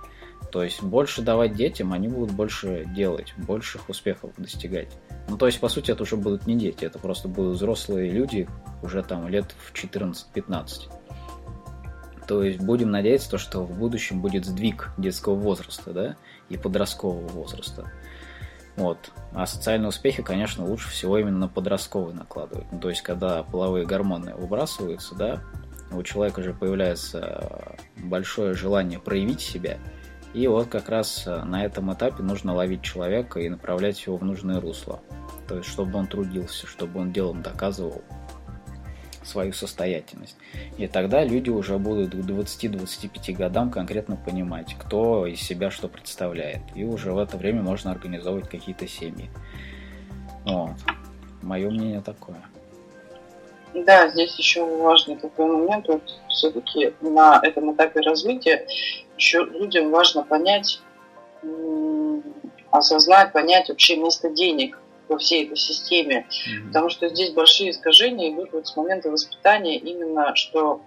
То 0.52 0.64
есть 0.64 0.81
больше 0.81 1.22
давать 1.22 1.53
детям, 1.56 1.94
они 1.94 2.07
будут 2.07 2.31
больше 2.31 2.85
делать, 2.95 3.34
больших 3.38 3.89
успехов 3.89 4.31
достигать. 4.38 4.89
Ну, 5.27 5.38
то 5.38 5.45
есть, 5.45 5.60
по 5.60 5.68
сути, 5.68 5.91
это 5.91 6.03
уже 6.03 6.15
будут 6.15 6.48
не 6.48 6.56
дети, 6.56 6.85
это 6.85 6.99
просто 6.99 7.27
будут 7.27 7.57
взрослые 7.57 8.11
люди 8.11 8.48
уже 8.81 9.03
там 9.03 9.27
лет 9.27 9.53
в 9.57 9.73
14-15. 9.73 10.89
То 12.27 12.44
есть 12.44 12.60
будем 12.60 12.91
надеяться, 12.91 13.31
то, 13.31 13.38
что 13.38 13.64
в 13.64 13.77
будущем 13.77 14.22
будет 14.22 14.45
сдвиг 14.45 14.91
детского 14.98 15.35
возраста, 15.35 15.91
да, 15.94 16.15
и 16.49 16.57
подросткового 16.57 17.27
возраста. 17.27 17.91
Вот. 18.78 19.12
А 19.34 19.45
социальные 19.45 19.90
успехи, 19.90 20.24
конечно, 20.24 20.64
лучше 20.64 20.90
всего 20.90 21.18
именно 21.18 21.40
на 21.40 21.48
подростковый 21.48 22.14
накладывать. 22.14 22.72
Ну, 22.72 22.80
то 22.80 22.90
есть, 22.90 23.02
когда 23.02 23.44
половые 23.44 23.86
гормоны 23.86 24.36
выбрасываются, 24.36 25.16
да, 25.16 25.41
у 25.91 26.04
человека 26.04 26.44
же 26.44 26.54
появляется 26.54 27.76
большое 27.98 28.54
желание 28.54 28.99
проявить 28.99 29.41
себя. 29.41 29.80
И 30.34 30.45
вот 30.48 30.68
как 30.68 30.90
раз 30.90 31.26
на 31.26 31.66
этом 31.66 31.91
этапе 31.91 32.22
нужно 32.22 32.54
ловить 32.54 32.84
человека 32.84 33.40
и 33.40 33.49
направлять 33.49 34.06
его 34.06 34.18
в 34.18 34.24
нужное 34.24 34.62
русло. 34.62 35.02
То 35.48 35.58
есть, 35.58 35.70
чтобы 35.70 35.98
он 35.98 36.06
трудился, 36.08 36.68
чтобы 36.68 36.99
он 36.99 37.12
делом 37.12 37.41
доказывал 37.41 38.04
свою 39.28 39.54
состоятельность. 39.54 40.36
И 40.78 40.88
тогда 40.88 41.24
люди 41.24 41.49
уже 41.49 41.78
будут 41.78 42.12
к 42.12 42.16
20-25 42.16 43.34
годам 43.34 43.70
конкретно 43.70 44.16
понимать, 44.16 44.76
кто 44.80 45.26
из 45.28 45.41
себя 45.41 45.70
что 45.70 45.88
представляет. 45.88 46.62
И 46.76 46.84
уже 46.84 47.12
в 47.12 47.18
это 47.18 47.38
время 47.38 47.62
можно 47.62 47.91
организовывать 47.91 48.49
какие-то 48.49 48.88
семьи. 48.88 49.30
Вот. 50.45 50.72
Мое 51.41 51.70
мнение 51.70 52.02
такое. 52.02 52.41
Да, 53.74 54.10
здесь 54.10 54.38
еще 54.38 54.66
важный 54.66 55.18
такой 55.18 55.45
момент. 55.45 55.88
Вот 55.88 56.02
все-таки 56.30 56.94
на 57.02 57.40
этом 57.44 57.74
этапе 57.74 57.99
развития 58.02 58.66
еще 59.18 59.44
людям 59.44 59.91
важно 59.91 60.24
понять, 60.24 60.82
осознать, 62.72 63.34
понять 63.34 63.70
вообще 63.70 63.98
место 63.98 64.30
денег 64.30 64.80
во 65.09 65.17
всей 65.17 65.45
этой 65.45 65.57
системе. 65.57 66.27
Mm-hmm. 66.29 66.67
Потому 66.67 66.89
что 66.89 67.09
здесь 67.09 67.31
большие 67.31 67.71
искажения 67.71 68.34
идут 68.34 68.53
вот 68.53 68.67
с 68.67 68.75
момента 68.75 69.09
воспитания 69.09 69.77
именно, 69.77 70.35
что 70.35 70.81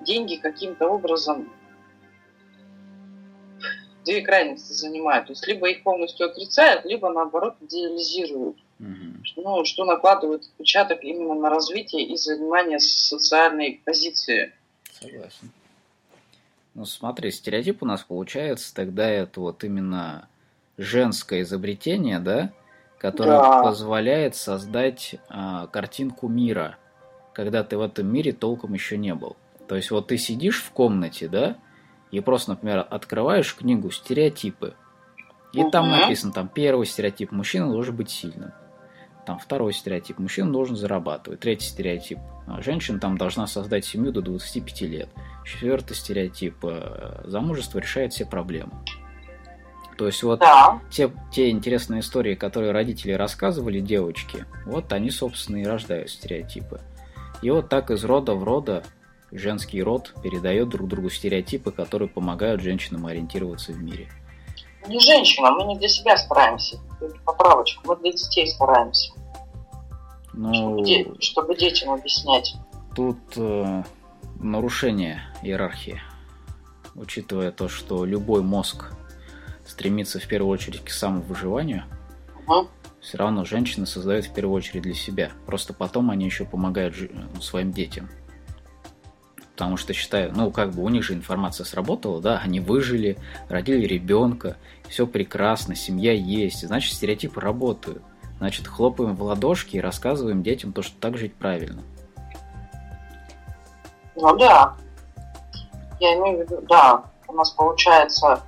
деньги 0.00 0.36
каким-то 0.36 0.88
образом 0.88 1.52
две 4.04 4.22
крайности 4.22 4.72
занимают. 4.72 5.26
То 5.26 5.32
есть 5.32 5.46
либо 5.46 5.68
их 5.70 5.82
полностью 5.82 6.26
отрицают, 6.26 6.84
либо 6.84 7.10
наоборот 7.10 7.56
идеализируют. 7.60 8.56
Mm-hmm. 8.80 9.14
Ну, 9.36 9.64
что 9.64 9.84
накладывает 9.84 10.42
отпечаток 10.42 11.02
именно 11.02 11.34
на 11.34 11.50
развитие 11.50 12.02
и 12.02 12.16
занимание 12.16 12.80
социальной 12.80 13.80
позиции. 13.84 14.52
Согласен. 14.92 15.50
Ну, 16.74 16.84
смотри, 16.84 17.30
стереотип 17.30 17.82
у 17.82 17.86
нас 17.86 18.02
получается 18.02 18.74
тогда 18.74 19.08
это 19.08 19.40
вот 19.40 19.62
именно 19.62 20.28
женское 20.76 21.42
изобретение, 21.42 22.18
да, 22.18 22.52
которая 23.04 23.38
да. 23.38 23.62
позволяет 23.62 24.34
создать 24.34 25.16
а, 25.28 25.66
картинку 25.66 26.26
мира, 26.26 26.78
когда 27.34 27.62
ты 27.62 27.76
в 27.76 27.82
этом 27.82 28.06
мире 28.06 28.32
толком 28.32 28.72
еще 28.72 28.96
не 28.96 29.14
был. 29.14 29.36
То 29.68 29.76
есть 29.76 29.90
вот 29.90 30.06
ты 30.06 30.16
сидишь 30.16 30.62
в 30.62 30.70
комнате, 30.70 31.28
да, 31.28 31.58
и 32.10 32.20
просто, 32.20 32.52
например, 32.52 32.86
открываешь 32.88 33.54
книгу 33.54 33.90
«Стереотипы», 33.90 34.72
и 35.52 35.60
угу. 35.60 35.70
там 35.70 35.90
написано, 35.90 36.32
там 36.32 36.48
первый 36.48 36.86
стереотип, 36.86 37.30
мужчина 37.30 37.70
должен 37.70 37.94
быть 37.94 38.08
сильным. 38.08 38.52
Там 39.26 39.38
второй 39.38 39.74
стереотип, 39.74 40.18
мужчина 40.18 40.50
должен 40.50 40.74
зарабатывать. 40.74 41.40
Третий 41.40 41.66
стереотип, 41.66 42.20
а, 42.46 42.62
женщина 42.62 42.98
там 43.00 43.18
должна 43.18 43.46
создать 43.46 43.84
семью 43.84 44.12
до 44.12 44.22
25 44.22 44.80
лет. 44.88 45.10
Четвертый 45.44 45.94
стереотип, 45.94 46.56
э, 46.64 47.24
замужество 47.24 47.80
решает 47.80 48.14
все 48.14 48.24
проблемы. 48.24 48.72
То 49.96 50.06
есть 50.06 50.22
вот 50.22 50.40
да. 50.40 50.80
те, 50.90 51.10
те 51.32 51.50
интересные 51.50 52.00
истории, 52.00 52.34
которые 52.34 52.72
родители 52.72 53.12
рассказывали 53.12 53.80
девочке, 53.80 54.46
вот 54.66 54.92
они, 54.92 55.10
собственно, 55.10 55.58
и 55.58 55.64
рождают 55.64 56.10
стереотипы. 56.10 56.80
И 57.42 57.50
вот 57.50 57.68
так 57.68 57.90
из 57.90 58.04
рода 58.04 58.34
в 58.34 58.42
рода 58.42 58.82
женский 59.30 59.82
род 59.82 60.14
передает 60.22 60.68
друг 60.68 60.88
другу 60.88 61.10
стереотипы, 61.10 61.70
которые 61.70 62.08
помогают 62.08 62.60
женщинам 62.60 63.06
ориентироваться 63.06 63.72
в 63.72 63.82
мире. 63.82 64.08
Не 64.88 64.98
женщинам, 64.98 65.54
мы 65.54 65.64
не 65.64 65.78
для 65.78 65.88
себя 65.88 66.16
стараемся. 66.16 66.78
Поправочку, 67.24 67.82
мы 67.86 67.96
для 67.96 68.12
детей 68.12 68.46
стараемся. 68.48 69.12
Ну, 70.32 70.52
чтобы, 70.52 70.84
де- 70.84 71.14
чтобы 71.20 71.56
детям 71.56 71.90
объяснять. 71.92 72.54
Тут 72.94 73.18
э, 73.36 73.82
нарушение 74.40 75.22
иерархии. 75.42 76.00
Учитывая 76.94 77.50
то, 77.50 77.68
что 77.68 78.04
любой 78.04 78.42
мозг 78.42 78.92
стремится 79.66 80.18
в 80.18 80.26
первую 80.26 80.52
очередь 80.52 80.84
к 80.84 80.90
самовыживанию, 80.90 81.84
угу. 82.46 82.68
все 83.00 83.18
равно 83.18 83.44
женщины 83.44 83.86
создают 83.86 84.26
в 84.26 84.34
первую 84.34 84.56
очередь 84.56 84.82
для 84.82 84.94
себя. 84.94 85.30
Просто 85.46 85.72
потом 85.72 86.10
они 86.10 86.24
еще 86.24 86.44
помогают 86.44 86.94
ну, 87.10 87.40
своим 87.40 87.72
детям. 87.72 88.08
Потому 89.52 89.76
что 89.76 89.92
считаю, 89.92 90.32
ну, 90.34 90.50
как 90.50 90.72
бы 90.72 90.82
у 90.82 90.88
них 90.88 91.04
же 91.04 91.14
информация 91.14 91.64
сработала, 91.64 92.20
да, 92.20 92.38
они 92.38 92.58
выжили, 92.58 93.16
родили 93.48 93.86
ребенка, 93.86 94.56
все 94.88 95.06
прекрасно, 95.06 95.76
семья 95.76 96.12
есть, 96.12 96.66
значит, 96.66 96.94
стереотипы 96.94 97.40
работают. 97.40 98.02
Значит, 98.38 98.66
хлопаем 98.66 99.14
в 99.14 99.22
ладошки 99.22 99.76
и 99.76 99.80
рассказываем 99.80 100.42
детям 100.42 100.72
то, 100.72 100.82
что 100.82 100.98
так 100.98 101.16
жить 101.16 101.34
правильно. 101.34 101.82
Ну 104.16 104.36
да. 104.36 104.74
Я 106.00 106.14
имею 106.16 106.38
в 106.38 106.40
виду, 106.40 106.60
да, 106.68 107.04
у 107.28 107.32
нас 107.32 107.50
получается 107.50 108.42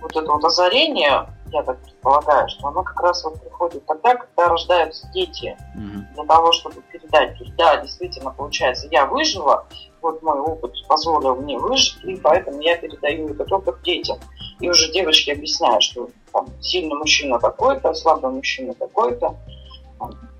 вот 0.00 0.16
это 0.16 0.32
вот 0.32 0.44
озарение, 0.44 1.26
я 1.52 1.62
так 1.62 1.80
предполагаю, 1.82 2.48
что 2.48 2.68
оно 2.68 2.82
как 2.82 3.00
раз 3.00 3.24
вот 3.24 3.40
приходит 3.40 3.84
тогда, 3.86 4.14
когда 4.16 4.48
рождаются 4.48 5.08
дети, 5.12 5.56
угу. 5.74 6.04
для 6.14 6.24
того, 6.24 6.52
чтобы 6.52 6.82
передать. 6.82 7.36
То 7.36 7.44
есть, 7.44 7.56
да, 7.56 7.76
действительно, 7.78 8.30
получается, 8.30 8.88
я 8.90 9.06
выжила, 9.06 9.66
вот 10.00 10.22
мой 10.22 10.38
опыт 10.38 10.72
позволил 10.88 11.36
мне 11.36 11.58
выжить, 11.58 12.02
и 12.04 12.16
поэтому 12.16 12.60
я 12.60 12.76
передаю 12.76 13.28
этот 13.28 13.52
опыт 13.52 13.82
детям. 13.82 14.18
И 14.60 14.68
уже 14.68 14.92
девочки 14.92 15.30
объясняют, 15.30 15.82
что 15.82 16.08
там, 16.32 16.48
сильный 16.60 16.96
мужчина 16.96 17.38
такой-то, 17.38 17.92
слабый 17.94 18.30
мужчина 18.30 18.74
такой-то, 18.74 19.36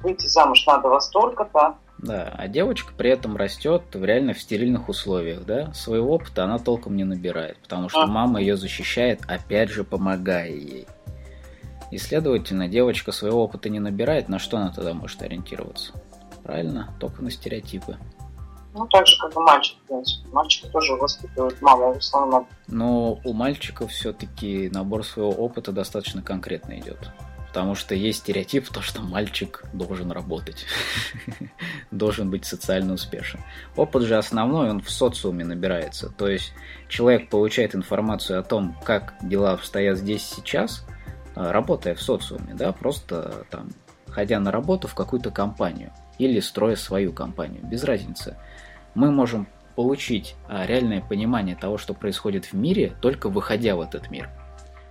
выйти 0.02 0.26
замуж 0.26 0.64
надо 0.66 0.88
во 0.88 1.00
столько-то. 1.00 1.76
Да, 2.02 2.34
а 2.36 2.48
девочка 2.48 2.94
при 2.96 3.10
этом 3.10 3.36
растет 3.36 3.82
в 3.92 4.02
реально 4.02 4.32
в 4.32 4.40
стерильных 4.40 4.88
условиях, 4.88 5.44
да? 5.44 5.72
Своего 5.74 6.14
опыта 6.14 6.44
она 6.44 6.58
толком 6.58 6.96
не 6.96 7.04
набирает, 7.04 7.58
потому 7.58 7.90
что 7.90 8.02
а. 8.02 8.06
мама 8.06 8.40
ее 8.40 8.56
защищает, 8.56 9.20
опять 9.28 9.68
же, 9.68 9.84
помогая 9.84 10.48
ей. 10.48 10.86
И, 11.90 11.98
следовательно, 11.98 12.68
девочка 12.68 13.12
своего 13.12 13.44
опыта 13.44 13.68
не 13.68 13.80
набирает, 13.80 14.28
на 14.28 14.38
что 14.38 14.56
она 14.56 14.72
тогда 14.72 14.94
может 14.94 15.20
ориентироваться? 15.20 15.92
Правильно, 16.42 16.94
только 16.98 17.22
на 17.22 17.30
стереотипы. 17.30 17.98
Ну, 18.72 18.86
так 18.86 19.06
же, 19.06 19.18
как 19.20 19.34
и 19.34 19.38
мальчик, 19.38 19.76
в 19.84 19.88
принципе. 19.88 20.28
Мальчик 20.30 20.70
тоже 20.70 20.94
воспитывает 20.94 21.60
маму 21.60 21.92
в 21.92 21.98
основном. 21.98 22.48
Но 22.68 23.20
у 23.24 23.32
мальчика 23.32 23.86
все-таки 23.88 24.70
набор 24.72 25.04
своего 25.04 25.32
опыта 25.32 25.72
достаточно 25.72 26.22
конкретно 26.22 26.78
идет. 26.78 27.10
Потому 27.50 27.74
что 27.74 27.96
есть 27.96 28.20
стереотип, 28.20 28.68
то, 28.68 28.80
что 28.80 29.02
мальчик 29.02 29.64
должен 29.72 30.12
работать, 30.12 30.66
должен 31.90 32.30
быть 32.30 32.44
социально 32.44 32.94
успешен. 32.94 33.40
Опыт 33.74 34.04
же 34.04 34.16
основной, 34.16 34.70
он 34.70 34.80
в 34.80 34.88
социуме 34.88 35.44
набирается. 35.44 36.10
То 36.10 36.28
есть 36.28 36.52
человек 36.86 37.28
получает 37.28 37.74
информацию 37.74 38.38
о 38.38 38.44
том, 38.44 38.76
как 38.84 39.14
дела 39.20 39.50
обстоят 39.50 39.98
здесь 39.98 40.22
сейчас, 40.22 40.86
а, 41.34 41.50
работая 41.50 41.96
в 41.96 42.02
социуме, 42.02 42.54
да, 42.54 42.70
просто 42.70 43.44
там, 43.50 43.70
ходя 44.06 44.38
на 44.38 44.52
работу 44.52 44.86
в 44.86 44.94
какую-то 44.94 45.32
компанию 45.32 45.92
или 46.18 46.38
строя 46.38 46.76
свою 46.76 47.12
компанию, 47.12 47.66
без 47.66 47.82
разницы. 47.82 48.36
Мы 48.94 49.10
можем 49.10 49.48
получить 49.74 50.36
а, 50.46 50.64
реальное 50.66 51.00
понимание 51.00 51.56
того, 51.56 51.78
что 51.78 51.94
происходит 51.94 52.44
в 52.44 52.52
мире, 52.52 52.92
только 53.00 53.28
выходя 53.28 53.74
в 53.74 53.80
этот 53.80 54.08
мир– 54.08 54.30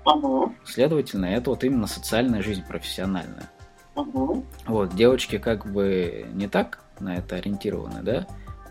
Угу. 0.09 0.53
Следовательно, 0.65 1.25
это 1.25 1.51
вот 1.51 1.63
именно 1.63 1.87
социальная 1.87 2.41
жизнь 2.41 2.63
профессиональная. 2.67 3.49
Угу. 3.95 4.45
Вот, 4.67 4.95
девочки 4.95 5.37
как 5.37 5.71
бы 5.71 6.25
не 6.33 6.47
так 6.47 6.83
на 6.99 7.15
это 7.15 7.35
ориентированы, 7.35 8.01
да, 8.01 8.27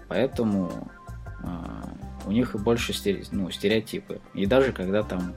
поэтому 0.08 0.70
э, 1.42 1.46
у 2.26 2.32
них 2.32 2.54
и 2.54 2.58
больше 2.58 2.92
стере, 2.92 3.24
ну, 3.30 3.50
стереотипы. 3.50 4.20
И 4.34 4.46
даже 4.46 4.72
когда 4.72 5.02
там, 5.02 5.34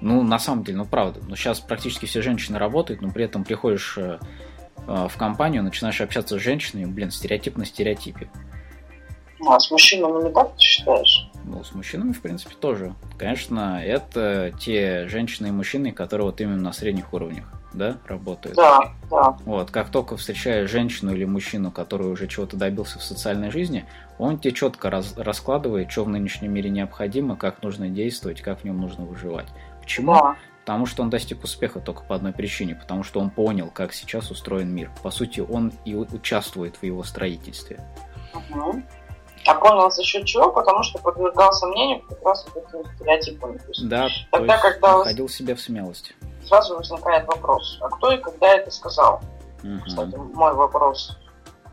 ну, 0.00 0.22
на 0.22 0.38
самом 0.38 0.64
деле, 0.64 0.78
ну, 0.78 0.84
правда, 0.84 1.20
ну, 1.26 1.36
сейчас 1.36 1.60
практически 1.60 2.06
все 2.06 2.22
женщины 2.22 2.58
работают, 2.58 3.02
но 3.02 3.10
при 3.10 3.24
этом 3.24 3.44
приходишь 3.44 3.96
э, 3.98 4.18
в 4.86 5.12
компанию, 5.16 5.62
начинаешь 5.62 6.00
общаться 6.00 6.38
с 6.38 6.42
женщиной, 6.42 6.86
блин, 6.86 7.10
стереотип 7.10 7.56
на 7.56 7.64
стереотипе. 7.64 8.28
Ну, 8.32 8.53
а 9.46 9.58
с 9.58 9.70
мужчинами 9.70 10.24
не 10.24 10.32
так 10.32 10.54
ты 10.54 10.60
считаешь? 10.60 11.28
Ну, 11.44 11.62
с 11.62 11.74
мужчинами, 11.74 12.12
в 12.12 12.22
принципе, 12.22 12.54
тоже. 12.54 12.94
Конечно, 13.18 13.82
это 13.84 14.52
те 14.58 15.06
женщины 15.08 15.48
и 15.48 15.50
мужчины, 15.50 15.92
которые 15.92 16.26
вот 16.26 16.40
именно 16.40 16.60
на 16.60 16.72
средних 16.72 17.12
уровнях, 17.12 17.44
да, 17.74 17.98
работают. 18.06 18.56
Да, 18.56 18.92
да. 19.10 19.36
Вот, 19.44 19.70
как 19.70 19.90
только 19.90 20.16
встречаешь 20.16 20.70
женщину 20.70 21.12
или 21.12 21.24
мужчину, 21.24 21.70
который 21.70 22.06
уже 22.06 22.28
чего-то 22.28 22.56
добился 22.56 22.98
в 22.98 23.02
социальной 23.02 23.50
жизни, 23.50 23.84
он 24.18 24.38
тебе 24.38 24.54
четко 24.54 24.88
раз, 24.90 25.14
раскладывает, 25.16 25.90
что 25.90 26.04
в 26.04 26.08
нынешнем 26.08 26.52
мире 26.52 26.70
необходимо, 26.70 27.36
как 27.36 27.62
нужно 27.62 27.88
действовать, 27.88 28.40
как 28.40 28.60
в 28.60 28.64
нем 28.64 28.80
нужно 28.80 29.04
выживать. 29.04 29.48
Почему? 29.82 30.14
Да. 30.14 30.36
Потому 30.64 30.86
что 30.86 31.02
он 31.02 31.10
достиг 31.10 31.44
успеха 31.44 31.78
только 31.78 32.04
по 32.04 32.14
одной 32.14 32.32
причине, 32.32 32.74
потому 32.74 33.02
что 33.02 33.20
он 33.20 33.28
понял, 33.28 33.70
как 33.70 33.92
сейчас 33.92 34.30
устроен 34.30 34.74
мир. 34.74 34.90
По 35.02 35.10
сути, 35.10 35.40
он 35.40 35.74
и 35.84 35.94
участвует 35.94 36.76
в 36.76 36.84
его 36.84 37.02
строительстве. 37.02 37.80
Угу. 38.32 38.82
А 39.46 39.54
понял 39.54 39.90
за 39.90 40.02
счет 40.02 40.24
чего? 40.24 40.50
Потому 40.50 40.82
что 40.82 40.98
подвергал 40.98 41.52
сомнению 41.52 42.02
как 42.08 42.22
раз 42.24 42.46
вот 42.54 42.64
этим 42.64 42.84
стереотипам. 42.96 43.58
Да, 43.82 44.08
тогда, 44.30 44.58
то 44.58 44.66
есть 44.68 44.78
когда 44.80 44.98
находил 44.98 45.28
себя 45.28 45.54
в 45.54 45.60
смелости. 45.60 46.14
Сразу 46.46 46.76
возникает 46.76 47.26
вопрос, 47.26 47.78
а 47.80 47.88
кто 47.88 48.12
и 48.12 48.18
когда 48.18 48.54
это 48.54 48.70
сказал? 48.70 49.22
Угу. 49.62 49.80
Кстати, 49.86 50.16
мой 50.16 50.54
вопрос 50.54 51.16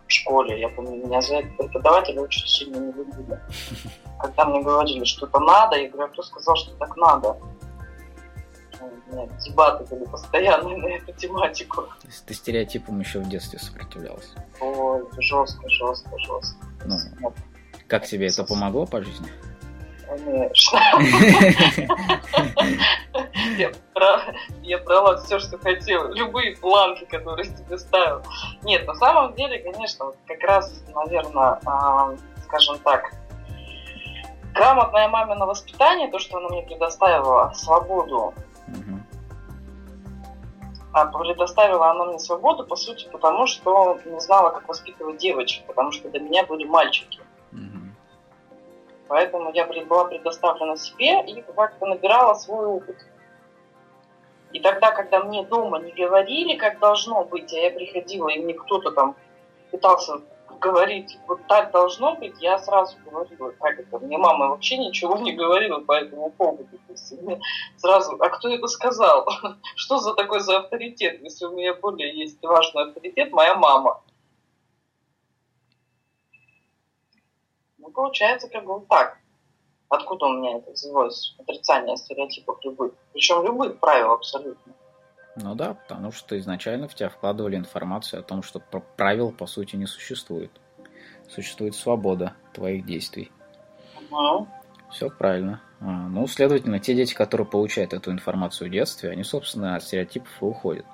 в 0.07 0.11
школе, 0.11 0.59
я 0.59 0.69
помню, 0.69 1.05
меня 1.05 1.21
за 1.21 1.35
это 1.35 1.47
преподаватели 1.57 2.19
очень 2.19 2.47
сильно 2.47 2.77
не 2.77 2.91
любили. 2.91 3.39
Когда 4.19 4.45
мне 4.45 4.61
говорили, 4.61 5.03
что 5.03 5.25
это 5.25 5.39
надо, 5.39 5.77
я 5.77 5.89
говорю, 5.89 6.09
а 6.09 6.13
кто 6.13 6.23
сказал, 6.23 6.55
что 6.55 6.73
так 6.75 6.95
надо? 6.95 7.37
У 8.79 9.13
меня 9.13 9.27
дебаты 9.45 9.83
были 9.85 10.05
постоянные 10.05 10.77
на 10.77 10.87
эту 10.87 11.11
тематику. 11.13 11.81
То 11.81 12.07
есть 12.07 12.25
ты 12.25 12.33
стереотипам 12.33 12.99
еще 12.99 13.19
в 13.19 13.29
детстве 13.29 13.59
сопротивлялась? 13.59 14.33
Ой, 14.59 15.03
жестко, 15.19 15.69
жестко, 15.69 16.17
жестко. 16.17 16.55
Ну, 16.85 16.97
как 17.91 18.05
тебе 18.05 18.27
это 18.27 18.45
помогло 18.45 18.85
по 18.85 19.03
жизни? 19.03 19.27
Конечно. 20.07 20.79
Я 24.63 24.77
брала 24.79 25.17
все, 25.17 25.39
что 25.39 25.57
хотела. 25.57 26.07
Любые 26.13 26.55
планки, 26.55 27.03
которые 27.03 27.49
тебе 27.49 27.77
ставил. 27.77 28.21
Нет, 28.63 28.87
на 28.87 28.95
самом 28.95 29.33
деле, 29.35 29.59
конечно, 29.59 30.05
вот 30.05 30.15
как 30.25 30.41
раз, 30.41 30.81
наверное, 30.95 31.59
а, 31.65 32.15
скажем 32.45 32.77
так, 32.79 33.11
грамотное 34.53 35.09
мамино 35.09 35.45
воспитание, 35.45 36.09
то, 36.09 36.19
что 36.19 36.37
она 36.37 36.47
мне 36.47 36.61
предоставила 36.61 37.51
свободу, 37.53 38.33
а 40.93 41.05
предоставила 41.07 41.91
она 41.91 42.05
мне 42.05 42.19
свободу, 42.19 42.65
по 42.65 42.77
сути, 42.77 43.09
потому 43.11 43.47
что 43.47 43.99
не 44.05 44.21
знала, 44.21 44.51
как 44.51 44.69
воспитывать 44.69 45.17
девочек, 45.17 45.65
потому 45.65 45.91
что 45.91 46.09
до 46.09 46.19
меня 46.19 46.45
были 46.45 46.63
мальчики. 46.63 47.19
Поэтому 49.11 49.51
я 49.51 49.65
была 49.65 50.05
предоставлена 50.05 50.77
себе 50.77 51.21
и 51.25 51.41
как-то 51.41 51.85
набирала 51.85 52.33
свой 52.33 52.65
опыт. 52.65 52.95
И 54.53 54.61
тогда, 54.61 54.91
когда 54.91 55.21
мне 55.21 55.43
дома 55.43 55.79
не 55.79 55.91
говорили, 55.91 56.55
как 56.55 56.79
должно 56.79 57.25
быть, 57.25 57.51
а 57.51 57.57
я 57.57 57.71
приходила, 57.71 58.29
и 58.29 58.39
мне 58.39 58.53
кто-то 58.53 58.91
там 58.91 59.17
пытался 59.69 60.21
говорить, 60.61 61.19
вот 61.27 61.45
так 61.49 61.71
должно 61.71 62.15
быть, 62.15 62.35
я 62.39 62.57
сразу 62.59 62.95
говорила, 63.05 63.51
как 63.59 63.79
это, 63.81 63.99
мне 63.99 64.17
мама 64.17 64.47
вообще 64.47 64.77
ничего 64.77 65.17
не 65.17 65.33
говорила 65.33 65.81
по 65.81 65.91
этому 65.91 66.29
поводу. 66.29 66.69
То 66.87 66.93
есть 66.93 67.11
мне 67.21 67.41
сразу, 67.75 68.15
а 68.17 68.29
кто 68.29 68.47
это 68.47 68.67
сказал? 68.67 69.27
Что 69.75 69.97
за 69.97 70.13
такой 70.13 70.39
за 70.39 70.59
авторитет? 70.59 71.21
Если 71.21 71.43
у 71.43 71.51
меня 71.51 71.73
более 71.73 72.17
есть 72.17 72.41
важный 72.41 72.83
авторитет, 72.83 73.33
моя 73.33 73.55
мама. 73.55 74.01
Ну, 77.81 77.89
получается, 77.91 78.47
как 78.47 78.63
бы 78.63 78.75
вот 78.75 78.87
так. 78.87 79.17
Откуда 79.89 80.27
у 80.27 80.37
меня 80.37 80.57
это 80.57 80.71
взялось? 80.71 81.35
Отрицание 81.39 81.97
стереотипов 81.97 82.63
любых. 82.63 82.93
Причем 83.11 83.43
любых 83.43 83.79
правил 83.79 84.11
абсолютно. 84.11 84.73
Ну 85.35 85.55
да, 85.55 85.73
потому 85.73 86.11
что 86.11 86.37
изначально 86.37 86.87
в 86.87 86.95
тебя 86.95 87.09
вкладывали 87.09 87.55
информацию 87.55 88.19
о 88.19 88.23
том, 88.23 88.43
что 88.43 88.59
правил 88.59 89.31
по 89.31 89.47
сути 89.47 89.75
не 89.75 89.87
существует. 89.87 90.51
Существует 91.29 91.75
свобода 91.75 92.35
твоих 92.53 92.85
действий. 92.85 93.31
Угу. 94.09 94.47
Все 94.91 95.09
правильно. 95.09 95.61
А, 95.79 95.85
ну, 95.85 96.27
следовательно, 96.27 96.79
те 96.79 96.93
дети, 96.93 97.13
которые 97.13 97.47
получают 97.47 97.93
эту 97.93 98.11
информацию 98.11 98.69
в 98.69 98.71
детстве, 98.71 99.09
они, 99.09 99.23
собственно, 99.23 99.75
от 99.75 99.83
стереотипов 99.83 100.29
и 100.41 100.45
уходят. 100.45 100.85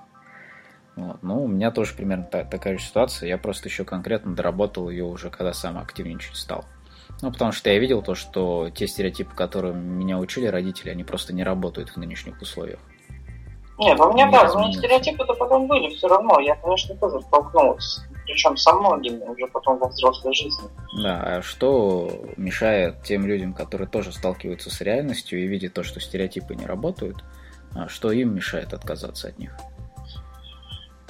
Вот. 0.96 1.22
Ну, 1.22 1.44
у 1.44 1.48
меня 1.48 1.72
тоже 1.72 1.96
примерно 1.96 2.24
та- 2.24 2.46
такая 2.46 2.78
же 2.78 2.84
ситуация. 2.84 3.30
Я 3.30 3.38
просто 3.38 3.70
еще 3.70 3.86
конкретно 3.86 4.36
доработал 4.36 4.90
ее 4.90 5.04
уже, 5.04 5.30
когда 5.30 5.54
сам 5.54 5.78
активничать 5.78 6.38
стал. 6.38 6.66
Ну, 7.22 7.32
потому 7.32 7.52
что 7.52 7.70
я 7.70 7.80
видел 7.80 8.02
то, 8.02 8.14
что 8.14 8.70
те 8.70 8.88
стереотипы, 8.88 9.36
которые 9.36 9.74
меня 9.74 10.20
учили 10.20 10.46
родители, 10.46 10.92
они 10.92 11.04
просто 11.04 11.34
не 11.34 11.44
работают 11.44 11.90
в 11.90 11.98
нынешних 11.98 12.40
условиях. 12.42 12.80
Нет, 13.80 14.00
у 14.00 14.12
меня 14.12 14.30
да, 14.32 14.52
у 14.52 14.60
меня 14.60 14.74
стереотипы-то 14.74 15.34
потом 15.34 15.68
были 15.68 15.94
все 15.96 16.08
равно. 16.08 16.40
Я, 16.40 16.56
конечно, 16.56 16.96
тоже 16.96 17.22
столкнулась. 17.22 18.02
Причем 18.26 18.58
со 18.58 18.74
многими 18.74 19.24
уже 19.24 19.48
потом 19.48 19.78
во 19.78 19.88
взрослой 19.88 20.34
жизни. 20.34 20.68
Да, 21.02 21.22
а 21.22 21.42
что 21.42 22.10
мешает 22.38 23.04
тем 23.04 23.26
людям, 23.26 23.54
которые 23.54 23.88
тоже 23.88 24.12
сталкиваются 24.12 24.70
с 24.70 24.82
реальностью 24.82 25.42
и 25.44 25.48
видят 25.48 25.74
то, 25.74 25.84
что 25.84 26.00
стереотипы 26.00 26.56
не 26.56 26.66
работают, 26.66 27.24
а 27.76 27.88
что 27.88 28.12
им 28.12 28.34
мешает 28.34 28.74
отказаться 28.74 29.28
от 29.28 29.38
них? 29.38 29.56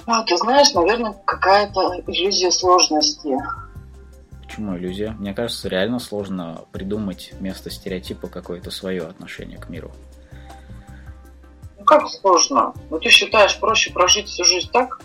А, 0.06 0.22
ты 0.24 0.36
знаешь, 0.36 0.72
наверное, 0.74 1.14
какая-то 1.24 2.00
иллюзия 2.06 2.50
сложности. 2.50 3.36
Почему 4.58 4.76
иллюзия? 4.76 5.14
Мне 5.20 5.34
кажется, 5.34 5.68
реально 5.68 6.00
сложно 6.00 6.64
придумать 6.72 7.30
вместо 7.38 7.70
стереотипа 7.70 8.26
какое-то 8.26 8.72
свое 8.72 9.04
отношение 9.04 9.56
к 9.56 9.68
миру. 9.68 9.92
Ну 11.78 11.84
как 11.84 12.08
сложно? 12.08 12.74
Ну 12.90 12.98
ты 12.98 13.08
считаешь 13.08 13.56
проще 13.60 13.92
прожить 13.92 14.26
всю 14.26 14.42
жизнь 14.42 14.68
так? 14.72 15.00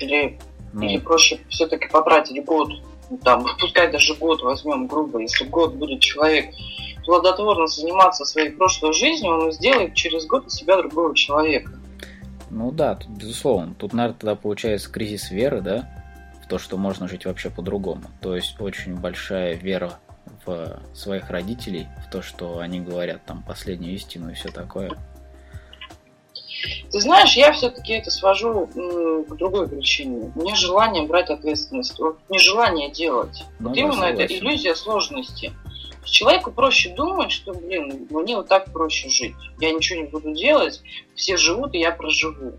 Или, 0.00 0.38
ну, 0.72 0.80
или 0.80 0.96
проще 0.96 1.40
все-таки 1.50 1.88
потратить 1.88 2.42
год, 2.46 2.70
ну, 3.10 3.18
там, 3.18 3.44
пускай 3.60 3.92
даже 3.92 4.14
год 4.14 4.40
возьмем 4.40 4.86
грубо, 4.86 5.18
если 5.18 5.44
год 5.44 5.74
будет 5.74 6.00
человек 6.00 6.46
плодотворно 7.04 7.66
заниматься 7.66 8.24
своей 8.24 8.48
прошлой 8.48 8.94
жизнью, 8.94 9.32
он 9.34 9.52
сделает 9.52 9.92
через 9.92 10.24
год 10.24 10.46
из 10.46 10.54
себя 10.54 10.78
другого 10.78 11.14
человека. 11.14 11.70
Ну 12.48 12.70
да, 12.70 12.94
тут, 12.94 13.10
безусловно. 13.10 13.74
Тут, 13.74 13.92
наверное, 13.92 14.18
тогда 14.18 14.36
получается 14.36 14.90
кризис 14.90 15.30
веры, 15.30 15.60
да, 15.60 15.97
то, 16.48 16.58
что 16.58 16.76
можно 16.76 17.08
жить 17.08 17.26
вообще 17.26 17.50
по-другому. 17.50 18.04
То 18.20 18.34
есть 18.34 18.60
очень 18.60 18.96
большая 18.96 19.54
вера 19.54 19.98
в 20.44 20.80
своих 20.94 21.30
родителей, 21.30 21.88
в 22.06 22.10
то, 22.10 22.22
что 22.22 22.58
они 22.58 22.80
говорят 22.80 23.24
там 23.24 23.42
последнюю 23.42 23.94
истину 23.94 24.30
и 24.30 24.34
все 24.34 24.50
такое. 24.50 24.92
Ты 26.90 27.00
знаешь, 27.00 27.34
я 27.36 27.52
все-таки 27.52 27.92
это 27.92 28.10
свожу 28.10 28.66
к 28.66 29.36
другой 29.36 29.68
причине. 29.68 30.32
Не 30.34 30.56
желание 30.56 31.06
брать 31.06 31.30
ответственность, 31.30 31.98
вот 31.98 32.18
нежелание 32.28 32.90
делать. 32.90 33.44
Ну, 33.60 33.68
вот 33.68 33.76
именно 33.76 33.92
согласен. 33.92 34.20
это 34.20 34.38
иллюзия 34.38 34.74
сложности. 34.74 35.52
Человеку 36.04 36.50
проще 36.50 36.94
думать, 36.94 37.30
что, 37.30 37.52
блин, 37.52 38.06
мне 38.10 38.36
вот 38.36 38.48
так 38.48 38.72
проще 38.72 39.10
жить. 39.10 39.36
Я 39.60 39.72
ничего 39.72 40.00
не 40.00 40.06
буду 40.08 40.34
делать, 40.34 40.82
все 41.14 41.36
живут, 41.36 41.74
и 41.74 41.78
я 41.78 41.92
проживу. 41.92 42.54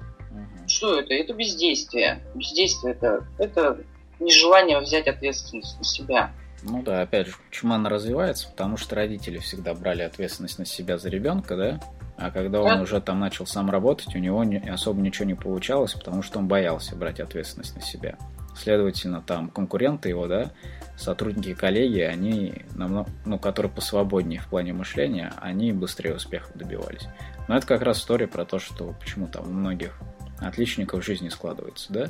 Что 0.70 1.00
это? 1.00 1.14
Это 1.14 1.34
бездействие. 1.34 2.22
Бездействие 2.36 2.94
это, 2.94 3.26
это 3.38 3.80
нежелание 4.20 4.80
взять 4.80 5.08
ответственность 5.08 5.78
на 5.78 5.84
себя. 5.84 6.32
Ну 6.64 6.84
да, 6.84 7.02
опять 7.02 7.28
же, 7.28 7.34
почему 7.50 7.74
она 7.74 7.90
развивается? 7.90 8.50
Потому 8.50 8.78
что 8.78 8.96
родители 8.96 9.40
всегда 9.40 9.74
брали 9.74 10.02
ответственность 10.04 10.60
на 10.60 10.66
себя 10.66 10.98
за 10.98 11.10
ребенка, 11.10 11.56
да? 11.56 11.80
А 12.18 12.32
когда 12.32 12.62
он 12.62 12.68
да. 12.68 12.82
уже 12.82 13.00
там 13.00 13.20
начал 13.20 13.46
сам 13.46 13.70
работать, 13.72 14.14
у 14.14 14.20
него 14.20 14.44
не, 14.44 14.58
особо 14.58 15.02
ничего 15.02 15.26
не 15.26 15.36
получалось, 15.36 15.94
потому 15.94 16.22
что 16.22 16.40
он 16.40 16.48
боялся 16.48 16.96
брать 16.96 17.22
ответственность 17.22 17.76
на 17.76 17.82
себя. 17.82 18.18
Следовательно, 18.58 19.22
там 19.22 19.50
конкуренты 19.50 20.10
его, 20.10 20.28
да, 20.28 20.52
сотрудники, 20.98 21.54
коллеги, 21.54 22.02
они, 22.02 22.66
намного, 22.76 23.10
ну, 23.26 23.40
которые 23.40 23.72
посвободнее 23.72 24.42
в 24.42 24.50
плане 24.50 24.74
мышления, 24.74 25.32
они 25.40 25.72
быстрее 25.72 26.16
успехов 26.16 26.52
добивались. 26.56 27.08
Но 27.48 27.56
это 27.56 27.66
как 27.66 27.82
раз 27.84 28.00
история 28.00 28.28
про 28.28 28.44
то, 28.44 28.60
что 28.60 28.94
почему 29.00 29.28
там 29.28 29.48
у 29.48 29.52
многих 29.52 29.98
отличников 30.42 31.06
жизни 31.06 31.30
складывается, 31.30 31.92
да? 31.92 32.08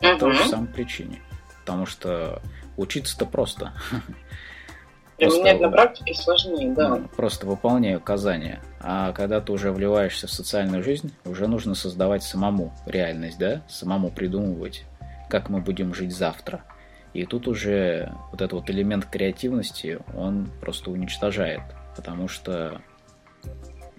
По 0.00 0.18
той 0.18 0.32
же 0.34 0.44
самой 0.44 0.68
причине. 0.68 1.20
Потому 1.60 1.86
что 1.86 2.42
учиться-то 2.76 3.26
просто. 3.26 3.72
Применять 5.16 5.60
на 5.60 5.70
практике 5.70 6.14
сложнее, 6.14 6.74
да. 6.74 6.88
Ну, 6.90 7.08
просто 7.08 7.46
выполняй 7.46 7.96
указания. 7.96 8.60
А 8.80 9.12
когда 9.12 9.40
ты 9.40 9.50
уже 9.50 9.72
вливаешься 9.72 10.26
в 10.26 10.30
социальную 10.30 10.82
жизнь, 10.82 11.12
уже 11.24 11.46
нужно 11.46 11.74
создавать 11.74 12.22
самому 12.22 12.74
реальность, 12.84 13.38
да? 13.38 13.62
Самому 13.68 14.10
придумывать, 14.10 14.84
как 15.30 15.48
мы 15.48 15.60
будем 15.60 15.94
жить 15.94 16.14
завтра. 16.14 16.64
И 17.14 17.24
тут 17.24 17.48
уже 17.48 18.12
вот 18.30 18.42
этот 18.42 18.52
вот 18.52 18.68
элемент 18.68 19.06
креативности, 19.06 19.98
он 20.14 20.50
просто 20.60 20.90
уничтожает. 20.90 21.62
Потому 21.96 22.28
что 22.28 22.82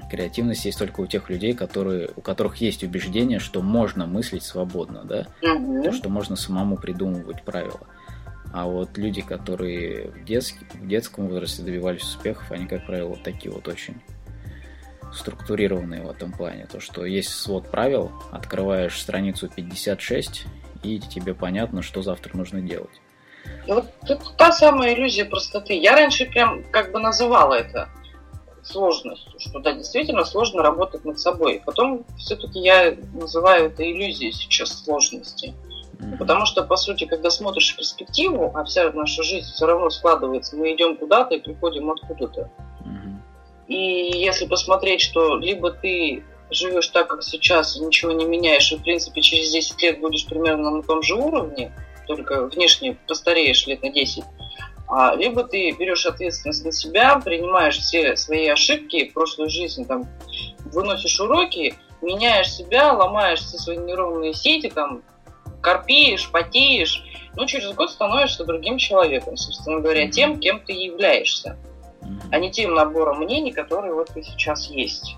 креативность 0.09 0.65
есть 0.65 0.79
только 0.79 1.01
у 1.01 1.07
тех 1.07 1.29
людей, 1.29 1.53
которые, 1.53 2.09
у 2.15 2.21
которых 2.21 2.57
есть 2.57 2.84
убеждение, 2.84 3.39
что 3.39 3.61
можно 3.61 4.05
мыслить 4.05 4.43
свободно, 4.43 5.03
да? 5.03 5.27
Угу. 5.41 5.91
Что 5.91 6.09
можно 6.09 6.35
самому 6.35 6.77
придумывать 6.77 7.43
правила. 7.43 7.79
А 8.53 8.65
вот 8.65 8.97
люди, 8.97 9.21
которые 9.21 10.09
в, 10.09 10.23
детск... 10.23 10.55
в 10.73 10.88
детском 10.88 11.27
возрасте 11.27 11.63
добивались 11.63 12.03
успехов, 12.03 12.51
они, 12.51 12.67
как 12.67 12.85
правило, 12.85 13.09
вот 13.09 13.23
такие 13.23 13.51
вот 13.51 13.67
очень 13.67 14.01
структурированные 15.13 16.01
в 16.01 16.09
этом 16.09 16.31
плане. 16.31 16.65
То, 16.65 16.79
что 16.79 17.05
есть 17.05 17.29
свод 17.29 17.69
правил, 17.69 18.11
открываешь 18.31 18.99
страницу 18.99 19.49
56, 19.53 20.45
и 20.84 20.99
тебе 20.99 21.34
понятно, 21.34 21.81
что 21.81 22.01
завтра 22.01 22.35
нужно 22.38 22.61
делать. 22.61 23.01
Вот 23.67 23.93
это 24.03 24.23
та 24.38 24.51
самая 24.51 24.93
иллюзия 24.93 25.25
простоты. 25.25 25.73
Я 25.73 25.93
раньше 25.93 26.25
прям 26.25 26.63
как 26.71 26.91
бы 26.91 26.99
называла 26.99 27.53
это 27.53 27.89
сложностью, 28.68 29.39
что 29.39 29.60
да, 29.60 29.73
действительно 29.73 30.26
сложно 30.26 30.61
работать 30.61 31.06
над 31.06 31.19
собой. 31.19 31.61
Потом 31.65 32.06
все-таки 32.18 32.60
я 32.60 32.95
называю 33.14 33.68
это 33.68 33.89
иллюзией 33.89 34.31
сейчас 34.31 34.84
сложности. 34.84 35.53
Mm-hmm. 35.99 36.18
Потому 36.18 36.45
что, 36.45 36.64
по 36.64 36.76
сути, 36.76 37.06
когда 37.06 37.30
смотришь 37.30 37.76
перспективу, 37.76 38.52
а 38.53 38.64
вся 38.64 38.91
наша 38.91 39.23
жизнь 39.23 39.52
все 39.52 39.65
равно 39.65 39.89
складывается, 39.89 40.56
мы 40.56 40.73
идем 40.73 40.98
куда-то 40.98 41.35
и 41.35 41.39
приходим 41.39 41.89
откуда-то. 41.89 42.52
Mm-hmm. 42.81 43.18
И 43.68 44.19
если 44.19 44.45
посмотреть, 44.45 45.02
что 45.02 45.38
либо 45.38 45.72
ты 45.72 46.23
живешь 46.52 46.88
так, 46.88 47.07
как 47.07 47.23
сейчас, 47.23 47.76
и 47.76 47.81
ничего 47.81 48.11
не 48.11 48.26
меняешь, 48.26 48.72
и, 48.72 48.77
в 48.77 48.84
принципе, 48.84 49.22
через 49.22 49.52
10 49.52 49.81
лет 49.81 49.99
будешь 49.99 50.26
примерно 50.26 50.69
на 50.69 50.84
том 50.84 51.02
же 51.02 51.15
уровне, 51.15 51.72
только 52.07 52.48
внешне 52.48 52.98
постареешь 53.07 53.68
лет 53.68 53.81
на 53.84 53.89
10, 53.89 54.23
а, 54.23 54.47
либо 55.18 55.43
ты 55.43 55.72
берешь 55.72 56.05
ответственность 56.05 56.64
на 56.64 56.72
себя, 56.72 57.19
принимаешь 57.19 57.77
все 57.77 58.15
свои 58.15 58.47
ошибки, 58.47 59.11
прошлую 59.14 59.49
жизнь, 59.49 59.85
там, 59.85 60.07
выносишь 60.65 61.19
уроки, 61.19 61.76
меняешь 62.01 62.53
себя, 62.53 62.93
ломаешь 62.93 63.39
все 63.39 63.57
свои 63.57 63.77
нейронные 63.77 64.34
сети, 64.34 64.69
там, 64.69 65.01
корпеешь, 65.61 66.31
потеешь, 66.31 67.03
ну, 67.35 67.45
через 67.45 67.73
год 67.73 67.91
становишься 67.91 68.45
другим 68.45 68.77
человеком, 68.77 69.35
собственно 69.38 69.80
говоря, 69.80 70.09
тем, 70.09 70.39
кем 70.39 70.59
ты 70.59 70.73
являешься, 70.73 71.57
а 72.31 72.39
не 72.39 72.51
тем 72.51 72.73
набором 72.73 73.19
мнений, 73.19 73.51
которые 73.51 73.93
вот 73.93 74.15
и 74.15 74.23
сейчас 74.23 74.69
есть. 74.69 75.18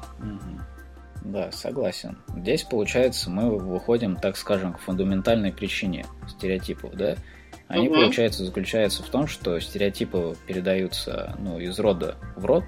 Да, 1.23 1.51
согласен. 1.51 2.17
Здесь, 2.35 2.63
получается, 2.63 3.29
мы 3.29 3.55
выходим, 3.55 4.15
так 4.15 4.35
скажем, 4.35 4.73
к 4.73 4.79
фундаментальной 4.79 5.53
причине 5.53 6.05
стереотипов, 6.27 6.95
да? 6.95 7.17
Они, 7.69 7.87
угу. 7.87 7.95
получается, 7.95 8.43
заключаются 8.43 9.03
в 9.03 9.09
том, 9.09 9.27
что 9.27 9.59
стереотипы 9.59 10.35
передаются 10.47 11.35
ну, 11.39 11.59
из 11.59 11.79
рода 11.79 12.15
в 12.35 12.43
род, 12.45 12.65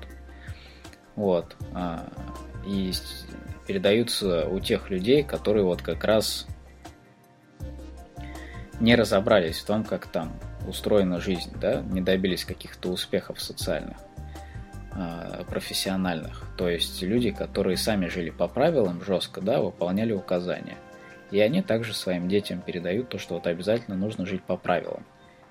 вот, 1.16 1.58
а, 1.74 2.08
и 2.66 2.92
передаются 3.68 4.48
у 4.48 4.60
тех 4.60 4.90
людей, 4.92 5.24
которые 5.24 5.66
вот 5.66 5.82
как 5.82 6.04
раз 6.04 6.46
не 8.80 8.96
разобрались 8.96 9.60
в 9.60 9.66
том, 9.66 9.84
как 9.84 10.06
там 10.06 10.40
устроена 10.68 11.20
жизнь, 11.20 11.52
да, 11.60 11.82
не 11.82 12.02
добились 12.02 12.46
каких-то 12.46 12.90
успехов 12.90 13.42
социальных. 13.42 13.98
А, 14.94 15.44
профессиональных. 15.50 16.46
То 16.58 16.70
есть 16.70 17.02
люди, 17.02 17.32
которые 17.32 17.78
сами 17.78 18.08
жили 18.08 18.30
по 18.30 18.48
правилам 18.48 19.02
жестко, 19.04 19.42
да, 19.42 19.62
выполняли 19.62 20.12
указания. 20.12 20.78
И 21.32 21.40
они 21.40 21.62
также 21.62 21.94
своим 21.94 22.28
детям 22.28 22.62
передают 22.62 23.10
то, 23.10 23.18
что 23.18 23.36
вот 23.36 23.48
обязательно 23.48 23.96
нужно 23.96 24.26
жить 24.26 24.44
по 24.44 24.58
правилам. 24.58 25.06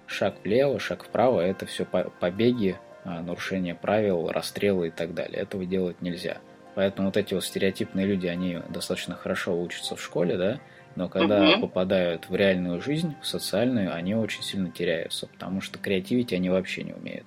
Шаг 0.07 0.37
влево, 0.45 0.79
шаг 0.79 1.05
вправо– 1.05 1.41
это 1.43 1.67
все 1.67 1.85
побеги, 1.85 2.77
а, 3.05 3.23
нарушение 3.23 3.75
правил, 3.75 4.29
расстрелы 4.29 4.89
и 4.89 4.91
так 4.91 5.15
далее. 5.15 5.43
Этого 5.43 5.65
делать 5.65 6.03
нельзя. 6.03 6.39
Поэтому 6.75 7.09
вот 7.09 7.17
эти 7.17 7.35
вот 7.35 7.45
стереотипные 7.45 8.07
люди, 8.07 8.27
они 8.27 8.59
достаточно 8.69 9.15
хорошо 9.15 9.61
учатся 9.61 9.97
в 9.97 10.03
школе, 10.03 10.37
да, 10.37 10.61
но 10.97 11.09
когда 11.09 11.51
угу. 11.51 11.63
попадают 11.63 12.29
в 12.29 12.35
реальную 12.35 12.81
жизнь, 12.81 13.15
в 13.23 13.27
социальную, 13.27 13.95
они 13.95 14.15
очень 14.15 14.43
сильно 14.43 14.71
теряются, 14.71 15.27
потому 15.29 15.61
что 15.61 15.79
креативить 15.79 16.33
они 16.33 16.51
вообще 16.51 16.83
не 16.83 16.93
умеют. 16.93 17.27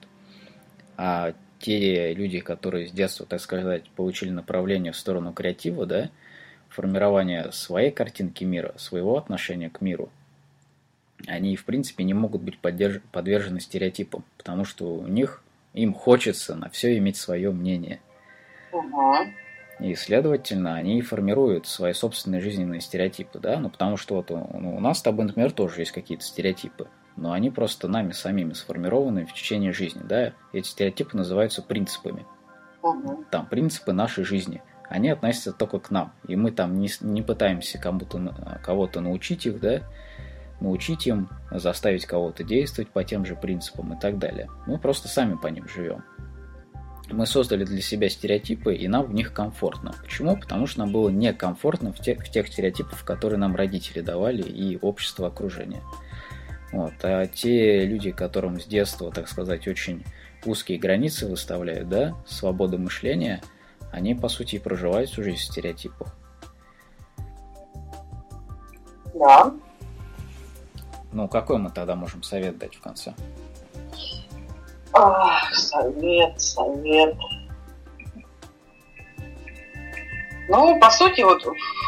А 0.97 1.33
те 1.59 2.13
люди, 2.13 2.39
которые 2.39 2.87
с 2.87 2.91
детства, 2.91 3.25
так 3.25 3.39
сказать, 3.39 3.89
получили 3.95 4.29
направление 4.29 4.91
в 4.91 4.97
сторону 4.97 5.31
креатива, 5.31 5.85
да, 5.85 6.09
формирования 6.73 7.51
своей 7.51 7.91
картинки 7.91 8.43
мира, 8.43 8.73
своего 8.77 9.17
отношения 9.17 9.69
к 9.69 9.81
миру, 9.81 10.09
они, 11.27 11.55
в 11.55 11.65
принципе, 11.65 12.03
не 12.03 12.13
могут 12.13 12.41
быть 12.41 12.59
поддерж... 12.59 13.01
подвержены 13.11 13.59
стереотипам, 13.59 14.23
потому 14.37 14.65
что 14.65 14.93
у 14.93 15.07
них, 15.07 15.41
им 15.73 15.93
хочется 15.93 16.55
на 16.55 16.69
все 16.69 16.97
иметь 16.97 17.17
свое 17.17 17.51
мнение. 17.51 18.01
Угу. 18.71 19.15
И, 19.79 19.95
следовательно, 19.95 20.75
они 20.75 21.01
формируют 21.01 21.67
свои 21.67 21.93
собственные 21.93 22.41
жизненные 22.41 22.81
стереотипы, 22.81 23.39
да, 23.39 23.59
ну, 23.59 23.69
потому 23.69 23.97
что 23.97 24.15
вот 24.15 24.29
ну, 24.29 24.75
у 24.75 24.79
нас 24.79 24.99
с 24.99 25.01
тобой, 25.01 25.25
например, 25.25 25.51
тоже 25.51 25.81
есть 25.81 25.91
какие-то 25.91 26.23
стереотипы 26.23 26.87
но 27.15 27.31
они 27.31 27.49
просто 27.49 27.87
нами 27.87 28.11
самими 28.11 28.53
сформированы 28.53 29.25
в 29.25 29.33
течение 29.33 29.71
жизни, 29.71 30.01
да, 30.03 30.33
эти 30.51 30.67
стереотипы 30.67 31.15
называются 31.15 31.61
принципами. 31.61 32.25
Угу. 32.81 33.25
Там 33.29 33.45
принципы 33.45 33.93
нашей 33.93 34.23
жизни. 34.23 34.61
Они 34.89 35.09
относятся 35.09 35.53
только 35.53 35.79
к 35.79 35.91
нам, 35.91 36.13
и 36.27 36.35
мы 36.35 36.51
там 36.51 36.77
не, 36.79 36.89
не 37.01 37.21
пытаемся 37.21 37.79
кому-то, 37.79 38.59
кого-то 38.63 39.01
научить 39.01 39.45
их, 39.45 39.59
да, 39.59 39.81
научить 40.59 41.07
им, 41.07 41.29
заставить 41.51 42.05
кого-то 42.05 42.43
действовать 42.43 42.89
по 42.89 43.03
тем 43.03 43.25
же 43.25 43.35
принципам 43.35 43.93
и 43.93 43.99
так 43.99 44.17
далее. 44.17 44.49
Мы 44.65 44.77
просто 44.77 45.07
сами 45.07 45.35
по 45.35 45.47
ним 45.47 45.67
живем. 45.67 46.03
мы 47.09 47.25
создали 47.25 47.65
для 47.65 47.81
себя 47.81 48.09
стереотипы, 48.09 48.75
и 48.75 48.87
нам 48.87 49.05
в 49.05 49.13
них 49.13 49.33
комфортно. 49.33 49.93
Почему? 50.01 50.37
Потому 50.37 50.67
что 50.67 50.79
нам 50.79 50.91
было 50.91 51.09
некомфортно 51.09 51.91
в 51.91 51.99
тех, 51.99 52.19
в 52.19 52.29
тех 52.29 52.47
стереотипах, 52.47 53.03
которые 53.03 53.39
нам 53.39 53.55
родители 53.55 54.01
давали 54.01 54.41
и 54.41 54.77
общество 54.81 55.27
окружения. 55.27 55.81
Вот. 56.71 56.93
А 57.03 57.27
те 57.27 57.85
люди, 57.85 58.11
которым 58.11 58.59
с 58.59 58.65
детства, 58.65 59.11
так 59.11 59.27
сказать, 59.27 59.67
очень 59.67 60.03
узкие 60.45 60.79
границы 60.79 61.27
выставляют, 61.27 61.89
да, 61.89 62.15
свобода 62.25 62.77
мышления, 62.77 63.41
они, 63.93 64.15
по 64.15 64.27
сути, 64.27 64.55
и 64.55 64.59
проживают 64.59 65.11
всю 65.11 65.21
жизнь 65.21 65.37
в 65.37 65.43
стереотипах. 65.43 66.07
Да. 69.13 69.53
Ну, 71.11 71.27
какой 71.27 71.59
мы 71.59 71.69
тогда 71.69 71.95
можем 71.95 72.23
совет 72.23 72.57
дать 72.57 72.73
в 72.73 72.81
конце? 72.81 73.13
Ах, 74.93 75.53
совет, 75.53 76.41
совет. 76.41 77.15
Ну, 80.49 80.77
по 80.79 80.89
сути, 80.89 81.21
вот 81.21 81.45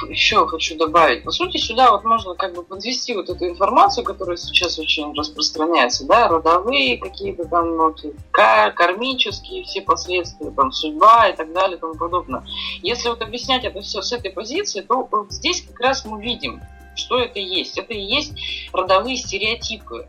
еще 0.07 0.47
хочу 0.47 0.77
добавить, 0.77 1.23
по 1.23 1.31
сути, 1.31 1.57
сюда 1.57 1.91
вот 1.91 2.03
можно 2.05 2.35
как 2.35 2.53
бы 2.53 2.63
подвести 2.63 3.13
вот 3.13 3.29
эту 3.29 3.49
информацию, 3.49 4.05
которая 4.05 4.37
сейчас 4.37 4.79
очень 4.79 5.13
распространяется, 5.13 6.05
да, 6.05 6.29
родовые 6.29 6.97
какие-то 6.97 7.45
там 7.45 7.75
вот, 7.75 8.01
кармические 8.31 9.63
все 9.63 9.81
последствия, 9.81 10.51
там, 10.51 10.71
судьба 10.71 11.29
и 11.29 11.35
так 11.35 11.51
далее 11.51 11.77
и 11.77 11.79
тому 11.79 11.95
подобное. 11.95 12.45
Если 12.81 13.09
вот 13.09 13.21
объяснять 13.21 13.65
это 13.65 13.81
все 13.81 14.01
с 14.01 14.13
этой 14.13 14.31
позиции, 14.31 14.81
то 14.81 15.07
вот 15.11 15.31
здесь 15.31 15.61
как 15.61 15.79
раз 15.81 16.05
мы 16.05 16.21
видим, 16.21 16.61
что 16.95 17.19
это 17.19 17.39
есть. 17.39 17.77
Это 17.77 17.93
и 17.93 18.01
есть 18.01 18.33
родовые 18.71 19.17
стереотипы. 19.17 20.07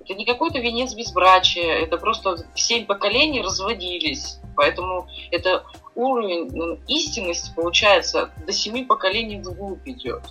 Это 0.00 0.14
не 0.14 0.24
какой-то 0.26 0.58
венец 0.58 0.94
безбрачия, 0.94 1.78
это 1.78 1.96
просто 1.96 2.46
семь 2.54 2.84
поколений 2.84 3.42
разводились. 3.42 4.38
Поэтому 4.54 5.08
это 5.30 5.64
уровень 5.94 6.50
ну, 6.52 6.78
истинности, 6.88 7.52
получается, 7.54 8.30
до 8.46 8.52
семи 8.52 8.84
поколений 8.84 9.40
вглубь 9.40 9.86
идет. 9.86 10.22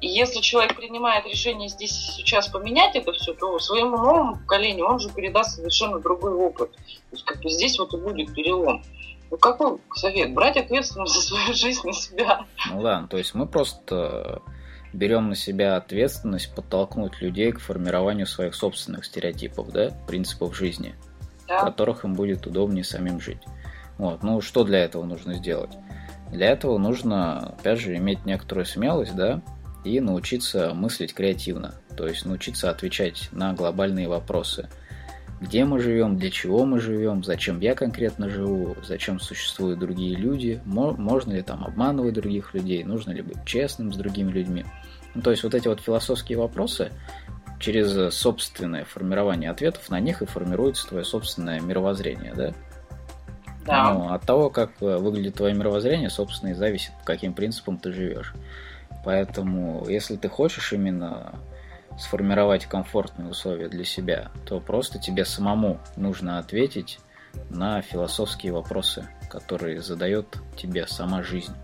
И 0.00 0.06
если 0.06 0.40
человек 0.40 0.76
принимает 0.76 1.26
решение 1.26 1.68
здесь 1.68 1.90
сейчас 1.90 2.48
поменять 2.48 2.94
это 2.94 3.12
все, 3.12 3.34
то 3.34 3.58
своему 3.58 3.96
новому 3.96 4.36
поколению 4.36 4.86
он 4.86 5.00
же 5.00 5.10
передаст 5.10 5.56
совершенно 5.56 5.98
другой 5.98 6.32
опыт. 6.32 6.70
То 6.70 7.12
есть 7.12 7.24
как 7.24 7.40
бы 7.42 7.50
здесь 7.50 7.78
вот 7.78 7.92
и 7.94 7.96
будет 7.96 8.32
перелом. 8.32 8.84
Ну 9.30 9.36
какой 9.36 9.78
совет? 9.94 10.32
Брать 10.32 10.56
ответственность 10.56 11.14
за 11.14 11.20
свою 11.20 11.52
жизнь 11.52 11.84
на 11.84 11.92
себя. 11.92 12.46
Ну 12.70 12.80
ладно, 12.80 13.08
то 13.08 13.18
есть 13.18 13.34
мы 13.34 13.46
просто 13.46 14.40
берем 14.92 15.28
на 15.28 15.34
себя 15.34 15.76
ответственность 15.76 16.54
подтолкнуть 16.54 17.20
людей 17.20 17.52
к 17.52 17.60
формированию 17.60 18.26
своих 18.26 18.54
собственных 18.54 19.04
стереотипов, 19.04 19.70
да, 19.70 19.90
принципов 20.06 20.56
жизни, 20.56 20.94
да. 21.46 21.60
в 21.60 21.64
которых 21.64 22.04
им 22.04 22.14
будет 22.14 22.46
удобнее 22.46 22.84
самим 22.84 23.20
жить. 23.20 23.42
Вот. 23.98 24.22
Ну, 24.22 24.40
что 24.40 24.64
для 24.64 24.78
этого 24.78 25.04
нужно 25.04 25.34
сделать? 25.34 25.76
Для 26.30 26.50
этого 26.50 26.78
нужно, 26.78 27.54
опять 27.58 27.80
же, 27.80 27.96
иметь 27.96 28.24
некоторую 28.24 28.64
смелость, 28.64 29.14
да, 29.14 29.42
и 29.84 30.00
научиться 30.00 30.72
мыслить 30.74 31.14
креативно, 31.14 31.74
то 31.96 32.06
есть 32.06 32.24
научиться 32.26 32.70
отвечать 32.70 33.28
на 33.32 33.52
глобальные 33.54 34.08
вопросы. 34.08 34.68
Где 35.40 35.64
мы 35.64 35.78
живем, 35.78 36.18
для 36.18 36.30
чего 36.30 36.64
мы 36.64 36.80
живем, 36.80 37.22
зачем 37.22 37.60
я 37.60 37.74
конкретно 37.74 38.28
живу, 38.28 38.76
зачем 38.84 39.20
существуют 39.20 39.78
другие 39.78 40.16
люди, 40.16 40.60
можно 40.64 41.32
ли 41.32 41.42
там 41.42 41.64
обманывать 41.64 42.14
других 42.14 42.54
людей, 42.54 42.82
нужно 42.82 43.12
ли 43.12 43.22
быть 43.22 43.44
честным 43.44 43.92
с 43.92 43.96
другими 43.96 44.32
людьми. 44.32 44.64
Ну, 45.14 45.22
то 45.22 45.30
есть 45.30 45.44
вот 45.44 45.54
эти 45.54 45.68
вот 45.68 45.80
философские 45.80 46.38
вопросы, 46.38 46.90
через 47.60 48.14
собственное 48.14 48.84
формирование 48.84 49.50
ответов 49.50 49.88
на 49.90 50.00
них 50.00 50.22
и 50.22 50.26
формируется 50.26 50.88
твое 50.88 51.04
собственное 51.04 51.60
мировоззрение, 51.60 52.34
да? 52.34 52.52
Да. 53.68 53.92
Ну, 53.92 54.12
от 54.12 54.22
того, 54.22 54.48
как 54.48 54.70
э, 54.80 54.96
выглядит 54.96 55.34
твое 55.34 55.54
мировоззрение, 55.54 56.08
собственно, 56.08 56.50
и 56.50 56.54
зависит, 56.54 56.92
каким 57.04 57.34
принципам 57.34 57.76
ты 57.76 57.92
живешь. 57.92 58.34
Поэтому, 59.04 59.86
если 59.88 60.16
ты 60.16 60.28
хочешь 60.28 60.72
именно 60.72 61.34
сформировать 61.98 62.64
комфортные 62.64 63.28
условия 63.28 63.68
для 63.68 63.84
себя, 63.84 64.30
то 64.46 64.58
просто 64.58 64.98
тебе 64.98 65.24
самому 65.24 65.78
нужно 65.96 66.38
ответить 66.38 66.98
на 67.50 67.82
философские 67.82 68.52
вопросы, 68.52 69.06
которые 69.28 69.82
задает 69.82 70.38
тебе 70.56 70.86
сама 70.86 71.22
жизнь. 71.22 71.54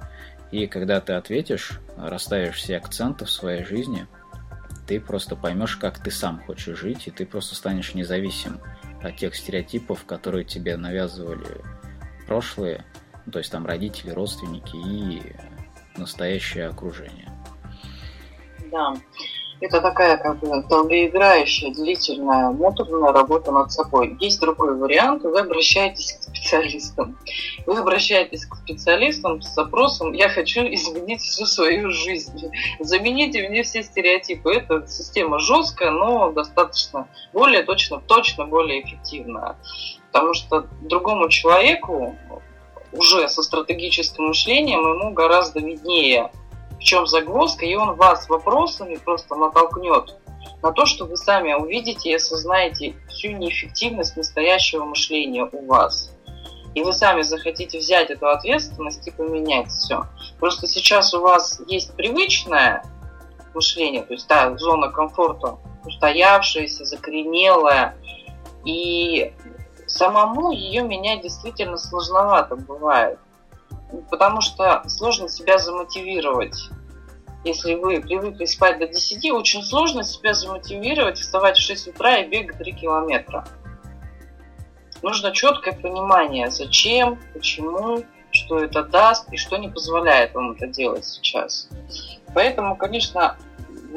И 0.51 0.67
когда 0.67 1.01
ты 1.01 1.15
ответишь, 1.15 1.81
расставишь 1.97 2.57
все 2.57 2.77
акценты 2.77 3.25
в 3.25 3.31
своей 3.31 3.65
жизни, 3.65 4.07
ты 4.87 5.01
просто 5.01 5.37
поймешь, 5.37 5.77
как 5.77 5.99
ты 5.99 6.11
сам 6.11 6.43
хочешь 6.47 6.79
жить, 6.79 7.09
и 7.09 7.11
ты 7.11 7.25
просто 7.25 7.55
станешь 7.55 7.95
независим 7.95 8.61
от 9.03 9.17
тех 9.17 9.35
стереотипов, 9.35 10.05
которые 10.05 10.45
тебе 10.45 10.77
навязывали 10.77 11.63
прошлые, 12.27 12.85
ну, 13.27 13.33
то 13.33 13.39
есть 13.39 13.51
там 13.51 13.67
родители, 13.67 14.11
родственники 14.11 14.77
и 14.77 15.23
настоящее 15.97 16.69
окружение. 16.69 17.31
Да 18.71 18.95
это 19.65 19.81
такая 19.81 20.19
как 20.19 20.41
бы 20.41 20.63
долгоиграющая, 20.69 21.73
длительная, 21.73 22.51
муторная 22.51 23.13
работа 23.13 23.51
над 23.51 23.73
собой. 23.73 24.15
Есть 24.21 24.39
другой 24.39 24.77
вариант, 24.77 25.23
вы 25.25 25.41
обращаетесь 25.41 26.13
к 26.13 26.23
специалистам. 26.23 27.19
Вы 27.65 27.79
обращаетесь 27.79 28.45
к 28.45 28.57
специалистам 28.57 29.41
с 29.41 29.55
запросом 29.55 30.13
«я 30.13 30.29
хочу 30.29 30.61
изменить 30.61 31.23
всю 31.23 31.47
свою 31.47 31.91
жизнь». 31.91 32.51
Замените 32.79 33.49
мне 33.49 33.63
все 33.63 33.83
стереотипы. 33.83 34.53
Это 34.53 34.87
система 34.87 35.39
жесткая, 35.39 35.93
но 35.93 36.31
достаточно 36.31 37.09
более 37.33 37.63
точно, 37.63 38.03
точно 38.07 38.45
более 38.45 38.83
эффективная. 38.83 39.57
Потому 40.13 40.35
что 40.35 40.67
другому 40.83 41.31
человеку 41.31 42.15
уже 42.93 43.31
со 43.31 43.43
стратегическим 43.43 44.25
мышлением 44.25 44.81
ему 44.81 45.15
гораздо 45.15 45.61
виднее– 45.61 46.31
в 46.85 46.87
чем 46.87 47.07
загвоздка, 47.07 47.65
и 47.65 47.75
он 47.77 47.95
вас 47.95 48.29
вопросами 48.29 48.97
просто 48.97 49.35
натолкнет 49.37 50.19
на 50.63 50.71
то, 50.71 50.85
что 50.85 51.07
вы 51.07 51.17
сами 51.17 51.55
увидите 51.55 52.11
и 52.11 52.15
осознаете 52.17 52.95
всю 53.09 53.31
неэффективность 53.33 54.19
настоящего 54.19 54.85
мышления 54.85 55.49
у 55.51 55.65
вас. 55.65 56.13
И 56.75 56.83
вы 56.83 56.93
сами 56.93 57.23
захотите 57.23 57.79
взять 57.79 58.11
эту 58.11 58.29
ответственность 58.29 59.09
и 59.09 59.11
поменять 59.11 59.69
все. 59.69 60.05
Просто 60.39 60.67
сейчас 60.67 61.15
у 61.15 61.23
вас 61.23 61.63
есть 61.69 61.95
привычное 61.95 62.85
мышление, 63.55 64.03
то 64.03 64.13
есть 64.13 64.29
та 64.29 64.55
зона 64.59 64.91
комфорта, 64.91 65.57
устоявшаяся, 65.87 66.85
закоренелая, 66.85 67.97
и 68.67 69.33
самому 69.87 70.53
ее 70.53 70.83
менять 70.83 71.23
действительно 71.23 71.79
сложновато 71.79 72.57
бывает 72.57 73.19
потому 74.11 74.41
что 74.41 74.83
сложно 74.89 75.29
себя 75.29 75.59
замотивировать. 75.59 76.57
Если 77.45 77.75
вы 77.75 78.01
привыкли 78.01 78.47
спать 78.47 78.79
до 78.79 78.87
10, 78.87 79.31
очень 79.33 79.63
сложно 79.63 80.03
себя 80.03 80.33
замотивировать, 80.33 81.19
вставать 81.19 81.59
в 81.59 81.63
6 81.63 81.89
утра 81.89 82.19
и 82.19 82.29
бегать 82.29 82.59
3 82.59 82.73
километра. 82.73 83.47
Нужно 85.03 85.33
четкое 85.33 85.75
понимание, 85.75 86.51
зачем, 86.51 87.19
почему, 87.35 88.03
что 88.31 88.59
это 88.59 88.83
даст 88.83 89.31
и 89.31 89.37
что 89.37 89.59
не 89.59 89.69
позволяет 89.69 90.35
вам 90.35 90.53
это 90.53 90.67
делать 90.67 91.05
сейчас. 91.05 91.69
Поэтому, 92.35 92.77
конечно, 92.77 93.37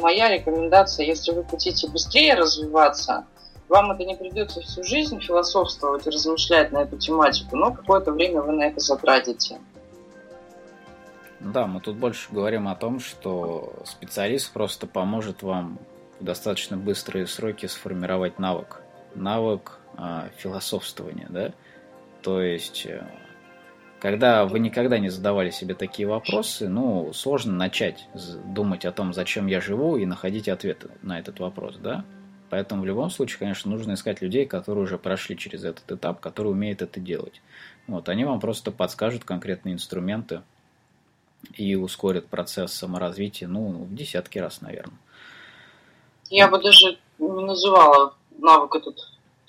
моя 0.02 0.30
рекомендация, 0.30 1.06
если 1.06 1.32
вы 1.32 1.46
хотите 1.46 1.88
быстрее 1.88 2.36
развиваться, 2.36 3.26
вам 3.70 3.92
это 3.92 4.06
не 4.06 4.16
придется 4.16 4.62
всю 4.62 4.84
жизнь 4.84 5.20
философствовать 5.20 6.08
и 6.08 6.10
размышлять 6.10 6.72
на 6.72 6.80
эту 6.80 6.98
тематику, 6.98 7.56
но 7.56 7.74
какое-то 7.74 8.12
время 8.12 8.42
вы 8.42 8.54
на 8.54 8.64
это 8.64 8.80
затратите. 8.80 9.60
Да, 11.40 11.68
мы 11.68 11.82
тут 11.82 11.98
больше 11.98 12.32
говорим 12.32 12.68
о 12.68 12.76
том, 12.76 13.00
что 13.00 13.84
специалист 13.86 14.52
просто 14.52 14.88
поможет 14.88 15.44
вам 15.44 15.78
в 16.20 16.24
достаточно 16.24 16.78
быстрые 16.78 17.28
сроки 17.28 17.68
сформировать 17.68 18.40
навык. 18.40 18.82
Навык 19.14 19.80
э, 19.98 20.30
философствования, 20.38 21.28
да? 21.30 21.54
То 22.24 22.42
есть, 22.42 22.88
э, 22.88 23.08
когда 24.00 24.46
вы 24.46 24.60
никогда 24.60 24.98
не 24.98 25.10
задавали 25.10 25.52
себе 25.52 25.76
такие 25.76 26.08
вопросы, 26.08 26.68
ну, 26.68 27.14
сложно 27.14 27.54
начать 27.54 28.08
думать 28.46 28.86
о 28.86 28.92
том, 28.92 29.14
зачем 29.14 29.46
я 29.46 29.62
живу, 29.62 29.98
и 29.98 30.06
находить 30.06 30.50
ответы 30.50 30.90
на 31.04 31.20
этот 31.20 31.40
вопрос, 31.40 31.78
да? 31.78 32.04
Поэтому 32.50 32.82
в 32.82 32.86
любом 32.86 33.10
случае, 33.10 33.40
конечно, 33.40 33.70
нужно 33.70 33.94
искать 33.94 34.22
людей, 34.22 34.46
которые 34.46 34.86
уже 34.86 34.98
прошли 34.98 35.38
через 35.38 35.64
этот 35.64 35.92
этап, 35.92 36.20
которые 36.20 36.54
умеют 36.54 36.82
это 36.82 37.00
делать. 37.00 37.42
Вот, 37.88 38.10
они 38.10 38.26
вам 38.26 38.40
просто 38.40 38.72
подскажут 38.72 39.24
конкретные 39.24 39.76
инструменты, 39.76 40.42
и 41.56 41.76
ускорит 41.76 42.28
процесс 42.28 42.74
саморазвития, 42.74 43.48
ну, 43.48 43.70
в 43.70 43.94
десятки 43.94 44.40
раз, 44.40 44.62
наверное. 44.62 44.98
Я 46.30 46.48
бы 46.48 46.62
даже 46.62 46.98
не 47.20 47.46
называла 47.46 48.14
навык 48.38 48.76
этот 48.76 48.98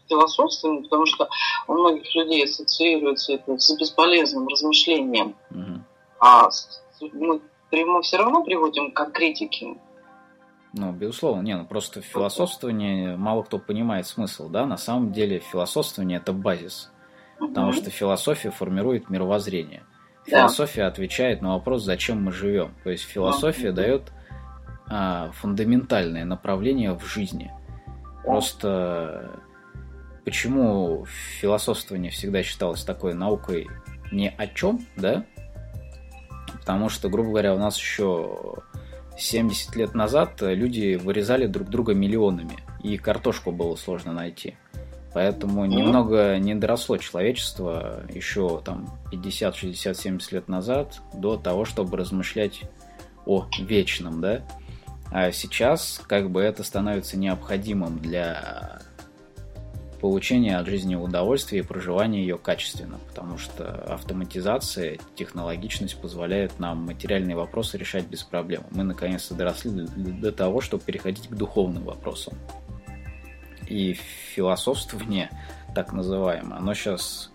философством, 0.08 0.84
потому 0.84 1.06
что 1.06 1.28
у 1.66 1.74
многих 1.74 2.14
людей 2.14 2.44
ассоциируется 2.44 3.34
это 3.34 3.58
с 3.58 3.76
бесполезным 3.78 4.48
размышлением. 4.48 5.34
Угу. 5.50 5.82
А 6.20 6.48
мы, 7.12 7.40
мы 7.72 8.02
все 8.02 8.16
равно 8.16 8.42
приводим 8.42 8.92
к 8.92 9.10
критике. 9.12 9.76
Ну, 10.72 10.92
безусловно, 10.92 11.42
не, 11.42 11.56
ну 11.56 11.64
просто 11.64 12.00
философствование 12.02 13.16
мало 13.16 13.42
кто 13.42 13.58
понимает 13.58 14.06
смысл, 14.06 14.48
да, 14.48 14.66
на 14.66 14.76
самом 14.76 15.12
деле 15.12 15.38
философствование 15.40 16.18
это 16.18 16.32
базис. 16.32 16.90
Потому 17.38 17.72
что 17.72 17.90
философия 17.90 18.50
формирует 18.50 19.10
мировоззрение. 19.10 19.84
Философия 20.28 20.82
да. 20.82 20.86
отвечает 20.88 21.42
на 21.42 21.54
вопрос, 21.54 21.84
зачем 21.84 22.22
мы 22.22 22.32
живем. 22.32 22.74
То 22.84 22.90
есть 22.90 23.04
философия 23.04 23.72
дает 23.72 24.12
а, 24.86 25.30
фундаментальное 25.32 26.24
направление 26.24 26.92
в 26.92 27.04
жизни. 27.06 27.50
Просто 28.24 29.40
почему 30.24 31.06
философствование 31.40 32.10
всегда 32.10 32.42
считалось 32.42 32.84
такой 32.84 33.14
наукой 33.14 33.66
ни 34.12 34.32
о 34.36 34.46
чем, 34.46 34.86
да? 34.96 35.24
Потому 36.60 36.90
что, 36.90 37.08
грубо 37.08 37.30
говоря, 37.30 37.54
у 37.54 37.58
нас 37.58 37.78
еще 37.78 38.56
70 39.16 39.76
лет 39.76 39.94
назад 39.94 40.36
люди 40.40 40.96
вырезали 40.96 41.46
друг 41.46 41.68
друга 41.68 41.94
миллионами, 41.94 42.58
и 42.82 42.98
картошку 42.98 43.52
было 43.52 43.76
сложно 43.76 44.12
найти. 44.12 44.56
Поэтому 45.18 45.66
немного 45.66 46.38
не 46.38 46.54
доросло 46.54 46.96
человечество 46.96 48.04
еще 48.08 48.62
там 48.64 48.88
50, 49.10 49.56
60, 49.56 49.96
70 49.96 50.30
лет 50.30 50.46
назад 50.46 51.00
до 51.12 51.36
того, 51.36 51.64
чтобы 51.64 51.96
размышлять 51.96 52.62
о 53.26 53.44
вечном, 53.58 54.20
да? 54.20 54.42
А 55.10 55.32
сейчас 55.32 56.00
как 56.06 56.30
бы 56.30 56.40
это 56.40 56.62
становится 56.62 57.18
необходимым 57.18 57.98
для 57.98 58.78
получения 60.00 60.56
от 60.56 60.68
жизни 60.68 60.94
удовольствия 60.94 61.58
и 61.58 61.62
проживания 61.62 62.20
ее 62.20 62.38
качественно, 62.38 63.00
потому 63.08 63.38
что 63.38 63.74
автоматизация, 63.92 64.98
технологичность 65.16 66.00
позволяет 66.00 66.60
нам 66.60 66.84
материальные 66.84 67.34
вопросы 67.34 67.76
решать 67.76 68.06
без 68.06 68.22
проблем. 68.22 68.62
Мы 68.70 68.84
наконец-то 68.84 69.34
доросли 69.34 69.84
до 69.96 70.30
того, 70.30 70.60
чтобы 70.60 70.84
переходить 70.84 71.26
к 71.26 71.34
духовным 71.34 71.82
вопросам. 71.82 72.34
И 73.68 73.92
философствование, 73.92 75.30
так 75.74 75.92
называемое, 75.92 76.58
оно 76.58 76.74
сейчас 76.74 77.30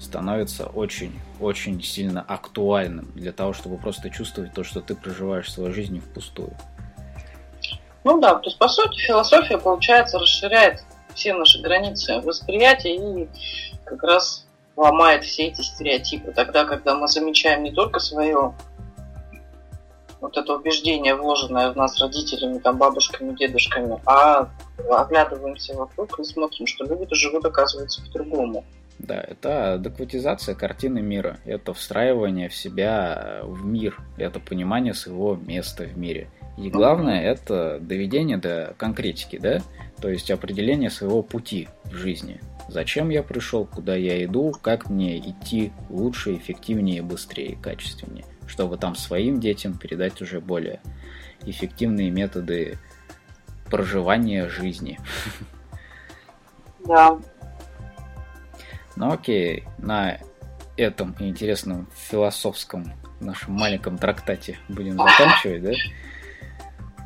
становится 0.00 0.66
очень-очень 0.66 1.82
сильно 1.82 2.22
актуальным 2.22 3.10
для 3.14 3.32
того, 3.32 3.52
чтобы 3.52 3.78
просто 3.78 4.10
чувствовать 4.10 4.52
то, 4.52 4.64
что 4.64 4.80
ты 4.80 4.94
проживаешь 4.94 5.50
свою 5.50 5.72
жизнь 5.72 6.00
впустую. 6.00 6.52
Ну 8.04 8.20
да, 8.20 8.34
то 8.36 8.48
есть 8.48 8.58
по 8.58 8.68
сути 8.68 8.98
философия, 8.98 9.58
получается, 9.58 10.18
расширяет 10.18 10.82
все 11.14 11.34
наши 11.34 11.60
границы 11.60 12.20
восприятия 12.20 12.94
и 12.96 13.28
как 13.84 14.02
раз 14.02 14.46
ломает 14.76 15.24
все 15.24 15.48
эти 15.48 15.62
стереотипы. 15.62 16.32
Тогда, 16.32 16.64
когда 16.64 16.94
мы 16.94 17.08
замечаем 17.08 17.64
не 17.64 17.72
только 17.72 17.98
свое 17.98 18.54
вот 20.20 20.36
это 20.36 20.54
убеждение, 20.54 21.14
вложенное 21.14 21.72
в 21.72 21.76
нас 21.76 22.00
родителями, 22.00 22.58
там, 22.58 22.78
бабушками, 22.78 23.36
дедушками, 23.36 24.00
а 24.06 24.48
оглядываемся 24.90 25.74
вокруг 25.74 26.18
и 26.18 26.24
смотрим, 26.24 26.66
что 26.66 26.84
люди 26.84 27.14
живут, 27.14 27.44
оказывается, 27.44 28.02
по-другому. 28.02 28.64
Да, 28.98 29.20
это 29.20 29.74
адекватизация 29.74 30.56
картины 30.56 31.00
мира, 31.00 31.38
это 31.44 31.72
встраивание 31.72 32.48
в 32.48 32.54
себя 32.54 33.40
в 33.44 33.64
мир, 33.64 33.96
это 34.16 34.40
понимание 34.40 34.92
своего 34.92 35.36
места 35.36 35.84
в 35.84 35.96
мире. 35.96 36.28
И 36.56 36.68
главное, 36.68 37.22
это 37.22 37.78
доведение 37.80 38.38
до 38.38 38.74
конкретики, 38.76 39.38
да? 39.38 39.60
То 40.00 40.08
есть 40.08 40.30
определение 40.32 40.90
своего 40.90 41.22
пути 41.22 41.68
в 41.84 41.94
жизни. 41.94 42.40
Зачем 42.68 43.10
я 43.10 43.22
пришел, 43.22 43.64
куда 43.64 43.94
я 43.94 44.24
иду, 44.24 44.52
как 44.60 44.90
мне 44.90 45.18
идти 45.18 45.72
лучше, 45.88 46.34
эффективнее, 46.34 47.00
быстрее, 47.02 47.56
качественнее. 47.62 48.24
Чтобы 48.48 48.78
там 48.78 48.96
своим 48.96 49.38
детям 49.38 49.78
передать 49.78 50.20
уже 50.20 50.40
более 50.40 50.80
эффективные 51.42 52.10
методы 52.10 52.78
проживания 53.70 54.48
жизни. 54.48 54.98
Да. 56.84 57.18
Ну 58.96 59.12
окей, 59.12 59.64
на 59.78 60.18
этом 60.76 61.14
интересном 61.18 61.88
философском 61.94 62.92
нашем 63.20 63.52
маленьком 63.54 63.98
трактате 63.98 64.58
будем 64.68 64.96
заканчивать, 64.96 65.62
да? 65.62 65.72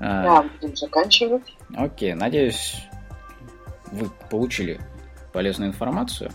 А, 0.01 0.23
да, 0.23 0.49
будем 0.61 0.77
заканчивать. 0.77 1.57
Окей, 1.75 2.15
надеюсь, 2.15 2.87
вы 3.91 4.09
получили 4.31 4.81
полезную 5.33 5.71
информацию. 5.71 6.31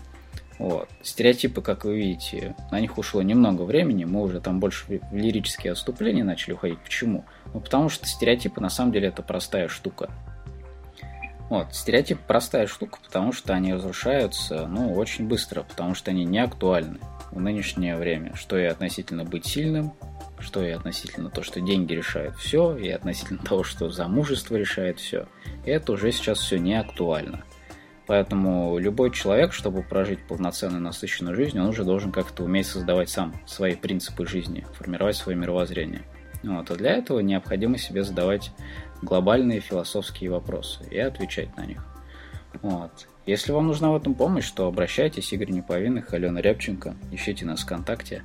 Вот. 0.58 0.88
Стереотипы, 1.02 1.62
как 1.62 1.84
вы 1.84 1.96
видите, 1.96 2.56
на 2.72 2.80
них 2.80 2.98
ушло 2.98 3.22
немного 3.22 3.62
времени, 3.62 4.04
мы 4.04 4.22
уже 4.22 4.40
там 4.40 4.58
больше 4.58 5.00
в 5.10 5.14
лирические 5.14 5.72
отступления 5.72 6.24
начали 6.24 6.54
уходить. 6.54 6.80
Почему? 6.80 7.24
Ну, 7.54 7.60
потому 7.60 7.88
что 7.88 8.06
стереотипы 8.06 8.60
на 8.60 8.68
самом 8.68 8.92
деле 8.92 9.08
это 9.08 9.22
простая 9.22 9.68
штука. 9.68 10.10
Вот, 11.48 11.74
стереотип 11.74 12.18
простая 12.26 12.66
штука, 12.66 12.98
потому 13.02 13.32
что 13.32 13.54
они 13.54 13.72
разрушаются, 13.72 14.66
ну, 14.66 14.92
очень 14.92 15.26
быстро, 15.26 15.62
потому 15.62 15.94
что 15.94 16.10
они 16.10 16.24
не 16.24 16.40
актуальны 16.40 16.98
в 17.30 17.40
нынешнее 17.40 17.96
время, 17.96 18.34
что 18.34 18.58
и 18.58 18.64
относительно 18.64 19.24
быть 19.24 19.46
сильным, 19.46 19.94
что 20.40 20.62
и 20.62 20.70
относительно 20.70 21.30
того, 21.30 21.44
что 21.44 21.60
деньги 21.60 21.94
решают 21.94 22.36
все, 22.36 22.76
и 22.76 22.88
относительно 22.90 23.38
того, 23.44 23.64
что 23.64 23.88
замужество 23.90 24.56
решает 24.56 24.98
все. 24.98 25.26
Это 25.64 25.92
уже 25.92 26.12
сейчас 26.12 26.38
все 26.40 26.58
не 26.58 26.74
актуально. 26.74 27.44
Поэтому 28.08 28.78
любой 28.78 29.12
человек, 29.12 29.52
чтобы 29.52 29.82
прожить 29.82 30.26
полноценную 30.26 30.80
насыщенную 30.80 31.36
жизнь, 31.36 31.60
он 31.60 31.66
уже 31.66 31.84
должен 31.84 32.10
как-то 32.10 32.42
уметь 32.42 32.66
создавать 32.66 33.10
сам 33.10 33.34
свои 33.46 33.76
принципы 33.76 34.26
жизни, 34.26 34.66
формировать 34.72 35.14
свое 35.14 35.36
мировоззрение. 35.36 36.02
Вот. 36.42 36.70
А 36.70 36.74
для 36.74 36.92
этого 36.92 37.20
необходимо 37.20 37.76
себе 37.76 38.02
задавать 38.02 38.50
глобальные 39.02 39.60
философские 39.60 40.30
вопросы 40.30 40.84
и 40.90 40.98
отвечать 40.98 41.54
на 41.58 41.66
них. 41.66 41.84
Вот. 42.62 43.06
Если 43.26 43.52
вам 43.52 43.66
нужна 43.66 43.90
в 43.90 43.96
этом 43.96 44.14
помощь, 44.14 44.50
то 44.52 44.66
обращайтесь, 44.66 45.30
Игорь 45.34 45.50
Неповинных, 45.50 46.14
Алена 46.14 46.40
Рябченко, 46.40 46.94
ищите 47.12 47.44
нас 47.44 47.60
ВКонтакте. 47.60 48.22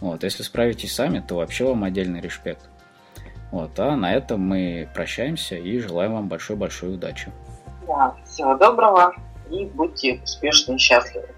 Вот, 0.00 0.24
если 0.24 0.42
справитесь 0.42 0.94
сами, 0.94 1.24
то 1.26 1.36
вообще 1.36 1.64
вам 1.64 1.84
отдельный 1.84 2.20
респект. 2.20 2.68
Вот, 3.50 3.80
а 3.80 3.96
на 3.96 4.12
этом 4.12 4.42
мы 4.42 4.90
прощаемся 4.94 5.56
и 5.56 5.78
желаем 5.78 6.12
вам 6.12 6.28
большой-большой 6.28 6.94
удачи. 6.96 7.32
Да, 7.86 8.14
всего 8.36 8.54
доброго 8.54 9.14
и 9.50 9.64
будьте 9.64 10.20
успешны 10.22 10.74
и 10.74 10.78
счастливы. 10.78 11.28